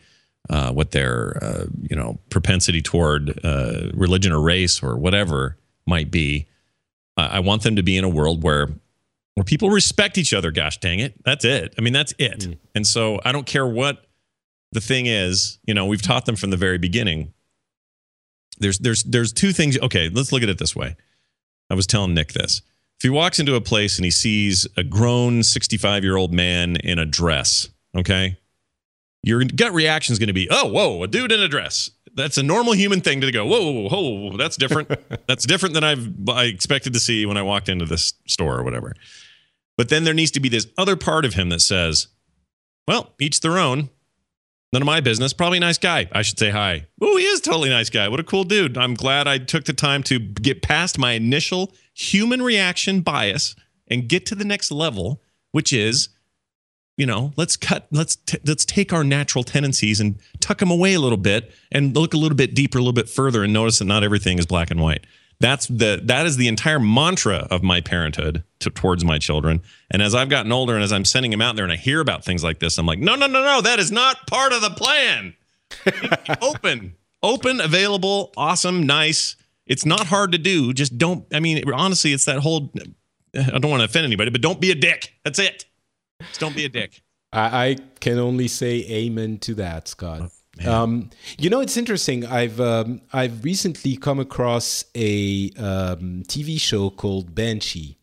uh, 0.50 0.72
what 0.72 0.92
their 0.92 1.38
uh, 1.44 1.66
you 1.90 1.96
know 1.96 2.18
propensity 2.30 2.82
toward 2.82 3.40
uh, 3.46 3.92
religion 3.94 4.32
or 4.32 4.42
race 4.42 4.82
or 4.82 4.98
whatever 4.98 5.58
might 5.86 6.10
be 6.10 6.48
I 7.18 7.40
want 7.40 7.64
them 7.64 7.76
to 7.76 7.84
be 7.84 7.98
in 7.98 8.04
a 8.04 8.10
world 8.10 8.44
where 8.44 8.70
where 9.36 9.44
people 9.44 9.70
respect 9.70 10.18
each 10.18 10.34
other 10.34 10.52
gosh 10.52 10.78
dang 10.80 11.00
it. 11.00 11.24
That's 11.24 11.46
it. 11.46 11.74
I 11.78 11.82
mean 11.82 11.94
that's 11.94 12.14
it. 12.18 12.40
Mm. 12.42 12.58
and 12.76 12.88
so 12.88 13.20
i 13.24 13.32
don't 13.32 13.46
care 13.46 13.68
what 13.68 14.06
the 14.72 14.82
thing 14.82 15.06
is 15.06 15.60
you 15.66 15.74
know 15.74 15.86
we've 15.86 16.02
taught 16.02 16.26
them 16.26 16.36
from 16.36 16.50
the 16.50 16.58
very 16.58 16.78
beginning. 16.78 17.34
There's 18.60 18.80
there's 18.80 19.04
there's 19.04 19.34
two 19.34 19.52
things. 19.52 19.78
Okay 19.80 20.10
let's 20.10 20.32
look 20.32 20.44
at 20.44 20.50
it 20.50 20.58
this 20.58 20.76
way. 20.76 20.96
I 21.70 21.76
was 21.76 21.88
telling 21.88 22.14
nick 22.14 22.34
this. 22.34 22.62
If 22.98 23.04
he 23.04 23.10
walks 23.10 23.40
into 23.40 23.56
a 23.56 23.62
place 23.62 23.98
and 23.98 24.06
he 24.06 24.12
sees 24.12 24.68
a 24.78 24.84
grown 24.84 25.42
65 25.42 26.04
year 26.04 26.18
old 26.18 26.34
man 26.34 26.76
in 26.78 27.00
a 27.00 27.06
dress 27.06 27.70
okay 27.96 28.38
your 29.24 29.44
gut 29.44 29.74
reaction 29.74 30.14
is 30.14 30.20
going 30.20 30.28
to 30.28 30.34
be 30.34 30.48
oh 30.50 30.68
whoa 30.68 31.04
a 31.04 31.08
dude 31.08 31.32
in 31.32 31.40
a 31.40 31.48
dress 31.48 31.92
that's 32.16 32.38
a 32.38 32.44
normal 32.44 32.74
human 32.74 33.02
thing 33.02 33.22
to 33.22 33.32
go 33.32 33.46
whoa 33.46 33.72
whoa, 33.72 34.30
whoa 34.30 34.38
that's 34.38 34.58
different. 34.58 34.90
That's 35.28 35.46
different 35.46 35.76
than 35.76 35.84
i've 35.84 36.30
i 36.30 36.44
expected 36.46 36.94
to 36.94 37.00
see 37.00 37.26
when 37.26 37.38
i 37.38 37.42
walked 37.42 37.70
into 37.70 37.86
this 37.86 38.14
store 38.28 38.60
or 38.60 38.64
whatever. 38.64 38.94
But 39.78 39.90
then 39.90 40.04
there 40.04 40.14
needs 40.14 40.32
to 40.32 40.40
be 40.40 40.50
this 40.50 40.68
other 40.78 40.96
part 40.96 41.26
of 41.26 41.34
him 41.36 41.50
that 41.50 41.62
says 41.62 42.08
well 42.88 43.14
each 43.20 43.40
their 43.40 43.58
own. 43.58 43.90
None 44.74 44.82
of 44.82 44.86
my 44.86 45.02
business. 45.02 45.34
Probably 45.34 45.58
a 45.58 45.62
nice 45.62 45.78
guy. 45.78 46.08
I 46.14 46.22
should 46.22 46.40
say 46.40 46.50
hi. 46.50 46.88
Oh 47.02 47.18
he 47.18 47.26
is 47.26 47.42
totally 47.42 47.70
nice 47.70 47.90
guy. 47.90 48.08
What 48.08 48.20
a 48.20 48.24
cool 48.24 48.44
dude. 48.44 48.78
I'm 48.78 48.94
glad 48.94 49.28
i 49.28 49.38
took 49.38 49.66
the 49.66 49.74
time 49.74 50.04
to 50.04 50.20
get 50.20 50.62
past 50.62 50.98
my 50.98 51.14
initial 51.14 51.74
human 51.94 52.42
reaction 52.42 53.02
bias 53.02 53.56
and 53.88 54.08
get 54.08 54.26
to 54.28 54.36
the 54.36 54.46
next 54.46 54.72
level 54.72 55.22
which 55.52 55.74
is 55.74 56.10
you 57.02 57.08
know 57.08 57.34
let's 57.36 57.58
cut 57.58 57.88
let's 57.90 58.16
t- 58.16 58.38
let's 58.46 58.64
take 58.64 58.94
our 58.94 59.04
natural 59.04 59.44
tendencies 59.44 60.00
and 60.00 60.20
tuck 60.40 60.60
them 60.60 60.70
away 60.70 60.94
a 60.94 61.00
little 61.00 61.18
bit 61.18 61.52
and 61.72 61.96
look 61.96 62.14
a 62.14 62.18
little 62.18 62.36
bit 62.36 62.54
deeper 62.54 62.78
a 62.78 62.82
little 62.82 62.94
bit 62.94 63.10
further 63.10 63.44
and 63.44 63.52
notice 63.52 63.80
that 63.80 63.86
not 63.86 64.04
everything 64.04 64.38
is 64.38 64.46
black 64.46 64.70
and 64.70 64.80
white. 64.80 65.08
That's 65.40 65.66
the 65.66 66.00
that 66.04 66.28
is 66.28 66.38
the 66.38 66.48
entire 66.48 66.80
mantra 66.80 67.48
of 67.50 67.64
my 67.64 67.82
parenthood 67.82 68.44
to, 68.60 68.70
towards 68.70 69.04
my 69.04 69.18
children. 69.18 69.64
And 69.90 70.04
as 70.04 70.14
i've 70.14 70.30
gotten 70.30 70.52
older 70.52 70.76
and 70.76 70.84
as 70.84 70.94
i'm 70.94 71.04
sending 71.04 71.32
them 71.32 71.42
out 71.42 71.56
there 71.56 71.66
and 71.66 71.74
i 71.74 71.76
hear 71.76 72.02
about 72.02 72.24
things 72.24 72.44
like 72.44 72.60
this 72.60 72.78
i'm 72.78 72.86
like 72.86 73.00
no 73.00 73.16
no 73.16 73.26
no 73.26 73.42
no 73.44 73.62
that 73.62 73.80
is 73.80 73.92
not 73.92 74.28
part 74.28 74.54
of 74.54 74.62
the 74.62 74.70
plan. 74.70 75.34
Open 76.44 76.94
open 77.24 77.62
available 77.62 78.32
awesome 78.38 78.86
nice. 78.86 79.38
It's 79.66 79.88
not 79.88 80.06
hard 80.06 80.34
to 80.34 80.38
do. 80.38 80.72
Just 80.72 81.00
don't 81.00 81.26
i 81.34 81.40
mean 81.40 81.64
honestly 81.74 82.14
it's 82.14 82.26
that 82.26 82.38
whole 82.38 82.72
i 83.36 83.58
don't 83.58 83.72
want 83.72 83.82
to 83.82 83.86
offend 83.86 84.06
anybody 84.06 84.30
but 84.30 84.42
don't 84.42 84.62
be 84.62 84.70
a 84.70 84.76
dick. 84.76 85.16
That's 85.24 85.40
it 85.40 85.66
just 86.28 86.40
don't 86.40 86.56
be 86.56 86.66
a 86.66 86.70
dick. 86.70 87.02
I, 87.34 87.66
I 87.66 87.78
can 88.00 88.20
only 88.20 88.48
say 88.48 88.86
amen 88.90 89.40
to 89.40 89.56
that, 89.56 89.88
Scott. 89.88 90.32
Oh, 90.66 90.84
um, 90.84 91.10
you 91.38 91.50
know, 91.50 91.62
it's 91.62 91.78
interesting. 91.78 92.26
I've 92.26 92.60
um, 92.60 93.02
I've 93.14 93.44
recently 93.44 93.96
come 93.96 94.20
across 94.20 94.84
a 94.96 95.50
um, 95.58 96.24
TV 96.28 96.60
show 96.60 96.90
called 96.90 97.34
Banshee. 97.34 97.98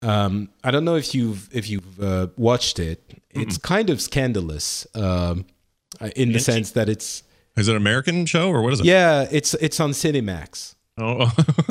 Um, 0.00 0.48
I 0.64 0.70
don't 0.70 0.84
know 0.84 0.96
if 0.96 1.14
you've 1.14 1.48
if 1.54 1.68
you've 1.68 2.00
uh, 2.02 2.28
watched 2.36 2.78
it. 2.78 3.22
It's 3.30 3.56
mm 3.56 3.62
kind 3.62 3.88
of 3.90 4.00
scandalous 4.00 4.86
um, 4.94 5.46
uh, 6.00 6.06
in 6.16 6.28
Banshee? 6.28 6.32
the 6.32 6.40
sense 6.40 6.70
that 6.72 6.88
it's. 6.88 7.22
Is 7.56 7.68
it 7.68 7.72
an 7.72 7.76
American 7.76 8.24
show 8.26 8.50
or 8.50 8.62
what 8.62 8.72
is 8.72 8.80
it? 8.80 8.86
Yeah, 8.86 9.26
it's 9.30 9.54
it's 9.54 9.78
on 9.78 9.90
Cinemax. 9.90 10.74
Oh, 10.98 11.30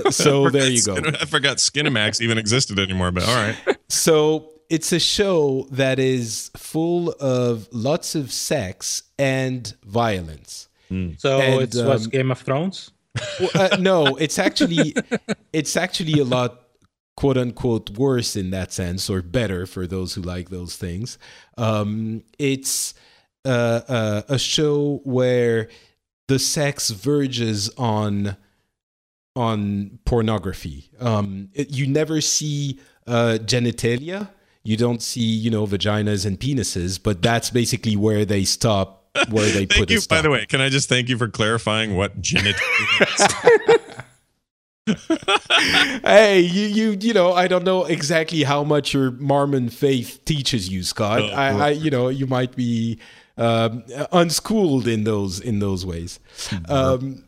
so 0.10 0.50
there 0.52 0.70
you 0.70 0.84
go. 0.84 0.96
I 0.96 1.26
forgot 1.26 1.58
Skinemax 1.58 2.22
even 2.22 2.38
existed 2.38 2.80
anymore, 2.80 3.12
but 3.12 3.28
all 3.28 3.36
right. 3.36 3.56
So 3.90 4.52
it's 4.72 4.94
a 4.94 5.00
show 5.02 5.68
that 5.70 6.00
is 6.00 6.50
full 6.56 7.12
of 7.20 7.68
lots 7.74 8.16
of 8.16 8.32
sex 8.32 9.04
and 9.20 9.76
violence. 9.84 10.70
Mm. 10.90 11.20
So 11.20 11.42
and, 11.42 11.62
it's 11.62 11.78
um, 11.78 11.88
what's 11.88 12.08
Game 12.08 12.32
of 12.32 12.40
Thrones? 12.40 12.92
Well, 13.42 13.50
uh, 13.54 13.78
no, 13.82 14.16
it's 14.16 14.40
actually 14.40 14.96
it's 15.54 15.76
actually 15.76 16.22
a 16.22 16.24
lot 16.24 16.62
quote 17.18 17.38
unquote 17.38 17.90
worse 17.92 18.38
in 18.38 18.52
that 18.52 18.72
sense, 18.72 19.10
or 19.10 19.22
better 19.22 19.66
for 19.66 19.86
those 19.86 20.14
who 20.14 20.22
like 20.22 20.50
those 20.50 20.78
things. 20.78 21.18
Um, 21.58 22.24
it's 22.40 22.94
uh, 23.44 23.82
uh, 23.90 24.22
a 24.30 24.40
show 24.40 25.02
where 25.04 25.68
the 26.30 26.40
sex 26.40 26.92
verges 26.92 27.70
on 27.78 28.38
on 29.36 30.00
pornography. 30.06 30.92
Um, 30.98 31.50
it, 31.54 31.72
you 31.72 31.88
never 31.88 32.22
see 32.22 32.80
uh, 33.06 33.38
genitalia 33.42 34.30
you 34.64 34.78
don't 34.78 35.02
see 35.02 35.22
you 35.22 35.50
know 35.50 35.66
vaginas 35.66 36.26
and 36.26 36.40
penises 36.40 37.02
but 37.02 37.22
that's 37.22 37.50
basically 37.50 37.96
where 37.96 38.26
they 38.26 38.44
stop 38.44 39.10
where 39.30 39.50
they 39.50 39.66
put 39.66 39.72
it. 39.90 39.90
thank 39.90 39.90
put 39.90 39.90
you 39.92 40.02
by 40.08 40.22
the 40.22 40.30
way. 40.30 40.46
Can 40.46 40.62
i 40.62 40.70
just 40.70 40.88
thank 40.90 41.10
you 41.10 41.18
for 41.18 41.28
clarifying 41.28 41.96
what 41.96 42.22
genitalia 42.22 43.88
hey 46.04 46.40
you 46.40 46.68
you 46.68 46.98
you 47.00 47.14
know 47.14 47.34
i 47.34 47.48
don't 47.48 47.64
know 47.64 47.86
exactly 47.86 48.44
how 48.44 48.64
much 48.64 48.94
your 48.94 49.12
mormon 49.12 49.70
faith 49.70 50.20
teaches 50.26 50.70
you 50.70 50.82
scott. 50.84 51.22
Oh, 51.22 51.28
I, 51.28 51.50
I 51.50 51.70
you 51.70 51.92
know 51.92 52.10
you 52.10 52.26
might 52.26 52.56
be 52.56 53.00
um, 53.38 53.84
unschooled 54.12 54.88
in 54.88 55.04
those 55.04 55.40
in 55.40 55.60
those 55.60 55.86
ways. 55.86 56.20
Um, 56.68 57.24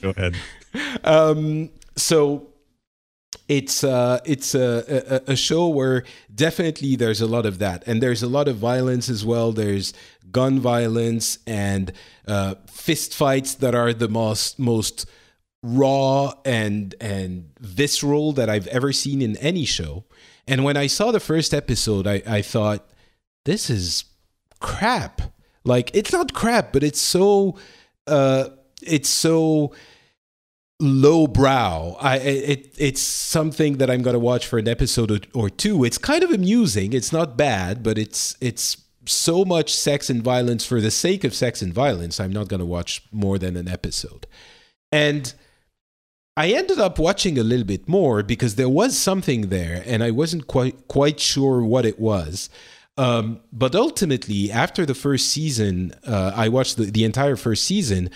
go 0.00 0.10
ahead. 0.10 0.36
um, 1.04 1.70
so 1.96 2.46
it's 3.48 3.82
uh, 3.82 4.20
it's 4.26 4.54
a, 4.54 5.22
a, 5.26 5.32
a, 5.32 5.36
show 5.36 5.68
where 5.68 6.04
definitely 6.34 6.96
there's 6.96 7.22
a 7.22 7.26
lot 7.26 7.46
of 7.46 7.58
that, 7.58 7.82
and 7.86 8.02
there's 8.02 8.22
a 8.22 8.28
lot 8.28 8.46
of 8.46 8.56
violence 8.56 9.08
as 9.08 9.24
well. 9.24 9.52
There's 9.52 9.94
gun 10.30 10.60
violence 10.60 11.38
and 11.46 11.92
uh, 12.26 12.56
fist 12.66 13.14
fights 13.14 13.54
that 13.54 13.74
are 13.74 13.94
the 13.94 14.08
most 14.08 14.58
most 14.58 15.06
raw 15.62 16.32
and 16.44 16.94
and 17.00 17.50
visceral 17.58 18.32
that 18.32 18.50
I've 18.50 18.66
ever 18.68 18.92
seen 18.92 19.22
in 19.22 19.36
any 19.38 19.64
show. 19.64 20.04
And 20.46 20.62
when 20.62 20.76
I 20.76 20.86
saw 20.86 21.10
the 21.10 21.20
first 21.20 21.52
episode, 21.52 22.06
I, 22.06 22.22
I 22.26 22.42
thought 22.42 22.88
this 23.44 23.70
is 23.70 24.04
crap. 24.60 25.22
Like 25.64 25.90
it's 25.94 26.12
not 26.12 26.34
crap, 26.34 26.72
but 26.72 26.82
it's 26.82 27.00
so 27.00 27.58
uh, 28.06 28.50
it's 28.82 29.08
so 29.08 29.72
lowbrow. 30.80 31.96
I 32.00 32.16
it 32.18 32.74
it's 32.78 33.02
something 33.02 33.78
that 33.78 33.90
I'm 33.90 34.02
going 34.02 34.14
to 34.14 34.20
watch 34.20 34.46
for 34.46 34.58
an 34.58 34.68
episode 34.68 35.28
or 35.34 35.50
two. 35.50 35.84
It's 35.84 35.98
kind 35.98 36.22
of 36.22 36.30
amusing. 36.30 36.92
It's 36.92 37.12
not 37.12 37.36
bad, 37.36 37.82
but 37.82 37.98
it's 37.98 38.36
it's 38.40 38.76
so 39.06 39.44
much 39.44 39.74
sex 39.74 40.10
and 40.10 40.22
violence 40.22 40.64
for 40.64 40.80
the 40.80 40.90
sake 40.90 41.24
of 41.24 41.34
sex 41.34 41.62
and 41.62 41.72
violence. 41.72 42.20
I'm 42.20 42.32
not 42.32 42.48
going 42.48 42.60
to 42.60 42.66
watch 42.66 43.02
more 43.10 43.38
than 43.38 43.56
an 43.56 43.68
episode. 43.68 44.26
And 44.92 45.32
I 46.36 46.50
ended 46.50 46.78
up 46.78 46.98
watching 46.98 47.38
a 47.38 47.42
little 47.42 47.66
bit 47.66 47.88
more 47.88 48.22
because 48.22 48.54
there 48.54 48.68
was 48.68 48.96
something 48.96 49.48
there 49.48 49.82
and 49.86 50.04
I 50.04 50.10
wasn't 50.12 50.46
quite 50.46 50.86
quite 50.88 51.18
sure 51.18 51.64
what 51.64 51.84
it 51.84 51.98
was. 51.98 52.48
Um, 52.96 53.40
but 53.52 53.76
ultimately, 53.76 54.50
after 54.50 54.84
the 54.84 54.94
first 54.94 55.28
season, 55.28 55.94
uh, 56.04 56.32
I 56.34 56.48
watched 56.48 56.76
the, 56.76 56.84
the 56.84 57.04
entire 57.04 57.36
first 57.36 57.64
season. 57.64 58.10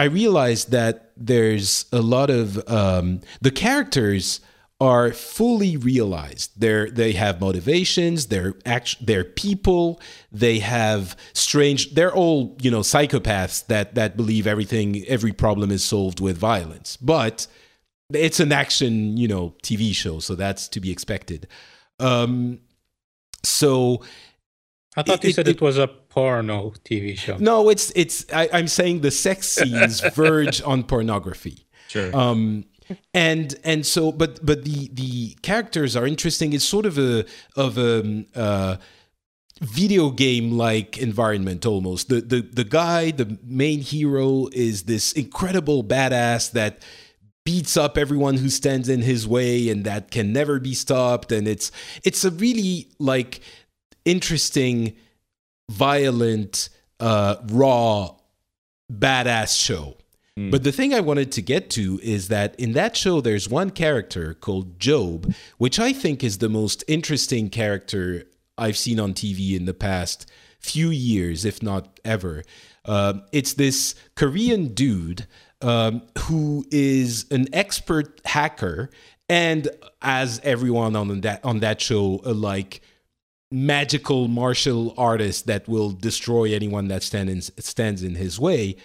I 0.00 0.04
realized 0.04 0.70
that 0.70 1.12
there's 1.14 1.84
a 1.92 2.00
lot 2.00 2.30
of 2.30 2.66
um, 2.70 3.20
the 3.42 3.50
characters 3.50 4.40
are 4.80 5.12
fully 5.12 5.76
realized. 5.76 6.58
They're 6.58 6.90
they 6.90 7.12
have 7.12 7.38
motivations. 7.38 8.28
They're 8.28 8.54
act, 8.64 9.04
they're 9.04 9.24
people. 9.24 10.00
They 10.32 10.60
have 10.60 11.14
strange. 11.34 11.92
They're 11.92 12.14
all 12.14 12.56
you 12.62 12.70
know 12.70 12.80
psychopaths 12.80 13.66
that 13.66 13.94
that 13.94 14.16
believe 14.16 14.46
everything 14.46 15.04
every 15.06 15.32
problem 15.32 15.70
is 15.70 15.84
solved 15.84 16.18
with 16.18 16.38
violence. 16.38 16.96
But 16.96 17.46
it's 18.10 18.40
an 18.40 18.52
action 18.52 19.18
you 19.18 19.28
know 19.28 19.54
TV 19.62 19.94
show, 19.94 20.18
so 20.18 20.34
that's 20.34 20.66
to 20.68 20.80
be 20.80 20.90
expected. 20.90 21.46
Um, 21.98 22.60
so 23.42 24.02
I 24.96 25.02
thought 25.02 25.24
it, 25.24 25.28
you 25.28 25.32
said 25.32 25.46
it, 25.46 25.56
it, 25.56 25.60
was 25.60 25.78
a 25.78 25.86
porno 25.86 26.70
TV 26.84 27.16
show. 27.16 27.36
No, 27.38 27.68
it's 27.68 27.92
it's. 27.94 28.26
I, 28.32 28.46
am 28.46 28.66
saying 28.66 29.02
the 29.02 29.10
sex 29.10 29.48
scenes 29.48 30.00
verge 30.14 30.60
on 30.62 30.82
pornography. 30.82 31.66
Sure. 31.88 32.14
Um, 32.14 32.64
and 33.14 33.54
and 33.62 33.86
so, 33.86 34.10
but 34.10 34.44
but 34.44 34.64
the 34.64 34.90
the 34.92 35.36
characters 35.42 35.94
are 35.94 36.06
interesting. 36.06 36.52
It's 36.52 36.64
sort 36.64 36.86
of 36.86 36.98
a 36.98 37.24
of 37.56 37.78
a. 37.78 38.24
Uh, 38.34 38.76
video 39.62 40.08
game 40.08 40.52
like 40.52 40.96
environment 40.96 41.66
almost 41.66 42.08
the 42.08 42.22
the 42.22 42.40
the 42.40 42.64
guy 42.64 43.10
the 43.10 43.38
main 43.44 43.80
hero 43.80 44.48
is 44.54 44.84
this 44.84 45.12
incredible 45.12 45.84
badass 45.84 46.50
that 46.52 46.82
beats 47.44 47.76
up 47.76 47.98
everyone 47.98 48.38
who 48.38 48.48
stands 48.48 48.88
in 48.88 49.02
his 49.02 49.28
way 49.28 49.68
and 49.68 49.84
that 49.84 50.10
can 50.10 50.32
never 50.32 50.58
be 50.58 50.72
stopped 50.72 51.30
and 51.30 51.46
it's 51.46 51.70
it's 52.04 52.24
a 52.24 52.30
really 52.30 52.88
like 52.98 53.40
interesting, 54.04 54.94
violent, 55.70 56.68
uh, 56.98 57.36
raw, 57.48 58.14
badass 58.92 59.60
show. 59.60 59.96
But 60.48 60.62
the 60.62 60.72
thing 60.72 60.94
I 60.94 61.00
wanted 61.00 61.32
to 61.32 61.42
get 61.42 61.68
to 61.70 62.00
is 62.02 62.28
that 62.28 62.58
in 62.58 62.72
that 62.72 62.96
show, 62.96 63.20
there's 63.20 63.48
one 63.48 63.70
character 63.70 64.32
called 64.32 64.80
Job, 64.80 65.34
which 65.58 65.78
I 65.78 65.92
think 65.92 66.24
is 66.24 66.38
the 66.38 66.48
most 66.48 66.82
interesting 66.88 67.50
character 67.50 68.24
I've 68.56 68.78
seen 68.78 68.98
on 68.98 69.12
TV 69.12 69.54
in 69.54 69.66
the 69.66 69.74
past 69.74 70.30
few 70.58 70.88
years, 70.88 71.44
if 71.44 71.62
not 71.62 72.00
ever. 72.06 72.42
Um, 72.86 73.24
it's 73.32 73.54
this 73.54 73.94
Korean 74.14 74.72
dude 74.72 75.26
um, 75.60 76.02
who 76.20 76.64
is 76.70 77.26
an 77.30 77.46
expert 77.52 78.20
hacker, 78.24 78.90
and 79.28 79.68
as 80.00 80.40
everyone 80.42 80.96
on 80.96 81.20
that 81.20 81.44
on 81.44 81.60
that 81.60 81.82
show, 81.82 82.20
a 82.24 82.32
like 82.32 82.80
magical 83.50 84.28
martial 84.28 84.94
artist 84.96 85.46
that 85.46 85.68
will 85.68 85.90
destroy 85.90 86.54
anyone 86.54 86.88
that 86.88 87.02
stands 87.02 87.50
stands 87.58 88.02
in 88.02 88.14
his 88.14 88.38
way 88.38 88.76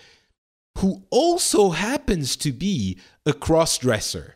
who 0.80 1.04
also 1.10 1.70
happens 1.70 2.36
to 2.36 2.52
be 2.52 3.00
a 3.26 3.34
cross 3.34 3.78
dresser. 3.78 4.36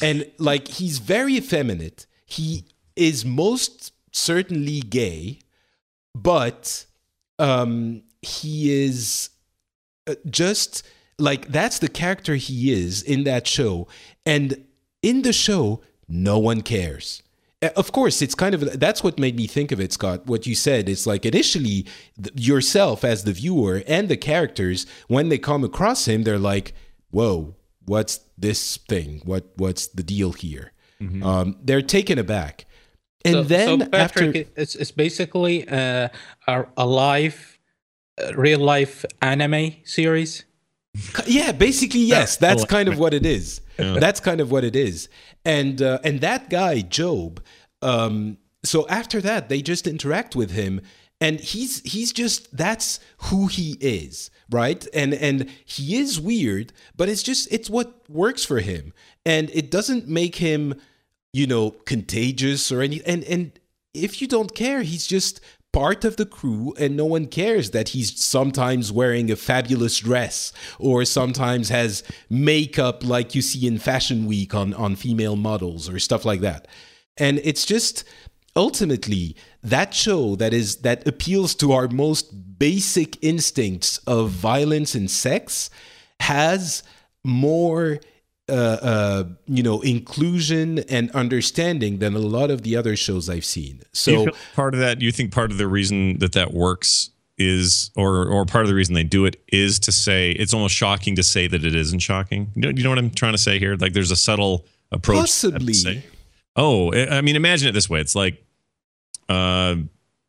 And 0.00 0.30
like 0.38 0.68
he's 0.68 0.98
very 0.98 1.36
effeminate. 1.36 2.06
He 2.24 2.64
is 2.96 3.24
most 3.24 3.92
certainly 4.10 4.80
gay, 4.80 5.38
but 6.14 6.86
um, 7.38 8.02
he 8.20 8.84
is 8.84 9.30
uh, 10.06 10.14
just 10.28 10.82
like 11.18 11.48
that's 11.48 11.78
the 11.78 11.88
character 11.88 12.34
he 12.34 12.72
is 12.72 13.02
in 13.02 13.24
that 13.24 13.46
show. 13.46 13.86
And 14.26 14.64
in 15.02 15.22
the 15.22 15.32
show, 15.32 15.82
no 16.08 16.38
one 16.38 16.62
cares. 16.62 17.22
Uh, 17.62 17.68
Of 17.76 17.92
course, 17.92 18.22
it's 18.22 18.34
kind 18.34 18.54
of 18.54 18.60
that's 18.80 19.02
what 19.04 19.18
made 19.18 19.36
me 19.36 19.46
think 19.46 19.72
of 19.72 19.80
it, 19.80 19.92
Scott. 19.92 20.26
What 20.26 20.46
you 20.46 20.54
said, 20.54 20.88
it's 20.88 21.06
like 21.06 21.24
initially 21.26 21.86
th- 22.22 22.34
yourself 22.34 23.04
as 23.04 23.24
the 23.24 23.32
viewer 23.32 23.82
and 23.86 24.08
the 24.08 24.16
characters, 24.16 24.86
when 25.08 25.28
they 25.28 25.38
come 25.38 25.62
across 25.64 26.06
him, 26.06 26.22
they're 26.24 26.38
like, 26.38 26.74
"Whoa, 27.10 27.54
what's 27.86 28.20
this 28.36 28.78
thing? 28.88 29.20
What 29.24 29.44
what's 29.56 29.86
the 29.86 30.02
deal 30.02 30.32
here?" 30.32 30.72
Um, 31.22 31.56
they're 31.64 31.82
taken 31.82 32.16
aback, 32.18 32.64
and 33.24 33.34
so, 33.34 33.42
then 33.42 33.80
so 33.80 33.86
Patrick, 33.88 34.36
after 34.36 34.50
it's, 34.60 34.76
it's 34.76 34.92
basically 34.92 35.68
uh, 35.68 36.08
a, 36.46 36.64
a 36.76 36.86
live, 36.86 37.58
uh, 38.22 38.32
real 38.36 38.60
life 38.60 39.04
anime 39.20 39.74
series. 39.84 40.44
Yeah, 41.26 41.52
basically, 41.52 42.00
yes. 42.00 42.36
That's 42.36 42.64
kind 42.66 42.88
of 42.88 42.98
what 42.98 43.14
it 43.14 43.24
is. 43.26 43.60
That's 43.78 44.20
kind 44.20 44.40
of 44.40 44.50
what 44.52 44.62
it 44.62 44.76
is. 44.76 45.08
And 45.44 45.82
uh, 45.82 45.98
and 46.04 46.20
that 46.20 46.50
guy 46.50 46.80
Job. 46.80 47.42
Um, 47.80 48.38
so 48.64 48.86
after 48.88 49.20
that, 49.20 49.48
they 49.48 49.60
just 49.60 49.86
interact 49.86 50.36
with 50.36 50.52
him, 50.52 50.80
and 51.20 51.40
he's 51.40 51.80
he's 51.80 52.12
just 52.12 52.56
that's 52.56 53.00
who 53.18 53.46
he 53.46 53.76
is, 53.80 54.30
right? 54.50 54.86
And 54.94 55.14
and 55.14 55.50
he 55.64 55.96
is 55.96 56.20
weird, 56.20 56.72
but 56.96 57.08
it's 57.08 57.22
just 57.22 57.48
it's 57.50 57.68
what 57.68 58.08
works 58.08 58.44
for 58.44 58.60
him, 58.60 58.92
and 59.26 59.50
it 59.50 59.70
doesn't 59.70 60.06
make 60.08 60.36
him, 60.36 60.74
you 61.32 61.46
know, 61.46 61.70
contagious 61.70 62.70
or 62.70 62.82
any. 62.82 63.02
And 63.04 63.24
and 63.24 63.58
if 63.94 64.22
you 64.22 64.28
don't 64.28 64.54
care, 64.54 64.82
he's 64.82 65.06
just 65.06 65.40
part 65.72 66.04
of 66.04 66.16
the 66.16 66.26
crew 66.26 66.74
and 66.78 66.96
no 66.96 67.04
one 67.04 67.26
cares 67.26 67.70
that 67.70 67.90
he's 67.90 68.22
sometimes 68.22 68.92
wearing 68.92 69.30
a 69.30 69.36
fabulous 69.36 69.98
dress 69.98 70.52
or 70.78 71.04
sometimes 71.04 71.70
has 71.70 72.02
makeup 72.28 73.04
like 73.04 73.34
you 73.34 73.42
see 73.42 73.66
in 73.66 73.78
fashion 73.78 74.26
week 74.26 74.54
on 74.54 74.74
on 74.74 74.94
female 74.96 75.36
models 75.36 75.88
or 75.88 75.98
stuff 75.98 76.24
like 76.24 76.40
that. 76.40 76.68
And 77.16 77.40
it's 77.42 77.64
just 77.64 78.04
ultimately 78.54 79.34
that 79.62 79.94
show 79.94 80.36
that 80.36 80.52
is 80.52 80.76
that 80.78 81.06
appeals 81.06 81.54
to 81.54 81.72
our 81.72 81.88
most 81.88 82.58
basic 82.58 83.22
instincts 83.24 83.98
of 84.06 84.30
violence 84.30 84.94
and 84.94 85.10
sex 85.10 85.70
has 86.20 86.82
more 87.24 87.98
uh, 88.52 88.78
uh, 88.82 89.24
you 89.46 89.62
know 89.62 89.80
inclusion 89.80 90.80
and 90.90 91.10
understanding 91.12 91.98
than 91.98 92.14
a 92.14 92.18
lot 92.18 92.50
of 92.50 92.62
the 92.62 92.76
other 92.76 92.94
shows 92.96 93.28
I've 93.30 93.44
seen. 93.44 93.82
So 93.92 94.26
part 94.54 94.74
of 94.74 94.80
that, 94.80 95.00
you 95.00 95.10
think 95.10 95.32
part 95.32 95.50
of 95.50 95.58
the 95.58 95.66
reason 95.68 96.18
that 96.18 96.32
that 96.32 96.52
works 96.52 97.10
is, 97.38 97.90
or 97.96 98.26
or 98.28 98.44
part 98.44 98.64
of 98.64 98.68
the 98.68 98.74
reason 98.74 98.94
they 98.94 99.04
do 99.04 99.24
it 99.24 99.42
is 99.48 99.78
to 99.80 99.92
say 99.92 100.30
it's 100.32 100.52
almost 100.54 100.74
shocking 100.74 101.16
to 101.16 101.22
say 101.22 101.46
that 101.48 101.64
it 101.64 101.74
isn't 101.74 102.00
shocking. 102.00 102.52
You 102.54 102.62
know, 102.62 102.68
you 102.68 102.82
know 102.84 102.90
what 102.90 102.98
I'm 102.98 103.10
trying 103.10 103.32
to 103.32 103.38
say 103.38 103.58
here? 103.58 103.74
Like 103.76 103.94
there's 103.94 104.10
a 104.10 104.16
subtle 104.16 104.66
approach. 104.92 105.40
to 105.40 105.50
that 105.50 105.58
to 105.60 105.64
Possibly. 105.66 105.72
say- 105.74 106.04
oh, 106.56 106.92
I 106.92 107.18
I 107.18 107.20
mean, 107.22 107.36
imagine 107.36 107.68
it 107.68 107.72
this 107.72 107.88
way. 107.88 108.00
It's 108.00 108.14
like, 108.14 108.44
uh, 109.28 109.76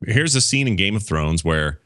here's 0.07 0.35
a 0.35 0.41
scene 0.41 0.67
in 0.67 0.75
Game 0.77 0.95
of 0.95 1.03
Thrones 1.03 1.43
where 1.43 1.79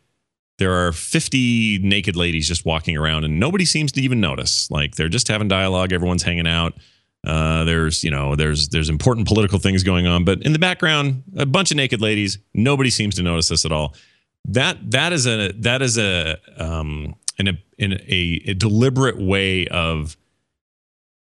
there 0.57 0.73
are 0.73 0.91
50 0.91 1.79
naked 1.79 2.15
ladies 2.15 2.47
just 2.47 2.65
walking 2.65 2.97
around 2.97 3.23
and 3.23 3.39
nobody 3.39 3.65
seems 3.65 3.91
to 3.93 4.01
even 4.01 4.19
notice. 4.19 4.69
Like 4.71 4.95
they're 4.95 5.09
just 5.09 5.27
having 5.27 5.47
dialogue. 5.47 5.93
Everyone's 5.93 6.23
hanging 6.23 6.47
out. 6.47 6.73
Uh, 7.25 7.63
there's 7.63 8.03
you 8.03 8.11
know 8.11 8.35
there's 8.35 8.69
there's 8.69 8.89
important 8.89 9.27
political 9.27 9.59
things 9.59 9.83
going 9.83 10.07
on, 10.07 10.23
but 10.23 10.41
in 10.43 10.53
the 10.53 10.59
background, 10.59 11.23
a 11.35 11.45
bunch 11.45 11.71
of 11.71 11.77
naked 11.77 11.99
ladies. 11.99 12.37
Nobody 12.53 12.89
seems 12.89 13.15
to 13.15 13.23
notice 13.23 13.49
this 13.49 13.65
at 13.65 13.71
all. 13.71 13.95
That 14.45 14.91
that 14.91 15.13
is 15.13 15.27
a 15.27 15.51
that 15.53 15.81
is 15.81 15.97
a 15.97 16.37
um 16.57 17.15
in 17.37 17.49
a 17.49 17.53
in 17.77 17.93
a, 17.93 18.41
a 18.45 18.53
deliberate 18.53 19.19
way 19.19 19.67
of 19.67 20.15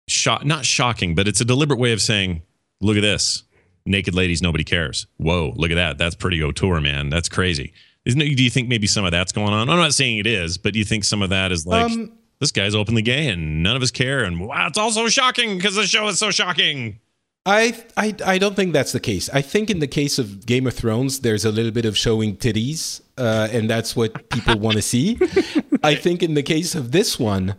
shock 0.09 0.45
not 0.45 0.65
shocking, 0.65 1.15
but 1.15 1.29
it's 1.29 1.41
a 1.41 1.45
deliberate 1.45 1.79
way 1.79 1.93
of 1.93 2.01
saying, 2.01 2.43
look 2.81 2.97
at 2.97 3.03
this, 3.03 3.45
naked 3.87 4.15
ladies, 4.15 4.43
nobody 4.43 4.65
cares. 4.65 5.07
Whoa, 5.19 5.53
look 5.57 5.71
at 5.71 5.77
that. 5.77 5.99
That's 5.99 6.15
pretty 6.15 6.43
auteur, 6.43 6.81
man. 6.81 7.11
That's 7.11 7.29
crazy. 7.29 7.73
Isn't 8.05 8.21
it, 8.21 8.35
do 8.37 8.43
you 8.43 8.51
think 8.51 8.69
maybe 8.69 8.87
some 8.87 9.05
of 9.05 9.13
that's 9.13 9.33
going 9.33 9.53
on? 9.53 9.69
I'm 9.71 9.77
not 9.79 9.95
saying 9.95 10.19
it 10.19 10.27
is, 10.27 10.59
but 10.59 10.73
do 10.73 10.79
you 10.79 10.85
think 10.85 11.05
some 11.05 11.23
of 11.23 11.31
that 11.31 11.53
is 11.53 11.67
like 11.67 11.85
Um, 11.91 12.13
this 12.41 12.51
guy's 12.51 12.75
openly 12.75 13.03
gay 13.03 13.29
and 13.29 13.63
none 13.63 13.77
of 13.77 13.83
us 13.83 13.91
care 13.93 14.25
and 14.25 14.41
wow, 14.41 14.67
it's 14.67 14.79
also 14.79 15.09
shocking 15.09 15.57
because 15.57 15.77
the 15.77 15.87
show 15.87 16.09
is 16.09 16.19
so 16.19 16.31
shocking. 16.31 16.99
I, 17.45 17.75
I 17.97 18.15
I 18.25 18.39
don't 18.39 18.55
think 18.55 18.73
that's 18.73 18.93
the 18.93 19.01
case. 19.01 19.29
I 19.33 19.43
think 19.43 19.69
in 19.69 19.81
the 19.81 19.89
case 19.89 20.21
of 20.21 20.47
Game 20.47 20.65
of 20.67 20.75
Thrones, 20.75 21.21
there's 21.21 21.45
a 21.45 21.51
little 21.51 21.73
bit 21.73 21.85
of 21.85 21.99
showing 21.99 22.37
titties, 22.37 23.01
uh, 23.19 23.49
and 23.51 23.69
that's 23.69 23.97
what 23.97 24.29
people 24.31 24.61
want 24.61 24.77
to 24.77 24.83
see. 24.83 25.19
I 25.83 25.97
think 25.97 26.23
in 26.23 26.35
the 26.35 26.43
case 26.45 26.77
of 26.77 26.93
this 26.93 27.19
one, 27.19 27.57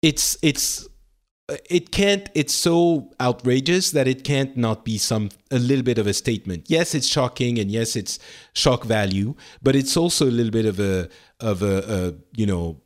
it's 0.00 0.38
it's 0.40 0.88
it 1.48 1.92
can't. 1.92 2.28
It's 2.34 2.54
so 2.54 3.10
outrageous 3.20 3.92
that 3.92 4.08
it 4.08 4.24
can't 4.24 4.56
not 4.56 4.84
be 4.84 4.98
some 4.98 5.30
a 5.50 5.58
little 5.58 5.84
bit 5.84 5.98
of 5.98 6.06
a 6.06 6.14
statement. 6.14 6.64
Yes, 6.68 6.94
it's 6.94 7.06
shocking, 7.06 7.58
and 7.58 7.70
yes, 7.70 7.96
it's 7.96 8.18
shock 8.52 8.84
value, 8.84 9.34
but 9.62 9.76
it's 9.76 9.96
also 9.96 10.26
a 10.26 10.30
little 10.30 10.52
bit 10.52 10.66
of 10.66 10.80
a 10.80 11.08
of 11.40 11.62
a, 11.62 11.76
a 11.88 12.14
you 12.36 12.46
know 12.46 12.80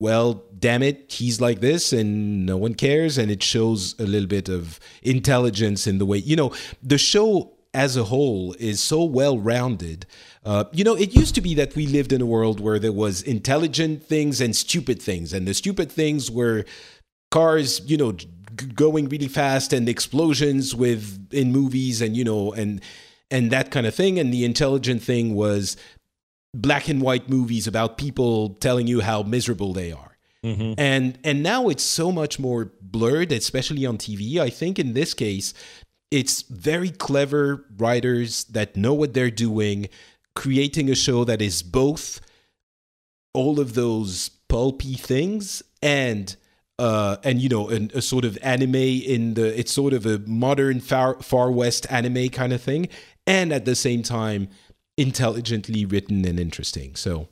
well, 0.00 0.42
damn 0.58 0.82
it, 0.82 1.12
he's 1.12 1.42
like 1.42 1.60
this 1.60 1.92
and 1.92 2.46
no 2.46 2.56
one 2.56 2.74
cares. 2.74 3.18
And 3.18 3.30
it 3.30 3.42
shows 3.42 3.94
a 4.00 4.04
little 4.04 4.26
bit 4.26 4.48
of 4.48 4.80
intelligence 5.02 5.86
in 5.86 5.98
the 5.98 6.06
way, 6.06 6.16
you 6.16 6.36
know, 6.36 6.54
the 6.82 6.96
show 6.96 7.52
as 7.74 7.96
a 7.96 8.04
whole 8.04 8.54
is 8.58 8.80
so 8.80 9.04
well 9.04 9.38
rounded. 9.38 10.06
Uh, 10.44 10.64
you 10.72 10.82
know, 10.82 10.94
it 10.94 11.14
used 11.14 11.34
to 11.34 11.42
be 11.42 11.54
that 11.54 11.76
we 11.76 11.86
lived 11.86 12.12
in 12.12 12.22
a 12.22 12.26
world 12.26 12.60
where 12.60 12.78
there 12.78 12.92
was 12.92 13.20
intelligent 13.22 14.02
things 14.02 14.40
and 14.40 14.56
stupid 14.56 15.00
things. 15.00 15.34
And 15.34 15.46
the 15.46 15.54
stupid 15.54 15.92
things 15.92 16.30
were 16.30 16.64
cars, 17.30 17.80
you 17.88 17.96
know, 17.96 18.12
g- 18.12 18.28
going 18.74 19.08
really 19.08 19.28
fast 19.28 19.72
and 19.72 19.88
explosions 19.88 20.74
with 20.74 21.32
in 21.32 21.52
movies 21.52 22.00
and, 22.00 22.16
you 22.16 22.24
know, 22.24 22.52
and 22.52 22.80
and 23.30 23.50
that 23.50 23.70
kind 23.70 23.86
of 23.86 23.94
thing. 23.94 24.18
And 24.18 24.32
the 24.32 24.44
intelligent 24.44 25.02
thing 25.02 25.34
was 25.34 25.76
black 26.54 26.88
and 26.88 27.00
white 27.00 27.28
movies 27.28 27.66
about 27.66 27.98
people 27.98 28.50
telling 28.60 28.86
you 28.86 29.00
how 29.00 29.22
miserable 29.22 29.72
they 29.72 29.92
are. 29.92 30.16
Mm-hmm. 30.44 30.74
And 30.78 31.18
and 31.22 31.42
now 31.42 31.68
it's 31.68 31.82
so 31.82 32.10
much 32.10 32.38
more 32.38 32.72
blurred, 32.80 33.30
especially 33.32 33.84
on 33.84 33.98
TV. 33.98 34.38
I 34.38 34.50
think 34.50 34.78
in 34.78 34.94
this 34.94 35.12
case, 35.14 35.52
it's 36.10 36.42
very 36.42 36.90
clever 36.90 37.66
writers 37.76 38.44
that 38.44 38.76
know 38.76 38.94
what 38.94 39.14
they're 39.14 39.30
doing, 39.30 39.88
creating 40.34 40.90
a 40.90 40.94
show 40.94 41.24
that 41.24 41.42
is 41.42 41.62
both 41.62 42.20
all 43.34 43.60
of 43.60 43.74
those 43.74 44.30
pulpy 44.48 44.94
things 44.94 45.62
and 45.82 46.36
uh, 46.80 47.16
and 47.22 47.40
you 47.40 47.48
know 47.48 47.68
an, 47.68 47.90
a 47.94 48.00
sort 48.02 48.24
of 48.24 48.36
anime 48.42 48.74
in 49.14 49.34
the 49.34 49.46
it's 49.58 49.72
sort 49.72 49.92
of 49.92 50.06
a 50.06 50.18
modern 50.26 50.80
far 50.80 51.20
far 51.22 51.50
west 51.52 51.86
anime 51.90 52.28
kind 52.30 52.52
of 52.52 52.60
thing, 52.62 52.88
and 53.26 53.52
at 53.52 53.64
the 53.64 53.74
same 53.74 54.02
time 54.02 54.48
intelligently 54.96 55.84
written 55.84 56.24
and 56.24 56.38
interesting. 56.40 56.96
So 56.96 57.28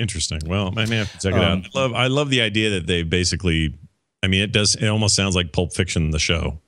Interesting. 0.00 0.40
Well, 0.46 0.72
I 0.76 0.86
may 0.86 0.96
have 0.98 1.10
to 1.12 1.18
check 1.18 1.34
it 1.34 1.42
Um, 1.42 1.58
out. 1.58 1.66
I 1.74 1.78
love 1.80 1.92
I 1.94 2.06
love 2.06 2.30
the 2.30 2.40
idea 2.40 2.70
that 2.70 2.86
they 2.86 3.02
basically 3.02 3.74
I 4.22 4.26
mean 4.28 4.42
it 4.42 4.52
does 4.52 4.74
it 4.76 4.86
almost 4.86 5.14
sounds 5.16 5.34
like 5.34 5.52
Pulp 5.52 5.72
Fiction 5.74 6.10
the 6.12 6.20
show 6.20 6.60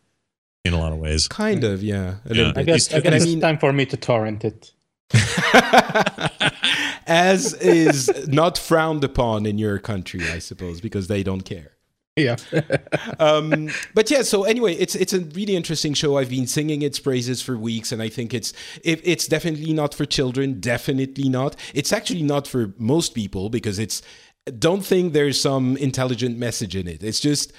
in 0.65 0.73
a 0.75 0.79
lot 0.79 0.93
of 0.93 0.99
ways. 0.99 1.29
kind 1.29 1.63
of 1.65 1.83
yeah, 1.83 2.17
a 2.27 2.35
Yeah. 2.35 2.47
little 2.47 2.59
I 2.59 2.63
guess, 2.65 2.93
I 2.93 2.97
And 2.97 3.05
guess 3.05 3.23
I 3.23 3.25
mean- 3.27 3.35
it's 3.39 3.43
time 3.43 3.59
for 3.59 3.73
me 3.73 3.87
to 3.87 3.97
torrent 3.97 4.45
it. 4.45 4.73
as 7.07 7.55
is 7.55 8.11
not 8.29 8.59
frowned 8.59 9.05
upon 9.05 9.47
in 9.47 9.59
your 9.59 9.79
country, 9.79 10.23
I 10.31 10.39
suppose, 10.39 10.81
because 10.81 11.07
they 11.09 11.23
don't 11.23 11.43
care. 11.43 11.73
Yeah. 12.25 12.37
um, 13.19 13.71
but 13.95 14.11
yeah, 14.11 14.23
so 14.23 14.45
anyway, 14.45 14.75
it's 14.75 14.95
it's 14.95 15.13
a 15.13 15.21
really 15.21 15.57
interesting 15.57 15.95
show. 15.95 16.19
I've 16.19 16.31
been 16.31 16.47
singing 16.47 16.83
its 16.83 16.99
praises 16.99 17.43
for 17.43 17.57
weeks, 17.57 17.93
and 17.93 18.03
I 18.03 18.09
think 18.09 18.35
it's 18.35 18.53
it, 18.85 19.01
it's 19.05 19.27
definitely 19.27 19.73
not 19.73 19.95
for 19.95 20.05
children. 20.05 20.61
Definitely 20.61 21.29
not. 21.29 21.57
It's 21.75 21.93
actually 21.93 22.23
not 22.23 22.47
for 22.47 22.75
most 22.79 23.15
people 23.15 23.51
because 23.51 23.79
it's 23.79 24.03
don't 24.59 24.85
think 24.85 25.13
there's 25.13 25.41
some 25.41 25.77
intelligent 25.77 26.39
message 26.39 26.75
in 26.75 26.89
it. 26.89 27.03
It's 27.03 27.21
just 27.21 27.53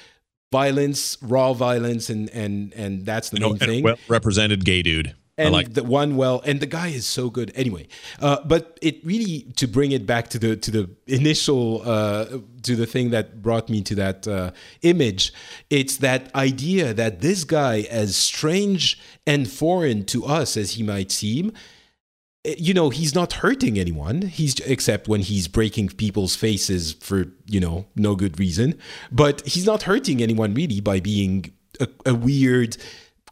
violence, 0.52 1.18
raw 1.22 1.54
violence, 1.54 2.10
and 2.10 2.30
and 2.32 2.74
and 2.74 3.06
that's 3.06 3.30
the 3.30 3.40
main 3.40 3.58
thing. 3.58 3.84
Well 3.84 3.98
represented 4.08 4.66
gay 4.66 4.82
dude. 4.82 5.16
And 5.42 5.54
like 5.54 5.74
the 5.74 5.84
one 5.84 6.16
well 6.16 6.42
and 6.46 6.60
the 6.60 6.66
guy 6.66 6.88
is 6.88 7.06
so 7.06 7.30
good. 7.30 7.52
Anyway 7.56 7.88
uh, 8.20 8.38
but 8.46 8.78
it 8.82 9.04
really 9.06 9.44
to 9.56 9.68
bring 9.68 9.92
it 9.92 10.06
back 10.06 10.28
to 10.30 10.40
the 10.40 10.56
to 10.56 10.72
the 10.72 10.90
initial 11.08 11.82
uh, 11.86 12.26
to 12.64 12.76
the 12.76 12.86
thing 12.86 13.10
that 13.12 13.42
brought 13.42 13.70
me 13.70 13.82
to 13.82 13.96
that 13.96 14.28
uh, 14.28 14.52
image 14.82 15.34
it's 15.70 15.98
that 15.98 16.34
idea 16.36 16.94
that 16.94 17.22
this 17.22 17.44
guy 17.44 17.82
as 17.90 18.16
strange 18.16 19.00
and 19.26 19.50
foreign 19.50 20.06
to 20.06 20.26
us 20.26 20.58
as 20.58 20.72
he 20.72 20.84
might 20.84 21.12
seem 21.12 21.52
eh, 22.46 22.56
you 22.58 22.74
know 22.74 22.90
he's 22.90 23.14
not 23.16 23.34
hurting 23.34 23.78
anyone. 23.78 24.24
He's 24.24 24.60
except 24.62 25.08
when 25.08 25.22
he's 25.22 25.48
breaking 25.48 25.90
people's 25.90 26.36
faces 26.36 26.94
for 26.94 27.26
you 27.46 27.60
know 27.60 27.86
no 27.96 28.16
good 28.16 28.40
reason. 28.40 28.78
But 29.12 29.46
he's 29.48 29.66
not 29.66 29.84
hurting 29.84 30.22
anyone 30.22 30.54
really 30.54 30.82
by 30.82 31.00
being 31.00 31.54
a, 31.80 31.88
a 32.06 32.16
weird 32.16 32.78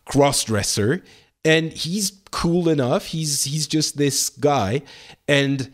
cross-dresser 0.05 1.03
and 1.45 1.71
he's 1.71 2.11
cool 2.31 2.69
enough 2.69 3.07
he's 3.07 3.43
he's 3.45 3.67
just 3.67 3.97
this 3.97 4.29
guy 4.29 4.81
and 5.27 5.71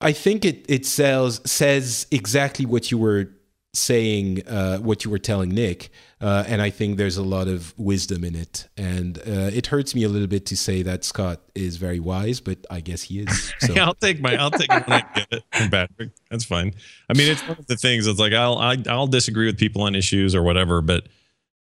i 0.00 0.12
think 0.12 0.44
it 0.44 0.64
it 0.68 0.86
sells 0.86 1.40
says 1.50 2.06
exactly 2.10 2.66
what 2.66 2.90
you 2.90 2.98
were 2.98 3.30
saying 3.74 4.46
uh, 4.48 4.76
what 4.78 5.02
you 5.02 5.10
were 5.10 5.18
telling 5.18 5.48
nick 5.48 5.88
uh, 6.20 6.44
and 6.46 6.60
i 6.60 6.68
think 6.68 6.98
there's 6.98 7.16
a 7.16 7.22
lot 7.22 7.48
of 7.48 7.72
wisdom 7.78 8.22
in 8.22 8.36
it 8.36 8.68
and 8.76 9.16
uh, 9.20 9.50
it 9.50 9.66
hurts 9.66 9.94
me 9.94 10.02
a 10.02 10.10
little 10.10 10.28
bit 10.28 10.44
to 10.44 10.54
say 10.54 10.82
that 10.82 11.04
scott 11.04 11.40
is 11.54 11.78
very 11.78 11.98
wise 11.98 12.38
but 12.38 12.58
i 12.70 12.80
guess 12.80 13.02
he 13.02 13.20
is 13.20 13.54
so. 13.60 13.74
I'll 13.80 13.94
take 13.94 14.20
my 14.20 14.36
I'll 14.36 14.50
take 14.50 14.70
it 14.70 14.84
I 14.86 15.00
get 15.14 15.28
it 15.32 15.42
from 15.52 15.70
Patrick. 15.70 16.10
That's 16.30 16.44
fine. 16.44 16.74
I 17.08 17.14
mean, 17.14 17.30
it's 17.30 17.46
one 17.46 17.58
of 17.58 17.66
the 17.66 17.76
things. 17.76 18.06
It's 18.06 18.20
like 18.20 18.32
I'll 18.32 18.58
I, 18.58 18.76
I'll 18.88 19.06
disagree 19.06 19.46
with 19.46 19.58
people 19.58 19.82
on 19.82 19.94
issues 19.94 20.34
or 20.34 20.42
whatever, 20.42 20.82
but 20.82 21.08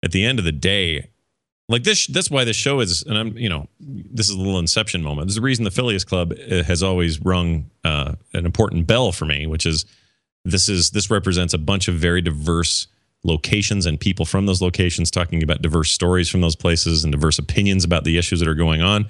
at 0.03 0.13
the 0.13 0.25
end 0.25 0.39
of 0.39 0.45
the 0.45 0.53
day, 0.53 1.11
like 1.69 1.85
this, 1.85 2.07
that's 2.07 2.31
why 2.31 2.45
this 2.45 2.57
show 2.57 2.81
is. 2.81 3.03
And 3.03 3.19
I'm, 3.19 3.37
you 3.37 3.49
know, 3.49 3.69
this 3.81 4.29
is 4.29 4.35
a 4.35 4.39
little 4.39 4.59
inception 4.59 5.03
moment. 5.03 5.29
There's 5.29 5.37
a 5.37 5.43
reason 5.43 5.65
the 5.65 5.71
Phileas 5.71 6.05
Club 6.05 6.33
uh, 6.33 6.63
has 6.63 6.83
always 6.83 7.21
rung 7.21 7.71
uh, 7.85 8.15
an 8.33 8.47
important 8.47 8.87
bell 8.87 9.13
for 9.13 9.27
me, 9.27 9.47
which 9.47 9.67
is 9.67 9.85
this 10.45 10.69
is 10.69 10.91
this 10.91 11.11
represents 11.11 11.53
a 11.55 11.59
bunch 11.59 11.89
of 11.89 11.95
very 11.97 12.23
diverse 12.23 12.87
locations 13.25 13.87
and 13.87 13.99
people 13.99 14.25
from 14.25 14.47
those 14.47 14.63
locations 14.63 15.11
talking 15.11 15.43
about 15.43 15.61
diverse 15.61 15.91
stories 15.91 16.29
from 16.29 16.41
those 16.41 16.57
places 16.57 17.05
and 17.05 17.13
diverse 17.13 17.39
opinions 17.39 17.85
about 17.85 18.05
the 18.05 18.17
issues 18.17 18.39
that 18.39 18.49
are 18.49 18.55
going 18.55 18.81
on 18.81 19.07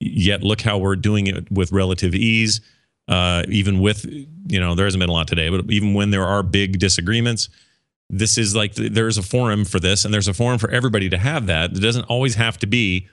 yet 0.00 0.42
look 0.42 0.60
how 0.60 0.76
we're 0.76 0.96
doing 0.96 1.28
it 1.28 1.50
with 1.52 1.70
relative 1.70 2.14
ease 2.14 2.60
uh, 3.06 3.44
even 3.48 3.78
with 3.80 4.04
you 4.06 4.58
know 4.58 4.74
there 4.74 4.86
hasn't 4.86 5.00
been 5.00 5.08
a 5.08 5.12
lot 5.12 5.28
today 5.28 5.48
but 5.50 5.64
even 5.70 5.94
when 5.94 6.10
there 6.10 6.24
are 6.24 6.42
big 6.42 6.80
disagreements 6.80 7.48
this 8.18 8.38
is 8.38 8.54
like 8.54 8.74
there's 8.74 9.18
a 9.18 9.22
forum 9.22 9.64
for 9.64 9.80
this 9.80 10.04
and 10.04 10.14
there's 10.14 10.28
a 10.28 10.34
forum 10.34 10.58
for 10.58 10.70
everybody 10.70 11.08
to 11.08 11.18
have 11.18 11.46
that 11.46 11.72
it 11.72 11.80
doesn't 11.80 12.04
always 12.04 12.36
have 12.36 12.58
to 12.58 12.66
be 12.66 13.08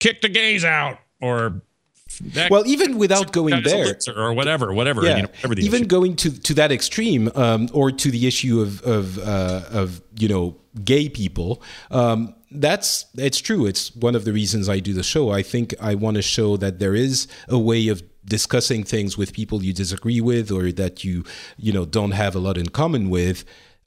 kick 0.00 0.20
the 0.20 0.28
gays 0.28 0.64
out 0.64 0.98
or 1.20 1.62
that 2.20 2.50
well 2.50 2.66
even 2.66 2.98
without 2.98 3.32
going 3.32 3.62
there 3.62 3.96
or 4.16 4.32
whatever 4.32 4.72
whatever 4.72 5.04
yeah, 5.04 5.16
you 5.16 5.22
know, 5.22 5.28
whatever 5.28 5.60
even 5.60 5.82
issue. 5.82 5.88
going 5.88 6.16
to 6.16 6.30
to 6.40 6.54
that 6.54 6.72
extreme, 6.72 7.30
um, 7.34 7.68
or 7.72 7.90
to 7.90 8.10
the 8.10 8.26
issue 8.26 8.60
of 8.60 8.82
of 8.82 9.18
uh, 9.18 9.62
of 9.70 10.02
you 10.18 10.28
know 10.28 10.56
gay 10.84 11.08
people. 11.08 11.62
Um, 11.90 12.34
that's 12.50 13.06
it's 13.14 13.38
true. 13.38 13.66
It's 13.66 13.94
one 13.96 14.14
of 14.14 14.24
the 14.24 14.32
reasons 14.32 14.68
I 14.68 14.80
do 14.80 14.92
the 14.92 15.02
show. 15.02 15.30
I 15.30 15.42
think 15.42 15.74
I 15.80 15.94
want 15.94 16.16
to 16.16 16.22
show 16.22 16.56
that 16.58 16.78
there 16.78 16.94
is 16.94 17.28
a 17.48 17.58
way 17.58 17.88
of 17.88 18.02
discussing 18.24 18.84
things 18.84 19.18
with 19.18 19.32
people 19.32 19.64
you 19.64 19.72
disagree 19.72 20.20
with 20.20 20.50
or 20.50 20.70
that 20.72 21.02
you 21.04 21.24
you 21.56 21.72
know 21.72 21.84
don't 21.84 22.12
have 22.12 22.34
a 22.34 22.38
lot 22.38 22.58
in 22.58 22.68
common 22.68 23.08
with, 23.10 23.44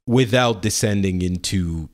without 0.07 0.61
descending 0.61 1.21
into 1.21 1.89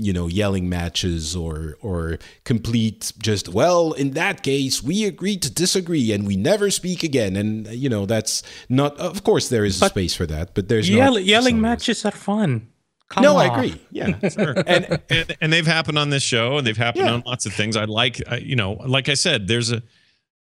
you 0.00 0.12
know 0.12 0.28
yelling 0.28 0.68
matches 0.68 1.34
or 1.34 1.76
or 1.80 2.18
complete 2.44 3.12
just 3.18 3.48
well 3.48 3.92
in 3.94 4.12
that 4.12 4.44
case 4.44 4.80
we 4.80 5.04
agree 5.04 5.36
to 5.36 5.52
disagree 5.52 6.12
and 6.12 6.24
we 6.26 6.36
never 6.36 6.70
speak 6.70 7.02
again. 7.02 7.34
And 7.36 7.66
you 7.68 7.88
know 7.88 8.06
that's 8.06 8.42
not 8.68 8.96
of 8.98 9.24
course 9.24 9.48
there 9.48 9.64
is 9.64 9.80
a 9.82 9.88
space 9.88 10.14
for 10.14 10.26
that 10.26 10.54
but 10.54 10.68
there's 10.68 10.88
Yell- 10.88 11.14
not 11.14 11.24
yelling 11.24 11.60
matches 11.60 12.04
are 12.04 12.12
fun. 12.12 12.68
Come 13.10 13.22
no 13.24 13.36
i 13.38 13.46
agree. 13.46 13.80
Yeah. 13.90 14.08
And 14.66 15.00
and, 15.08 15.36
and 15.40 15.52
they've 15.52 15.66
happened 15.66 15.98
on 15.98 16.10
this 16.10 16.22
show 16.22 16.58
and 16.58 16.66
they've 16.66 16.76
happened 16.76 17.06
Yeah. 17.06 17.14
on 17.14 17.22
lots 17.26 17.46
of 17.46 17.52
things. 17.54 17.74
I 17.76 17.84
like 17.84 18.22
I, 18.28 18.36
you 18.36 18.54
know 18.54 18.74
like 18.86 19.08
i 19.08 19.14
said 19.14 19.48
there's 19.48 19.72
a 19.72 19.82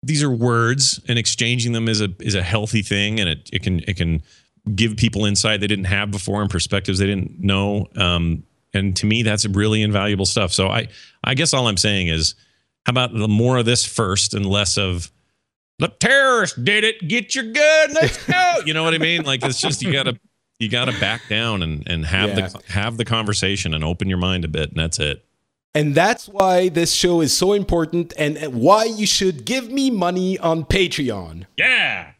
these 0.02 0.22
are 0.22 0.30
words 0.30 0.98
and 1.08 1.18
exchanging 1.18 1.72
them 1.72 1.88
is 1.88 2.00
a 2.00 2.08
is 2.20 2.34
a 2.34 2.42
healthy 2.42 2.80
thing 2.82 3.20
and 3.20 3.28
it, 3.28 3.50
it 3.52 3.62
can 3.62 3.80
it 3.80 3.96
can 3.98 4.22
give 4.74 4.97
people 4.97 5.24
insight 5.24 5.60
they 5.60 5.66
didn't 5.66 5.86
have 5.86 6.10
before 6.10 6.40
and 6.40 6.51
perspectives 6.51 6.98
they 6.98 7.06
didn't 7.06 7.40
know. 7.40 7.89
Um, 7.97 8.44
and 8.72 8.97
to 8.97 9.06
me 9.06 9.22
that's 9.22 9.47
really 9.47 9.82
invaluable 9.82 10.24
stuff. 10.26 10.52
So 10.52 10.68
i 10.68 10.89
i 11.24 11.34
guess 11.34 11.52
all 11.52 11.66
i'm 11.68 11.76
saying 11.76 12.09
is 12.09 12.34
how 12.86 12.90
about 12.90 13.12
the 13.12 13.28
more 13.28 13.59
of 13.59 13.64
this 13.66 13.84
first 13.84 14.34
and 14.34 14.47
less 14.47 14.78
of 14.78 15.10
the 15.78 15.89
terrorists 15.89 16.56
did 16.56 16.84
it. 16.84 17.06
Get 17.09 17.34
your 17.34 17.44
gun. 17.51 17.93
Let's 17.94 18.24
go. 18.26 18.55
You 18.66 18.74
know 18.74 18.84
what 18.84 18.94
i 18.94 18.98
mean? 18.98 19.22
Like 19.24 19.44
it's 19.44 19.60
just 19.60 19.82
you 19.82 19.93
gotta 19.93 20.18
you 20.60 20.68
gotta 20.68 20.93
back 21.01 21.22
down 21.28 21.62
and 21.62 21.82
and 21.89 22.06
have 22.06 22.30
Yeah. 22.39 22.48
the 22.48 22.62
have 22.72 22.97
the 22.97 23.05
conversation 23.05 23.74
and 23.74 23.82
open 23.82 24.09
your 24.09 24.18
mind 24.18 24.44
a 24.44 24.48
bit 24.48 24.70
and 24.70 24.78
that's 24.78 24.98
it. 25.01 25.24
And 25.74 25.94
that's 25.94 26.28
why 26.28 26.68
this 26.68 26.93
show 26.93 27.20
is 27.22 27.36
so 27.36 27.52
important 27.55 28.12
and 28.18 28.39
why 28.55 28.84
you 28.84 29.06
should 29.06 29.44
give 29.44 29.70
me 29.72 29.90
money 29.90 30.39
on 30.39 30.64
patreon. 30.64 31.47
Yeah 31.56 32.12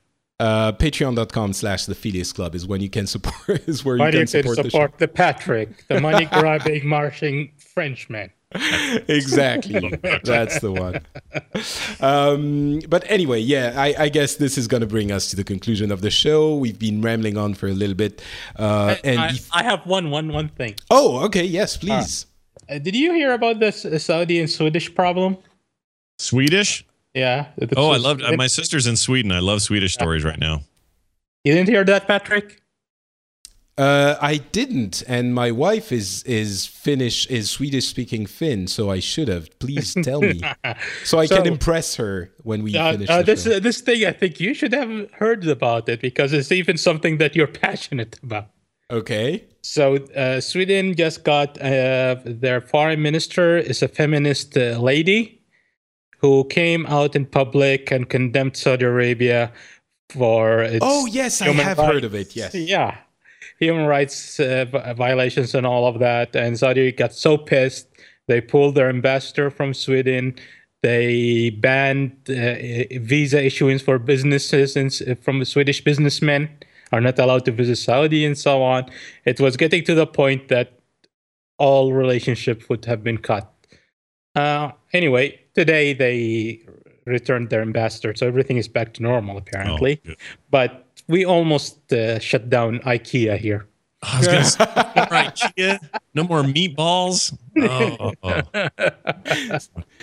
uh, 0.43 0.73
patreon.com 0.73 1.53
slash 1.53 1.87
the 1.87 1.95
Phileas 1.95 2.33
Club 2.33 2.55
is 2.55 2.67
when 2.67 2.81
you 2.81 2.91
can 2.91 3.07
support 3.07 3.63
is 3.69 3.85
where 3.85 3.97
Why 3.97 4.07
you 4.07 4.13
can 4.13 4.21
you 4.23 4.27
support, 4.27 4.57
support, 4.57 4.93
the 4.93 4.97
show. 4.97 5.07
the 5.07 5.09
Patrick, 5.09 5.87
the 5.89 6.01
money 6.01 6.25
grabbing 6.27 6.87
marching 6.99 7.53
Frenchman? 7.75 8.31
exactly 9.09 9.81
that's 10.25 10.61
the 10.61 10.71
one 10.71 11.01
um 12.01 12.81
but 12.87 13.03
anyway 13.11 13.41
yeah 13.41 13.73
i 13.77 13.95
i 14.05 14.09
guess 14.11 14.37
this 14.37 14.59
is 14.59 14.69
gonna 14.69 14.85
bring 14.87 15.11
us 15.11 15.31
to 15.31 15.37
the 15.37 15.43
conclusion 15.45 15.91
of 15.91 16.03
the 16.03 16.11
show 16.11 16.55
we've 16.57 16.79
been 16.79 17.01
rambling 17.01 17.39
on 17.39 17.55
for 17.55 17.69
a 17.69 17.73
little 17.73 17.95
bit 17.97 18.21
uh 18.57 18.95
and 19.05 19.19
I, 19.19 19.29
bef- 19.31 19.49
I 19.55 19.63
have 19.63 19.87
one, 19.87 20.11
one, 20.11 20.29
one 20.35 20.49
thing. 20.51 20.75
oh 20.91 21.25
okay 21.25 21.45
yes 21.45 21.79
please 21.79 22.27
Uh, 22.69 22.79
did 22.79 22.95
you 22.95 23.11
hear 23.15 23.33
about 23.33 23.59
this 23.59 23.85
uh, 23.87 23.99
Saudi 23.99 24.37
and 24.39 24.51
Swedish 24.51 24.95
problem? 24.95 25.37
swedish 26.19 26.85
Yeah. 27.15 27.49
the 27.59 27.75
oh 27.77 27.91
i 27.91 27.99
Swiss- 27.99 28.03
love 28.05 28.37
my 28.37 28.47
sister's 28.47 28.87
in 28.87 28.97
sweden 28.97 29.33
i 29.33 29.39
love 29.41 29.61
swedish 29.63 29.93
stories 29.95 30.25
right 30.25 30.39
now 30.39 30.63
You 31.45 31.53
didn't 31.55 31.69
hear 31.69 31.85
that, 31.85 32.07
Patrick? 32.07 32.59
uh 33.79 34.17
i 34.21 34.37
didn't 34.37 35.03
and 35.09 35.35
my 35.35 35.51
wife 35.51 35.93
is 35.93 36.23
is 36.25 36.67
finnish 36.67 37.27
is 37.29 37.49
swedish 37.51 37.87
speaking 37.87 38.27
finn 38.27 38.67
so 38.67 38.91
i 38.91 39.01
should 39.01 39.29
have 39.29 39.49
please 39.61 39.95
tell 40.03 40.21
me 40.21 40.43
so 41.05 41.19
i 41.19 41.27
can 41.27 41.47
impress 41.47 41.97
her 41.97 42.31
when 42.43 42.63
we 42.63 42.77
Uh, 42.77 42.93
finish 42.93 43.09
uh, 43.09 43.19
the 43.19 43.25
this 43.25 43.45
show. 43.45 43.53
uh, 43.57 43.61
this 43.61 43.81
thing, 43.81 44.05
I 44.05 44.13
think 44.13 44.41
you 44.41 44.53
should 44.55 44.75
have 44.75 45.11
heard 45.13 45.47
about 45.49 45.89
it 45.89 46.01
because 46.03 46.35
it's 46.35 46.53
even 46.53 46.77
something 46.77 47.17
that 47.19 47.35
you're 47.35 47.47
passionate 47.67 48.19
about. 48.23 48.49
okay 48.91 49.45
So 49.63 49.97
uh, 50.17 50.41
Sweden 50.41 50.95
just 50.99 51.23
got 51.25 51.57
uh, 51.63 52.17
their 52.27 52.61
foreign 52.61 53.01
minister 53.01 53.57
is 53.57 53.81
a 53.83 53.89
feminist 53.89 54.57
uh, 54.57 54.77
lady 54.91 55.41
who 56.23 56.45
came 56.45 56.87
out 56.87 57.15
in 57.17 57.27
public 57.27 57.91
and 57.91 58.09
condemned 58.09 58.57
Saudi 58.57 58.85
Arabia 58.87 59.53
for 60.11 60.63
its 60.63 60.79
oh 60.81 61.07
yes 61.07 61.43
i 61.43 61.47
have 61.53 61.79
heard 61.79 62.05
of 62.05 62.15
it 62.15 62.37
yes 62.37 62.55
Yeah, 62.55 62.97
human 63.59 63.87
rights 63.87 64.39
uh, 64.41 64.67
violations 64.97 65.55
and 65.55 65.67
all 65.67 65.87
of 65.87 65.99
that. 65.99 66.35
And 66.37 66.59
Saudi 66.59 66.93
got 66.93 67.13
so 67.13 67.37
pissed 67.37 67.89
they 68.29 68.41
pulled 68.41 68.75
their 68.77 68.89
ambassador 68.89 69.51
from 69.51 69.75
Sweden. 69.75 70.35
They 70.83 71.51
banned 71.51 72.13
uh, 72.29 72.55
visa 73.01 73.43
issuance 73.45 73.83
for 73.83 73.99
businesses 73.99 74.77
s- 74.77 75.03
from 75.23 75.45
Swedish 75.45 75.83
businessmen 75.83 76.49
are 76.93 77.01
not 77.01 77.19
allowed 77.19 77.45
to 77.47 77.53
visit 77.53 77.77
Saudi 77.77 78.25
and 78.25 78.37
so 78.39 78.63
on. 78.63 78.85
It 79.25 79.41
was 79.41 79.57
getting 79.57 79.83
to 79.85 79.95
the 79.95 80.07
point 80.07 80.49
that 80.49 80.69
all 81.59 81.93
relationship 81.93 82.69
would 82.69 82.85
have 82.85 83.03
been 83.03 83.19
cut. 83.19 83.49
Uh, 84.35 84.73
anyway, 84.93 85.41
today 85.55 85.93
they 85.93 86.61
returned 87.05 87.51
their 87.51 87.63
ambassador, 87.63 88.15
so 88.15 88.27
everything 88.27 88.57
is 88.57 88.69
back 88.69 88.95
to 88.95 89.03
normal 89.03 89.37
apparently. 89.37 90.01
Oh, 90.09 90.13
but 90.51 90.87
we 91.09 91.25
almost 91.25 91.93
uh, 91.93 92.19
shut 92.19 92.49
down 92.49 92.79
IKEA 92.81 93.39
here. 93.39 93.67
I 94.03 94.19
was 94.19 94.27
gonna 94.27 94.45
say, 94.45 95.79
no 96.15 96.25
more 96.25 96.43
no 96.43 96.43
more 96.43 96.43
meatballs. 96.43 97.37
Oh, 97.61 98.13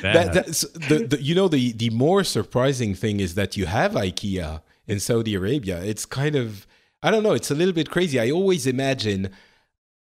that, 0.01 0.33
that's 0.33 0.61
the, 0.61 1.05
the 1.09 1.21
you 1.21 1.35
know 1.35 1.47
the 1.49 1.73
the 1.73 1.89
more 1.89 2.23
surprising 2.23 2.95
thing 2.95 3.19
is 3.19 3.35
that 3.35 3.57
you 3.57 3.65
have 3.65 3.93
IKEA 3.93 4.61
in 4.87 4.99
Saudi 4.99 5.35
Arabia. 5.35 5.83
It's 5.83 6.05
kind 6.05 6.35
of 6.35 6.65
I 7.03 7.11
don't 7.11 7.23
know. 7.23 7.33
It's 7.33 7.51
a 7.51 7.55
little 7.55 7.73
bit 7.73 7.89
crazy. 7.89 8.19
I 8.19 8.31
always 8.31 8.67
imagine, 8.67 9.29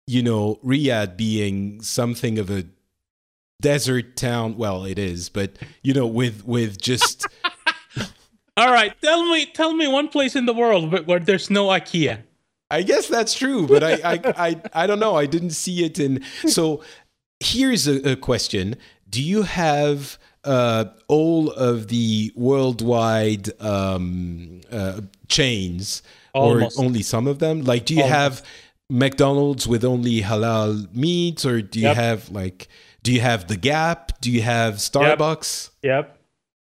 you 0.08 0.24
know, 0.24 0.60
Riyadh 0.64 1.18
being 1.18 1.82
something 1.82 2.38
of 2.38 2.50
a 2.50 2.66
desert 3.62 4.16
town. 4.16 4.58
Well, 4.58 4.86
it 4.86 5.00
is, 5.00 5.30
but 5.30 5.58
you 5.84 5.94
know, 5.94 6.08
with 6.08 6.46
with 6.46 6.80
just 6.82 7.26
All 8.58 8.72
right, 8.72 8.94
tell 9.02 9.26
me, 9.30 9.46
tell 9.48 9.74
me 9.74 9.86
one 9.88 10.08
place 10.08 10.34
in 10.36 10.46
the 10.46 10.54
world 10.54 11.06
where, 11.08 11.20
there's 11.20 11.50
no 11.50 11.68
IKEA. 11.68 12.20
I 12.72 12.84
guess 12.84 13.08
that's 13.08 13.34
true, 13.34 13.68
but 13.68 13.84
I, 13.84 13.94
I, 14.14 14.20
I, 14.38 14.62
I 14.74 14.88
don't 14.88 15.00
know. 15.00 15.16
I 15.16 15.26
didn't 15.26 15.50
see 15.52 15.84
it 15.84 16.00
in. 16.00 16.24
So 16.48 16.82
here's 17.42 17.86
a, 17.86 18.12
a 18.12 18.16
question: 18.16 18.76
Do 19.10 19.22
you 19.22 19.44
have 19.44 20.18
uh, 20.46 20.86
all 21.10 21.52
of 21.52 21.90
the 21.90 22.32
worldwide 22.36 23.50
um, 23.62 24.62
uh, 24.72 25.02
chains, 25.28 26.02
Almost. 26.34 26.80
or 26.80 26.86
only 26.86 27.02
some 27.02 27.28
of 27.28 27.40
them? 27.40 27.62
Like, 27.64 27.86
do 27.86 27.94
you 27.94 28.04
Almost. 28.04 28.18
have 28.20 28.46
McDonald's 28.90 29.68
with 29.68 29.84
only 29.84 30.22
halal 30.22 30.94
meat, 30.96 31.46
or 31.46 31.62
do 31.62 31.80
you 31.80 31.88
Yep. 31.88 31.96
have 31.98 32.30
like? 32.32 32.68
Do 33.06 33.14
you 33.14 33.22
have 33.22 33.48
the 33.48 33.56
Gap? 33.56 34.20
Do 34.20 34.32
you 34.32 34.42
have 34.42 34.76
Starbucks? 34.76 35.70
Yep. 35.84 36.18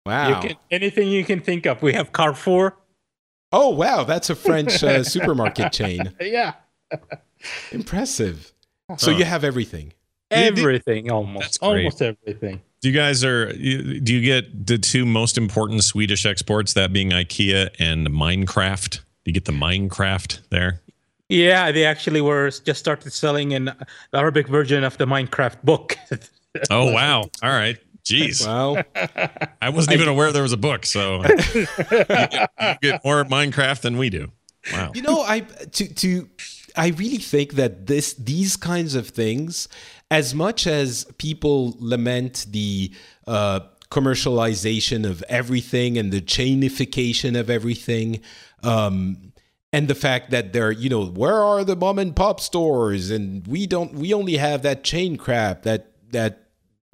Wow. 0.05 0.27
You 0.27 0.49
can, 0.49 0.57
anything 0.71 1.07
you 1.07 1.23
can 1.23 1.39
think 1.39 1.65
of. 1.65 1.81
We 1.81 1.93
have 1.93 2.11
Carrefour. 2.11 2.75
oh 3.53 3.69
wow, 3.69 4.03
that's 4.03 4.29
a 4.29 4.35
French 4.35 4.83
uh, 4.83 5.03
supermarket 5.15 5.71
chain. 5.71 6.11
Yeah. 6.19 6.55
Impressive. 7.71 8.51
So 8.97 9.09
you 9.11 9.23
have 9.23 9.45
everything. 9.45 9.93
Everything 10.29 11.09
almost. 11.09 11.59
Almost 11.61 12.01
everything. 12.01 12.61
Do 12.81 12.89
you 12.89 12.93
guys 12.93 13.23
are 13.23 13.53
you, 13.55 14.01
do 14.01 14.13
you 14.13 14.19
get 14.19 14.67
the 14.67 14.77
two 14.77 15.05
most 15.05 15.37
important 15.37 15.85
Swedish 15.85 16.25
exports 16.25 16.73
that 16.73 16.91
being 16.91 17.11
IKEA 17.11 17.69
and 17.79 18.07
Minecraft? 18.09 18.97
Do 18.97 19.31
you 19.31 19.33
get 19.33 19.45
the 19.45 19.53
Minecraft 19.53 20.39
there? 20.49 20.81
Yeah, 21.29 21.71
they 21.71 21.85
actually 21.85 22.19
were 22.19 22.51
just 22.51 22.79
started 22.79 23.13
selling 23.13 23.53
an 23.53 23.73
Arabic 24.13 24.49
version 24.49 24.83
of 24.83 24.97
the 24.97 25.05
Minecraft 25.05 25.63
book. 25.63 25.97
Oh 26.69 26.91
wow! 26.91 27.21
All 27.41 27.49
right, 27.49 27.77
jeez, 28.03 28.45
Wow. 28.45 28.83
I 29.61 29.69
wasn't 29.69 29.95
even 29.95 30.07
aware 30.07 30.31
there 30.31 30.43
was 30.43 30.53
a 30.53 30.57
book. 30.57 30.85
So 30.85 31.23
you 31.53 31.67
get, 31.77 32.49
you 32.59 32.75
get 32.81 33.05
more 33.05 33.23
Minecraft 33.23 33.81
than 33.81 33.97
we 33.97 34.09
do. 34.09 34.31
Wow. 34.71 34.91
you 34.93 35.01
know, 35.01 35.21
I 35.21 35.41
to 35.41 35.93
to 35.93 36.29
I 36.75 36.87
really 36.89 37.17
think 37.17 37.53
that 37.53 37.87
this 37.87 38.13
these 38.13 38.55
kinds 38.55 38.95
of 38.95 39.09
things, 39.09 39.67
as 40.09 40.33
much 40.33 40.67
as 40.67 41.05
people 41.17 41.75
lament 41.79 42.45
the 42.49 42.91
uh, 43.27 43.61
commercialization 43.91 45.05
of 45.07 45.23
everything 45.29 45.97
and 45.97 46.11
the 46.11 46.21
chainification 46.21 47.37
of 47.39 47.49
everything, 47.49 48.21
um, 48.63 49.33
and 49.73 49.87
the 49.87 49.95
fact 49.95 50.31
that 50.31 50.53
they're 50.53 50.71
you 50.71 50.89
know 50.89 51.05
where 51.05 51.41
are 51.41 51.63
the 51.63 51.75
mom 51.75 51.99
and 51.99 52.15
pop 52.15 52.39
stores 52.39 53.11
and 53.11 53.45
we 53.47 53.67
don't 53.67 53.93
we 53.95 54.13
only 54.13 54.37
have 54.37 54.61
that 54.61 54.83
chain 54.83 55.17
crap 55.17 55.63
that 55.63 55.91
that 56.11 56.42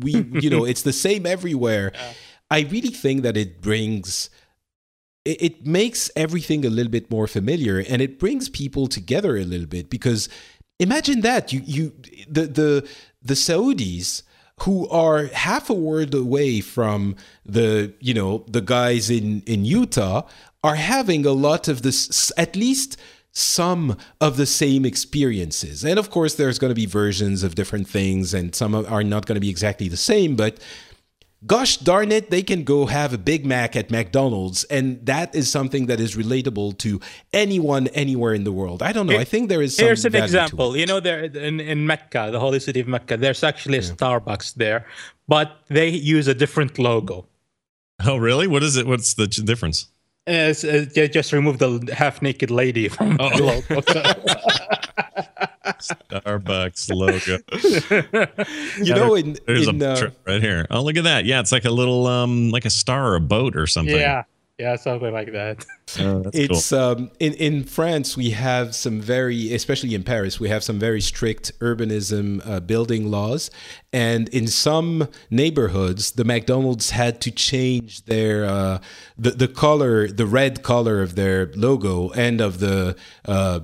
we 0.01 0.25
you 0.41 0.49
know 0.49 0.65
it's 0.65 0.81
the 0.81 0.93
same 0.93 1.25
everywhere. 1.25 1.91
I 2.51 2.61
really 2.61 2.89
think 2.89 3.21
that 3.23 3.37
it 3.37 3.61
brings 3.61 4.29
it, 5.25 5.41
it 5.41 5.67
makes 5.67 6.09
everything 6.15 6.65
a 6.65 6.69
little 6.69 6.91
bit 6.91 7.11
more 7.11 7.27
familiar 7.27 7.79
and 7.79 8.01
it 8.01 8.19
brings 8.19 8.49
people 8.49 8.87
together 8.87 9.37
a 9.37 9.43
little 9.43 9.67
bit 9.67 9.89
because 9.89 10.29
imagine 10.79 11.21
that 11.21 11.53
you 11.53 11.61
you 11.65 11.93
the 12.27 12.47
the 12.47 12.89
the 13.21 13.33
Saudis 13.35 14.23
who 14.61 14.89
are 14.89 15.25
half 15.27 15.69
a 15.69 15.73
word 15.73 16.13
away 16.13 16.61
from 16.61 17.15
the 17.45 17.93
you 17.99 18.13
know 18.13 18.43
the 18.47 18.61
guys 18.61 19.09
in 19.09 19.41
in 19.41 19.65
Utah 19.65 20.23
are 20.63 20.75
having 20.75 21.25
a 21.25 21.31
lot 21.31 21.67
of 21.67 21.81
this 21.81 22.31
at 22.37 22.55
least 22.55 22.97
some 23.39 23.97
of 24.19 24.37
the 24.37 24.45
same 24.45 24.85
experiences 24.85 25.83
and 25.83 25.97
of 25.97 26.09
course 26.09 26.35
there's 26.35 26.59
going 26.59 26.69
to 26.69 26.75
be 26.75 26.85
versions 26.85 27.43
of 27.43 27.55
different 27.55 27.87
things 27.87 28.33
and 28.33 28.53
some 28.53 28.75
are 28.75 29.03
not 29.03 29.25
going 29.25 29.35
to 29.35 29.41
be 29.41 29.49
exactly 29.49 29.87
the 29.87 29.97
same 29.97 30.35
but 30.35 30.59
gosh 31.45 31.77
darn 31.77 32.11
it, 32.11 32.29
they 32.29 32.43
can 32.43 32.63
go 32.63 32.85
have 32.85 33.13
a 33.13 33.17
Big 33.17 33.45
Mac 33.45 33.75
at 33.75 33.89
McDonald's. 33.89 34.63
And 34.65 35.05
that 35.05 35.33
is 35.35 35.49
something 35.49 35.87
that 35.87 35.99
is 35.99 36.15
relatable 36.15 36.77
to 36.79 36.99
anyone 37.33 37.87
anywhere 37.87 38.33
in 38.33 38.43
the 38.43 38.51
world. 38.51 38.83
I 38.83 38.91
don't 38.91 39.07
know. 39.07 39.17
I 39.17 39.23
think 39.23 39.49
there 39.49 39.61
is 39.61 39.75
some 39.75 39.85
Here's 39.85 40.05
an 40.05 40.11
value 40.11 40.21
to 40.21 40.25
example. 40.25 40.73
it. 40.73 40.79
You 40.79 40.85
know, 40.85 40.99
there 40.99 41.23
in, 41.23 41.59
in 41.59 41.85
Mecca, 41.85 42.29
the 42.31 42.39
holy 42.39 42.59
city 42.59 42.79
of 42.79 42.87
Mecca, 42.87 43.17
there's 43.17 43.43
actually 43.43 43.77
a 43.77 43.81
Starbucks 43.81 44.55
there, 44.55 44.85
but 45.27 45.57
they 45.67 45.89
use 45.89 46.27
a 46.27 46.33
different 46.33 46.77
logo. 46.77 47.25
Oh 48.05 48.15
really? 48.15 48.47
What 48.47 48.63
is 48.63 48.77
it? 48.77 48.87
What's 48.87 49.13
the 49.15 49.27
difference? 49.27 49.87
Uh, 50.29 50.53
s- 50.53 50.63
uh, 50.63 50.85
just 51.11 51.33
remove 51.33 51.57
the 51.57 51.91
half-naked 51.91 52.51
lady 52.51 52.87
from 52.87 53.17
Oh. 53.19 53.29
the 53.35 53.43
logo. 53.43 53.81
Starbucks 55.79 56.89
logo. 56.93 57.37
You 58.85 58.93
know, 58.95 59.15
in, 59.15 59.37
There's 59.47 59.67
in, 59.67 59.81
a 59.81 59.85
uh, 59.89 60.09
right 60.25 60.41
here. 60.41 60.65
Oh, 60.69 60.81
look 60.83 60.97
at 60.97 61.03
that. 61.05 61.25
Yeah, 61.25 61.39
it's 61.39 61.51
like 61.51 61.65
a 61.65 61.69
little 61.71 62.07
um 62.07 62.49
like 62.51 62.65
a 62.65 62.69
star 62.69 63.11
or 63.11 63.15
a 63.15 63.21
boat 63.21 63.55
or 63.55 63.67
something. 63.67 63.95
yeah, 63.95 64.23
yeah, 64.59 64.75
something 64.75 65.13
like 65.13 65.31
that. 65.31 65.65
Oh, 65.99 66.21
that's 66.21 66.37
it's 66.37 66.71
um, 66.71 67.09
in 67.19 67.33
in 67.33 67.63
France 67.63 68.15
we 68.15 68.29
have 68.29 68.75
some 68.75 69.01
very 69.01 69.51
especially 69.55 69.95
in 69.95 70.03
Paris 70.03 70.39
we 70.39 70.47
have 70.49 70.63
some 70.63 70.77
very 70.77 71.01
strict 71.01 71.51
urbanism 71.61 72.47
uh, 72.47 72.59
building 72.59 73.09
laws 73.09 73.49
and 73.91 74.29
in 74.29 74.45
some 74.45 75.07
neighborhoods 75.31 76.11
the 76.11 76.23
McDonald's 76.23 76.91
had 76.91 77.19
to 77.21 77.31
change 77.31 78.05
their 78.05 78.45
uh, 78.45 78.77
the 79.17 79.31
the 79.31 79.47
color 79.47 80.07
the 80.07 80.27
red 80.27 80.61
color 80.61 81.01
of 81.01 81.15
their 81.15 81.51
logo 81.55 82.11
and 82.11 82.39
of 82.39 82.59
the 82.59 82.95
uh, 83.25 83.61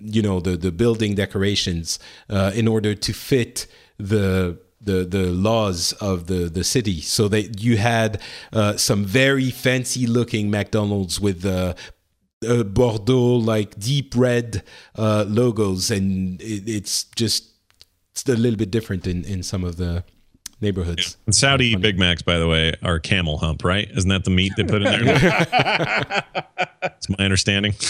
you 0.00 0.22
know 0.22 0.40
the 0.40 0.56
the 0.56 0.72
building 0.72 1.14
decorations 1.14 2.00
uh, 2.28 2.50
in 2.52 2.66
order 2.66 2.96
to 2.96 3.12
fit 3.12 3.68
the 3.98 4.58
the 4.84 5.04
the 5.04 5.26
laws 5.26 5.92
of 5.94 6.26
the 6.26 6.48
the 6.48 6.64
city. 6.64 7.00
So 7.00 7.28
that 7.28 7.62
you 7.62 7.76
had 7.76 8.20
uh, 8.52 8.76
some 8.76 9.04
very 9.04 9.50
fancy 9.50 10.06
looking 10.06 10.50
McDonald's 10.50 11.20
with 11.20 11.44
uh, 11.44 11.74
uh, 12.46 12.62
Bordeaux 12.62 13.36
like 13.36 13.78
deep 13.78 14.14
red 14.16 14.62
uh, 14.96 15.24
logos. 15.26 15.90
And 15.90 16.40
it, 16.40 16.68
it's 16.68 17.04
just 17.16 17.50
it's 18.12 18.28
a 18.28 18.36
little 18.36 18.58
bit 18.58 18.70
different 18.70 19.06
in 19.06 19.24
in 19.24 19.42
some 19.42 19.64
of 19.64 19.76
the 19.76 20.04
neighborhoods 20.64 21.16
And 21.26 21.34
Saudi 21.34 21.76
Big 21.76 21.98
Macs, 21.98 22.22
by 22.22 22.38
the 22.38 22.48
way, 22.48 22.72
are 22.82 22.98
camel 22.98 23.38
hump, 23.38 23.62
right? 23.64 23.88
Isn't 23.96 24.10
that 24.10 24.24
the 24.24 24.30
meat 24.30 24.52
they 24.56 24.64
put 24.64 24.82
in 24.82 25.04
there? 25.04 25.18
That's 26.82 27.08
my 27.08 27.24
understanding. 27.24 27.74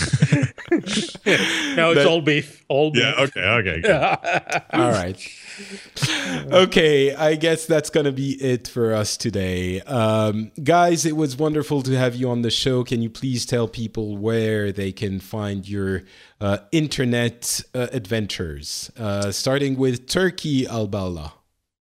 No, 1.76 1.92
it's 1.92 2.05
all 2.05 2.20
beef. 2.20 2.64
All 2.68 2.90
beef. 2.90 3.02
yeah. 3.02 3.22
Okay. 3.24 3.40
Okay. 3.40 3.92
All 4.72 4.90
right. 4.90 5.16
Okay, 6.52 7.14
I 7.14 7.36
guess 7.36 7.66
that's 7.66 7.90
going 7.90 8.06
to 8.06 8.12
be 8.12 8.32
it 8.42 8.66
for 8.66 8.92
us 8.92 9.16
today. 9.16 9.80
Um, 9.82 10.51
guys, 10.62 11.06
it 11.06 11.16
was 11.16 11.36
wonderful 11.36 11.82
to 11.82 11.96
have 11.96 12.14
you 12.16 12.28
on 12.28 12.42
the 12.42 12.51
show. 12.51 12.82
Can 12.82 13.02
you 13.02 13.10
please 13.10 13.46
tell 13.46 13.68
people 13.68 14.16
where 14.16 14.72
they 14.72 14.90
can 14.90 15.20
find 15.20 15.68
your 15.68 16.02
uh, 16.40 16.59
internet 16.72 17.60
uh, 17.74 17.86
adventures? 17.92 18.90
Uh, 18.98 19.30
starting 19.30 19.76
with 19.76 20.09
Turki 20.09 20.64
Alballaa. 20.66 21.32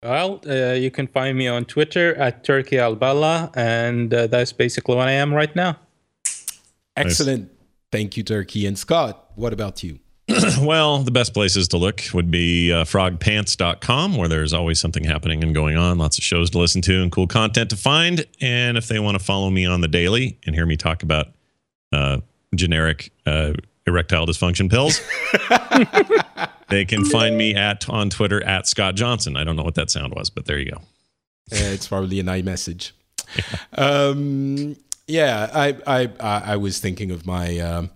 Well, 0.03 0.41
uh, 0.47 0.73
you 0.73 0.89
can 0.89 1.05
find 1.05 1.37
me 1.37 1.47
on 1.47 1.65
Twitter 1.65 2.15
at 2.15 2.43
Turki 2.43 2.77
Alballaa, 2.77 3.55
and 3.55 4.11
uh, 4.11 4.27
that's 4.27 4.51
basically 4.51 4.95
what 4.95 5.07
I 5.07 5.11
am 5.11 5.31
right 5.31 5.55
now. 5.55 5.77
Excellent. 6.97 7.51
Thank 7.91 8.17
you, 8.17 8.23
Turki. 8.23 8.65
And 8.65 8.79
Scott, 8.79 9.31
what 9.35 9.53
about 9.53 9.83
you? 9.83 9.99
well, 10.61 10.99
the 10.99 11.11
best 11.11 11.33
places 11.33 11.67
to 11.69 11.77
look 11.77 12.01
would 12.13 12.31
be 12.31 12.71
uh, 12.71 12.83
frogpants.com, 12.83 14.15
where 14.15 14.27
there's 14.27 14.53
always 14.53 14.79
something 14.79 15.03
happening 15.03 15.43
and 15.43 15.53
going 15.53 15.77
on, 15.77 15.97
lots 15.97 16.17
of 16.17 16.23
shows 16.23 16.49
to 16.51 16.57
listen 16.57 16.81
to, 16.83 17.01
and 17.01 17.11
cool 17.11 17.27
content 17.27 17.69
to 17.69 17.75
find. 17.75 18.25
And 18.39 18.77
if 18.77 18.87
they 18.87 18.99
want 18.99 19.19
to 19.19 19.23
follow 19.23 19.49
me 19.49 19.65
on 19.65 19.81
the 19.81 19.87
daily 19.87 20.39
and 20.45 20.55
hear 20.55 20.65
me 20.65 20.77
talk 20.77 21.03
about 21.03 21.27
uh, 21.91 22.21
generic 22.55 23.11
uh, 23.25 23.53
erectile 23.87 24.25
dysfunction 24.25 24.69
pills, 24.69 25.01
they 26.69 26.85
can 26.85 27.05
find 27.05 27.37
me 27.37 27.55
at 27.55 27.89
on 27.89 28.09
Twitter 28.09 28.43
at 28.43 28.67
Scott 28.67 28.95
Johnson. 28.95 29.37
I 29.37 29.43
don't 29.43 29.55
know 29.55 29.63
what 29.63 29.75
that 29.75 29.89
sound 29.89 30.13
was, 30.15 30.29
but 30.29 30.45
there 30.45 30.59
you 30.59 30.71
go. 30.71 30.77
Uh, 31.51 31.73
it's 31.73 31.87
probably 31.87 32.19
an 32.19 32.27
iMessage. 32.27 32.91
Um, 33.77 34.75
yeah, 35.07 35.49
I, 35.53 35.77
I 35.87 36.09
I 36.19 36.41
I 36.53 36.55
was 36.57 36.79
thinking 36.79 37.11
of 37.11 37.25
my 37.25 37.59
um, 37.59 37.89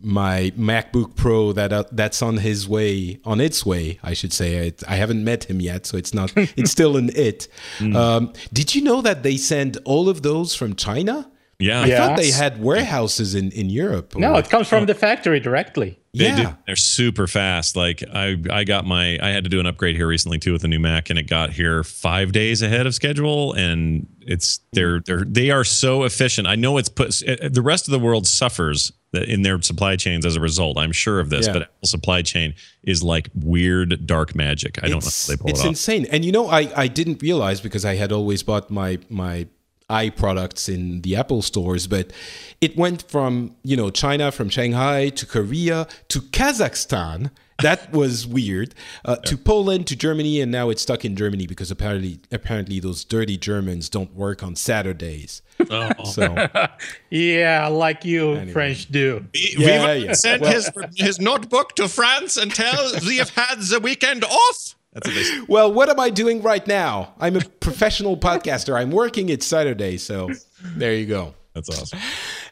my 0.00 0.52
MacBook 0.56 1.16
Pro 1.16 1.52
that 1.52 1.72
uh, 1.72 1.84
that's 1.90 2.22
on 2.22 2.38
his 2.38 2.68
way 2.68 3.20
on 3.24 3.40
its 3.40 3.66
way. 3.66 3.98
I 4.02 4.14
should 4.14 4.32
say 4.32 4.68
it, 4.68 4.82
I 4.88 4.96
haven't 4.96 5.24
met 5.24 5.44
him 5.44 5.60
yet, 5.60 5.86
so 5.86 5.96
it's 5.96 6.14
not. 6.14 6.32
It's 6.36 6.70
still 6.70 6.96
an 6.96 7.10
it. 7.14 7.48
Um, 7.98 8.32
did 8.52 8.74
you 8.74 8.82
know 8.82 9.00
that 9.02 9.22
they 9.22 9.36
send 9.36 9.78
all 9.84 10.08
of 10.08 10.22
those 10.22 10.54
from 10.54 10.76
China? 10.76 11.30
Yeah. 11.60 11.82
I 11.82 11.86
Yeah. 11.86 12.06
thought 12.08 12.16
they 12.18 12.30
had 12.30 12.60
warehouses 12.62 13.34
in 13.34 13.50
in 13.50 13.68
Europe. 13.68 14.14
No, 14.16 14.36
it 14.36 14.48
comes 14.48 14.68
from 14.68 14.86
the 14.86 14.94
factory 14.94 15.40
directly. 15.40 15.98
They 16.14 16.26
yeah. 16.28 16.36
do. 16.42 16.56
They're 16.66 16.76
super 16.76 17.26
fast. 17.26 17.76
Like 17.76 18.02
I, 18.12 18.36
I 18.50 18.64
got 18.64 18.86
my, 18.86 19.18
I 19.22 19.28
had 19.28 19.44
to 19.44 19.50
do 19.50 19.60
an 19.60 19.66
upgrade 19.66 19.94
here 19.94 20.06
recently 20.06 20.38
too 20.38 20.52
with 20.52 20.64
a 20.64 20.68
new 20.68 20.78
Mac, 20.80 21.10
and 21.10 21.18
it 21.18 21.24
got 21.28 21.50
here 21.52 21.84
five 21.84 22.32
days 22.32 22.62
ahead 22.62 22.86
of 22.86 22.94
schedule. 22.94 23.52
And 23.52 24.06
it's 24.20 24.60
they're 24.72 25.00
they're 25.00 25.24
they 25.24 25.50
are 25.50 25.64
so 25.64 26.04
efficient. 26.04 26.46
I 26.46 26.54
know 26.54 26.78
it's 26.78 26.88
put 26.88 27.22
eh, 27.26 27.36
eh, 27.40 27.48
the 27.52 27.62
rest 27.62 27.88
of 27.88 27.92
the 27.92 27.98
world 27.98 28.26
suffers 28.26 28.92
in 29.12 29.42
their 29.42 29.60
supply 29.62 29.96
chains 29.96 30.24
as 30.26 30.36
a 30.36 30.40
result. 30.40 30.78
I'm 30.78 30.92
sure 30.92 31.18
of 31.18 31.30
this, 31.30 31.46
Yeah. 31.46 31.54
but 31.54 31.62
Apple's 31.62 31.90
supply 31.90 32.22
chain 32.22 32.54
is 32.84 33.02
like 33.02 33.30
weird 33.34 34.06
dark 34.06 34.34
magic. 34.34 34.78
I 34.82 34.88
don't 34.88 35.02
know 35.04 35.10
how 35.10 35.26
they 35.28 35.36
pull 35.36 35.50
it's 35.50 35.60
it 35.60 35.62
off. 35.62 35.68
insane. 35.70 36.06
And 36.12 36.24
you 36.24 36.30
know, 36.32 36.48
I, 36.48 36.70
I 36.76 36.88
didn't 36.88 37.20
realize 37.22 37.60
because 37.60 37.84
I 37.84 37.96
had 37.96 38.12
always 38.12 38.42
bought 38.42 38.70
my 38.70 38.98
my 39.08 39.46
i 39.88 40.08
products 40.10 40.68
in 40.68 41.02
the 41.02 41.16
apple 41.16 41.42
stores 41.42 41.86
but 41.86 42.12
it 42.60 42.76
went 42.76 43.02
from 43.10 43.54
you 43.62 43.76
know 43.76 43.90
china 43.90 44.30
from 44.30 44.48
shanghai 44.48 45.08
to 45.08 45.24
korea 45.26 45.86
to 46.08 46.20
kazakhstan 46.20 47.30
that 47.60 47.92
was 48.00 48.26
weird 48.26 48.74
uh, 49.04 49.16
to 49.16 49.36
poland 49.36 49.86
to 49.86 49.96
germany 49.96 50.40
and 50.40 50.52
now 50.52 50.68
it's 50.70 50.82
stuck 50.82 51.04
in 51.04 51.16
germany 51.16 51.46
because 51.46 51.70
apparently 51.70 52.20
apparently 52.30 52.78
those 52.80 53.04
dirty 53.04 53.36
germans 53.36 53.88
don't 53.88 54.14
work 54.14 54.42
on 54.42 54.54
saturdays 54.54 55.42
Oh. 55.70 55.90
so 56.04 56.46
yeah, 57.10 57.66
like 57.66 58.04
you 58.04 58.52
French 58.52 58.86
do. 58.92 59.26
Yeah, 59.34 59.92
yeah. 59.94 60.12
sent 60.12 60.42
Well- 60.42 60.52
his 60.52 60.70
his 60.94 61.18
notebook 61.20 61.74
to 61.74 61.88
France 61.88 62.36
until 62.36 62.92
we've 63.04 63.28
had 63.30 63.56
the 63.58 63.80
weekend 63.82 64.22
off. 64.22 64.76
That's 65.04 65.30
well 65.48 65.72
what 65.72 65.88
am 65.88 66.00
i 66.00 66.10
doing 66.10 66.42
right 66.42 66.66
now 66.66 67.14
i'm 67.18 67.36
a 67.36 67.40
professional 67.60 68.16
podcaster 68.16 68.76
i'm 68.78 68.90
working 68.90 69.28
it's 69.28 69.46
saturday 69.46 69.96
so 69.96 70.30
there 70.76 70.94
you 70.94 71.06
go 71.06 71.34
That's 71.54 71.82
awesome. 71.82 71.98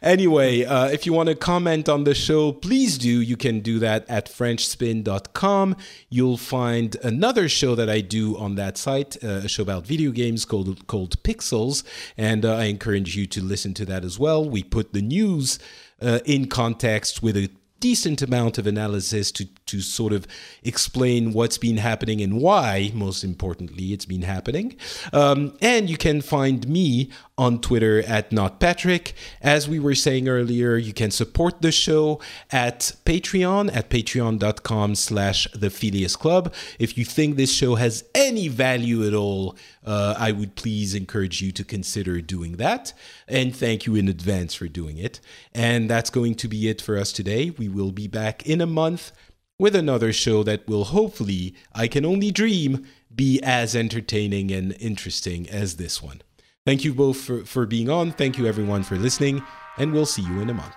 Anyway, 0.03 0.65
uh, 0.65 0.89
if 0.89 1.07
you 1.07 1.13
want 1.13 1.29
to 1.29 1.35
comment 1.35 1.89
on 1.89 2.05
the 2.05 2.15
show, 2.15 2.53
please 2.53 2.99
do. 2.99 3.21
You 3.21 3.37
can 3.37 3.61
do 3.61 3.79
that 3.79 4.05
at 4.09 4.27
FrenchSpin.com. 4.27 5.77
You'll 6.09 6.37
find 6.37 6.97
another 7.03 7.49
show 7.49 7.75
that 7.75 7.89
I 7.89 8.01
do 8.01 8.37
on 8.37 8.57
that 8.57 8.77
site, 8.77 9.23
uh, 9.23 9.43
a 9.45 9.49
show 9.49 9.63
about 9.63 9.87
video 9.87 10.11
games 10.11 10.45
called 10.45 10.87
called 10.87 11.23
Pixels, 11.23 11.85
and 12.17 12.45
uh, 12.45 12.57
I 12.57 12.65
encourage 12.65 13.17
you 13.17 13.27
to 13.27 13.43
listen 13.43 13.75
to 13.75 13.85
that 13.87 14.05
as 14.05 14.19
well. 14.19 14.49
We 14.49 14.63
put 14.63 14.93
the 14.93 15.03
news 15.03 15.59
uh, 16.03 16.21
in 16.25 16.49
context 16.49 17.23
with 17.23 17.37
a 17.37 17.51
decent 17.81 18.23
amount 18.23 18.59
of 18.59 18.67
analysis 18.67 19.31
to 19.33 19.47
to 19.67 19.81
sort 19.81 20.13
of 20.13 20.27
explain 20.63 21.33
what's 21.33 21.59
been 21.59 21.77
happening 21.77 22.21
and 22.21 22.41
why, 22.41 22.91
most 22.95 23.25
importantly, 23.25 23.93
it's 23.93 24.05
been 24.05 24.23
happening. 24.23 24.77
Um, 25.13 25.57
and 25.61 25.91
you 25.91 25.97
can 25.97 26.21
find 26.21 26.69
me 26.69 27.11
on 27.37 27.61
Twitter 27.61 28.03
at 28.03 28.31
NotPatrick. 28.31 29.13
As 29.43 29.69
we 29.69 29.79
were 29.79 29.95
saying 29.95 30.29
earlier, 30.29 30.77
you 30.77 30.93
can 30.93 31.11
support 31.11 31.63
the 31.63 31.73
show 31.73 32.21
at 32.51 32.93
Patreon 33.05 33.75
at 33.75 33.91
patreon.com 33.91 34.95
slash 34.95 35.49
the 35.55 35.71
Club. 36.19 36.55
If 36.79 36.97
you 36.97 37.05
think 37.05 37.37
this 37.37 37.53
show 37.53 37.75
has 37.75 38.05
any 38.15 38.49
value 38.49 39.07
at 39.07 39.15
all, 39.15 39.57
uh, 39.87 40.15
I 40.19 40.33
would 40.33 40.57
please 40.57 40.95
encourage 40.95 41.41
you 41.41 41.53
to 41.53 41.65
consider 41.65 42.21
doing 42.21 42.57
that. 42.57 42.93
And 43.29 43.55
thank 43.55 43.87
you 43.87 43.95
in 43.95 44.09
advance 44.09 44.55
for 44.55 44.69
doing 44.69 44.99
it. 44.99 45.21
And 45.55 45.89
that's 45.89 46.11
going 46.11 46.35
to 46.37 46.49
be 46.49 46.69
it 46.69 46.83
for 46.83 46.99
us 46.99 47.13
today. 47.13 47.51
We 47.51 47.69
will 47.69 47.93
be 47.93 48.09
back 48.09 48.45
in 48.47 48.61
a 48.61 48.67
month 48.67 49.13
with 49.59 49.75
another 49.75 50.13
show 50.13 50.43
that 50.43 50.67
will 50.69 50.85
hopefully, 50.85 51.55
I 51.73 51.89
can 51.89 52.05
only 52.05 52.31
dream, 52.31 52.87
be 53.15 53.41
as 53.43 53.75
entertaining 53.75 54.51
and 54.51 54.77
interesting 54.79 55.49
as 55.49 55.77
this 55.77 56.03
one. 56.03 56.21
Thank 56.67 56.85
you 56.85 56.93
both 56.93 57.19
for, 57.19 57.45
for 57.45 57.65
being 57.65 57.89
on. 57.89 58.13
Thank 58.13 58.37
you 58.37 58.47
everyone 58.47 58.83
for 58.83 58.97
listening, 58.97 59.43
and 59.79 59.93
we'll 59.93 60.05
see 60.05 60.23
you 60.23 60.41
in 60.41 60.51
a 60.51 60.55
month. 60.55 60.75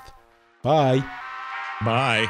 Bye. 0.61 1.03
Bye. 1.83 2.27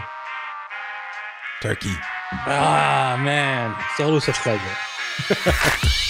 Turki. 1.62 1.92
Ah, 2.32 3.20
man. 3.22 3.76
It's 3.92 4.00
always 4.00 4.28
a 4.28 4.34
pleasure. 4.34 6.06